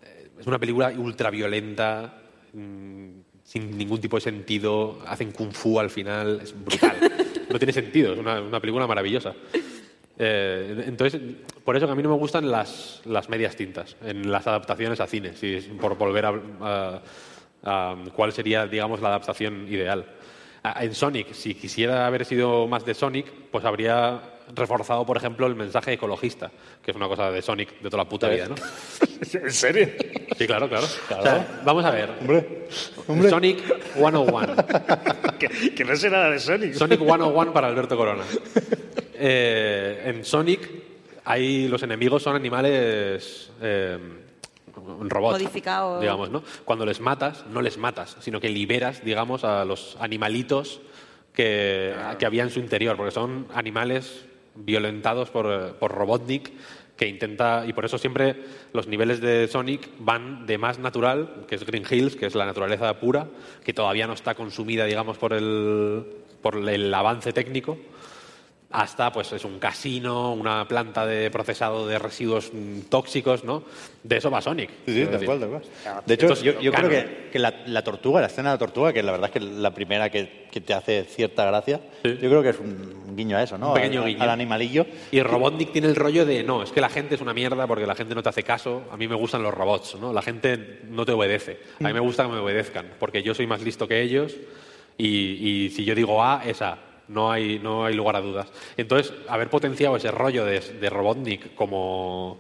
eh, 0.05 0.29
es 0.41 0.47
una 0.47 0.59
película 0.59 0.93
ultra 0.97 1.31
violenta, 1.31 2.15
mm, 2.53 3.09
sin 3.45 3.77
ningún 3.79 4.01
tipo 4.01 4.17
de 4.17 4.21
sentido. 4.23 4.99
Hacen 5.07 5.33
kung 5.33 5.53
fu 5.53 5.79
al 5.79 5.91
final. 5.91 6.41
Es 6.43 6.53
brutal. 6.65 6.97
No 7.51 7.59
tiene 7.59 7.73
sentido. 7.73 8.13
Es 8.15 8.19
una, 8.19 8.41
una 8.41 8.61
película 8.61 8.87
maravillosa. 8.87 9.35
Eh, 10.19 10.85
entonces, 10.87 11.21
por 11.65 11.77
eso 11.77 11.87
que 11.87 11.93
a 11.93 11.95
mí 11.95 12.03
no 12.03 12.11
me 12.11 12.17
gustan 12.19 12.51
las, 12.51 13.01
las 13.07 13.29
medias 13.29 13.57
tintas 13.57 13.97
en 14.05 14.31
las 14.31 14.47
adaptaciones 14.47 15.01
a 15.01 15.07
cine, 15.07 15.35
si 15.35 15.55
es 15.55 15.65
por 15.67 15.97
volver 15.97 16.27
a, 16.27 16.35
a- 16.61 17.03
a 17.65 17.97
cuál 18.15 18.33
sería, 18.33 18.67
digamos, 18.67 19.01
la 19.01 19.09
adaptación 19.09 19.67
ideal. 19.69 20.05
A- 20.63 20.85
En 20.85 20.95
Sonic, 20.95 21.33
si 21.33 21.55
quisiera 21.55 22.07
haber 22.07 22.25
sido 22.25 22.67
más 22.69 22.85
de 22.85 22.95
Sonic, 22.95 23.27
pues 23.51 23.65
habría 23.65 24.21
reforzado, 24.55 25.07
por 25.07 25.17
ejemplo, 25.17 25.47
el 25.47 25.55
mensaje 25.55 25.95
ecologista, 25.95 26.51
que 26.85 26.91
es 26.91 26.97
una 26.97 27.09
cosa 27.09 27.31
de 27.31 27.41
Sonic 27.43 27.81
de 27.81 27.89
toda 27.91 28.05
la 28.05 28.09
puta 28.09 28.29
vida, 28.29 28.49
¿no? 28.49 28.55
¿En 29.41 29.53
serio? 29.53 29.89
Sí, 30.37 30.47
claro, 30.47 30.69
claro. 30.69 30.87
Claro. 31.09 31.23
O 31.23 31.27
sea, 31.27 31.61
vamos 31.65 31.85
a 31.85 31.91
ver. 31.91 32.11
Hombre, 32.21 32.69
hombre. 33.09 33.31
Sonic 33.31 33.59
101. 33.95 34.57
que, 35.39 35.75
que 35.75 35.85
no 35.85 35.97
sé 35.97 36.11
nada 36.11 36.31
de 36.31 36.39
Sonic. 36.39 36.75
Sonic 36.75 36.99
101 37.01 37.53
para 37.53 37.69
Alberto 37.69 37.97
Corona. 37.97 38.25
Eh, 39.15 40.03
en 40.07 40.25
Sonic 40.25 40.69
hay 41.25 41.69
los 41.69 41.83
enemigos 41.85 42.23
son 42.23 42.35
animales 42.35 43.51
eh, 43.63 43.97
un 44.87 45.11
robot. 45.11 45.33
Modificado. 45.33 46.01
Digamos, 46.01 46.31
¿no? 46.31 46.43
Cuando 46.65 46.87
les 46.87 47.01
matas, 47.01 47.45
no 47.47 47.63
les 47.63 47.79
matas, 47.79 48.17
sino 48.21 48.41
que 48.41 48.49
liberas, 48.49 49.05
digamos, 49.05 49.45
a 49.45 49.65
los 49.65 49.97
animalitos 50.01 50.81
que, 51.33 51.95
que 52.19 52.27
había 52.27 52.43
en 52.43 52.51
su 52.51 52.61
interior, 52.61 52.97
porque 52.97 53.13
son 53.13 53.47
animales 53.55 54.27
violentados 54.55 55.31
por, 55.31 55.77
por 55.77 55.93
Robotnik 55.93 56.53
que 56.97 57.09
intenta, 57.09 57.65
y 57.67 57.73
por 57.73 57.85
eso 57.85 57.99
siempre 57.99 58.37
los 58.73 58.87
niveles 58.87 59.21
de 59.21 59.49
Sonic 59.49 59.89
van 59.99 60.47
de 60.47 60.59
más 60.59 60.79
natural, 60.79 61.47
que 61.49 61.57
es 61.57 61.67
Green 61.67 61.85
Hills, 61.89 62.15
que 62.15 62.27
es 62.27 62.35
la 62.35 62.47
naturaleza 62.47 63.01
pura, 63.01 63.27
que 63.65 63.73
todavía 63.73 64.07
no 64.07 64.13
está 64.13 64.35
consumida, 64.35 64.85
digamos, 64.85 65.19
por 65.19 65.33
el, 65.33 66.05
por 66.41 66.57
el 66.69 66.95
avance 66.95 67.33
técnico, 67.33 67.79
hasta 68.73 69.13
pues 69.13 69.33
es 69.33 69.45
un 69.45 69.59
casino, 69.59 70.33
una 70.33 70.67
planta 70.67 71.05
de 71.07 71.31
procesado 71.31 71.87
de 71.87 71.99
residuos 71.99 72.51
mm, 72.53 72.81
tóxicos, 72.89 73.45
¿no? 73.45 73.63
De 74.03 74.17
eso 74.17 74.31
va 74.31 74.41
Sonic. 74.41 74.71
Sí, 74.87 74.95
sí, 75.05 75.07
tal 75.07 75.25
cual, 75.25 75.41
tal 75.41 75.49
cual. 75.51 75.63
De 76.07 76.15
hecho, 76.15 76.27
Entonces, 76.27 76.45
yo, 76.45 76.61
yo 76.61 76.73
creo 76.73 76.89
que, 76.89 77.29
que 77.31 77.39
la, 77.39 77.63
la 77.67 77.83
tortuga, 77.85 78.21
la 78.21 78.27
escena 78.29 78.51
de 78.51 78.55
la 78.55 78.59
tortuga, 78.59 78.93
que 78.93 79.03
la 79.03 79.13
verdad 79.13 79.31
es 79.33 79.33
que 79.33 79.41
la 79.41 79.73
primera 79.73 80.11
que, 80.11 80.47
que 80.51 80.61
te 80.61 80.75
hace 80.75 81.05
cierta 81.05 81.45
gracia, 81.45 81.81
Sí. 82.03 82.19
yo 82.21 82.29
creo 82.29 82.43
que 82.43 82.49
es 82.49 82.59
un 82.59 83.15
guiño 83.17 83.37
a 83.37 83.43
eso, 83.43 83.57
¿no? 83.59 83.69
Un 83.69 83.75
pequeño 83.75 84.01
al, 84.03 84.09
guiño. 84.09 84.23
al 84.23 84.31
animalillo. 84.31 84.87
Y 85.11 85.23
Robotnik 85.23 85.71
tiene 85.73 85.87
el 85.89 85.95
rollo 85.97 86.25
de, 86.27 86.43
no, 86.43 86.63
es 86.63 86.73
que 86.73 86.81
la 86.81 86.89
gente 86.89 87.15
es 87.15 87.21
una 87.21 87.33
mierda 87.35 87.67
porque 87.67 87.87
la 87.87 87.95
gente 87.95 88.15
no 88.15 88.23
te 88.23 88.31
hace 88.31 88.43
caso. 88.43 88.83
A 88.91 88.97
mí 88.97 89.07
me 89.07 89.15
gustan 89.15 89.43
los 89.43 89.53
robots, 89.55 89.97
¿no? 90.01 90.13
La 90.13 90.23
gente 90.23 90.81
no 90.89 91.05
te 91.05 91.13
obedece. 91.13 91.61
A 91.81 91.85
mí 91.89 91.93
me 91.93 92.01
gusta 92.01 92.25
que 92.25 92.31
me 92.31 92.39
obedezcan 92.39 92.87
porque 92.99 93.23
yo 93.23 93.35
soy 93.35 93.47
más 93.47 93.61
listo 93.63 93.87
que 93.87 94.01
ellos 94.03 94.35
y, 94.99 95.07
y 95.67 95.71
si 95.71 95.85
yo 95.85 95.95
digo 95.95 96.23
A, 96.23 96.43
es 96.47 96.61
A. 96.63 96.79
No 97.13 97.31
hay, 97.31 97.59
no 97.59 97.85
hay 97.85 97.95
lugar 97.95 98.17
a 98.17 98.21
dudas. 98.21 98.49
Entonces, 98.77 99.13
haber 99.29 99.51
potenciado 99.51 99.97
ese 99.97 100.11
rollo 100.11 100.45
de, 100.45 100.61
de 100.61 100.91
Robotnik 100.91 101.55
como 101.55 102.39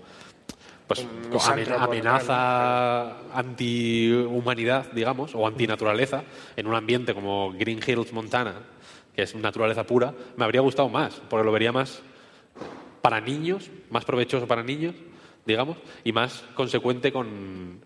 pues, 0.86 1.06
amen- 1.48 1.72
amenaza 1.78 3.18
antihumanidad, 3.34 4.90
digamos, 4.92 5.34
o 5.34 5.46
antinaturaleza, 5.46 6.22
en 6.56 6.66
un 6.66 6.74
ambiente 6.74 7.14
como 7.14 7.52
Green 7.52 7.80
Hills, 7.86 8.12
Montana, 8.12 8.54
que 9.14 9.22
es 9.22 9.34
naturaleza 9.34 9.84
pura, 9.84 10.14
me 10.36 10.44
habría 10.44 10.60
gustado 10.60 10.88
más, 10.88 11.20
porque 11.28 11.44
lo 11.44 11.52
vería 11.52 11.72
más 11.72 12.02
para 13.02 13.20
niños, 13.20 13.70
más 13.90 14.04
provechoso 14.04 14.46
para 14.46 14.62
niños, 14.62 14.94
digamos, 15.44 15.76
y 16.04 16.12
más 16.12 16.44
consecuente 16.54 17.12
con, 17.12 17.80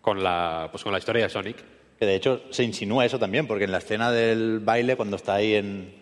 con, 0.00 0.22
la, 0.22 0.68
pues 0.72 0.82
con 0.82 0.92
la 0.92 0.98
historia 0.98 1.24
de 1.24 1.28
Sonic. 1.30 1.56
Que 1.98 2.06
de 2.06 2.16
hecho 2.16 2.42
se 2.50 2.64
insinúa 2.64 3.04
eso 3.04 3.18
también, 3.18 3.46
porque 3.46 3.64
en 3.64 3.70
la 3.70 3.78
escena 3.78 4.10
del 4.10 4.58
baile, 4.58 4.96
cuando 4.96 5.16
está 5.16 5.34
ahí 5.34 5.54
en. 5.54 6.01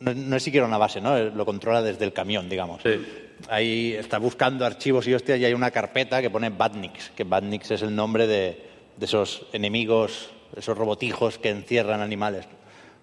No, 0.00 0.12
no 0.14 0.36
es 0.36 0.42
siquiera 0.42 0.66
una 0.66 0.76
base, 0.78 1.00
¿no? 1.00 1.18
Lo 1.18 1.46
controla 1.46 1.80
desde 1.82 2.04
el 2.04 2.12
camión, 2.12 2.48
digamos. 2.48 2.82
Sí. 2.82 3.00
Ahí 3.48 3.94
está 3.94 4.18
buscando 4.18 4.66
archivos 4.66 5.06
y 5.08 5.14
hostias 5.14 5.38
y 5.38 5.44
hay 5.46 5.54
una 5.54 5.70
carpeta 5.70 6.20
que 6.20 6.28
pone 6.28 6.50
Badniks, 6.50 7.10
que 7.16 7.24
Badniks 7.24 7.70
es 7.70 7.82
el 7.82 7.94
nombre 7.96 8.26
de, 8.26 8.62
de 8.98 9.04
esos 9.06 9.46
enemigos, 9.52 10.30
esos 10.56 10.76
robotijos 10.76 11.38
que 11.38 11.48
encierran 11.48 12.00
animales. 12.00 12.46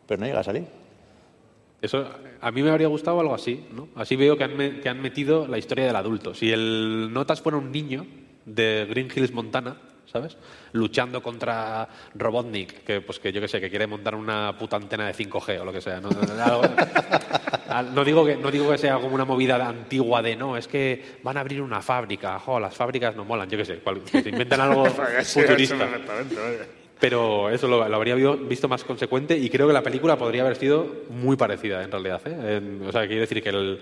Pero 0.06 0.20
no 0.20 0.28
llega 0.28 0.42
a 0.42 0.44
salir. 0.44 0.66
Eso, 1.82 2.08
a 2.42 2.52
mí 2.52 2.62
me 2.64 2.70
habría 2.70 2.88
gustado 2.88 3.20
algo 3.20 3.34
así, 3.36 3.66
¿no? 3.74 3.88
Así 3.96 4.16
veo 4.16 4.38
que 4.38 4.44
han, 4.44 4.56
me- 4.58 4.80
que 4.80 4.90
han 4.90 5.02
metido 5.02 5.48
la 5.48 5.58
historia 5.58 5.86
del 5.88 5.96
adulto. 5.96 6.34
Si 6.34 6.52
el 6.52 7.12
Notas 7.12 7.42
fuera 7.42 7.58
un 7.58 7.72
niño 7.72 8.06
de 8.46 8.86
Green 8.90 9.10
Hills, 9.16 9.32
Montana, 9.32 9.78
¿sabes? 10.12 10.38
Luchando 10.74 11.22
contra 11.22 11.88
Robotnik, 12.16 12.84
que 12.84 13.02
pues 13.02 13.20
que 13.20 13.32
yo 13.32 13.40
que 13.42 13.48
sé, 13.48 13.60
que 13.62 13.70
quiere 13.70 13.88
montar 13.88 14.16
una 14.16 14.58
puta 14.58 14.76
antena 14.78 15.06
de 15.08 15.14
5G 15.14 15.60
o 15.62 15.66
lo 15.66 15.72
que 15.74 15.82
sea. 15.82 16.00
No, 16.02 16.10
algo- 16.44 16.62
Ah, 17.70 17.84
no 17.84 18.04
digo 18.06 18.26
que 18.26 18.38
no 18.38 18.50
digo 18.50 18.72
que 18.72 18.78
sea 18.78 18.96
como 18.96 19.14
una 19.14 19.26
movida 19.26 19.56
antigua 19.68 20.22
de 20.22 20.36
no, 20.38 20.56
es 20.58 20.68
que 20.68 21.18
van 21.24 21.36
a 21.38 21.42
abrir 21.42 21.62
una 21.62 21.82
fábrica, 21.82 22.40
jo, 22.40 22.60
las 22.60 22.74
fábricas 22.76 23.16
no 23.16 23.26
molan, 23.26 23.50
yo 23.50 23.58
que 23.58 23.66
sé, 23.66 23.76
cual- 23.80 24.02
que 24.04 24.22
se 24.24 24.30
inventan 24.30 24.62
algo 24.62 24.86
futurista. 25.24 25.76
Pero 27.00 27.50
eso 27.52 27.68
lo, 27.68 27.88
lo 27.88 27.96
habría 27.96 28.16
vi- 28.16 28.46
visto 28.48 28.68
más 28.68 28.84
consecuente 28.84 29.38
y 29.38 29.50
creo 29.50 29.68
que 29.68 29.74
la 29.74 29.84
película 29.84 30.18
podría 30.18 30.42
haber 30.42 30.56
sido 30.56 31.04
muy 31.10 31.36
parecida 31.36 31.84
en 31.84 31.92
realidad. 31.92 32.22
¿eh? 32.26 32.58
En- 32.58 32.88
o 32.88 32.92
sea, 32.92 33.06
quiero 33.06 33.22
decir 33.22 33.44
que 33.44 33.50
el, 33.50 33.82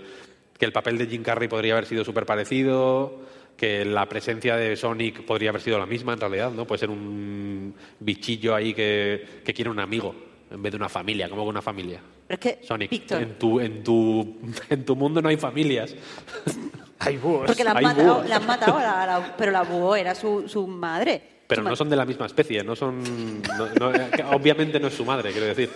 que 0.58 0.66
el 0.66 0.74
papel 0.74 0.98
de 0.98 1.06
Jim 1.08 1.24
Carrey 1.24 1.48
podría 1.48 1.74
haber 1.74 1.86
sido 1.86 2.04
súper 2.04 2.26
parecido, 2.26 3.22
que 3.58 3.86
la 3.86 4.08
presencia 4.08 4.56
de 4.58 4.76
Sonic 4.76 5.24
podría 5.26 5.50
haber 5.50 5.62
sido 5.62 5.80
la 5.80 5.86
misma 5.86 6.14
en 6.14 6.20
realidad, 6.20 6.52
¿no? 6.52 6.66
Puede 6.66 6.80
ser 6.80 6.90
un 6.90 7.74
bichillo 8.00 8.54
ahí 8.56 8.74
que, 8.74 9.42
que 9.46 9.54
quiere 9.54 9.70
un 9.70 9.80
amigo 9.80 10.14
en 10.52 10.62
vez 10.62 10.72
de 10.72 10.78
una 10.78 10.90
familia, 10.90 11.30
como 11.30 11.44
que 11.44 11.50
una 11.50 11.62
familia. 11.62 12.00
Pero 12.28 12.40
es 12.42 12.58
que, 12.58 12.66
Sonic, 12.66 12.90
Víctor, 12.92 13.22
en 13.22 13.38
tu, 13.38 13.60
en, 13.60 13.84
tu, 13.84 14.38
en 14.70 14.86
tu 14.86 14.96
mundo 14.96 15.22
no 15.22 15.30
hay 15.30 15.38
familias. 15.38 15.96
Hay 16.98 17.18
búhos. 17.18 17.44
porque 17.48 17.64
la 17.66 17.72
han 17.72 17.84
matado, 17.84 18.24
la 18.24 18.36
han 18.38 18.48
matado 18.48 18.78
a 18.78 18.82
la- 18.82 19.04
a 19.04 19.06
la- 19.06 19.36
pero 19.38 19.52
la 19.52 19.64
búho 19.64 19.96
era 19.98 20.16
su, 20.16 20.48
su 20.48 20.66
madre. 20.66 21.22
Pero 21.46 21.62
Su 21.62 21.68
no 21.70 21.76
son 21.76 21.90
de 21.90 21.96
la 21.98 22.06
misma 22.06 22.26
especie, 22.26 22.64
no 22.64 22.74
son... 22.76 23.04
no- 23.44 23.68
no- 23.92 23.92
que 24.12 24.24
obviamente 24.24 24.80
no 24.80 24.88
es 24.88 24.94
su 24.94 25.04
madre, 25.06 25.32
quiero 25.32 25.46
decir. 25.46 25.70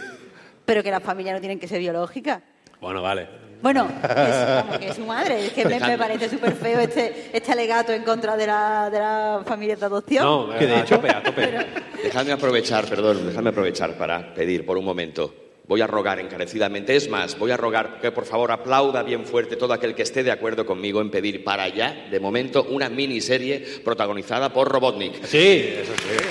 Pero 0.66 0.82
que 0.82 0.90
las 0.90 1.04
familias 1.04 1.36
no 1.36 1.40
tienen 1.42 1.60
que 1.60 1.68
ser 1.68 1.80
biológicas. 1.80 2.42
Bueno, 2.80 3.02
vale. 3.02 3.28
Bueno, 3.62 3.88
que 4.02 4.08
es, 4.08 4.62
como 4.64 4.80
que 4.80 4.88
es 4.90 4.96
su 4.96 5.06
madre. 5.06 5.46
Es 5.48 5.52
que 5.54 5.66
me, 5.66 5.80
me 5.80 5.98
parece 5.98 6.30
súper 6.30 6.54
feo 6.54 6.80
este, 6.80 7.30
este 7.34 7.52
alegato 7.52 7.92
en 7.92 8.04
contra 8.04 8.38
de 8.38 8.48
la, 8.48 8.90
de 8.90 9.00
la 9.00 9.42
familia 9.46 9.76
de 9.76 9.86
adopción. 9.86 10.24
No, 10.24 10.58
Que 10.58 10.66
de 10.66 10.76
a 10.76 10.80
hecho- 10.82 10.96
tope, 10.96 11.10
a 11.10 11.22
tope. 11.24 11.66
Dejadme 12.04 12.32
aprovechar, 12.32 12.86
perdón, 12.88 13.28
dejadme 13.28 13.50
aprovechar 13.50 13.98
para 13.98 14.34
pedir 14.34 14.66
por 14.66 14.78
un 14.78 14.86
momento. 14.86 15.34
Voy 15.68 15.82
a 15.82 15.88
rogar 15.88 16.20
encarecidamente. 16.20 16.96
Es 16.96 17.10
más, 17.10 17.38
voy 17.38 17.52
a 17.52 17.58
rogar 17.58 18.00
que 18.02 18.12
por 18.12 18.26
favor 18.26 18.52
aplauda 18.52 19.04
bien 19.04 19.26
fuerte 19.26 19.56
todo 19.56 19.74
aquel 19.74 19.94
que 19.94 20.02
esté 20.02 20.24
de 20.24 20.32
acuerdo 20.32 20.66
conmigo 20.66 21.00
en 21.02 21.12
pedir 21.12 21.44
para 21.44 21.64
allá, 21.64 22.08
de 22.10 22.20
momento, 22.20 22.64
una 22.72 22.90
miniserie 22.90 23.64
protagonizada 23.86 24.52
por 24.52 24.68
Robotnik. 24.68 25.24
Sí, 25.26 25.76
eso 25.82 25.94
sí. 25.98 26.26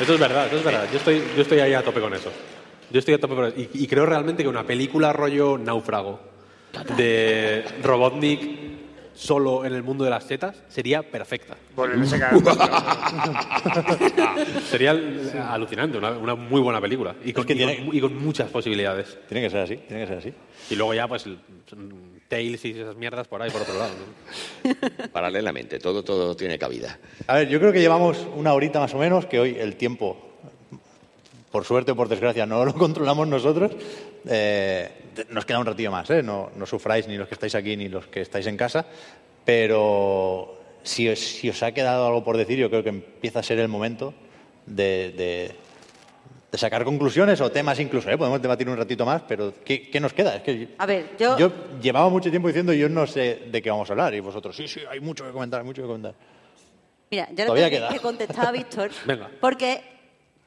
Eso 0.00 0.14
es 0.14 0.20
verdad, 0.20 0.46
eso 0.46 0.56
es 0.58 0.64
verdad. 0.64 0.86
Yo 0.92 0.98
estoy, 0.98 1.22
yo 1.36 1.42
estoy 1.42 1.58
ahí 1.60 1.72
a 1.74 1.82
tope 1.82 2.00
con 2.00 2.12
eso. 2.14 2.30
Yo 2.90 2.98
estoy 2.98 3.14
a 3.14 3.18
tope 3.20 3.34
con 3.34 3.46
eso. 3.46 3.54
Y, 3.58 3.68
y 3.72 3.86
creo 3.86 4.06
realmente 4.06 4.42
que 4.42 4.48
una 4.48 4.64
película 4.66 5.12
rollo 5.12 5.58
náufrago 5.58 6.20
de 6.96 7.64
Robotnik 7.82 8.66
solo 9.14 9.64
en 9.64 9.72
el 9.74 9.82
mundo 9.82 10.04
de 10.04 10.10
las 10.10 10.24
setas 10.24 10.62
sería 10.68 11.02
perfecta. 11.02 11.56
Bueno, 11.74 11.94
Sería 14.70 14.90
alucinante, 15.50 15.96
una, 15.98 16.10
una 16.10 16.34
muy 16.34 16.60
buena 16.60 16.80
película. 16.80 17.14
Y 17.24 17.32
con, 17.32 17.44
que 17.46 17.54
y 17.54 17.58
con- 17.58 17.66
tiene- 17.74 17.88
y 17.96 18.00
con 18.00 18.22
muchas 18.22 18.50
posibilidades. 18.50 19.16
Tiene 19.28 19.42
que 19.46 19.50
ser 19.50 19.60
así, 19.60 19.76
tiene 19.76 20.02
que 20.02 20.08
ser 20.08 20.18
así. 20.18 20.32
Y 20.70 20.74
luego 20.76 20.92
ya, 20.94 21.08
pues, 21.08 21.24
el- 21.26 21.38
Tails 22.28 22.64
y 22.64 22.70
esas 22.72 22.96
mierdas 22.96 23.28
por 23.28 23.40
ahí, 23.42 23.50
por 23.50 23.62
otro 23.62 23.78
lado. 23.78 23.92
¿no? 23.94 25.08
Paralelamente, 25.12 25.78
todo, 25.78 26.02
todo 26.02 26.34
tiene 26.36 26.58
cabida. 26.58 26.98
A 27.26 27.34
ver, 27.36 27.48
yo 27.48 27.58
creo 27.60 27.72
que 27.72 27.80
llevamos 27.80 28.26
una 28.34 28.52
horita 28.54 28.80
más 28.80 28.92
o 28.94 28.98
menos, 28.98 29.26
que 29.26 29.38
hoy 29.38 29.56
el 29.58 29.76
tiempo, 29.76 30.16
por 31.50 31.64
suerte 31.64 31.92
o 31.92 31.96
por 31.96 32.08
desgracia, 32.08 32.46
no 32.46 32.64
lo 32.64 32.74
controlamos 32.78 33.28
nosotros. 33.28 33.72
Eh, 34.28 34.90
nos 35.30 35.44
queda 35.46 35.58
un 35.60 35.66
ratillo 35.66 35.90
más, 35.90 36.10
¿eh? 36.10 36.22
No, 36.22 36.50
no 36.56 36.66
sufráis 36.66 37.06
ni 37.08 37.16
los 37.16 37.28
que 37.28 37.34
estáis 37.34 37.54
aquí 37.54 37.76
ni 37.76 37.88
los 37.88 38.06
que 38.08 38.20
estáis 38.22 38.46
en 38.46 38.56
casa. 38.56 38.84
Pero 39.44 40.58
si 40.82 41.08
os, 41.08 41.18
si 41.20 41.48
os 41.48 41.62
ha 41.62 41.72
quedado 41.72 42.06
algo 42.06 42.24
por 42.24 42.36
decir, 42.36 42.58
yo 42.58 42.68
creo 42.68 42.82
que 42.82 42.88
empieza 42.90 43.38
a 43.38 43.42
ser 43.44 43.58
el 43.60 43.68
momento 43.68 44.12
de, 44.66 45.12
de- 45.16 45.52
de 46.50 46.58
sacar 46.58 46.84
conclusiones 46.84 47.40
o 47.40 47.50
temas 47.50 47.78
incluso. 47.80 48.08
¿eh? 48.10 48.16
Podemos 48.16 48.40
debatir 48.40 48.68
un 48.68 48.76
ratito 48.76 49.04
más, 49.04 49.22
pero 49.26 49.52
¿qué, 49.64 49.90
qué 49.90 50.00
nos 50.00 50.12
queda? 50.12 50.36
Es 50.36 50.42
que 50.42 50.68
A 50.78 50.86
ver, 50.86 51.10
yo- 51.18 51.36
yo 51.38 51.52
llevaba 51.82 52.08
mucho 52.08 52.30
tiempo 52.30 52.48
diciendo 52.48 52.72
yo 52.72 52.88
no 52.88 53.06
sé 53.06 53.42
de 53.50 53.60
qué 53.62 53.70
vamos 53.70 53.88
a 53.90 53.92
hablar 53.92 54.14
y 54.14 54.20
vosotros, 54.20 54.54
sí, 54.56 54.66
sí, 54.68 54.80
hay 54.90 55.00
mucho 55.00 55.24
que 55.24 55.32
comentar, 55.32 55.62
mucho 55.64 55.82
que 55.82 55.88
comentar. 55.88 56.14
Mira, 57.10 57.28
yo 57.30 57.44
Todavía 57.46 57.66
le 57.66 57.70
tengo 57.76 57.86
queda. 57.88 57.94
que 57.96 58.00
contestar 58.02 58.46
a 58.46 58.52
Víctor. 58.52 58.90
Porque 59.40 59.80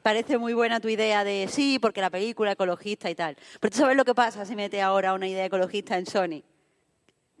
parece 0.02 0.36
muy 0.38 0.52
buena 0.54 0.80
tu 0.80 0.88
idea 0.88 1.24
de 1.24 1.46
sí, 1.48 1.78
porque 1.78 2.00
la 2.00 2.08
película 2.10 2.52
ecologista 2.52 3.10
y 3.10 3.14
tal. 3.14 3.36
Pero 3.60 3.70
tú 3.70 3.78
sabes 3.78 3.96
lo 3.96 4.04
que 4.04 4.14
pasa 4.14 4.44
si 4.46 4.56
metes 4.56 4.82
ahora 4.82 5.12
una 5.14 5.28
idea 5.28 5.44
ecologista 5.44 5.96
en 5.98 6.06
Sony. 6.06 6.42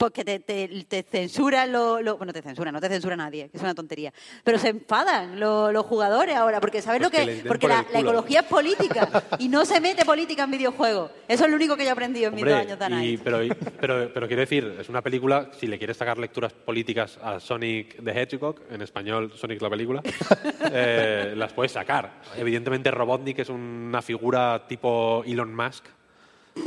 Porque 0.00 0.24
te, 0.24 0.40
te, 0.40 0.66
te 0.88 1.02
censuran 1.02 1.70
lo, 1.70 2.00
lo- 2.00 2.16
Bueno, 2.16 2.32
te 2.32 2.40
censuran, 2.40 2.72
no 2.72 2.80
te 2.80 2.88
censura 2.88 3.16
nadie, 3.16 3.50
que 3.50 3.58
es 3.58 3.62
una 3.62 3.74
tontería. 3.74 4.14
Pero 4.42 4.58
se 4.58 4.68
enfadan 4.70 5.38
lo- 5.38 5.70
los 5.70 5.84
jugadores 5.84 6.34
ahora, 6.36 6.58
porque 6.58 6.80
¿sabes 6.80 7.02
Pues 7.06 7.12
lo 7.12 7.42
que 7.42 7.42
porque 7.46 7.68
por 7.68 7.92
la, 7.92 8.00
ecología 8.00 8.40
es 8.40 8.46
política 8.46 9.08
y 9.38 9.48
no 9.48 9.66
se 9.66 9.78
mete 9.78 10.06
política 10.06 10.44
en 10.44 10.52
videojuegos. 10.52 11.10
Eso 11.28 11.44
es 11.44 11.50
lo 11.50 11.56
único 11.56 11.76
que 11.76 11.82
yo 11.82 11.90
he 11.90 11.92
aprendido 11.92 12.28
en 12.30 12.34
mis 12.34 12.46
dos 12.46 12.54
años 12.54 12.78
de 12.78 12.84
análisis. 12.86 13.20
pero, 13.22 13.40
pero, 13.78 14.10
pero 14.14 14.26
quiero 14.26 14.40
decir, 14.40 14.74
es 14.80 14.88
una 14.88 15.02
película, 15.02 15.50
si 15.60 15.66
le 15.66 15.76
quieres 15.76 15.98
sacar 15.98 16.16
lecturas 16.16 16.54
políticas 16.54 17.18
a 17.22 17.38
Sonic 17.38 18.02
the 18.02 18.10
Hedgehog, 18.10 18.56
en 18.70 18.80
español 18.80 19.30
Sonic 19.36 19.60
la 19.60 19.68
película, 19.68 20.02
eh, 20.72 21.34
las 21.36 21.52
puedes 21.52 21.72
sacar. 21.72 22.20
Evidentemente 22.38 22.90
Robotnik 22.90 23.40
es 23.40 23.50
una 23.50 24.00
figura 24.00 24.66
tipo 24.66 25.22
Elon 25.26 25.54
Musk, 25.54 25.84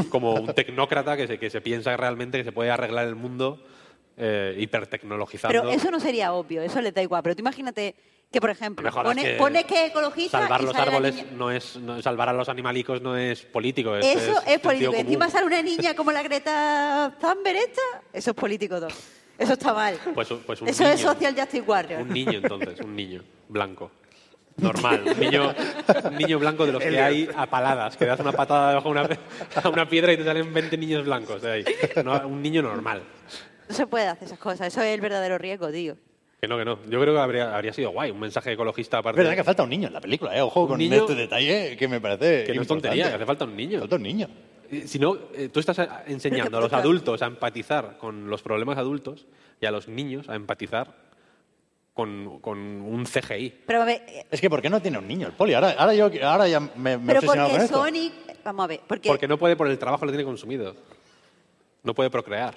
como 0.10 0.34
un 0.36 0.54
tecnócrata 0.54 1.16
que 1.18 1.28
se, 1.28 1.38
que 1.40 1.50
se 1.50 1.62
piensa 1.62 1.96
realmente 1.98 2.38
que 2.38 2.44
se 2.44 2.52
puede 2.52 2.72
arreglar 2.72 3.08
el 3.08 3.16
mundo 3.16 3.64
eh, 4.18 4.56
hipertecnologizando. 4.60 5.62
Pero 5.62 5.70
eso 5.74 5.90
no 5.92 6.00
sería 6.00 6.34
obvio, 6.34 6.62
eso 6.62 6.82
les 6.82 6.94
da 6.94 7.02
igual. 7.02 7.24
Pero 7.24 7.36
tú 7.36 7.42
imagínate 7.42 7.96
Que, 8.32 8.42
por 8.42 8.50
ejemplo, 8.50 8.90
pone, 8.92 9.24
que 9.24 9.34
pone 9.36 9.64
que 9.66 9.86
ecologista 9.88 10.40
Salvar 10.40 10.62
y 10.62 10.66
los 10.66 10.74
sale 10.74 10.86
la 10.86 10.92
árboles 10.98 11.16
niña- 11.16 11.28
no 11.38 11.52
es. 11.52 11.76
no- 11.78 12.02
salvar 12.02 12.30
a 12.30 12.34
los 12.34 12.50
animalicos 12.50 13.00
no 13.02 13.16
es 13.16 13.44
político. 13.44 13.96
Es, 13.96 14.06
Eso 14.06 14.42
es, 14.48 14.60
político. 14.60 14.92
común. 14.92 15.06
Encima 15.06 15.30
sale 15.30 15.46
una 15.46 15.62
niña 15.62 15.94
como 15.96 16.12
la 16.12 16.24
Greta 16.24 17.14
Thunberg 17.22 17.58
esta. 17.58 17.82
Eso 18.12 18.32
es 18.32 18.36
político 18.36 18.76
todo. 18.80 18.88
Eso 19.38 19.54
está 19.54 19.74
mal. 19.74 19.98
Pues, 20.16 20.30
pues 20.46 20.62
un 20.62 20.68
Eso 20.68 20.84
niño. 20.84 20.96
es 20.96 21.02
social 21.02 21.36
justice 21.36 21.62
warrior. 21.62 22.02
Un 22.02 22.10
niño, 22.10 22.34
entonces, 22.42 22.80
un 22.80 22.96
niño 22.96 23.22
blanco. 23.50 23.92
Normal, 24.58 25.04
un 25.06 25.20
niño, 25.20 25.54
un 26.10 26.16
niño 26.18 26.40
blanco 26.40 26.66
de 26.66 26.72
los 26.74 26.82
que 26.84 27.00
hay 27.00 27.28
a 27.36 27.46
paladas, 27.48 27.98
que 27.98 28.06
das 28.06 28.20
una 28.20 28.32
patada 28.32 28.70
debajo 28.70 28.94
de 28.94 29.00
una, 29.02 29.10
a 29.64 29.70
una 29.70 29.90
piedra 29.90 30.14
y 30.14 30.18
te 30.18 30.24
salen 30.24 30.54
20 30.54 30.78
niños 30.78 31.06
blancos 31.06 31.42
de 31.42 31.52
ahí. 31.52 31.66
No, 32.04 32.28
un 32.28 32.42
niño 32.42 32.62
normal. 32.62 33.02
No 33.68 33.76
se 33.76 33.88
puede 33.88 34.08
hacer 34.08 34.28
esas 34.28 34.40
cosas. 34.40 34.68
Eso 34.68 34.82
es 34.82 34.94
el 34.94 35.02
verdadero 35.02 35.38
riesgo, 35.38 35.70
tío. 35.72 35.96
Que 36.40 36.48
no, 36.48 36.58
que 36.58 36.66
no. 36.66 36.78
Yo 36.90 37.00
creo 37.02 37.14
que 37.14 37.20
habría, 37.20 37.56
habría 37.56 37.72
sido 37.74 37.92
guay, 37.92 38.12
un 38.12 38.20
mensaje 38.20 38.52
ecologista 38.52 38.98
Es 38.98 39.00
aparte. 39.00 39.22
verdad 39.22 39.36
que 39.36 39.44
falta 39.46 39.64
un 39.64 39.70
niño 39.70 39.88
en 39.88 39.94
la 39.94 40.02
película, 40.02 40.36
¿eh? 40.38 40.42
Ojo 40.42 40.64
Un 40.64 40.68
con 40.68 40.78
niño- 40.78 40.98
este 40.98 41.16
detalle 41.16 41.78
que 41.78 41.88
me 41.88 42.02
parece. 42.02 42.44
que 42.44 42.54
no 42.54 42.62
es 42.64 42.68
tontería, 42.68 43.08
que 43.10 43.16
hace 43.16 43.26
falta 43.26 43.46
un 43.46 43.56
niño. 43.56 43.80
Falta 43.80 43.96
un 43.96 44.04
niño. 44.04 44.28
Si 44.86 44.98
no, 45.00 45.18
eh, 45.36 45.50
tú 45.54 45.60
estás 45.60 45.78
enseñando 46.08 46.58
a 46.58 46.62
los 46.62 46.74
adultos 46.74 47.22
a 47.22 47.28
empatizar 47.28 47.98
con 47.98 48.30
los 48.30 48.42
problemas 48.42 48.78
adultos 48.78 49.26
y 49.62 49.66
a 49.68 49.72
los 49.72 49.88
niños 49.88 50.28
a 50.30 50.36
empatizar 50.36 50.96
con, 51.94 52.40
con 52.40 52.58
un 52.58 53.06
CGI. 53.06 53.54
Pero 53.68 53.82
a 53.84 53.86
ver, 53.86 54.04
eh, 54.08 54.26
Es 54.32 54.42
que 54.42 54.50
¿por 54.50 54.62
qué 54.62 54.70
no 54.70 54.82
tiene 54.82 54.98
un 54.98 55.08
niño 55.08 55.28
el 55.28 55.34
poli? 55.34 55.54
Ahora, 55.54 55.76
ahora, 55.78 55.94
yo, 55.94 56.10
ahora 56.24 56.48
ya 56.48 56.60
me, 56.60 56.70
me 56.76 56.94
he 56.94 56.98
pero 57.16 57.20
obsesionado 57.20 57.50
con 57.50 57.58
porque 57.58 57.66
esto. 57.66 57.78
Sonic. 57.84 58.14
Vamos 58.44 58.64
a 58.64 58.68
ver, 58.68 58.80
porque. 58.88 59.10
Porque 59.10 59.28
no 59.28 59.38
puede 59.38 59.56
por 59.56 59.68
el 59.68 59.78
trabajo, 59.78 60.06
lo 60.06 60.12
tiene 60.12 60.24
consumido. 60.26 60.76
No 61.84 61.94
puede 61.94 62.10
procrear. 62.10 62.56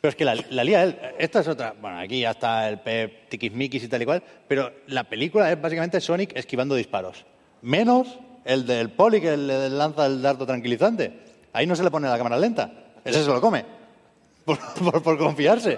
Pero 0.00 0.10
es 0.10 0.16
que 0.16 0.24
la, 0.24 0.34
la 0.50 0.62
lía 0.64 0.82
él. 0.84 0.98
Esta 1.18 1.40
es 1.40 1.48
otra. 1.48 1.74
Bueno, 1.80 1.98
aquí 1.98 2.20
ya 2.20 2.30
está 2.30 2.68
el 2.68 2.78
Pep 2.80 3.28
tiquismiquis 3.28 3.82
y 3.82 3.88
tal 3.88 4.02
y 4.02 4.04
cual. 4.04 4.22
Pero 4.46 4.70
la 4.86 5.04
película 5.04 5.50
es 5.50 5.60
básicamente 5.60 6.00
Sonic 6.00 6.36
esquivando 6.36 6.74
disparos. 6.74 7.24
Menos 7.62 8.18
el 8.44 8.66
del 8.66 8.90
poli 8.90 9.20
que 9.20 9.36
le 9.36 9.68
lanza 9.70 10.06
el 10.06 10.22
dardo 10.22 10.46
tranquilizante. 10.46 11.20
Ahí 11.52 11.66
no 11.66 11.74
se 11.74 11.82
le 11.82 11.90
pone 11.90 12.08
la 12.08 12.18
cámara 12.18 12.36
lenta. 12.38 12.70
Ese 13.04 13.24
se 13.24 13.28
lo 13.30 13.40
come. 13.40 13.64
Por, 14.46 14.58
por- 14.60 15.02
por 15.02 15.18
confiarse. 15.18 15.76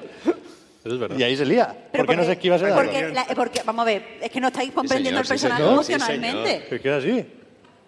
Eso 0.84 0.94
es 0.94 0.98
verdad. 1.00 1.18
Y 1.18 1.22
ahí 1.22 1.36
se 1.36 1.44
lía. 1.44 1.74
¿Por 1.92 2.06
qué 2.06 2.16
no 2.16 2.24
se 2.24 2.32
esquiva 2.32 2.56
ese 2.56 2.66
dardo? 2.66 2.82
porque, 2.82 3.08
la- 3.08 3.24
porque, 3.34 3.60
vamos 3.64 3.82
a 3.82 3.86
ver, 3.86 4.18
es 4.20 4.30
que 4.30 4.40
no 4.40 4.48
estáis 4.48 4.70
comprendiendo 4.72 5.22
señor, 5.24 5.24
el 5.24 5.28
personaje 5.28 5.62
señor, 5.62 5.84
sí, 5.84 5.92
emocionalmente. 5.92 6.74
Es 6.74 6.80
que 6.80 6.88
es 6.88 6.94
así. 7.04 7.26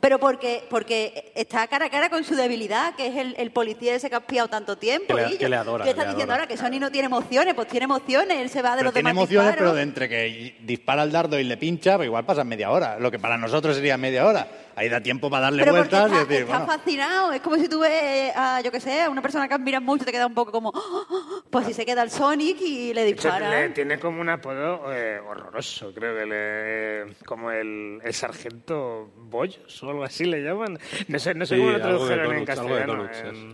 Pero 0.00 0.18
porque, 0.18 0.64
porque 0.70 1.30
está 1.34 1.66
cara 1.68 1.84
a 1.84 1.90
cara 1.90 2.08
con 2.08 2.24
su 2.24 2.34
debilidad, 2.34 2.94
que 2.94 3.08
es 3.08 3.16
el, 3.16 3.34
el 3.36 3.50
policía 3.50 3.94
ese 3.94 4.08
que 4.08 4.14
ha 4.16 4.20
espiado 4.20 4.48
tanto 4.48 4.76
tiempo. 4.78 5.14
Que 5.14 5.22
le- 5.22 5.34
y 5.34 5.36
que 5.36 5.46
le 5.48 5.56
adora, 5.56 5.84
¿Qué 5.84 5.90
está 5.90 6.04
le 6.04 6.08
diciendo 6.12 6.32
adora. 6.32 6.44
ahora? 6.44 6.48
Que 6.48 6.56
Sony 6.56 6.80
no 6.80 6.90
tiene 6.90 7.04
emociones. 7.06 7.54
Pues 7.54 7.68
tiene 7.68 7.84
emociones, 7.84 8.38
él 8.38 8.48
se 8.48 8.62
va 8.62 8.70
de 8.70 8.76
Pero 8.76 8.84
los 8.86 8.94
tiene 8.94 9.10
demás 9.10 9.20
emociones, 9.24 9.50
disparos. 9.52 9.72
pero 9.72 9.74
de 9.76 9.82
entre 9.82 10.08
que 10.08 10.56
dispara 10.62 11.02
el 11.02 11.12
dardo 11.12 11.38
y 11.38 11.44
le 11.44 11.56
pincha, 11.58 11.96
pues 11.96 12.06
igual 12.06 12.24
pasan 12.24 12.48
media 12.48 12.70
hora. 12.70 12.98
Lo 12.98 13.10
que 13.10 13.18
para 13.18 13.36
nosotros 13.36 13.76
sería 13.76 13.98
media 13.98 14.26
hora. 14.26 14.48
Ahí 14.76 14.88
da 14.88 15.00
tiempo 15.00 15.28
para 15.28 15.42
darle 15.44 15.62
Pero 15.64 15.76
vueltas 15.76 16.04
está, 16.06 16.16
y 16.16 16.18
decir, 16.26 16.42
está 16.44 16.58
bueno, 16.58 16.72
fascinado. 16.72 17.32
Es 17.32 17.40
como 17.42 17.56
si 17.56 17.68
tú 17.68 17.80
ves 17.80 18.32
a, 18.34 18.60
yo 18.62 18.70
qué 18.72 18.80
sé, 18.80 19.02
a 19.02 19.10
una 19.10 19.20
persona 19.20 19.46
que 19.48 19.54
admiras 19.54 19.82
mucho, 19.82 20.04
te 20.04 20.12
queda 20.12 20.26
un 20.26 20.34
poco 20.34 20.52
como... 20.52 20.72
Pues 21.50 21.66
si 21.66 21.74
se 21.74 21.84
queda 21.84 22.02
el 22.02 22.10
Sonic 22.10 22.60
y 22.60 22.94
le 22.94 23.04
dispara. 23.04 23.50
le- 23.50 23.70
tiene 23.70 23.98
como 23.98 24.20
un 24.20 24.28
apodo 24.28 24.92
eh, 24.92 25.18
horroroso, 25.18 25.92
creo 25.92 26.16
que 26.16 26.26
le, 26.26 27.14
como 27.26 27.50
el, 27.50 27.98
el 28.02 28.14
sargento 28.14 29.10
Bollos 29.16 29.82
o 29.82 29.90
algo 29.90 30.04
así 30.04 30.24
le 30.24 30.42
llaman. 30.42 30.78
No 31.08 31.18
sé, 31.18 31.34
no 31.34 31.44
sé 31.44 31.56
Sí, 31.56 31.60
cómo 31.60 31.72
lo 31.72 31.84
algo 31.84 32.06
de 32.06 32.14
tradujeron 32.16 32.24
en 32.36 32.44
donuts, 32.44 32.58
algo 32.58 32.74
de 32.74 32.80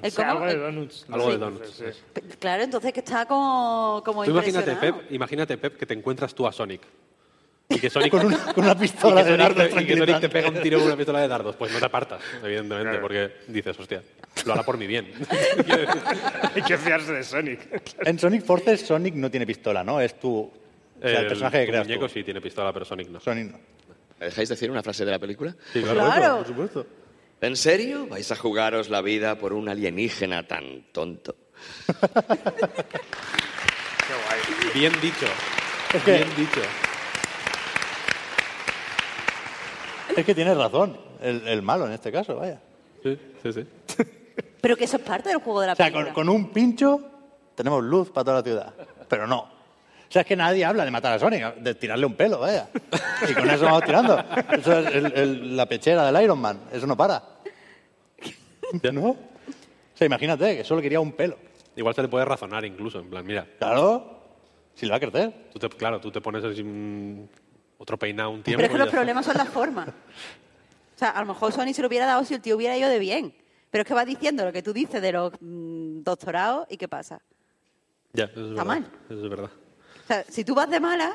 castellano. 0.03 0.33
algo 0.33 0.47
de 0.47 0.57
donuts. 0.57 1.07
Algo 1.11 1.31
de 1.31 1.39
donuts, 1.39 1.71
sí. 1.71 2.21
Claro, 2.39 2.63
entonces 2.63 2.93
que 2.93 3.01
está 3.01 3.27
como, 3.27 4.03
como 4.05 4.25
Tú 4.25 4.31
imagínate. 4.31 4.77
Pep, 4.77 5.11
imagínate, 5.11 5.57
Pep, 5.59 5.77
que 5.79 5.87
te 5.87 5.95
encuentras 5.95 6.35
tú 6.35 6.47
a 6.47 6.53
Sonic. 6.53 6.83
Y 7.69 7.81
que 7.81 7.91
Sonic, 7.91 8.13
con 8.13 8.27
una, 8.27 8.39
con 8.53 8.65
una 8.65 8.79
pistola 8.79 9.25
de 9.25 9.31
Sonic 9.33 9.41
dardos 9.57 9.75
te- 9.75 9.83
y 9.83 9.87
que 9.87 9.97
Sonic 9.97 10.21
te 10.21 10.29
pega 10.29 10.49
un 10.51 10.63
tiro 10.63 10.79
con 10.79 10.87
una 10.87 10.97
pistola 10.97 11.21
de 11.21 11.27
dardos. 11.29 11.57
Pues 11.57 11.73
no 11.73 11.81
te 11.81 11.87
apartas, 11.87 12.21
evidentemente, 12.43 12.85
Claro. 12.91 13.01
porque 13.01 13.33
dices, 13.49 13.77
hostia, 13.79 14.03
lo 14.45 14.53
hará 14.53 14.63
por 14.63 14.79
mi 14.79 14.87
bien. 14.87 15.13
Hay 16.55 16.63
que 16.63 16.79
fiarse 16.79 17.13
de 17.13 17.25
Sonic. 17.25 17.83
En 18.05 18.19
Sonic 18.21 18.45
Forces, 18.45 18.83
Sonic 18.87 19.15
no 19.15 19.31
tiene 19.31 19.47
pistola, 19.47 19.83
¿no? 19.83 20.01
Es 20.01 20.19
tu. 20.21 20.39
O 20.39 20.53
sea, 21.03 21.21
el, 21.21 21.27
personaje 21.27 21.61
que 21.63 21.67
creas 21.67 21.87
muñeco 21.87 22.07
tú. 22.07 22.15
sí 22.15 22.23
tiene 22.25 22.41
pistola, 22.41 22.73
pero 22.73 22.85
Sonic 22.85 23.09
no. 23.09 23.19
Sonic 23.21 23.51
no. 23.51 23.59
¿Me 24.21 24.27
dejáis 24.27 24.49
decir 24.49 24.71
una 24.71 24.83
frase 24.83 25.05
de 25.05 25.11
la 25.11 25.19
película? 25.19 25.55
Sí, 25.73 25.83
Claro. 25.83 26.39
Por 26.39 26.47
supuesto. 26.47 26.87
¿En 27.41 27.57
serio 27.57 28.07
vais 28.07 28.31
a 28.33 28.37
jugaros 28.37 28.89
la 28.91 29.03
vida 29.03 29.37
por 29.39 29.53
un 29.53 29.69
alienígena 29.69 30.47
tan 30.47 30.85
tonto? 30.93 31.35
Bien 34.75 34.93
dicho. 35.03 35.27
Es 35.93 36.03
que- 36.03 36.13
Bien 36.13 36.29
dicho. 36.37 36.61
Es 40.17 40.25
que 40.25 40.35
tienes 40.35 40.57
razón. 40.57 40.97
El, 41.21 41.47
el 41.47 41.63
malo 41.63 41.87
en 41.87 41.93
este 41.93 42.11
caso, 42.13 42.37
vaya. 42.37 42.61
Sí, 43.03 43.19
sí, 43.43 43.53
sí. 43.53 43.67
Pero 44.61 44.77
que 44.77 44.85
eso 44.85 44.97
es 44.97 45.03
parte 45.03 45.29
del 45.29 45.39
juego 45.39 45.61
de 45.61 45.67
la 45.69 45.73
O 45.75 45.77
sea, 45.77 45.87
película. 45.87 46.13
con, 46.13 46.27
con 46.27 46.29
un 46.35 46.51
pincho 46.51 47.01
tenemos 47.55 47.83
luz 47.85 48.11
para 48.11 48.25
toda 48.25 48.37
la 48.39 48.43
ciudad. 48.43 48.75
Pero 49.09 49.27
no. 49.27 49.39
O 49.41 50.09
sea, 50.13 50.23
es 50.23 50.29
que 50.29 50.37
nadie 50.37 50.65
habla 50.65 50.85
de 50.85 50.91
matar 50.91 51.13
a 51.13 51.19
Sonic, 51.19 51.57
de 51.57 51.75
tirarle 51.75 52.07
un 52.07 52.15
pelo, 52.15 52.39
vaya. 52.41 52.69
Y 53.29 53.35
con 53.35 53.49
eso 53.51 53.65
vamos 53.65 53.83
tirando. 53.85 54.19
Eso 54.53 54.79
es 54.79 54.95
el- 54.95 55.13
el- 55.13 55.57
la 55.57 55.67
pechera 55.67 56.11
del 56.11 56.23
Iron 56.23 56.39
Man. 56.41 56.61
Eso 56.73 56.87
no 56.87 56.97
para. 56.97 57.23
¿Ya 58.83 58.93
no? 58.93 59.11
O 59.11 59.17
sea, 59.95 60.07
imagínate 60.07 60.57
que 60.57 60.65
solo 60.65 60.81
quería 60.83 61.01
un 61.01 61.13
pelo. 61.13 61.37
Igual 61.77 61.95
se 61.95 62.03
le 62.03 62.09
puede 62.09 62.25
razonar 62.25 62.65
incluso, 62.65 62.99
en 63.01 63.11
plan, 63.11 63.25
mira, 63.27 63.47
Claro. 63.59 64.15
Si 64.75 64.85
le 64.85 64.91
va 64.91 64.97
a 64.97 65.01
crecer. 65.01 65.33
tú 65.53 65.59
te, 65.59 65.69
claro, 65.71 66.01
tú 66.01 66.11
te 66.11 66.21
pones 66.21 66.45
así 66.45 66.61
un- 66.61 67.31
otro 67.79 67.99
peinado 67.99 68.31
un 68.31 68.43
tiempo. 68.43 68.59
Pero 68.59 68.67
es 68.67 68.73
que 68.73 68.79
los 68.85 68.89
problemas 68.95 69.27
son 69.27 69.37
las 69.37 69.49
formas. 69.49 69.89
O 69.89 70.99
sea, 70.99 71.11
a 71.11 71.21
lo 71.21 71.27
mejor 71.27 71.53
Sony 71.53 71.73
se 71.75 71.83
lo 71.83 71.89
hubiera 71.89 72.07
dado 72.07 72.25
si 72.25 72.35
el 72.35 72.41
tío 72.41 72.57
hubiera 72.57 72.77
ido 72.77 72.89
de 72.89 72.99
bien. 72.99 73.35
Pero 73.71 73.83
es 73.83 73.89
que 73.89 73.95
va 73.95 74.05
diciendo 74.05 74.45
lo 74.45 74.53
que 74.53 74.63
tú 74.63 74.73
dices 74.73 75.03
de 75.03 75.13
los 75.13 75.33
mm, 75.41 76.03
doctorados 76.03 76.67
y 76.71 76.77
¿qué 76.77 76.89
pasa? 76.89 77.21
Ya, 78.13 78.25
eso 78.25 78.41
es 78.41 78.51
Está 78.51 78.65
verdad. 78.65 78.65
mal. 78.65 78.91
Eso 79.11 79.25
es 79.25 79.31
verdad. 79.31 79.51
O 80.05 80.07
sea, 80.07 80.25
si 80.25 80.45
tú 80.45 80.55
vas 80.55 80.71
de 80.71 80.81
mala, 80.81 81.15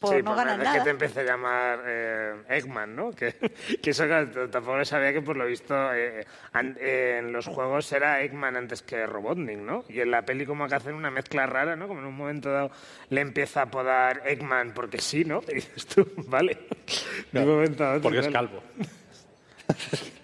pues 0.00 0.16
Sí, 0.16 0.22
no 0.22 0.34
nada. 0.34 0.72
que 0.78 0.80
te 0.80 0.90
empecé 0.90 1.20
a 1.20 1.24
llamar 1.24 1.82
eh, 1.86 2.34
Eggman, 2.48 2.96
¿no? 2.96 3.10
Que, 3.12 3.34
que 3.82 3.90
eso 3.90 4.04
t- 4.06 4.48
tampoco 4.48 4.82
sabía 4.84 5.12
que 5.12 5.20
por 5.20 5.36
lo 5.36 5.44
visto 5.44 5.74
eh, 5.94 6.24
an- 6.54 6.76
eh, 6.80 7.18
en 7.20 7.32
los 7.32 7.46
juegos 7.46 7.92
era 7.92 8.22
Eggman 8.22 8.56
antes 8.56 8.80
que 8.82 9.06
Robotnik, 9.06 9.58
¿no? 9.58 9.84
Y 9.90 10.00
en 10.00 10.10
la 10.10 10.22
peli 10.22 10.46
como 10.46 10.66
que 10.66 10.74
hacen 10.74 10.94
una 10.94 11.10
mezcla 11.10 11.44
rara, 11.46 11.76
¿no? 11.76 11.86
Como 11.86 12.00
en 12.00 12.06
un 12.06 12.16
momento 12.16 12.50
dado 12.50 12.70
le 13.10 13.20
empieza 13.20 13.60
a 13.60 13.64
apodar 13.64 14.22
Eggman 14.24 14.72
porque 14.72 14.98
sí, 14.98 15.24
¿no? 15.24 15.42
Y 15.48 15.54
dices 15.56 15.86
tú, 15.86 16.06
vale. 16.28 16.58
De 17.30 17.40
un 17.40 17.48
momento 17.48 17.84
a 17.84 17.90
otro, 17.90 18.02
Porque 18.02 18.18
es 18.20 18.28
calvo. 18.28 18.62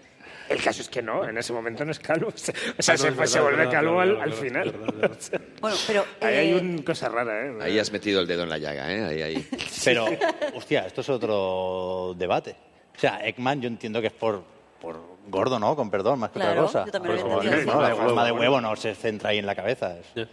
El 0.49 0.63
caso 0.63 0.83
es 0.83 0.89
que 0.89 1.03
no, 1.03 1.29
en 1.29 1.37
ese 1.39 1.53
momento 1.53 1.85
no 1.85 1.91
es 1.91 1.99
calvo. 1.99 2.29
O 2.37 2.37
sea, 2.39 2.55
Ah, 2.79 2.83
se, 2.83 2.93
no, 2.93 2.99
se 2.99 3.09
es 3.09 3.17
verdad, 3.17 3.27
se 3.27 3.41
vuelve 3.41 3.59
verdad, 3.59 3.73
calvo 3.73 4.01
al, 4.01 4.33
final. 4.33 4.73
Bueno, 5.61 5.77
pero... 5.87 6.05
ahí 6.21 6.35
hay 6.35 6.51
eh, 6.51 6.61
una 6.61 6.85
cosa 6.85 7.09
rara, 7.09 7.47
¿eh? 7.47 7.59
Ahí 7.61 7.79
has 7.79 7.91
metido 7.91 8.21
el 8.21 8.27
dedo 8.27 8.43
en 8.43 8.51
la 8.51 8.59
llaga, 8.59 8.93
¿eh? 8.93 9.05
Ahí, 9.05 9.23
ahí. 9.23 9.49
Pero, 9.85 10.07
hostia, 10.55 10.87
esto 10.87 11.01
es 11.01 11.09
otro 11.09 12.15
debate. 12.17 12.55
O 12.95 12.99
sea, 12.99 13.27
Eggman 13.27 13.61
yo 13.61 13.69
entiendo 13.69 14.01
que 14.01 14.09
es 14.09 14.13
por, 14.13 14.43
por 14.81 15.01
gordo, 15.29 15.59
¿no? 15.59 15.75
Con 15.75 15.91
perdón, 15.91 16.21
más 16.21 16.31
que 16.31 16.41
Claro, 16.41 16.67
otra 16.67 16.85
cosa. 16.85 16.87
yo 16.87 16.93
también 16.93 17.17
lo 17.17 17.75
¿no? 17.75 17.81
La 17.81 17.95
forma 17.95 18.25
de 18.25 18.33
huevo 18.33 18.61
no 18.61 18.77
se 18.77 18.95
centra 18.95 19.31
ahí 19.31 19.39
en 19.39 19.47
la 19.47 19.55
cabeza. 19.55 19.97
Es 19.99 20.29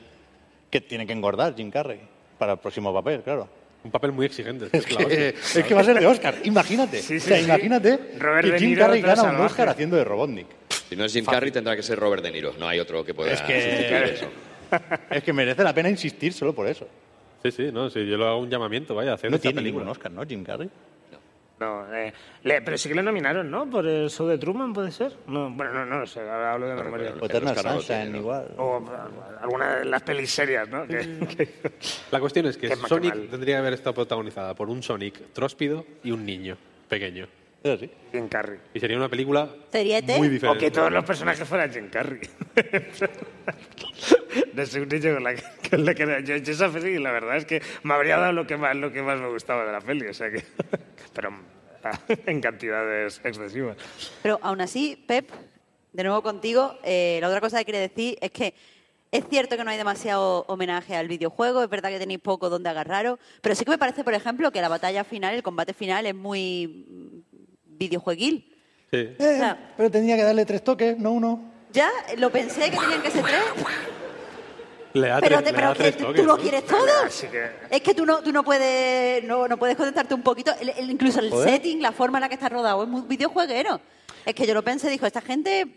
que 0.69 0.81
tiene 0.81 1.05
que 1.07 1.13
engordar 1.13 1.55
Jim 1.55 1.71
Carrey 1.71 2.01
para 2.37 2.53
el 2.53 2.59
próximo 2.59 2.93
papel, 2.93 3.21
claro. 3.21 3.47
Un 3.83 3.91
papel 3.91 4.11
muy 4.11 4.25
exigente. 4.25 4.65
Es, 4.71 4.85
Es 4.85 4.91
la 4.91 4.99
hostia. 4.99 5.17
que, 5.17 5.29
es 5.29 5.65
que 5.65 5.73
va 5.73 5.81
a 5.81 5.83
ser 5.83 5.99
de 5.99 6.05
Oscar, 6.05 6.35
imagínate. 6.43 7.01
Sí, 7.01 7.19
sí, 7.19 7.25
o 7.25 7.27
sea, 7.29 7.37
sí. 7.37 7.43
imagínate 7.45 7.99
Robert 8.17 8.45
que 8.45 8.51
De 8.53 8.59
Jim 8.59 8.69
Niro, 8.69 8.81
Carrey 8.85 9.01
gana 9.01 9.23
un. 9.23 9.35
Oscar 9.37 9.69
haciendo 9.69 9.95
de 9.97 10.03
Robotnik. 10.03 10.47
Si 10.89 10.95
no 10.95 11.05
es 11.05 11.13
Jim 11.13 11.25
Carrey, 11.25 11.51
tendrá 11.51 11.75
que 11.75 11.83
ser 11.83 11.99
Robert 11.99 12.23
De 12.23 12.31
Niro. 12.31 12.53
No 12.59 12.67
hay 12.67 12.79
otro 12.79 13.03
que 13.03 13.13
pueda 13.13 13.31
Es 13.33 13.41
que- 13.41 13.61
sustituir 13.61 14.03
eso. 14.03 14.25
Es 15.11 15.23
que 15.23 15.33
merece 15.33 15.63
la 15.63 15.73
pena 15.73 15.89
insistir 15.89 16.33
solo 16.33 16.53
por 16.53 16.67
eso. 16.67 16.87
Sí, 17.43 17.51
sí, 17.51 17.69
no, 17.71 17.89
sí, 17.89 18.05
yo 18.07 18.17
lo 18.17 18.25
hago 18.27 18.39
un 18.39 18.49
llamamiento, 18.49 18.95
vaya, 18.95 19.13
hacer 19.13 19.29
No 19.29 19.35
esta 19.35 19.49
tiene 19.49 19.57
película. 19.61 19.83
ningún 19.83 19.91
Oscar, 19.91 20.11
¿no? 20.11 20.25
Jim 20.25 20.43
Carrey. 20.43 20.69
No, 21.63 21.95
eh, 21.95 22.11
le- 22.43 22.61
pero 22.61 22.77
sí 22.77 22.89
que 22.89 22.95
le 22.95 23.03
nominaron, 23.03 23.49
¿no? 23.49 23.69
Por 23.69 23.87
el 23.87 24.09
show 24.09 24.27
de 24.27 24.37
Truman, 24.37 24.73
¿puede 24.73 24.91
ser? 24.91 25.13
No, 25.27 25.49
bueno, 25.49 25.71
no, 25.73 25.85
no 25.85 25.99
lo 25.99 26.05
sé, 26.07 26.19
ahora 26.19 26.53
hablo 26.53 26.67
de 26.67 26.75
No 26.75 26.83
memoria. 26.83 27.13
O 27.21 27.27
no 27.27 27.39
lo 27.39 27.55
Sunshine, 27.55 27.81
tiene, 27.85 28.09
¿no? 28.09 28.17
igual. 28.17 28.47
O 28.57 28.83
alguna 29.41 29.75
de 29.77 29.85
las 29.85 30.01
pelis 30.01 30.29
serias, 30.31 30.67
¿no? 30.67 30.85
Que- 30.85 31.19
que- 31.37 31.49
La 32.11 32.19
cuestión 32.19 32.45
es 32.47 32.57
que 32.57 32.75
Sonic 32.75 33.15
mal. 33.15 33.27
tendría 33.29 33.55
que 33.55 33.59
haber 33.59 33.73
estado 33.73 33.93
protagonizada 33.93 34.53
por 34.55 34.69
un 34.69 34.83
Sonic 34.83 35.31
tróspido 35.31 35.85
y 36.03 36.11
un 36.11 36.25
niño 36.25 36.57
pequeño. 36.89 37.27
Eso 37.63 37.77
sí. 37.77 37.89
Jim 38.11 38.27
Carrey. 38.27 38.59
Y 38.73 38.79
sería 38.81 38.97
una 38.97 39.07
película 39.07 39.45
muy 39.45 40.27
O 40.27 40.29
diferente. 40.29 40.59
que 40.59 40.69
todos 40.71 40.91
los 40.91 41.05
personajes 41.05 41.47
fueran 41.47 41.71
Jim 41.71 41.87
Carrey. 41.89 42.19
no 44.53 44.65
sé, 44.65 44.81
un 44.81 44.87
niño 44.89 45.13
con 45.13 45.23
la 45.23 45.35
que, 45.35 45.43
con 45.69 45.85
la 45.85 45.93
que 45.93 46.23
yo, 46.25 46.37
yo 46.37 46.51
esa 46.51 46.69
peli, 46.71 46.97
la 46.99 47.11
verdad 47.11 47.37
es 47.37 47.45
que 47.45 47.61
me 47.83 47.93
habría 47.93 48.17
dado 48.17 48.33
lo 48.33 48.45
que 48.47 48.57
más, 48.57 48.75
lo 48.75 48.91
que 48.91 49.01
más 49.01 49.19
me 49.19 49.27
gustaba 49.29 49.65
de 49.65 49.71
la 49.71 49.81
peli, 49.81 50.07
o 50.07 50.13
sea 50.13 50.31
que... 50.31 50.43
Pero 51.13 51.31
en 52.25 52.41
cantidades 52.41 53.19
excesivas. 53.23 53.77
Pero 54.21 54.39
aún 54.41 54.61
así, 54.61 55.03
Pep, 55.07 55.29
de 55.91 56.03
nuevo 56.03 56.21
contigo, 56.23 56.77
eh, 56.83 57.17
la 57.21 57.27
otra 57.27 57.41
cosa 57.41 57.59
que 57.59 57.65
quería 57.65 57.81
decir 57.81 58.17
es 58.21 58.31
que 58.31 58.53
Es 59.11 59.25
cierto 59.29 59.55
que 59.57 59.63
no 59.63 59.69
hay 59.69 59.77
demasiado 59.77 60.43
homenaje 60.47 60.95
al 60.95 61.07
videojuego, 61.07 61.61
es 61.61 61.69
verdad 61.69 61.89
que 61.89 61.99
tenéis 61.99 62.19
poco 62.19 62.49
donde 62.49 62.69
agarraros, 62.69 63.19
pero 63.41 63.53
sí 63.53 63.63
que 63.63 63.69
me 63.69 63.77
parece, 63.77 64.03
por 64.03 64.15
ejemplo, 64.15 64.49
que 64.51 64.59
la 64.59 64.69
batalla 64.69 65.03
final, 65.03 65.35
el 65.35 65.43
combate 65.43 65.73
final 65.75 66.07
es 66.07 66.15
muy 66.15 67.21
videojueguil. 67.67 68.55
Sí. 68.89 68.97
Eh, 68.97 69.15
sea- 69.19 69.73
pero 69.77 69.91
tenía 69.91 70.15
que 70.15 70.23
darle 70.23 70.45
tres 70.45 70.63
toques, 70.63 70.97
no 70.97 71.11
uno. 71.11 71.51
Ya, 71.71 71.89
lo 72.17 72.31
pensé 72.31 72.71
que 72.71 72.77
tenían 72.77 73.01
que 73.03 73.11
ser 73.11 73.23
tres, 73.23 73.43
Le 74.93 75.07
da 75.07 75.19
pero, 75.19 75.37
tres, 75.41 75.43
te- 75.45 75.51
le 75.51 75.55
pero 75.55 75.67
da 75.67 75.73
que 75.73 75.79
tres 75.79 75.97
tú- 75.97 76.03
toques, 76.05 76.21
tú 76.21 76.27
lo 76.27 76.37
¿no? 76.37 76.41
quieres 76.41 76.65
todo. 76.65 76.85
Que... 77.31 77.49
Es 77.71 77.81
que 77.81 77.93
tú 77.95 78.05
no, 78.05 78.21
tú 78.21 78.31
no 78.31 78.43
puedes 78.43 79.23
no, 79.23 79.47
no 79.47 79.57
puedes 79.57 79.75
conectarte 79.75 80.13
un 80.13 80.21
poquito. 80.21 80.51
El- 80.59 80.69
el- 80.69 80.89
incluso 80.91 81.19
el 81.19 81.29
Joder. 81.29 81.49
setting, 81.49 81.81
la 81.81 81.91
forma 81.91 82.19
en 82.19 82.21
la 82.21 82.29
que 82.29 82.35
está 82.35 82.49
rodado, 82.49 82.83
es 82.83 82.89
muy 82.89 83.01
videojueguero. 83.07 83.81
Es 84.25 84.33
que 84.35 84.45
yo 84.45 84.53
lo 84.53 84.63
pensé, 84.63 84.89
dijo, 84.89 85.05
esta 85.05 85.21
gente 85.21 85.67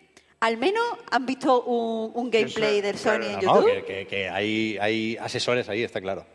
al 0.41 0.59
menos 0.59 0.85
han 1.11 1.25
visto 1.25 1.63
un, 1.65 2.13
un 2.15 2.31
gameplay 2.31 2.81
del 2.83 2.99
Sony 2.99 3.23
en 3.25 3.33
No, 3.41 3.41
YouTube. 3.61 3.73
que, 3.73 3.85
que- 3.85 4.07
que 4.07 4.29
hay, 4.29 4.77
hay 4.81 5.17
asesores 5.19 5.69
ahí, 5.69 5.83
está 5.83 6.01
claro. 6.01 6.27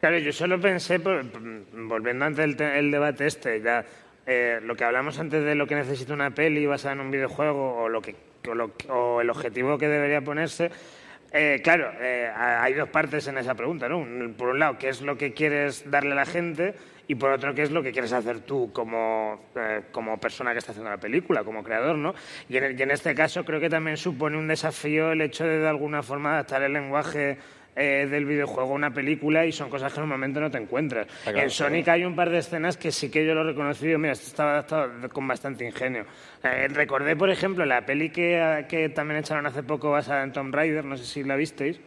Claro, 0.00 0.18
yo 0.18 0.32
solo 0.32 0.60
pensé, 0.60 1.00
por- 1.00 1.24
volviendo 1.72 2.24
ante 2.24 2.44
el, 2.44 2.60
el 2.60 2.90
debate 2.90 3.26
este, 3.26 3.60
ya 3.60 3.84
eh, 4.26 4.60
lo 4.62 4.74
que 4.76 4.84
hablamos 4.84 5.18
antes 5.18 5.44
de 5.44 5.54
lo 5.56 5.66
que 5.66 5.74
necesita 5.74 6.12
una 6.14 6.30
peli 6.30 6.64
basada 6.66 6.94
en 6.94 7.00
un 7.00 7.10
videojuego 7.10 7.74
o, 7.82 7.88
lo 7.88 8.00
que, 8.00 8.14
o, 8.48 8.54
lo 8.54 8.76
que- 8.76 8.90
o 8.90 9.20
el 9.20 9.28
objetivo 9.30 9.76
que 9.78 9.88
debería 9.88 10.20
ponerse, 10.20 10.70
eh, 11.32 11.60
claro, 11.62 11.92
eh, 12.00 12.30
ha- 12.34 12.62
hay 12.62 12.74
dos 12.74 12.88
partes 12.88 13.26
en 13.28 13.38
esa 13.38 13.54
pregunta, 13.54 13.88
¿no? 13.88 14.06
Por 14.36 14.48
un 14.48 14.58
lado, 14.58 14.78
¿qué 14.78 14.88
es 14.88 15.00
lo 15.02 15.16
que 15.16 15.32
quieres 15.32 15.90
darle 15.90 16.12
a 16.12 16.16
la 16.16 16.26
gente? 16.26 16.74
Y 17.08 17.14
por 17.16 17.32
otro, 17.32 17.52
¿qué 17.54 17.62
es 17.62 17.70
lo 17.70 17.82
que 17.82 17.90
quieres 17.92 18.12
hacer 18.12 18.40
tú 18.40 18.72
como, 18.72 19.50
eh, 19.56 19.82
como 19.92 20.18
persona 20.18 20.52
que 20.52 20.58
está 20.58 20.70
haciendo 20.72 20.90
la 20.90 20.98
película, 20.98 21.42
como 21.44 21.62
creador, 21.64 21.96
¿no? 21.96 22.14
Y 22.48 22.56
en, 22.56 22.78
y 22.78 22.82
en 22.82 22.90
este 22.90 23.14
caso 23.14 23.44
creo 23.44 23.60
que 23.60 23.68
también 23.68 23.96
supone 23.96 24.36
un 24.38 24.46
desafío 24.48 25.12
el 25.12 25.20
hecho 25.20 25.44
de 25.44 25.58
de 25.58 25.68
alguna 25.68 26.02
forma 26.02 26.34
adaptar 26.34 26.62
el 26.62 26.72
lenguaje 26.72 27.38
eh, 27.74 28.06
del 28.10 28.24
videojuego 28.26 28.70
a 28.72 28.74
una 28.74 28.90
película 28.92 29.46
y 29.46 29.52
son 29.52 29.70
cosas 29.70 29.92
que 29.92 30.00
normalmente 30.00 30.40
no 30.40 30.50
te 30.50 30.58
encuentras. 30.58 31.06
claro, 31.22 31.38
en 31.40 31.50
Sonic 31.50 31.88
hay 31.88 32.04
un 32.04 32.14
par 32.14 32.28
de 32.30 32.38
escenas 32.38 32.76
que 32.76 32.92
sí 32.92 33.10
que 33.10 33.24
yo 33.26 33.34
lo 33.34 33.40
he 33.42 33.44
reconocido, 33.44 33.98
mira, 33.98 34.12
esto 34.12 34.26
estaba 34.26 34.52
adaptado 34.52 35.08
con 35.10 35.26
bastante 35.26 35.64
ingenio. 35.64 36.04
Eh, 36.44 36.68
recordé, 36.68 37.16
por 37.16 37.30
ejemplo, 37.30 37.64
la 37.64 37.84
peli 37.86 38.10
que, 38.10 38.66
que 38.68 38.88
también 38.90 39.20
echaron 39.20 39.46
hace 39.46 39.62
poco 39.62 39.90
basada 39.90 40.22
en 40.22 40.32
Tomb 40.32 40.54
Raider, 40.54 40.84
no 40.84 40.96
sé 40.96 41.04
si 41.04 41.24
la 41.24 41.36
visteis. 41.36 41.80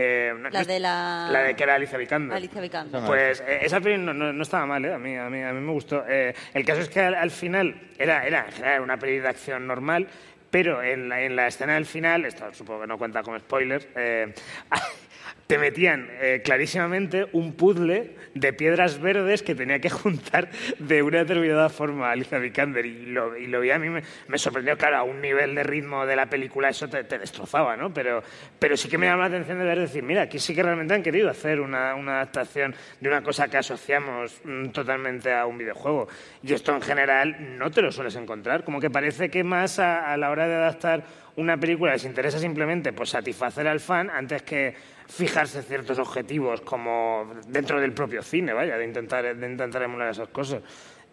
Eh, 0.00 0.32
no- 0.38 0.48
La 0.50 0.62
de 0.64 0.78
la- 0.78 1.28
La 1.32 1.42
de 1.42 1.54
que 1.56 1.62
era 1.64 1.74
Alicia 1.74 1.98
Vikander. 1.98 2.36
Alicia 2.36 2.60
Vikander. 2.60 3.02
Pues 3.04 3.40
eh, 3.40 3.58
esa 3.62 3.80
peli 3.80 3.98
no, 3.98 4.14
no- 4.14 4.32
no 4.32 4.42
estaba 4.44 4.64
mal, 4.64 4.84
¿eh? 4.84 4.94
A 4.94 4.98
mí, 4.98 5.16
a 5.16 5.28
mí, 5.28 5.42
a 5.42 5.52
mí 5.52 5.60
me 5.60 5.72
gustó. 5.72 6.04
Eh, 6.08 6.32
el 6.54 6.64
caso 6.64 6.82
es 6.82 6.88
que 6.88 7.00
al, 7.00 7.14
al 7.16 7.30
final 7.32 7.74
era, 7.98 8.24
era 8.24 8.46
en 8.46 8.52
general 8.52 8.80
una 8.82 8.96
peli 8.96 9.18
de 9.18 9.26
acción 9.28 9.66
normal, 9.66 10.06
pero 10.50 10.82
en 10.84 11.08
la, 11.08 11.20
en 11.22 11.34
la 11.34 11.48
escena 11.48 11.74
del 11.74 11.84
final, 11.84 12.24
esto 12.26 12.46
supongo 12.54 12.82
que 12.82 12.86
no 12.86 12.96
cuenta 12.96 13.24
como 13.24 13.38
spoiler, 13.40 13.88
eh, 13.96 14.32
te 15.48 15.56
metían 15.56 16.10
eh, 16.20 16.42
clarísimamente 16.44 17.26
un 17.32 17.54
puzzle 17.54 18.14
de 18.34 18.52
piedras 18.52 19.00
verdes 19.00 19.42
que 19.42 19.54
tenía 19.54 19.80
que 19.80 19.88
juntar 19.90 20.50
de 20.78 21.02
una 21.02 21.20
determinada 21.20 21.70
forma 21.70 22.10
Alicia 22.10 22.38
Vikander 22.38 22.84
y 22.84 23.06
lo, 23.06 23.34
y 23.34 23.46
lo 23.46 23.60
vi 23.60 23.70
a 23.70 23.78
mí 23.78 23.88
me, 23.88 24.38
sorprendió, 24.38 24.76
claro, 24.76 24.98
a 24.98 25.02
un 25.04 25.22
nivel 25.22 25.54
de 25.54 25.62
ritmo 25.62 26.04
de 26.04 26.16
la 26.16 26.26
película 26.26 26.68
eso 26.68 26.86
te, 26.86 27.02
destrozaba, 27.02 27.78
¿no? 27.78 27.94
Pero, 27.94 28.22
pero 28.58 28.76
sí 28.76 28.90
que 28.90 28.98
me 28.98 29.06
llama 29.06 29.22
la 29.22 29.36
atención 29.36 29.58
de 29.58 29.64
ver 29.64 29.80
decir, 29.80 30.02
mira, 30.02 30.20
aquí 30.20 30.38
sí 30.38 30.54
que 30.54 30.62
realmente 30.62 30.92
han 30.92 31.02
querido 31.02 31.30
hacer 31.30 31.60
una, 31.60 31.94
una 31.94 32.16
adaptación 32.16 32.74
de 33.00 33.08
una 33.08 33.22
cosa 33.22 33.48
que 33.48 33.56
asociamos 33.56 34.42
mm, 34.44 34.66
totalmente 34.66 35.32
a 35.32 35.46
un 35.46 35.56
videojuego. 35.56 36.08
Y 36.42 36.52
esto 36.52 36.74
en 36.74 36.82
general 36.82 37.56
no 37.56 37.70
te 37.70 37.80
lo 37.80 37.90
sueles 37.90 38.16
encontrar, 38.16 38.64
como 38.64 38.80
que 38.80 38.90
parece 38.90 39.30
que 39.30 39.42
más 39.44 39.78
a, 39.78 40.12
a 40.12 40.16
la 40.18 40.28
hora 40.28 40.46
de 40.46 40.56
adaptar 40.56 41.04
una 41.36 41.56
película 41.56 41.92
les 41.92 42.04
interesa 42.04 42.38
simplemente 42.38 42.92
pues 42.92 43.10
satisfacer 43.10 43.68
al 43.68 43.78
fan 43.78 44.10
antes 44.10 44.42
que 44.42 44.74
fijarse 45.08 45.62
ciertos 45.62 45.98
objetivos 45.98 46.60
como 46.60 47.32
dentro 47.48 47.80
del 47.80 47.92
propio 47.92 48.22
cine, 48.22 48.52
vaya, 48.52 48.76
de 48.76 48.84
intentar, 48.84 49.36
de 49.36 49.46
intentar 49.46 49.82
emular 49.82 50.10
esas 50.10 50.28
cosas. 50.28 50.62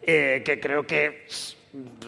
Eh, 0.01 0.43
que 0.45 0.59
creo 0.59 0.85
que 0.85 1.25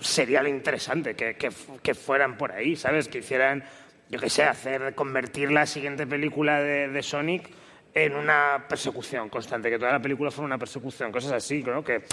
sería 0.02 0.44
lo 0.44 0.50
interesante, 0.50 1.16
que, 1.16 1.36
que, 1.36 1.50
que 1.82 1.96
fueran 1.96 2.38
por 2.38 2.52
ahí, 2.52 2.76
¿sabes? 2.76 3.08
Que 3.08 3.20
hicieran, 3.20 3.64
yo 4.10 4.20
qué 4.20 4.30
sé, 4.30 4.44
hacer, 4.44 4.94
convertir 4.94 5.52
la 5.52 5.66
siguiente 5.66 6.06
película 6.06 6.62
de, 6.62 6.90
de 6.90 7.02
Sonic 7.02 7.50
en 7.94 8.16
una 8.16 8.66
persecución 8.70 9.30
constante, 9.30 9.70
que 9.70 9.80
toda 9.80 9.94
la 9.94 10.02
película 10.02 10.30
fuera 10.30 10.46
una 10.46 10.60
persecución, 10.60 11.12
cosas 11.12 11.32
así, 11.32 11.64
¿no? 11.64 11.84
Que 11.84 12.04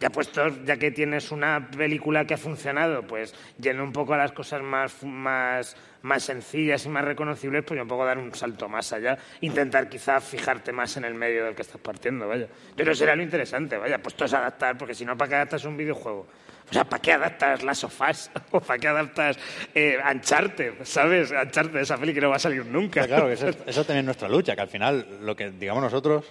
ya 0.00 0.10
puestos, 0.10 0.64
ya 0.64 0.76
que 0.76 0.90
tienes 0.90 1.32
una 1.32 1.70
película 1.70 2.24
que 2.24 2.34
ha 2.34 2.38
funcionado, 2.38 3.02
pues 3.02 3.34
yendo 3.58 3.82
un 3.82 3.92
poco 3.92 4.14
a 4.14 4.16
las 4.16 4.32
cosas 4.32 4.62
más, 4.62 5.02
más, 5.02 5.76
más 6.02 6.22
sencillas 6.22 6.84
y 6.86 6.88
más 6.88 7.04
reconocibles, 7.04 7.64
pues 7.64 7.80
un 7.80 7.88
poco 7.88 8.04
dar 8.04 8.18
un 8.18 8.34
salto 8.34 8.68
más 8.68 8.92
allá, 8.92 9.18
intentar 9.40 9.88
quizá 9.88 10.20
fijarte 10.20 10.72
más 10.72 10.96
en 10.96 11.04
el 11.04 11.14
medio 11.14 11.44
del 11.44 11.54
que 11.54 11.62
estás 11.62 11.80
partiendo, 11.80 12.28
vaya. 12.28 12.46
Pero 12.76 12.94
será 12.94 13.16
lo 13.16 13.22
interesante, 13.22 13.76
vaya, 13.76 13.98
pues 13.98 14.14
todo 14.14 14.26
es 14.26 14.34
adaptar, 14.34 14.78
porque 14.78 14.94
si 14.94 15.04
no, 15.04 15.16
¿para 15.16 15.28
qué 15.28 15.34
adaptas 15.36 15.64
un 15.64 15.76
videojuego? 15.76 16.26
O 16.70 16.72
sea, 16.72 16.84
¿para 16.84 17.00
qué 17.00 17.12
adaptas 17.12 17.62
las 17.62 17.78
sofás? 17.78 18.30
¿O 18.50 18.60
para 18.60 18.78
qué 18.78 18.88
adaptas 18.88 19.38
eh, 19.74 19.98
Uncharted? 20.12 20.74
¿Sabes? 20.84 21.30
Uncharted, 21.30 21.80
esa 21.80 21.96
peli 21.96 22.12
que 22.12 22.20
no 22.20 22.28
va 22.28 22.36
a 22.36 22.40
salir 22.40 22.64
nunca. 22.66 23.06
Claro, 23.06 23.26
que 23.26 23.32
esa, 23.32 23.48
esa 23.48 23.84
también 23.84 24.00
es 24.00 24.04
nuestra 24.04 24.28
lucha, 24.28 24.54
que 24.54 24.60
al 24.60 24.68
final 24.68 25.18
lo 25.22 25.34
que 25.34 25.50
digamos 25.50 25.82
nosotros, 25.82 26.26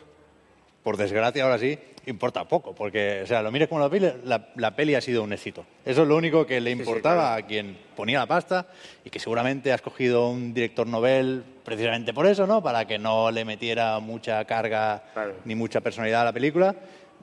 por 0.88 0.96
desgracia 0.96 1.44
ahora 1.44 1.58
sí, 1.60 1.78
importa 2.06 2.48
poco, 2.48 2.74
porque, 2.74 3.20
o 3.22 3.28
sea, 3.28 3.42
lo 3.42 3.52
mires 3.52 3.68
como 3.68 3.82
la 3.82 3.90
peli, 3.90 4.10
la, 4.24 4.48
la 4.56 4.74
peli 4.74 4.96
ha 4.96 5.02
sido 5.02 5.22
un 5.22 5.34
éxito. 5.34 5.66
Eso 5.84 6.04
es 6.04 6.08
lo 6.08 6.16
único 6.16 6.46
que 6.46 6.62
le 6.62 6.72
importaba 6.72 7.36
a 7.36 7.42
quien 7.42 7.78
ponía 7.94 8.20
la 8.20 8.26
pasta 8.26 8.68
y 9.04 9.10
que 9.10 9.20
seguramente 9.20 9.74
ha 9.74 9.76
escogido 9.76 10.30
un 10.30 10.54
director 10.54 10.88
novel 10.88 11.44
precisamente 11.66 12.14
por 12.14 12.26
eso, 12.26 12.48
¿no? 12.48 12.64
Para 12.64 12.88
que 12.88 12.98
no 12.98 13.30
le 13.32 13.44
metiera 13.44 14.00
mucha 14.00 14.46
carga 14.46 15.04
Claro. 15.14 15.34
ni 15.44 15.56
mucha 15.56 15.82
personalidad 15.82 16.22
a 16.22 16.26
la 16.26 16.32
película 16.32 16.74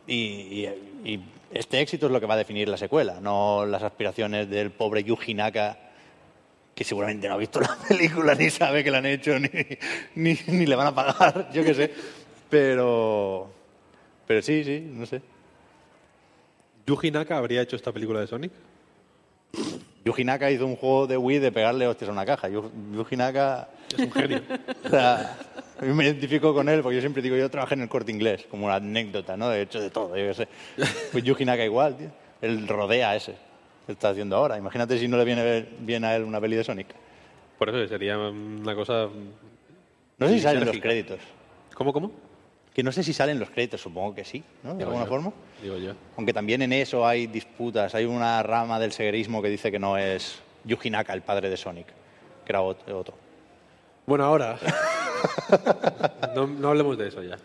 y, 0.07 0.15
y- 0.15 1.03
y 1.07 1.21
este 1.51 1.81
éxito 1.81 2.05
es 2.05 2.13
lo 2.13 2.21
que 2.21 2.27
va 2.27 2.35
a 2.35 2.37
definir 2.37 2.69
la 2.69 2.77
secuela, 2.77 3.19
no 3.19 3.65
las 3.65 3.83
aspiraciones 3.83 4.51
del 4.51 4.73
pobre 4.73 5.05
Yuji 5.05 5.33
Naka 5.33 5.79
que 6.75 6.85
seguramente 6.85 7.29
no 7.29 7.35
ha 7.35 7.39
visto 7.39 7.61
la 7.61 7.75
película, 7.89 8.35
ni 8.35 8.51
sabe 8.51 8.85
que 8.85 8.91
la 8.91 8.99
han 8.99 9.07
hecho, 9.07 9.39
ni, 9.39 9.49
ni, 10.17 10.37
ni 10.49 10.67
le 10.67 10.75
van 10.77 10.89
a 10.89 10.95
pagar, 10.95 11.49
yo 11.55 11.65
qué 11.65 11.73
sé. 11.73 11.95
Pero, 12.51 13.51
pero 14.27 14.43
sí, 14.43 14.65
sí, 14.65 14.81
no 14.81 15.07
sé. 15.07 15.21
¿Yuji 16.87 17.11
Naka 17.11 17.39
habría 17.39 17.63
hecho 17.63 17.77
esta 17.77 17.93
película 17.93 18.21
de 18.21 18.27
Sonic? 18.27 18.53
Yuji 20.05 20.25
Naka 20.25 20.51
hizo 20.51 20.67
un 20.67 20.77
juego 20.77 21.07
de 21.07 21.17
Wii 21.17 21.39
de 21.39 21.51
pegarle 21.53 21.87
hostias 21.87 22.11
a 22.11 22.13
una 22.13 22.27
caja. 22.27 22.49
Yu- 22.49 22.71
Yuji 22.95 23.17
Naka... 23.17 23.69
Es 23.93 23.99
un 24.01 24.13
genio. 24.13 24.43
O 24.85 24.89
sea, 24.91 25.39
a 25.81 25.85
mí 25.85 25.93
me 25.95 26.05
identifico 26.05 26.53
con 26.53 26.69
él 26.69 26.83
porque 26.83 26.97
yo 26.97 27.01
siempre 27.01 27.23
digo, 27.23 27.37
yo 27.37 27.51
trabajé 27.51 27.75
en 27.75 27.81
el 27.83 27.89
corte 27.89 28.13
inglés, 28.13 28.47
como 28.51 28.67
una 28.67 28.75
anécdota, 28.77 29.37
¿no? 29.37 29.51
He 29.53 29.63
hecho 29.63 29.81
de 29.81 29.89
todo, 29.91 30.15
yo 30.17 30.27
qué 30.29 30.35
sé. 30.35 30.49
Pues 31.11 31.25
Yuji 31.25 31.45
Naka 31.47 31.65
igual, 31.65 31.97
tío. 31.97 32.09
Él 32.43 32.69
rodea 32.69 33.17
ese 33.17 33.35
que 33.87 33.93
está 33.93 34.11
haciendo 34.11 34.37
ahora. 34.37 34.59
Imagínate 34.59 34.99
si 34.99 35.09
no 35.09 35.17
le 35.17 35.25
viene 35.25 35.67
bien 35.81 36.05
a 36.05 36.15
él 36.15 36.23
una 36.25 36.39
peli 36.41 36.57
de 36.57 36.65
Sonic. 36.65 36.89
Por 37.59 37.71
eso 37.71 37.89
sería 37.89 38.19
una 38.19 38.75
cosa... 38.75 39.09
No 40.19 40.29
sé 40.29 40.35
si 40.35 40.41
salen 40.41 40.67
los 40.67 40.77
créditos. 40.79 41.19
¿Cómo, 41.75 41.93
cómo? 41.93 42.13
Que 42.75 42.83
no 42.83 42.91
sé 42.91 43.05
si 43.05 43.13
salen 43.13 43.39
los 43.39 43.51
créditos, 43.51 43.81
supongo 43.81 44.15
que 44.17 44.25
sí, 44.25 44.43
¿no? 44.65 44.71
De 44.73 44.79
Digo 44.79 44.89
alguna 44.91 45.05
yo, 45.05 45.09
forma. 45.09 45.33
Digo 45.63 45.77
yo. 45.79 45.93
Aunque 46.17 46.33
también 46.33 46.61
en 46.61 46.73
eso 46.73 47.07
hay 47.07 47.29
disputas. 47.29 47.95
Hay 47.95 48.05
una 48.05 48.43
rama 48.43 48.81
del 48.81 48.91
seguerismo 48.93 49.41
que 49.41 49.49
dice 49.49 49.71
que 49.71 49.79
no 49.79 49.97
es 49.97 50.41
Yuji 50.65 50.91
Naka, 50.91 51.13
el 51.13 51.23
padre 51.23 51.49
de 51.51 51.57
Sonic, 51.57 51.87
que 51.87 52.53
era 52.53 52.61
ot- 52.63 52.93
otro. 52.93 53.15
Bueno, 54.07 54.25
ahora... 54.25 54.59
no, 56.35 56.47
no 56.49 56.69
hablemos 56.69 56.99
de 56.99 57.09
eso 57.09 57.23
ya. 57.23 57.39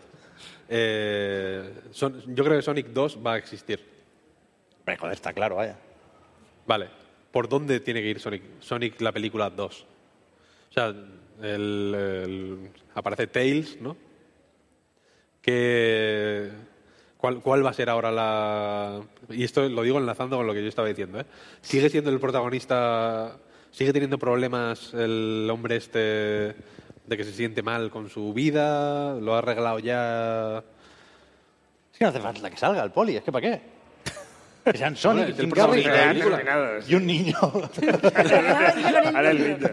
Eh, 0.68 1.74
Son- 1.92 2.22
yo 2.34 2.44
creo 2.44 2.56
que 2.56 2.62
Sonic 2.62 2.88
2 2.88 3.18
va 3.24 3.34
a 3.34 3.38
existir. 3.38 3.80
Hombre, 4.80 4.96
joder, 4.96 5.14
está 5.14 5.32
claro, 5.32 5.56
vaya. 5.56 5.76
Vale. 6.66 6.88
¿Por 7.30 7.48
dónde 7.48 7.78
tiene 7.80 8.02
que 8.02 8.08
ir 8.08 8.18
Sonic, 8.20 8.42
Sonic 8.58 9.00
la 9.00 9.12
película 9.12 9.48
2? 9.48 9.86
O 10.70 10.72
sea, 10.72 10.86
el- 10.86 11.94
el- 11.94 12.70
aparece 12.94 13.28
Tails, 13.28 13.80
¿no? 13.80 13.96
Que, 15.42 16.50
¿cuál, 17.16 17.40
¿Cuál 17.40 17.64
va 17.64 17.70
a 17.70 17.74
ser 17.74 17.88
ahora 17.90 18.10
la...? 18.10 19.00
Y 19.30 19.44
esto 19.44 19.68
lo 19.68 19.82
digo 19.82 19.98
enlazando 19.98 20.36
con 20.36 20.46
lo 20.46 20.52
que 20.54 20.62
yo 20.62 20.68
estaba 20.68 20.88
diciendo, 20.88 21.20
¿eh? 21.20 21.24
¿Sigue 21.62 21.88
siendo 21.88 22.10
el 22.10 22.20
protagonista... 22.20 23.36
¿Sigue 23.72 23.92
teniendo 23.92 24.18
problemas 24.18 24.92
el 24.94 25.48
hombre 25.52 25.76
este 25.76 25.98
de 27.06 27.16
que 27.16 27.24
se 27.24 27.32
siente 27.32 27.62
mal 27.62 27.88
con 27.90 28.08
su 28.10 28.32
vida? 28.34 29.14
¿Lo 29.14 29.34
ha 29.34 29.38
arreglado 29.38 29.78
ya...? 29.78 30.58
Es 31.92 31.98
que 31.98 32.04
no 32.04 32.08
hace 32.10 32.20
falta 32.20 32.50
que 32.50 32.56
salga 32.56 32.82
el 32.82 32.90
poli, 32.90 33.16
es 33.16 33.22
que 33.22 33.30
¿para 33.32 33.48
qué? 33.50 33.60
Que 34.64 34.76
sean 34.78 34.96
Sonic, 34.96 35.26
Bueno, 35.26 35.32
es 35.34 35.38
el 35.38 35.44
Jim 35.46 35.50
Carrey 35.54 35.82
protagonista 35.84 35.92
de 35.92 35.96
la 35.96 36.04
Ya 36.04 36.10
película. 36.10 36.36
terminados. 36.36 36.90
y 36.90 36.94
un 36.96 37.06
niño 37.06 37.36
Ahora 39.16 39.30
el 39.30 39.38
niño. 39.58 39.68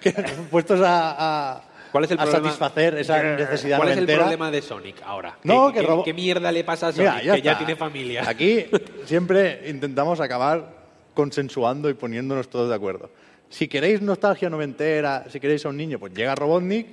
que 0.00 0.12
puestos 0.50 0.80
a, 0.80 1.56
a- 1.56 1.62
¿Cuál 1.92 2.04
es 2.04 2.10
el 2.12 2.18
a 2.18 2.22
problema? 2.22 2.44
satisfacer 2.48 2.94
esa 2.98 3.22
necesidad 3.22 3.76
¿Cuál 3.78 3.90
es 3.90 3.98
el 3.98 4.06
problema 4.06 4.50
de 4.50 4.62
Sonic 4.62 5.02
ahora? 5.04 5.38
No, 5.44 5.72
¿Qué, 5.72 5.80
que 5.80 6.02
qué- 6.04 6.14
mierda 6.14 6.50
le 6.52 6.64
pasa 6.64 6.88
a 6.88 6.92
Sonic? 6.92 7.10
Mira, 7.10 7.22
ya 7.24 7.34
que 7.36 7.42
ya 7.42 7.58
tiene 7.58 7.76
familia. 7.76 8.28
Aquí 8.28 8.66
siempre 9.06 9.68
intentamos 9.68 10.20
acabar 10.20 10.80
consensuando 11.14 11.90
y 11.90 11.94
poniéndonos 11.94 12.48
todos 12.48 12.68
de 12.68 12.74
acuerdo. 12.74 13.10
Si 13.48 13.66
queréis 13.68 14.00
nostalgia 14.00 14.48
noventera, 14.48 15.24
si 15.28 15.40
queréis 15.40 15.64
a 15.66 15.70
un 15.70 15.76
niño, 15.76 15.98
pues 15.98 16.14
llega 16.14 16.34
Robotnik, 16.36 16.86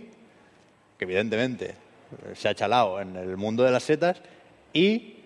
que 0.97 1.05
evidentemente 1.05 1.65
eh, 1.69 1.75
se 2.35 2.49
ha 2.49 2.55
chalado 2.55 2.99
en 2.99 3.15
el 3.15 3.37
mundo 3.37 3.63
de 3.63 3.71
las 3.71 3.83
setas, 3.83 4.21
y 4.73 5.17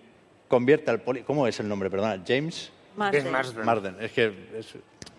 convierte 0.50 0.92
al 0.92 1.00
poli... 1.00 1.22
¿Cómo 1.22 1.48
es 1.48 1.58
el 1.62 1.70
nombre? 1.70 1.90
Perdona, 1.90 2.22
James 2.28 2.72
Marsden. 2.98 3.26
Es 3.26 3.32
Marsden. 3.32 3.66
Marden. 3.66 3.96
Es 4.02 4.12
que 4.12 4.26
es- 4.60 4.76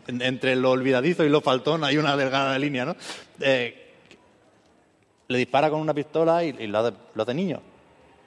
entre 0.06 0.56
lo 0.56 0.72
olvidadizo 0.72 1.24
y 1.24 1.28
lo 1.28 1.40
faltón 1.40 1.84
hay 1.84 1.96
una 1.96 2.16
delgada 2.16 2.58
línea, 2.58 2.84
¿no? 2.84 2.96
Eh, 3.40 3.81
le 5.32 5.38
dispara 5.38 5.70
con 5.70 5.80
una 5.80 5.94
pistola 5.94 6.44
y, 6.44 6.54
y 6.58 6.66
lo, 6.66 6.78
hace, 6.78 6.96
lo 7.14 7.22
hace 7.22 7.34
niño. 7.34 7.60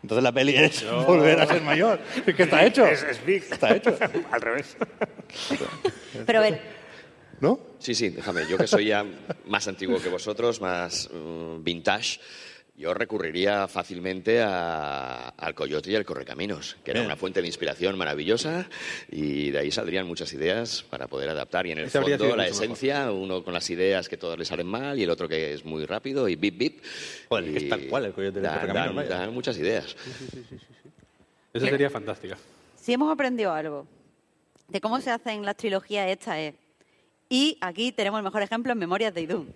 Entonces 0.01 0.23
la 0.23 0.31
peli 0.31 0.55
es 0.55 0.85
volver 1.07 1.39
a 1.39 1.47
ser 1.47 1.61
mayor. 1.61 1.99
Es 2.25 2.35
que 2.35 2.43
está 2.43 2.65
hecho. 2.65 2.85
Es, 2.85 3.01
es 3.03 3.25
Big. 3.25 3.43
Está 3.49 3.75
hecho. 3.75 3.97
Al 4.31 4.41
revés. 4.41 4.77
Pero 6.25 6.39
a 6.39 6.41
ver, 6.41 6.61
¿No? 7.39 7.59
Sí, 7.79 7.93
sí, 7.93 8.09
déjame. 8.09 8.47
Yo 8.47 8.57
que 8.57 8.67
soy 8.67 8.85
ya 8.85 9.05
más 9.45 9.67
antiguo 9.67 10.01
que 10.01 10.09
vosotros, 10.09 10.61
más 10.61 11.09
mm, 11.11 11.63
vintage, 11.63 12.19
yo 12.77 12.93
recurriría 12.93 13.67
fácilmente 13.69 14.41
a- 14.41 15.29
al 15.29 15.55
Coyote 15.55 15.91
y 15.91 15.95
al 15.95 16.03
Correcaminos, 16.05 16.75
que 16.83 16.91
era 16.91 16.99
Bien. 16.99 17.05
una 17.07 17.15
fuente 17.15 17.41
de 17.41 17.47
inspiración 17.47 17.97
maravillosa 17.97 18.67
y 19.09 19.51
de 19.51 19.59
ahí 19.59 19.71
saldrían 19.71 20.05
muchas 20.05 20.33
ideas 20.33 20.83
para 20.89 21.07
poder 21.07 21.29
adaptar. 21.29 21.65
Y 21.67 21.71
en 21.71 21.77
el 21.79 21.89
fondo, 21.89 22.09
la 22.09 22.17
mejor. 22.17 22.41
esencia, 22.45 23.11
uno 23.11 23.43
con 23.43 23.53
las 23.53 23.69
ideas 23.69 24.09
que 24.09 24.17
todas 24.17 24.37
le 24.37 24.43
salen 24.45 24.67
mal 24.67 24.99
y 24.99 25.03
el 25.03 25.09
otro 25.09 25.29
que 25.29 25.53
es 25.53 25.63
muy 25.63 25.85
rápido 25.85 26.27
y 26.27 26.35
bip 26.35 26.57
bip. 26.57 26.83
Joder, 27.29 27.49
Y 27.49 27.55
es 27.57 27.69
tal 27.69 27.87
cual 27.87 28.05
el 28.05 28.13
Coyote 28.13 28.39
y 28.41 28.43
el 28.43 28.49
Correcaminos, 28.51 29.07
dan- 29.09 29.33
muchas 29.33 29.57
ideas. 29.57 29.95
Esa 31.53 31.67
sería 31.67 31.89
fantástica. 31.89 32.37
si 32.75 32.91
hemos 32.93 33.11
aprendido 33.11 33.53
algo 33.53 33.87
de 34.67 34.81
cómo 34.81 34.99
se 34.99 35.11
hacen 35.11 35.45
las 35.45 35.55
trilogías 35.55 36.09
estas 36.09 36.37
es... 36.39 36.55
Y 37.29 37.57
aquí 37.61 37.91
tenemos 37.91 38.19
el 38.19 38.23
mejor 38.23 38.41
ejemplo 38.41 38.71
en 38.73 38.77
Memorias 38.77 39.13
de 39.13 39.21
Idún, 39.21 39.53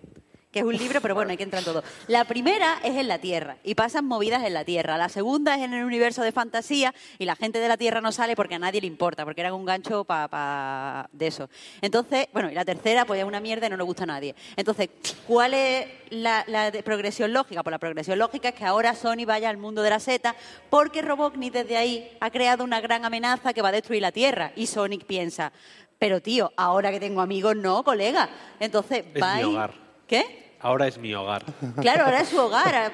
que 0.52 0.60
es 0.60 0.66
un 0.66 0.76
libro, 0.76 1.00
pero 1.00 1.14
bueno, 1.14 1.32
hay 1.32 1.38
que 1.38 1.44
entrar 1.44 1.62
en 1.62 1.66
todo. 1.66 1.84
La 2.08 2.26
primera 2.26 2.80
es 2.84 2.96
en 2.96 3.08
la 3.08 3.20
Tierra 3.20 3.58
y 3.64 3.76
pasan 3.76 4.06
movidas 4.06 4.44
en 4.44 4.54
la 4.54 4.66
Tierra. 4.66 4.98
La 4.98 5.10
segunda 5.10 5.56
es 5.56 5.62
en 5.62 5.74
el 5.74 5.84
universo 5.84 6.24
de 6.24 6.32
fantasía 6.32 6.94
y 7.20 7.26
la 7.26 7.36
gente 7.36 7.60
de 7.60 7.68
la 7.68 7.78
Tierra 7.78 8.02
no 8.02 8.12
sale 8.12 8.36
porque 8.36 8.56
a 8.56 8.60
nadie 8.60 8.82
le 8.82 8.88
importa, 8.88 9.26
porque 9.26 9.42
eran 9.42 9.54
un 9.54 9.66
gancho 9.66 10.06
para 10.06 11.08
de 11.12 11.28
eso. 11.28 11.50
Entonces, 11.82 12.28
bueno, 12.34 12.50
y 12.50 12.56
la 12.56 12.66
tercera 12.66 13.06
pues 13.06 13.20
es 13.20 13.26
una 13.26 13.40
mierda 13.40 13.68
y 13.68 13.70
no 13.70 13.78
le 13.78 13.84
gusta 13.84 14.04
a 14.04 14.08
nadie. 14.08 14.34
Entonces, 14.56 14.90
¿cuál 15.28 15.54
es 15.54 15.88
la, 16.10 16.44
progresión 16.84 17.32
lógica? 17.32 17.62
Pues 17.62 17.72
la 17.72 17.80
progresión 17.80 18.18
lógica 18.18 18.50
es 18.50 18.56
que 18.56 18.66
ahora 18.66 18.96
Sony 18.96 19.26
vaya 19.28 19.50
al 19.50 19.58
mundo 19.58 19.84
de 19.84 19.92
la 19.92 20.00
seta 20.00 20.36
porque 20.72 21.04
Robotnik 21.04 21.54
desde 21.54 21.78
ahí 21.78 22.18
ha 22.20 22.32
creado 22.32 22.64
una 22.64 22.82
gran 22.82 23.06
amenaza 23.06 23.54
que 23.54 23.62
va 23.62 23.70
a 23.70 23.74
destruir 23.74 24.02
la 24.02 24.12
Tierra 24.12 24.52
y 24.56 24.68
Sonic 24.68 25.06
piensa... 25.06 25.52
Pero 26.00 26.22
tío, 26.22 26.54
ahora 26.56 26.92
que 26.92 27.00
tengo 27.02 27.20
amigos, 27.20 27.58
no, 27.58 27.84
colega. 27.84 28.30
Entonces, 28.62 29.04
Es 29.14 29.22
va. 29.22 29.70
¿Qué? 30.10 30.56
Ahora 30.60 30.88
es 30.88 30.98
mi 30.98 31.14
hogar. 31.14 31.44
Claro, 31.81 32.06
ahora 32.06 32.22
es 32.22 32.30
su 32.30 32.38
hogar. 32.40 32.91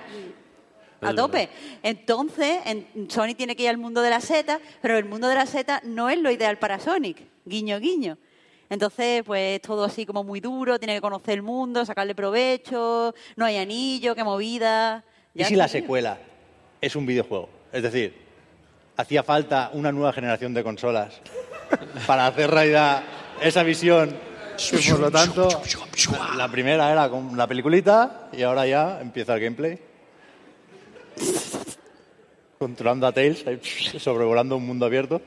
A, 1.01 1.13
tope. 1.13 1.49
Entonces, 1.81 2.59
en- 2.65 3.09
Sonic 3.09 3.37
tiene 3.37 3.55
que 3.55 3.63
ir 3.63 3.69
al 3.69 3.77
mundo 3.77 4.01
de 4.01 4.09
la 4.09 4.19
seta, 4.19 4.59
pero 4.81 4.97
el 4.97 5.05
mundo 5.05 5.27
de 5.27 5.35
la 5.35 5.45
seta 5.45 5.79
no 5.83 6.09
es 6.09 6.19
lo 6.19 6.29
ideal 6.29 6.57
para 6.59 6.79
Sonic. 6.79 7.17
Guiño, 7.45 7.79
guiño. 7.79 8.17
Entonces, 8.69 9.23
pues 9.23 9.61
todo 9.61 9.83
así 9.85 10.05
como 10.05 10.23
muy 10.23 10.39
duro, 10.41 10.77
tiene 10.79 10.95
que 10.95 11.01
conocer 11.01 11.35
el 11.35 11.41
mundo, 11.43 11.85
sacarle 11.85 12.15
provecho, 12.15 13.13
no 13.35 13.45
hay 13.45 13.57
anillo, 13.57 14.13
qué 14.15 14.23
movida. 14.23 15.03
¿Y 15.33 15.43
si 15.45 15.55
la 15.55 15.67
secuela 15.67 16.17
es 16.81 16.95
un 16.95 17.05
videojuego? 17.05 17.47
Es 17.71 17.83
decir, 17.83 18.13
hacía 18.97 19.23
falta 19.23 19.69
una 19.73 19.91
nueva 19.91 20.11
generación 20.11 20.53
de 20.53 20.63
consolas 20.63 21.21
para 22.07 22.27
hacer 22.27 22.49
realidad 22.49 23.03
esa 23.41 23.63
visión. 23.63 24.17
Y 24.71 24.89
por 24.91 24.99
lo 24.99 25.11
tanto, 25.11 25.47
la 26.37 26.47
primera 26.49 26.91
era 26.91 27.09
con 27.09 27.35
la 27.37 27.47
peliculita 27.47 28.29
y 28.33 28.41
ahora 28.43 28.65
ya 28.65 28.99
empieza 29.01 29.33
el 29.35 29.41
gameplay. 29.41 29.79
Controlando 32.57 33.05
a 33.07 33.11
Tails, 33.11 33.43
sobrevolando 33.99 34.55
un 34.57 34.65
mundo 34.65 34.85
abierto. 34.85 35.21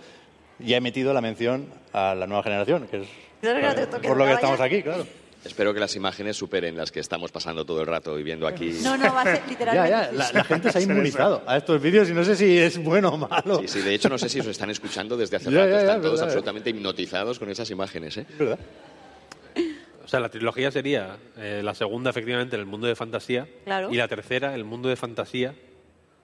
Y 0.61 0.75
he 0.75 0.81
metido 0.81 1.13
la 1.13 1.21
mención 1.21 1.67
a 1.93 2.15
la 2.15 2.27
nueva 2.27 2.43
generación, 2.43 2.89
que 2.89 3.03
es 3.03 3.09
por 4.03 4.17
lo 4.17 4.25
que 4.25 4.33
estamos 4.33 4.59
ya. 4.59 4.65
aquí, 4.65 4.83
claro. 4.83 5.07
Espero 5.45 5.73
que 5.73 5.79
las 5.79 5.95
imágenes 5.95 6.37
superen 6.37 6.77
las 6.77 6.91
que 6.91 6.99
estamos 6.99 7.31
pasando 7.31 7.65
todo 7.65 7.81
el 7.81 7.87
rato 7.87 8.17
viviendo 8.17 8.49
aquí. 8.49 8.77
No, 8.83 8.97
no, 8.97 9.15
va 9.15 9.23
a 9.23 9.25
ser 9.25 9.35
Ya, 9.45 9.49
literalmente. 9.49 9.91
ya, 9.91 10.11
la, 10.13 10.33
la 10.33 10.45
gente 10.45 10.73
se 10.73 10.79
ha 10.79 10.81
inmunizado 10.83 11.43
a 11.47 11.57
estos 11.57 11.81
vídeos 11.81 12.11
y 12.11 12.13
no 12.13 12.25
sé 12.25 12.35
si 12.35 12.59
es 12.59 12.77
bueno 12.83 13.11
o 13.11 13.17
malo. 13.19 13.61
Sí, 13.61 13.69
sí, 13.69 13.81
de 13.83 13.95
hecho 13.95 14.09
no 14.09 14.19
sé 14.19 14.29
si 14.29 14.41
os 14.41 14.47
están 14.49 14.69
escuchando 14.71 15.17
desde 15.17 15.37
hace 15.37 15.45
Ya, 15.53 15.59
rato. 15.61 15.69
ya, 15.71 15.75
ya, 15.77 15.81
Están 15.83 16.01
todos 16.01 16.13
verdad, 16.15 16.25
absolutamente 16.27 16.71
hipnotizados 16.71 17.39
con 17.39 17.49
esas 17.51 17.71
imágenes, 17.71 18.17
¿eh? 18.17 18.27
Es 18.29 18.39
verdad. 18.39 18.59
O 20.09 20.11
sea, 20.11 20.21
la 20.21 20.31
trilogía 20.31 20.71
sería 20.71 21.19
eh, 21.37 21.61
la 21.63 21.75
segunda, 21.75 22.09
efectivamente, 22.09 22.57
en 22.57 22.61
el 22.61 22.67
mundo 22.67 22.87
de 22.87 22.97
fantasía. 22.97 23.47
Claro. 23.67 23.91
Y 23.93 23.97
la 23.99 24.09
tercera, 24.09 24.55
el 24.55 24.65
mundo 24.65 24.89
de 24.89 24.97
fantasía, 24.97 25.55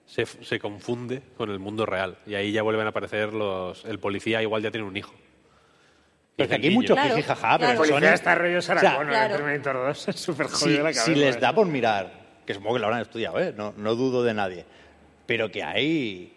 se, 0.07 0.23
f- 0.23 0.43
se 0.43 0.59
confunde 0.59 1.21
con 1.37 1.51
el 1.51 1.59
mundo 1.59 1.85
real. 1.85 2.17
Y 2.25 2.33
ahí 2.33 2.51
ya 2.51 2.63
vuelven 2.63 2.87
a 2.87 2.89
aparecer 2.89 3.31
los. 3.31 3.85
El 3.85 3.99
policía, 3.99 4.41
igual 4.41 4.63
ya 4.63 4.71
tiene 4.71 4.87
un 4.87 4.97
hijo. 4.97 5.13
Pero 6.35 6.45
es 6.45 6.49
que 6.49 6.55
el 6.55 6.59
aquí 6.61 6.67
hay 6.67 6.69
niño. 6.71 6.81
mucho 6.81 6.93
Claro, 6.95 7.15
jaja, 7.23 7.57
pero 7.59 7.67
claro. 7.67 7.77
Policía 7.77 7.99
Sony- 7.99 8.13
está 8.15 8.33
rollo 8.35 8.61
Sarah 8.63 8.79
o 8.79 8.81
sea, 8.81 9.05
claro. 9.07 9.35
Terminator 9.35 9.75
2. 9.87 10.07
Es 10.07 10.15
súper 10.19 10.47
si, 10.49 10.53
jodido 10.63 10.77
la 10.79 10.89
cabeza. 10.89 11.05
si 11.05 11.13
les 11.15 11.39
da 11.39 11.53
por 11.53 11.67
mirar, 11.67 12.11
que 12.43 12.55
supongo 12.55 12.73
que 12.73 12.79
lo 12.79 12.85
habrán 12.87 13.01
estudiado, 13.03 13.39
¿eh? 13.39 13.53
no, 13.55 13.71
no 13.77 13.93
dudo 13.93 14.23
de 14.23 14.33
nadie, 14.33 14.65
pero 15.27 15.51
que 15.51 15.63
hay, 15.63 16.33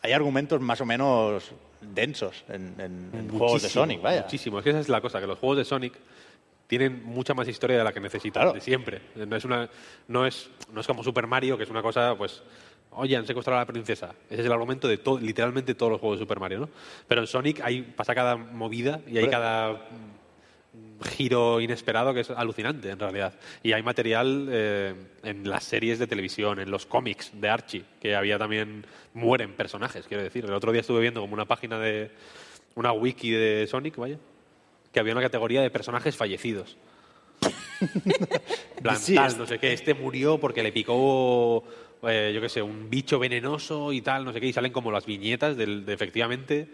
hay 0.00 0.12
argumentos 0.12 0.58
más 0.62 0.80
o 0.80 0.86
menos 0.86 1.52
densos 1.82 2.44
en, 2.48 2.74
en- 2.80 3.10
en 3.12 3.28
juegos 3.28 3.60
de 3.62 3.68
Sonic, 3.68 4.00
vaya. 4.00 4.22
Muchísimo. 4.22 4.58
Es 4.58 4.64
que 4.64 4.70
esa 4.70 4.80
es 4.80 4.88
la 4.88 5.02
cosa, 5.02 5.20
que 5.20 5.26
los 5.26 5.38
juegos 5.38 5.58
de 5.58 5.64
Sonic 5.66 5.92
tienen 6.78 7.04
mucha 7.04 7.34
más 7.34 7.46
historia 7.48 7.76
de 7.76 7.84
la 7.84 7.92
que 7.92 8.00
necesitan, 8.00 8.44
Claro. 8.44 8.54
de 8.54 8.62
siempre. 8.62 9.02
No 9.14 9.36
es, 9.36 9.44
una, 9.44 9.68
no, 10.08 10.24
es, 10.24 10.48
no 10.72 10.80
es 10.80 10.86
como 10.86 11.04
Super 11.04 11.26
Mario, 11.26 11.58
que 11.58 11.64
es 11.64 11.68
una 11.68 11.82
cosa, 11.82 12.14
pues, 12.16 12.42
oye, 12.92 13.14
han 13.14 13.26
secuestrado 13.26 13.58
a 13.58 13.62
la 13.64 13.66
princesa. 13.66 14.14
Ese 14.30 14.40
es 14.40 14.46
el 14.46 14.52
argumento 14.52 14.88
de 14.88 14.96
to- 14.96 15.18
literalmente 15.20 15.74
todos 15.74 15.92
los 15.92 16.00
juegos 16.00 16.18
de 16.18 16.22
Super 16.24 16.40
Mario, 16.40 16.60
¿no? 16.60 16.68
Pero 17.06 17.20
en 17.20 17.26
Sonic 17.26 17.60
hay, 17.60 17.82
pasa 17.82 18.14
cada 18.14 18.36
movida 18.36 19.02
y 19.06 19.18
hay 19.18 19.28
cada 19.28 19.86
giro 21.14 21.60
inesperado 21.60 22.14
que 22.14 22.20
es 22.20 22.30
alucinante, 22.30 22.88
en 22.88 22.98
realidad. 22.98 23.34
Y 23.62 23.72
hay 23.72 23.82
material 23.82 24.48
eh, 24.50 24.94
en 25.24 25.46
las 25.50 25.64
series 25.64 25.98
de 25.98 26.06
televisión, 26.06 26.58
en 26.58 26.70
los 26.70 26.86
cómics 26.86 27.32
de 27.38 27.50
Archie, 27.50 27.84
que 28.00 28.14
había 28.16 28.38
también, 28.38 28.86
mueren 29.12 29.52
personajes, 29.52 30.06
quiero 30.06 30.22
decir. 30.22 30.46
El 30.46 30.54
otro 30.54 30.72
día 30.72 30.80
estuve 30.80 31.00
viendo 31.02 31.20
como 31.20 31.34
una 31.34 31.44
página 31.44 31.78
de, 31.78 32.10
una 32.76 32.92
wiki 32.92 33.30
de 33.30 33.66
Sonic, 33.66 33.96
vaya, 33.96 34.16
que 34.92 35.00
había 35.00 35.12
una 35.12 35.22
categoría 35.22 35.62
de 35.62 35.70
personajes 35.70 36.16
fallecidos. 36.16 36.76
En 37.80 37.90
plan, 38.82 38.98
Sí, 38.98 39.14
tal, 39.14 39.36
no 39.38 39.46
sé 39.46 39.58
qué, 39.58 39.72
este 39.72 39.94
murió 39.94 40.38
porque 40.38 40.62
le 40.62 40.70
picó, 40.72 41.64
eh, 42.04 42.30
yo 42.34 42.40
qué 42.40 42.48
sé, 42.48 42.62
un 42.62 42.88
bicho 42.88 43.18
venenoso 43.18 43.92
y 43.92 44.00
tal, 44.02 44.24
no 44.24 44.32
sé 44.32 44.40
qué, 44.40 44.46
y 44.46 44.52
salen 44.52 44.72
como 44.72 44.92
las 44.92 45.06
viñetas 45.06 45.56
del, 45.56 45.84
de 45.84 45.92
efectivamente 45.94 46.68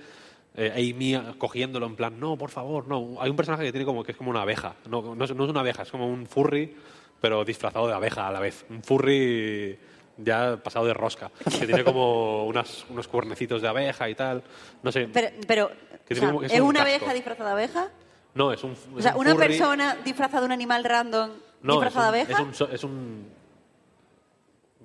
eh, 0.57 0.73
Amy 0.95 1.16
cogiéndolo 1.39 1.86
en 1.86 1.97
plan, 1.97 2.19
no, 2.20 2.36
por 2.36 2.51
favor, 2.51 2.86
no. 2.89 3.16
Hay 3.20 3.31
un 3.31 3.36
personaje 3.36 3.65
que 3.65 3.73
tiene 3.73 3.85
como 3.86 4.03
que 4.05 4.12
es 4.12 4.19
como 4.19 4.31
una 4.31 4.43
abeja, 4.43 4.74
no, 4.89 5.15
no, 5.15 5.24
es, 5.24 5.35
no 5.35 5.45
es 5.45 5.51
una 5.51 5.61
abeja, 5.61 5.82
es 5.82 5.90
como 5.90 6.07
un 6.09 6.27
furry, 6.27 6.74
pero 7.20 7.45
disfrazado 7.45 7.86
de 7.86 7.95
abeja 7.95 8.27
a 8.28 8.32
la 8.32 8.40
vez. 8.40 8.65
Un 8.69 8.82
furry 8.82 9.78
ya 10.19 10.57
pasado 10.62 10.85
de 10.85 10.95
rosca, 10.95 11.31
que 11.59 11.65
tiene 11.66 11.85
como 11.85 12.45
unas, 12.49 12.85
unos 12.90 13.07
cuernecitos 13.09 13.62
de 13.62 13.69
abeja 13.69 14.11
y 14.11 14.15
tal, 14.16 14.43
no 14.82 14.90
sé. 14.93 15.09
Pero, 15.12 15.28
pero 15.47 15.69
Que 15.69 16.15
o 16.15 16.16
tiene 16.16 16.20
sea, 16.20 16.28
como- 16.31 16.43
es 16.43 16.53
¿es 16.53 16.61
un 16.61 16.66
una 16.66 16.81
casco. 16.81 16.97
abeja 16.97 17.15
disfrazada 17.15 17.51
de 17.55 17.62
abeja? 17.65 17.89
No, 18.34 18.52
es 18.52 18.62
un. 18.62 18.76
O 18.96 19.00
sea, 19.02 19.14
un 19.14 19.20
una 19.22 19.34
furry- 19.34 19.46
persona 19.48 19.96
disfrazada 20.05 20.40
de 20.40 20.46
un 20.46 20.52
animal 20.52 20.84
random 20.84 21.30
No, 21.62 21.72
disfrazada 21.74 22.12
de 22.12 22.20
es 22.22 22.28
un, 22.28 22.34
abeja. 22.34 22.52
es 22.52 22.60
un 22.68 22.74
es 22.74 22.84
un- 22.84 23.28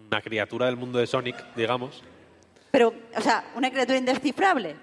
una 0.08 0.22
criatura 0.22 0.66
del 0.68 0.76
mundo 0.78 1.00
de 1.00 1.08
Sonic, 1.08 1.36
digamos. 1.56 2.02
Pero, 2.72 2.94
o 3.16 3.22
sea, 3.22 3.44
una 3.56 3.70
criatura 3.72 3.98
indescifrable. 3.98 4.76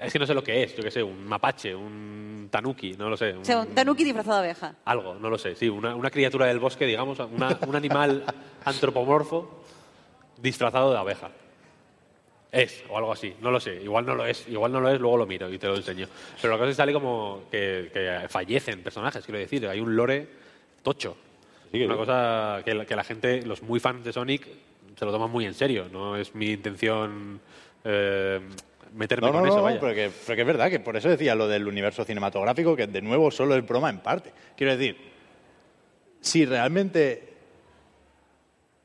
Es 0.00 0.12
que 0.12 0.18
no 0.18 0.26
sé 0.26 0.34
lo 0.34 0.42
que 0.42 0.64
es, 0.64 0.74
yo 0.76 0.82
qué 0.82 0.90
sé, 0.90 1.02
un 1.02 1.24
mapache, 1.26 1.74
un 1.74 2.48
tanuki, 2.50 2.94
no 2.94 3.08
lo 3.08 3.16
sé. 3.16 3.34
O 3.34 3.44
sea, 3.44 3.58
un 3.60 3.68
tanuki 3.68 4.02
disfrazado 4.02 4.38
de 4.40 4.50
abeja. 4.50 4.74
Algo, 4.84 5.14
no 5.14 5.30
lo 5.30 5.38
sé, 5.38 5.54
sí, 5.54 5.68
una, 5.68 5.94
una 5.94 6.10
criatura 6.10 6.46
del 6.46 6.58
bosque, 6.58 6.86
digamos, 6.86 7.18
una- 7.20 7.56
un 7.66 7.76
animal 7.76 8.24
antropomorfo 8.64 9.62
disfrazado 10.38 10.90
de 10.92 10.98
abeja. 10.98 11.30
Es, 12.52 12.84
o 12.90 12.98
algo 12.98 13.10
así, 13.12 13.34
no 13.40 13.50
lo 13.50 13.58
sé, 13.58 13.76
igual 13.82 14.04
no 14.04 14.14
lo 14.14 14.26
es, 14.26 14.46
igual 14.46 14.70
no 14.70 14.78
lo 14.78 14.90
es, 14.90 15.00
luego 15.00 15.16
lo 15.16 15.26
miro 15.26 15.50
y 15.50 15.58
te 15.58 15.66
lo 15.68 15.74
enseño. 15.74 16.06
Pero 16.40 16.52
la 16.52 16.58
cosa 16.58 16.68
es 16.68 16.76
que 16.76 16.82
sale 16.82 16.92
como 16.92 17.44
que, 17.50 17.90
que 17.90 18.28
fallecen 18.28 18.82
personajes, 18.82 19.24
quiero 19.24 19.38
decir, 19.38 19.66
hay 19.66 19.80
un 19.80 19.96
lore 19.96 20.26
tocho. 20.82 21.16
que 21.72 21.86
una 21.86 21.94
sí. 21.94 21.98
cosa 21.98 22.60
que 22.62 22.74
la, 22.74 22.84
que 22.84 22.94
la 22.94 23.04
gente, 23.04 23.40
los 23.46 23.62
muy 23.62 23.80
fans 23.80 24.04
de 24.04 24.12
Sonic, 24.12 24.46
se 24.98 25.04
lo 25.06 25.10
toman 25.10 25.30
muy 25.30 25.46
en 25.46 25.54
serio, 25.54 25.88
no 25.90 26.14
es 26.14 26.34
mi 26.34 26.50
intención 26.50 27.40
eh, 27.84 28.38
meterme 28.94 29.28
No, 29.28 29.32
no, 29.32 29.38
con 29.38 29.42
no, 29.44 29.48
eso, 29.48 29.56
no, 29.56 29.62
vaya. 29.62 29.80
pero 29.80 29.94
que, 29.94 30.10
pero 30.26 30.36
que 30.36 30.42
es 30.42 30.46
verdad, 30.46 30.68
que 30.70 30.78
por 30.80 30.94
eso 30.94 31.08
decía 31.08 31.34
lo 31.34 31.48
del 31.48 31.66
universo 31.66 32.04
cinematográfico, 32.04 32.76
que 32.76 32.86
de 32.86 33.00
nuevo 33.00 33.30
solo 33.30 33.56
es 33.56 33.66
broma 33.66 33.88
en 33.88 34.00
parte. 34.00 34.30
Quiero 34.58 34.76
decir, 34.76 34.98
si 36.20 36.44
realmente 36.44 37.32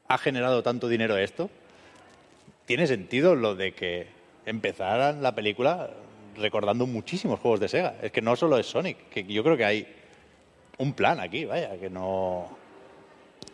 ha 0.08 0.18
generado 0.18 0.64
tanto 0.64 0.88
dinero 0.88 1.18
esto, 1.18 1.50
tiene 2.68 2.86
sentido 2.86 3.34
lo 3.34 3.56
de 3.56 3.72
que 3.72 4.08
empezaran 4.46 5.24
la 5.24 5.34
película 5.34 5.90
recordando 6.36 6.86
muchísimos 6.86 7.40
juegos 7.40 7.62
de 7.62 7.70
Sega. 7.70 7.96
Es 8.02 8.12
que 8.12 8.22
no 8.22 8.36
solo 8.36 8.58
es 8.60 8.68
Sonic, 8.68 9.10
que 9.10 9.24
yo 9.24 9.42
creo 9.44 9.56
que 9.58 9.66
hay 9.66 9.88
un 10.78 10.94
plan 10.94 11.20
aquí, 11.22 11.46
vaya, 11.46 11.80
que 11.80 11.90
no, 11.90 12.50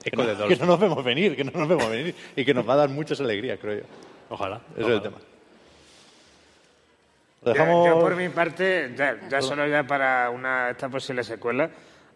que 0.03 0.17
no, 0.17 0.25
de 0.25 0.47
que 0.47 0.55
no 0.57 0.65
nos 0.65 0.79
vemos 0.79 1.03
venir, 1.03 1.35
que 1.35 1.43
no 1.43 1.51
nos 1.53 1.67
vemos 1.69 1.87
venir 1.89 2.15
y 2.35 2.43
que 2.43 2.53
nos 2.55 2.67
va 2.67 2.73
a 2.73 2.77
dar 2.77 2.89
muchas 2.89 3.21
alegrías, 3.21 3.59
creo 3.61 3.81
yo. 3.81 3.83
Ojalá. 4.29 4.59
Ese 4.75 4.81
es 4.81 4.87
el 4.87 5.01
tema. 5.03 5.17
Yo- 7.45 7.51
dejamos... 7.53 7.87
Yo, 7.87 7.99
por 7.99 8.15
mi 8.15 8.29
parte, 8.29 8.93
ya, 8.97 9.19
ya 9.29 9.41
solo 9.41 9.67
ya 9.67 9.83
para 9.85 10.31
una, 10.31 10.71
esta 10.71 10.89
posible 10.89 11.23
secuela, 11.23 11.69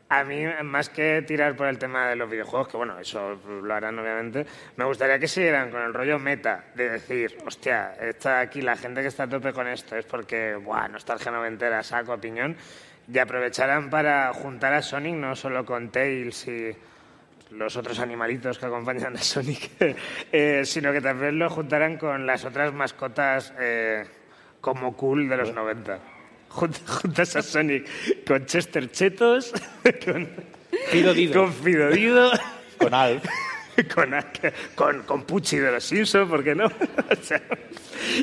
a 0.10 0.24
mí, 0.24 0.46
más 0.64 0.90
que 0.90 1.22
tirar 1.22 1.56
por 1.56 1.68
el 1.68 1.78
tema 1.78 2.08
de 2.08 2.16
los 2.16 2.30
videojuegos, 2.30 2.70
que 2.70 2.78
bueno, 2.78 2.98
eso 3.00 3.40
lo 3.62 3.74
harán 3.74 4.00
obviamente, 4.00 4.46
me 4.76 4.86
gustaría 4.86 5.20
que 5.20 5.28
siguieran 5.28 5.70
con 5.70 5.82
el 5.82 5.94
rollo 5.94 6.18
meta, 6.18 6.66
de 6.76 6.90
decir, 6.90 7.38
hostia, 7.46 7.94
está 8.00 8.40
aquí 8.40 8.62
la 8.62 8.76
gente 8.76 9.02
que 9.02 9.08
está 9.08 9.24
a 9.24 9.30
tope 9.30 9.52
con 9.52 9.68
esto 9.68 9.96
es 9.98 10.06
porque, 10.06 10.56
buah, 10.56 10.88
nostalgia 10.88 11.32
noventera, 11.32 11.84
saco 11.84 12.14
a 12.14 12.18
piñón, 12.18 12.56
y 13.12 13.18
aprovecharan 13.20 13.90
para 13.90 14.34
juntar 14.34 14.74
a 14.74 14.82
Sonic 14.82 15.16
no 15.16 15.36
solo 15.36 15.66
con 15.66 15.90
Tails 15.90 16.48
y 16.48 16.76
los 17.52 17.78
otros 17.78 18.00
animalitos 18.00 18.60
que 18.60 18.66
acompañan 18.66 19.16
a 19.16 19.22
Sonic, 19.22 19.72
eh, 20.32 20.64
sino 20.66 20.92
que 20.92 21.02
también 21.02 21.40
lo 21.40 21.50
juntaran 21.50 21.98
con 21.98 22.26
las 22.26 22.46
otras 22.46 22.74
mascotas 22.74 23.54
eh, 23.60 24.06
como 24.60 24.96
cool 24.96 25.30
de 25.30 25.38
los 25.38 25.54
90. 25.54 26.17
Jun- 26.50 26.74
Juntas 26.86 27.36
a 27.36 27.42
Sonic 27.42 27.86
con 28.26 28.46
Chester 28.46 28.92
Chetos, 28.92 29.52
con 30.06 30.28
Fido 30.90 31.14
Dido. 31.14 31.34
con 31.44 31.54
Fido 31.54 31.90
Dido, 31.92 32.32
Con 32.78 32.94
Alf. 32.94 33.24
con, 33.94 34.10
con, 34.74 35.02
con 35.04 35.24
Pucci 35.24 35.58
de 35.58 35.72
los 35.72 35.84
Simpsons, 35.84 36.28
¿por 36.30 36.44
qué 36.44 36.56
no? 36.56 36.66
O 37.12 37.24
sea, 37.24 37.42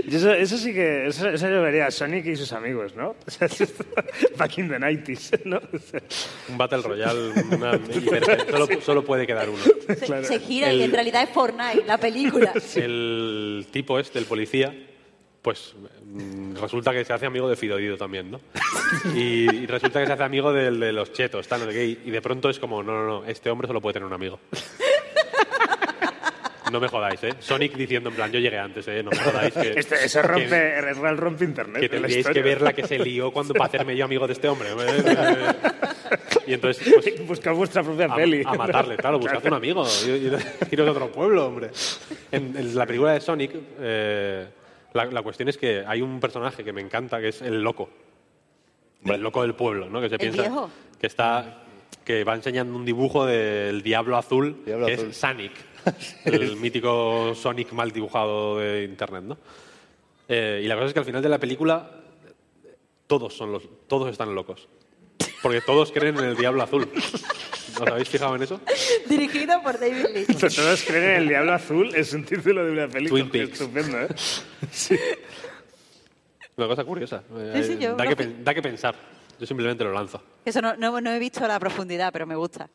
y 0.05 0.15
eso, 0.17 0.33
eso 0.33 0.57
sí 0.59 0.73
que, 0.75 1.07
eso, 1.07 1.29
eso 1.29 1.49
yo 1.49 1.63
vería 1.63 1.87
a 1.87 1.91
Sonic 1.93 2.27
y 2.27 2.35
sus 2.37 2.53
amigos, 2.53 2.95
¿no? 2.97 3.15
O 3.27 3.31
sea, 3.31 3.47
back 4.37 4.59
in 4.59 4.69
the 4.69 4.79
90s, 4.79 5.41
¿no? 5.45 5.59
O 5.59 5.79
sea, 5.79 6.01
Un 6.49 6.59
Battle 6.59 6.83
Royale, 6.83 7.33
una- 7.53 7.79
solo, 8.51 8.69
solo 8.83 9.05
puede 9.05 9.27
quedar 9.29 9.49
uno. 9.49 9.63
Se, 9.87 10.25
se 10.25 10.41
gira 10.41 10.73
y 10.73 10.83
en 10.83 10.91
realidad 10.93 11.23
es 11.23 11.31
Fortnite, 11.31 11.85
la 11.87 11.99
película. 11.99 12.53
El 12.75 13.67
tipo 13.71 13.99
este, 14.01 14.19
el 14.19 14.25
policía, 14.25 14.75
pues 15.45 15.75
mm, 16.07 16.57
resulta 16.57 16.91
que 16.93 17.05
se 17.05 17.13
hace 17.13 17.27
amigo 17.27 17.49
de 17.51 17.57
Fidodido 17.57 17.99
también, 17.99 18.31
¿no? 18.31 18.41
Y, 19.15 19.45
y 19.55 19.67
resulta 19.67 20.01
que 20.01 20.07
se 20.07 20.13
hace 20.15 20.23
amigo 20.23 20.53
del 20.55 20.81
de 20.81 20.91
los 20.93 21.13
chetos, 21.13 21.47
tal, 21.47 21.61
no 21.61 21.67
sé 21.67 21.73
qué, 21.75 21.85
y, 21.85 22.01
y 22.07 22.11
de 22.11 22.23
pronto 22.23 22.49
es 22.49 22.59
como, 22.59 22.83
no, 22.83 22.93
no, 22.95 23.07
no, 23.07 23.25
este 23.27 23.51
hombre 23.51 23.67
solo 23.69 23.81
puede 23.83 23.93
tener 23.95 24.07
un 24.07 24.15
amigo. 24.15 24.41
No 26.73 26.81
me 26.81 26.89
jodáis, 26.89 27.23
¿eh? 27.23 27.35
Sonic 27.39 27.75
diciendo 27.77 28.09
en 28.09 28.17
plan, 28.17 28.33
yo 28.33 28.41
llegué 28.41 28.59
antes, 28.59 28.89
¿eh? 28.89 29.01
No 29.03 29.11
me 29.11 29.19
jodáis. 29.19 29.53
Que, 29.55 29.79
Este- 29.79 30.05
eso 30.07 30.21
que- 30.23 30.27
rompe, 30.27 30.79
el 30.79 30.97
real 30.97 31.17
rompe 31.19 31.45
internet. 31.45 31.79
que 31.79 31.87
en 31.97 32.03
la 32.03 32.09
tendríais 32.09 32.15
que 32.27 32.31
historia. 32.31 32.43
ver 32.43 32.63
la 32.63 32.73
que 32.73 32.85
se 32.87 32.99
lió 32.99 33.31
cuando 33.31 33.53
para 33.55 33.67
hacerme 33.67 33.95
yo 33.97 34.05
amigo 34.07 34.27
de 34.27 34.33
este 34.33 34.49
hombre. 34.49 34.71
Y 36.47 36.55
entonces, 36.55 36.93
pues, 36.95 37.27
Buscar 37.29 37.55
vuestra 37.55 37.83
propia 37.85 38.07
a, 38.07 38.17
peli. 38.17 38.43
a 38.45 38.55
matarle, 38.55 38.97
claro, 38.97 39.19
buscad 39.21 39.45
un 39.47 39.53
amigo, 39.55 39.85
ir- 39.85 40.39
iros 40.73 40.89
a 40.89 40.91
otro 40.91 41.13
pueblo, 41.13 41.47
hombre. 41.47 41.71
En, 42.33 42.57
en 42.57 42.75
la 42.75 42.87
película 42.87 43.13
de 43.13 43.21
Sonic, 43.21 43.53
eh, 43.81 44.47
la, 44.95 45.07
la 45.07 45.23
cuestión 45.23 45.49
es 45.49 45.59
que 45.59 45.85
hay 45.87 46.01
un 46.01 46.21
personaje 46.21 46.65
que 46.65 46.73
me 46.73 46.81
encanta, 46.81 47.21
que 47.21 47.29
es 47.29 47.43
el 47.43 47.63
loco. 47.63 47.91
El 49.05 49.21
loco 49.21 49.43
del 49.43 49.55
pueblo, 49.55 49.91
¿no? 49.91 50.01
Que 50.01 50.09
se 50.09 50.15
¿El 50.15 50.21
piensa 50.21 50.43
viejo? 50.43 50.71
que 50.99 51.07
está 51.07 51.61
que 52.05 52.23
va 52.25 52.35
enseñando 52.35 52.77
un 52.77 52.85
dibujo 52.85 53.25
del 53.27 53.83
diablo 53.83 54.17
azul, 54.17 54.63
Diablo 54.65 54.87
que 54.87 54.95
azul. 54.95 55.09
es 55.11 55.17
Sonic, 55.17 55.53
el 56.25 56.57
mítico 56.57 57.35
Sonic 57.35 57.73
mal 57.73 57.91
dibujado 57.93 58.59
de 58.59 58.85
internet, 58.85 59.25
¿no? 59.25 59.39
Eh, 60.29 60.61
y 60.65 60.69
la 60.69 60.75
cosa 60.75 60.87
es 60.89 60.93
que 60.93 60.99
al 61.01 61.05
final 61.07 61.23
de 61.23 61.29
la 61.29 61.39
película 61.39 61.91
todos 63.07 63.35
son 63.35 63.53
los 63.53 63.63
todos 63.89 64.11
están 64.11 64.35
locos. 64.35 64.69
Porque 65.43 65.61
todos 65.61 65.93
creen 65.93 66.19
en 66.19 66.25
el 66.25 66.37
diablo 66.37 66.63
azul. 66.63 66.89
¿Os 67.81 67.87
habéis 67.89 68.09
fijado 68.09 68.37
en 68.37 68.43
eso? 68.43 68.61
Dirigido 69.09 69.63
por 69.63 69.79
David 69.79 70.07
Lynch. 70.15 70.55
Todos 70.55 70.83
creen 70.85 71.05
en 71.05 71.11
el 71.23 71.29
Diablo 71.29 71.53
Azul, 71.55 71.95
es 71.95 72.13
un 72.13 72.25
título 72.25 72.65
de 72.65 72.73
una 72.73 72.89
película. 72.89 73.21
Twin 73.23 73.31
Peaks. 73.31 73.61
Estupendo, 73.61 74.01
¿eh? 74.01 74.09
Una 76.57 76.67
cosa 76.69 76.85
curiosa. 76.85 77.23
Sí, 77.55 77.65
sí, 77.65 77.73
Eh, 77.73 77.79
yo 77.81 77.97
da, 77.97 78.07
que, 78.07 78.27
da 78.45 78.55
que 78.55 78.63
pensar. 78.63 78.95
Yo 79.41 79.47
simplemente 79.47 79.83
lo 79.83 79.93
lanzo. 79.93 80.23
Eso 80.45 80.61
no, 80.63 80.77
no, 80.77 81.01
no 81.01 81.11
he 81.13 81.19
visto 81.19 81.47
la 81.49 81.59
profundidad, 81.59 82.13
pero 82.13 82.27
me 82.27 82.37
gusta. 82.37 82.69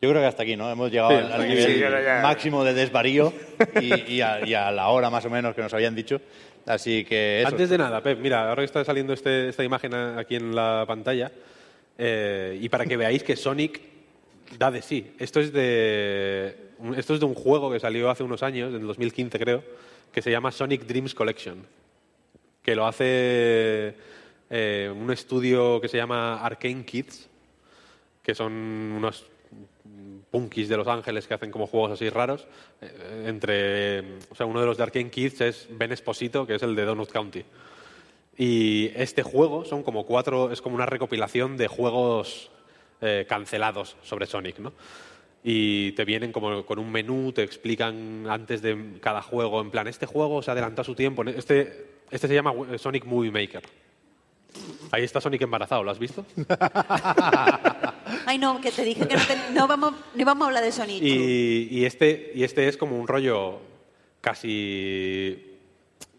Yo 0.00 0.08
creo 0.10 0.22
que 0.22 0.26
hasta 0.28 0.44
aquí, 0.44 0.56
¿no? 0.56 0.70
Hemos 0.70 0.92
llegado 0.92 1.10
Sí, 1.10 1.16
al, 1.32 1.48
nivel 1.48 1.74
Sí, 1.74 1.80
ya- 1.80 2.20
máximo 2.22 2.62
de 2.62 2.72
desvarío 2.74 3.32
y, 3.80 4.12
y 4.14 4.20
a, 4.20 4.46
y 4.46 4.54
a 4.54 4.70
la 4.70 4.88
hora 4.90 5.10
más 5.10 5.24
o 5.24 5.30
menos 5.30 5.56
que 5.56 5.62
nos 5.62 5.74
habían 5.74 5.96
dicho. 5.96 6.20
Así 6.66 7.04
que 7.04 7.40
eso. 7.40 7.48
Antes 7.48 7.68
de 7.70 7.78
nada, 7.78 8.00
Pep, 8.00 8.20
mira, 8.20 8.48
ahora 8.48 8.60
que 8.62 8.66
está 8.66 8.84
saliendo 8.84 9.12
este- 9.12 9.48
esta 9.48 9.64
imagen 9.64 9.92
a- 9.94 10.16
aquí 10.20 10.36
en 10.36 10.54
la 10.54 10.84
pantalla, 10.86 11.32
eh, 11.98 12.56
y 12.60 12.68
para 12.68 12.86
que 12.86 12.96
veáis 12.96 13.24
que 13.24 13.36
Sonic 13.36 13.80
da 14.56 14.70
de 14.70 14.80
sí. 14.80 15.14
Esto 15.18 15.40
es 15.40 15.52
de, 15.52 16.56
esto 16.96 17.14
es 17.14 17.20
de 17.20 17.26
un 17.26 17.34
juego 17.34 17.70
que 17.70 17.80
salió 17.80 18.08
hace 18.08 18.22
unos 18.22 18.42
años, 18.42 18.72
en 18.72 18.80
el 18.80 18.86
2015 18.86 19.38
creo, 19.38 19.64
que 20.12 20.22
se 20.22 20.30
llama 20.30 20.52
Sonic 20.52 20.86
Dreams 20.86 21.14
Collection, 21.14 21.66
que 22.62 22.76
lo 22.76 22.86
hace 22.86 23.94
eh, 24.48 24.92
un 24.94 25.10
estudio 25.10 25.80
que 25.80 25.88
se 25.88 25.96
llama 25.96 26.40
Arcane 26.40 26.84
Kids, 26.84 27.28
que 28.22 28.34
son 28.34 28.52
unos 28.52 29.26
punkis 30.30 30.68
de 30.68 30.76
Los 30.76 30.86
Ángeles 30.86 31.26
que 31.26 31.34
hacen 31.34 31.50
como 31.50 31.66
juegos 31.66 31.92
así 31.92 32.08
raros. 32.10 32.46
Eh, 32.80 33.24
entre, 33.26 34.18
o 34.30 34.34
sea, 34.34 34.46
uno 34.46 34.60
de 34.60 34.66
los 34.66 34.76
de 34.76 34.82
Arcane 34.84 35.10
Kids 35.10 35.40
es 35.40 35.68
Ben 35.70 35.92
Esposito, 35.92 36.46
que 36.46 36.54
es 36.54 36.62
el 36.62 36.74
de 36.74 36.84
Donut 36.84 37.10
County. 37.10 37.44
Y 38.38 38.92
este 38.94 39.22
juego 39.24 39.64
son 39.64 39.82
como 39.82 40.06
cuatro, 40.06 40.52
es 40.52 40.62
como 40.62 40.76
una 40.76 40.86
recopilación 40.86 41.56
de 41.56 41.66
juegos 41.66 42.50
eh, 43.00 43.26
cancelados 43.28 43.96
sobre 44.02 44.26
Sonic, 44.26 44.60
¿no? 44.60 44.72
Y 45.42 45.92
te 45.92 46.04
vienen 46.04 46.30
como 46.32 46.64
con 46.64 46.78
un 46.78 46.90
menú, 46.90 47.32
te 47.32 47.42
explican 47.42 48.26
antes 48.28 48.62
de 48.62 48.98
cada 49.00 49.22
juego, 49.22 49.60
en 49.60 49.70
plan, 49.70 49.88
este 49.88 50.06
juego 50.06 50.40
se 50.42 50.50
adelantó 50.52 50.82
a 50.82 50.84
su 50.84 50.94
tiempo. 50.94 51.24
Este, 51.24 51.86
este 52.10 52.28
se 52.28 52.34
llama 52.34 52.52
Sonic 52.78 53.04
Movie 53.04 53.30
Maker. 53.30 53.62
Ahí 54.90 55.04
está 55.04 55.20
Sonic 55.20 55.42
embarazado, 55.42 55.82
¿lo 55.84 55.90
has 55.90 55.98
visto? 55.98 56.24
Ay, 58.26 58.38
no, 58.38 58.60
que 58.60 58.70
te 58.70 58.82
dije 58.84 59.06
que 59.06 59.16
no, 59.16 59.22
te- 59.26 59.52
no 59.54 59.66
vamos, 59.66 59.92
no 60.14 60.20
íbamos 60.20 60.44
a 60.44 60.48
hablar 60.48 60.64
de 60.64 60.72
Sonic. 60.72 61.02
Y, 61.02 61.68
y 61.70 61.84
este, 61.84 62.32
y 62.34 62.44
este 62.44 62.68
es 62.68 62.76
como 62.76 62.98
un 62.98 63.06
rollo 63.08 63.58
casi 64.20 65.47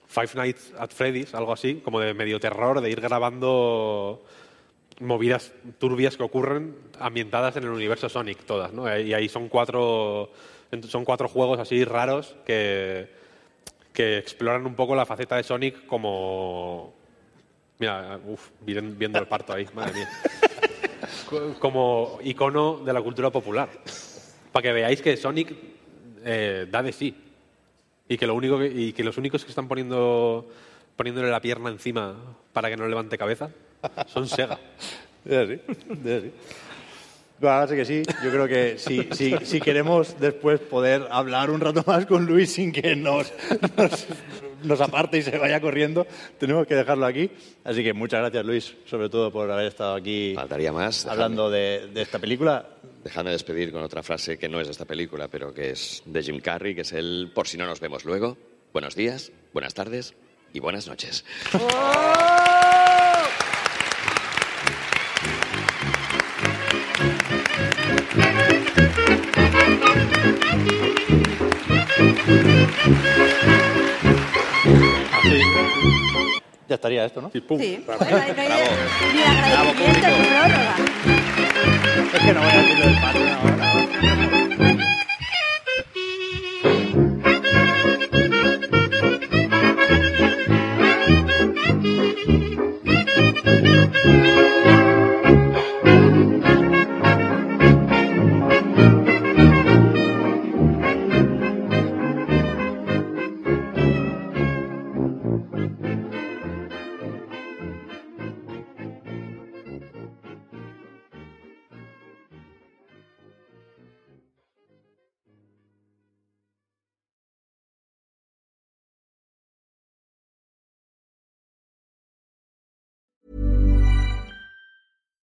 Five 0.10 0.32
Nights 0.36 0.74
at 0.78 0.90
Freddy's, 0.92 1.34
algo 1.36 1.54
así, 1.54 1.76
como 1.86 2.00
de 2.00 2.14
medio 2.14 2.40
terror, 2.40 2.82
de 2.82 2.90
ir 2.90 3.00
grabando 3.00 4.24
movidas 5.00 5.54
turbias 5.78 6.18
que 6.18 6.24
ocurren 6.24 6.76
ambientadas 7.00 7.56
en 7.56 7.64
el 7.64 7.70
universo 7.70 8.10
Sonic, 8.10 8.40
todas, 8.44 8.74
¿no? 8.74 8.84
Y 9.00 9.14
ahí 9.14 9.30
son 9.30 9.48
cuatro, 9.48 10.32
son 10.88 11.06
cuatro 11.06 11.30
juegos 11.30 11.60
así 11.60 11.86
raros 11.86 12.36
que, 12.46 13.08
que 13.94 14.18
exploran 14.18 14.66
un 14.66 14.76
poco 14.76 14.96
la 14.96 15.06
faceta 15.06 15.38
de 15.38 15.44
Sonic 15.44 15.86
como... 15.86 16.94
Mira, 17.78 18.20
uf, 18.26 18.50
viendo 18.62 19.20
el 19.20 19.28
parto 19.28 19.54
ahí, 19.54 19.66
madre 19.74 19.94
mía 19.94 20.10
co- 21.30 21.54
como 21.60 22.20
icono 22.24 22.80
de 22.84 22.92
la 22.92 23.02
cultura 23.02 23.30
popular. 23.30 23.70
Para 24.52 24.64
que 24.64 24.74
veáis 24.74 25.02
que 25.02 25.16
Sonic 25.16 25.54
eh, 26.26 26.68
da 26.70 26.84
de 26.84 26.92
sí. 26.92 27.16
Y 28.10 28.18
que, 28.18 28.28
lo 28.28 28.34
único 28.36 28.60
que, 28.60 28.66
y 28.68 28.92
que 28.92 29.04
los 29.04 29.18
únicos 29.18 29.46
que 29.46 29.52
están 29.52 29.68
poniendo, 29.70 30.50
poniéndole 30.98 31.30
la 31.30 31.40
pierna 31.40 31.70
encima 31.70 32.16
para 32.52 32.70
que 32.70 32.76
no 32.76 32.88
levante 32.88 33.18
cabeza 33.18 33.50
son 34.08 34.28
Sega. 34.28 34.60
Es 35.26 35.36
así, 35.36 35.54
es 36.06 36.18
así. 36.18 36.32
Bueno, 37.40 37.56
ahora 37.56 37.68
sí 37.68 37.76
que 37.76 37.86
sí. 37.86 38.04
Yo 38.24 38.32
creo 38.32 38.48
que 38.48 38.78
si, 38.78 39.08
si, 39.12 39.36
si 39.44 39.60
queremos 39.60 40.18
después 40.20 40.60
poder 40.62 41.08
hablar 41.12 41.52
un 41.52 41.60
rato 41.60 41.84
más 41.86 42.06
con 42.06 42.26
Luis 42.26 42.54
sin 42.54 42.72
que 42.72 42.96
nos, 42.96 43.32
nos, 43.78 44.08
nos 44.64 44.82
aparte 44.82 45.18
y 45.18 45.22
se 45.22 45.38
vaya 45.38 45.60
corriendo, 45.62 46.08
tenemos 46.38 46.66
que 46.68 46.76
dejarlo 46.76 47.06
aquí. 47.06 47.30
Así 47.66 47.84
que 47.84 47.94
muchas 47.94 48.22
gracias, 48.22 48.46
Luis, 48.46 48.76
sobre 48.86 49.10
todo 49.10 49.30
por 49.32 49.52
haber 49.52 49.68
estado 49.68 49.96
aquí 49.96 50.34
Faltaría 50.36 50.72
más. 50.72 51.06
hablando 51.06 51.50
de, 51.50 51.90
de 51.94 52.02
esta 52.02 52.18
película. 52.18 52.66
Dejadme 53.04 53.32
despedir 53.32 53.72
con 53.72 53.82
otra 53.82 54.04
frase 54.04 54.38
que 54.38 54.50
no 54.50 54.60
es 54.60 54.68
de 54.68 54.72
esta 54.72 54.86
película, 54.86 55.28
pero 55.30 55.54
que 55.54 55.72
es 55.72 56.04
de 56.06 56.22
Jim 56.22 56.40
Carrey, 56.42 56.76
que 56.76 56.82
es 56.82 56.92
el 56.94 57.32
por 57.34 57.48
si 57.48 57.58
no 57.58 57.66
nos 57.66 57.80
vemos 57.80 58.04
luego. 58.06 58.38
Buenos 58.74 58.96
días, 58.96 59.32
buenas 59.54 59.74
tardes 59.74 60.14
y 60.54 60.60
buenas 60.60 60.88
noches. 60.88 61.24
Así. 75.12 75.42
Ya 76.68 76.76
estaría 76.76 77.06
esto, 77.06 77.22
¿no? 77.22 77.32
Sí, 77.32 77.44
no 77.88 77.94
hay, 77.94 78.34
no 78.34 78.42
hay 78.42 78.50
ni 79.14 79.22
agradecimiento 79.24 80.08
ni 80.08 80.26
prórroga. 80.28 81.29
Es 82.14 82.20
que 82.24 82.34
no 82.34 82.42
voy 82.42 82.50
a 82.50 82.58
decirlo 82.58 82.86
del 82.86 83.00
parto 83.00 83.20
ahora. 83.20 83.70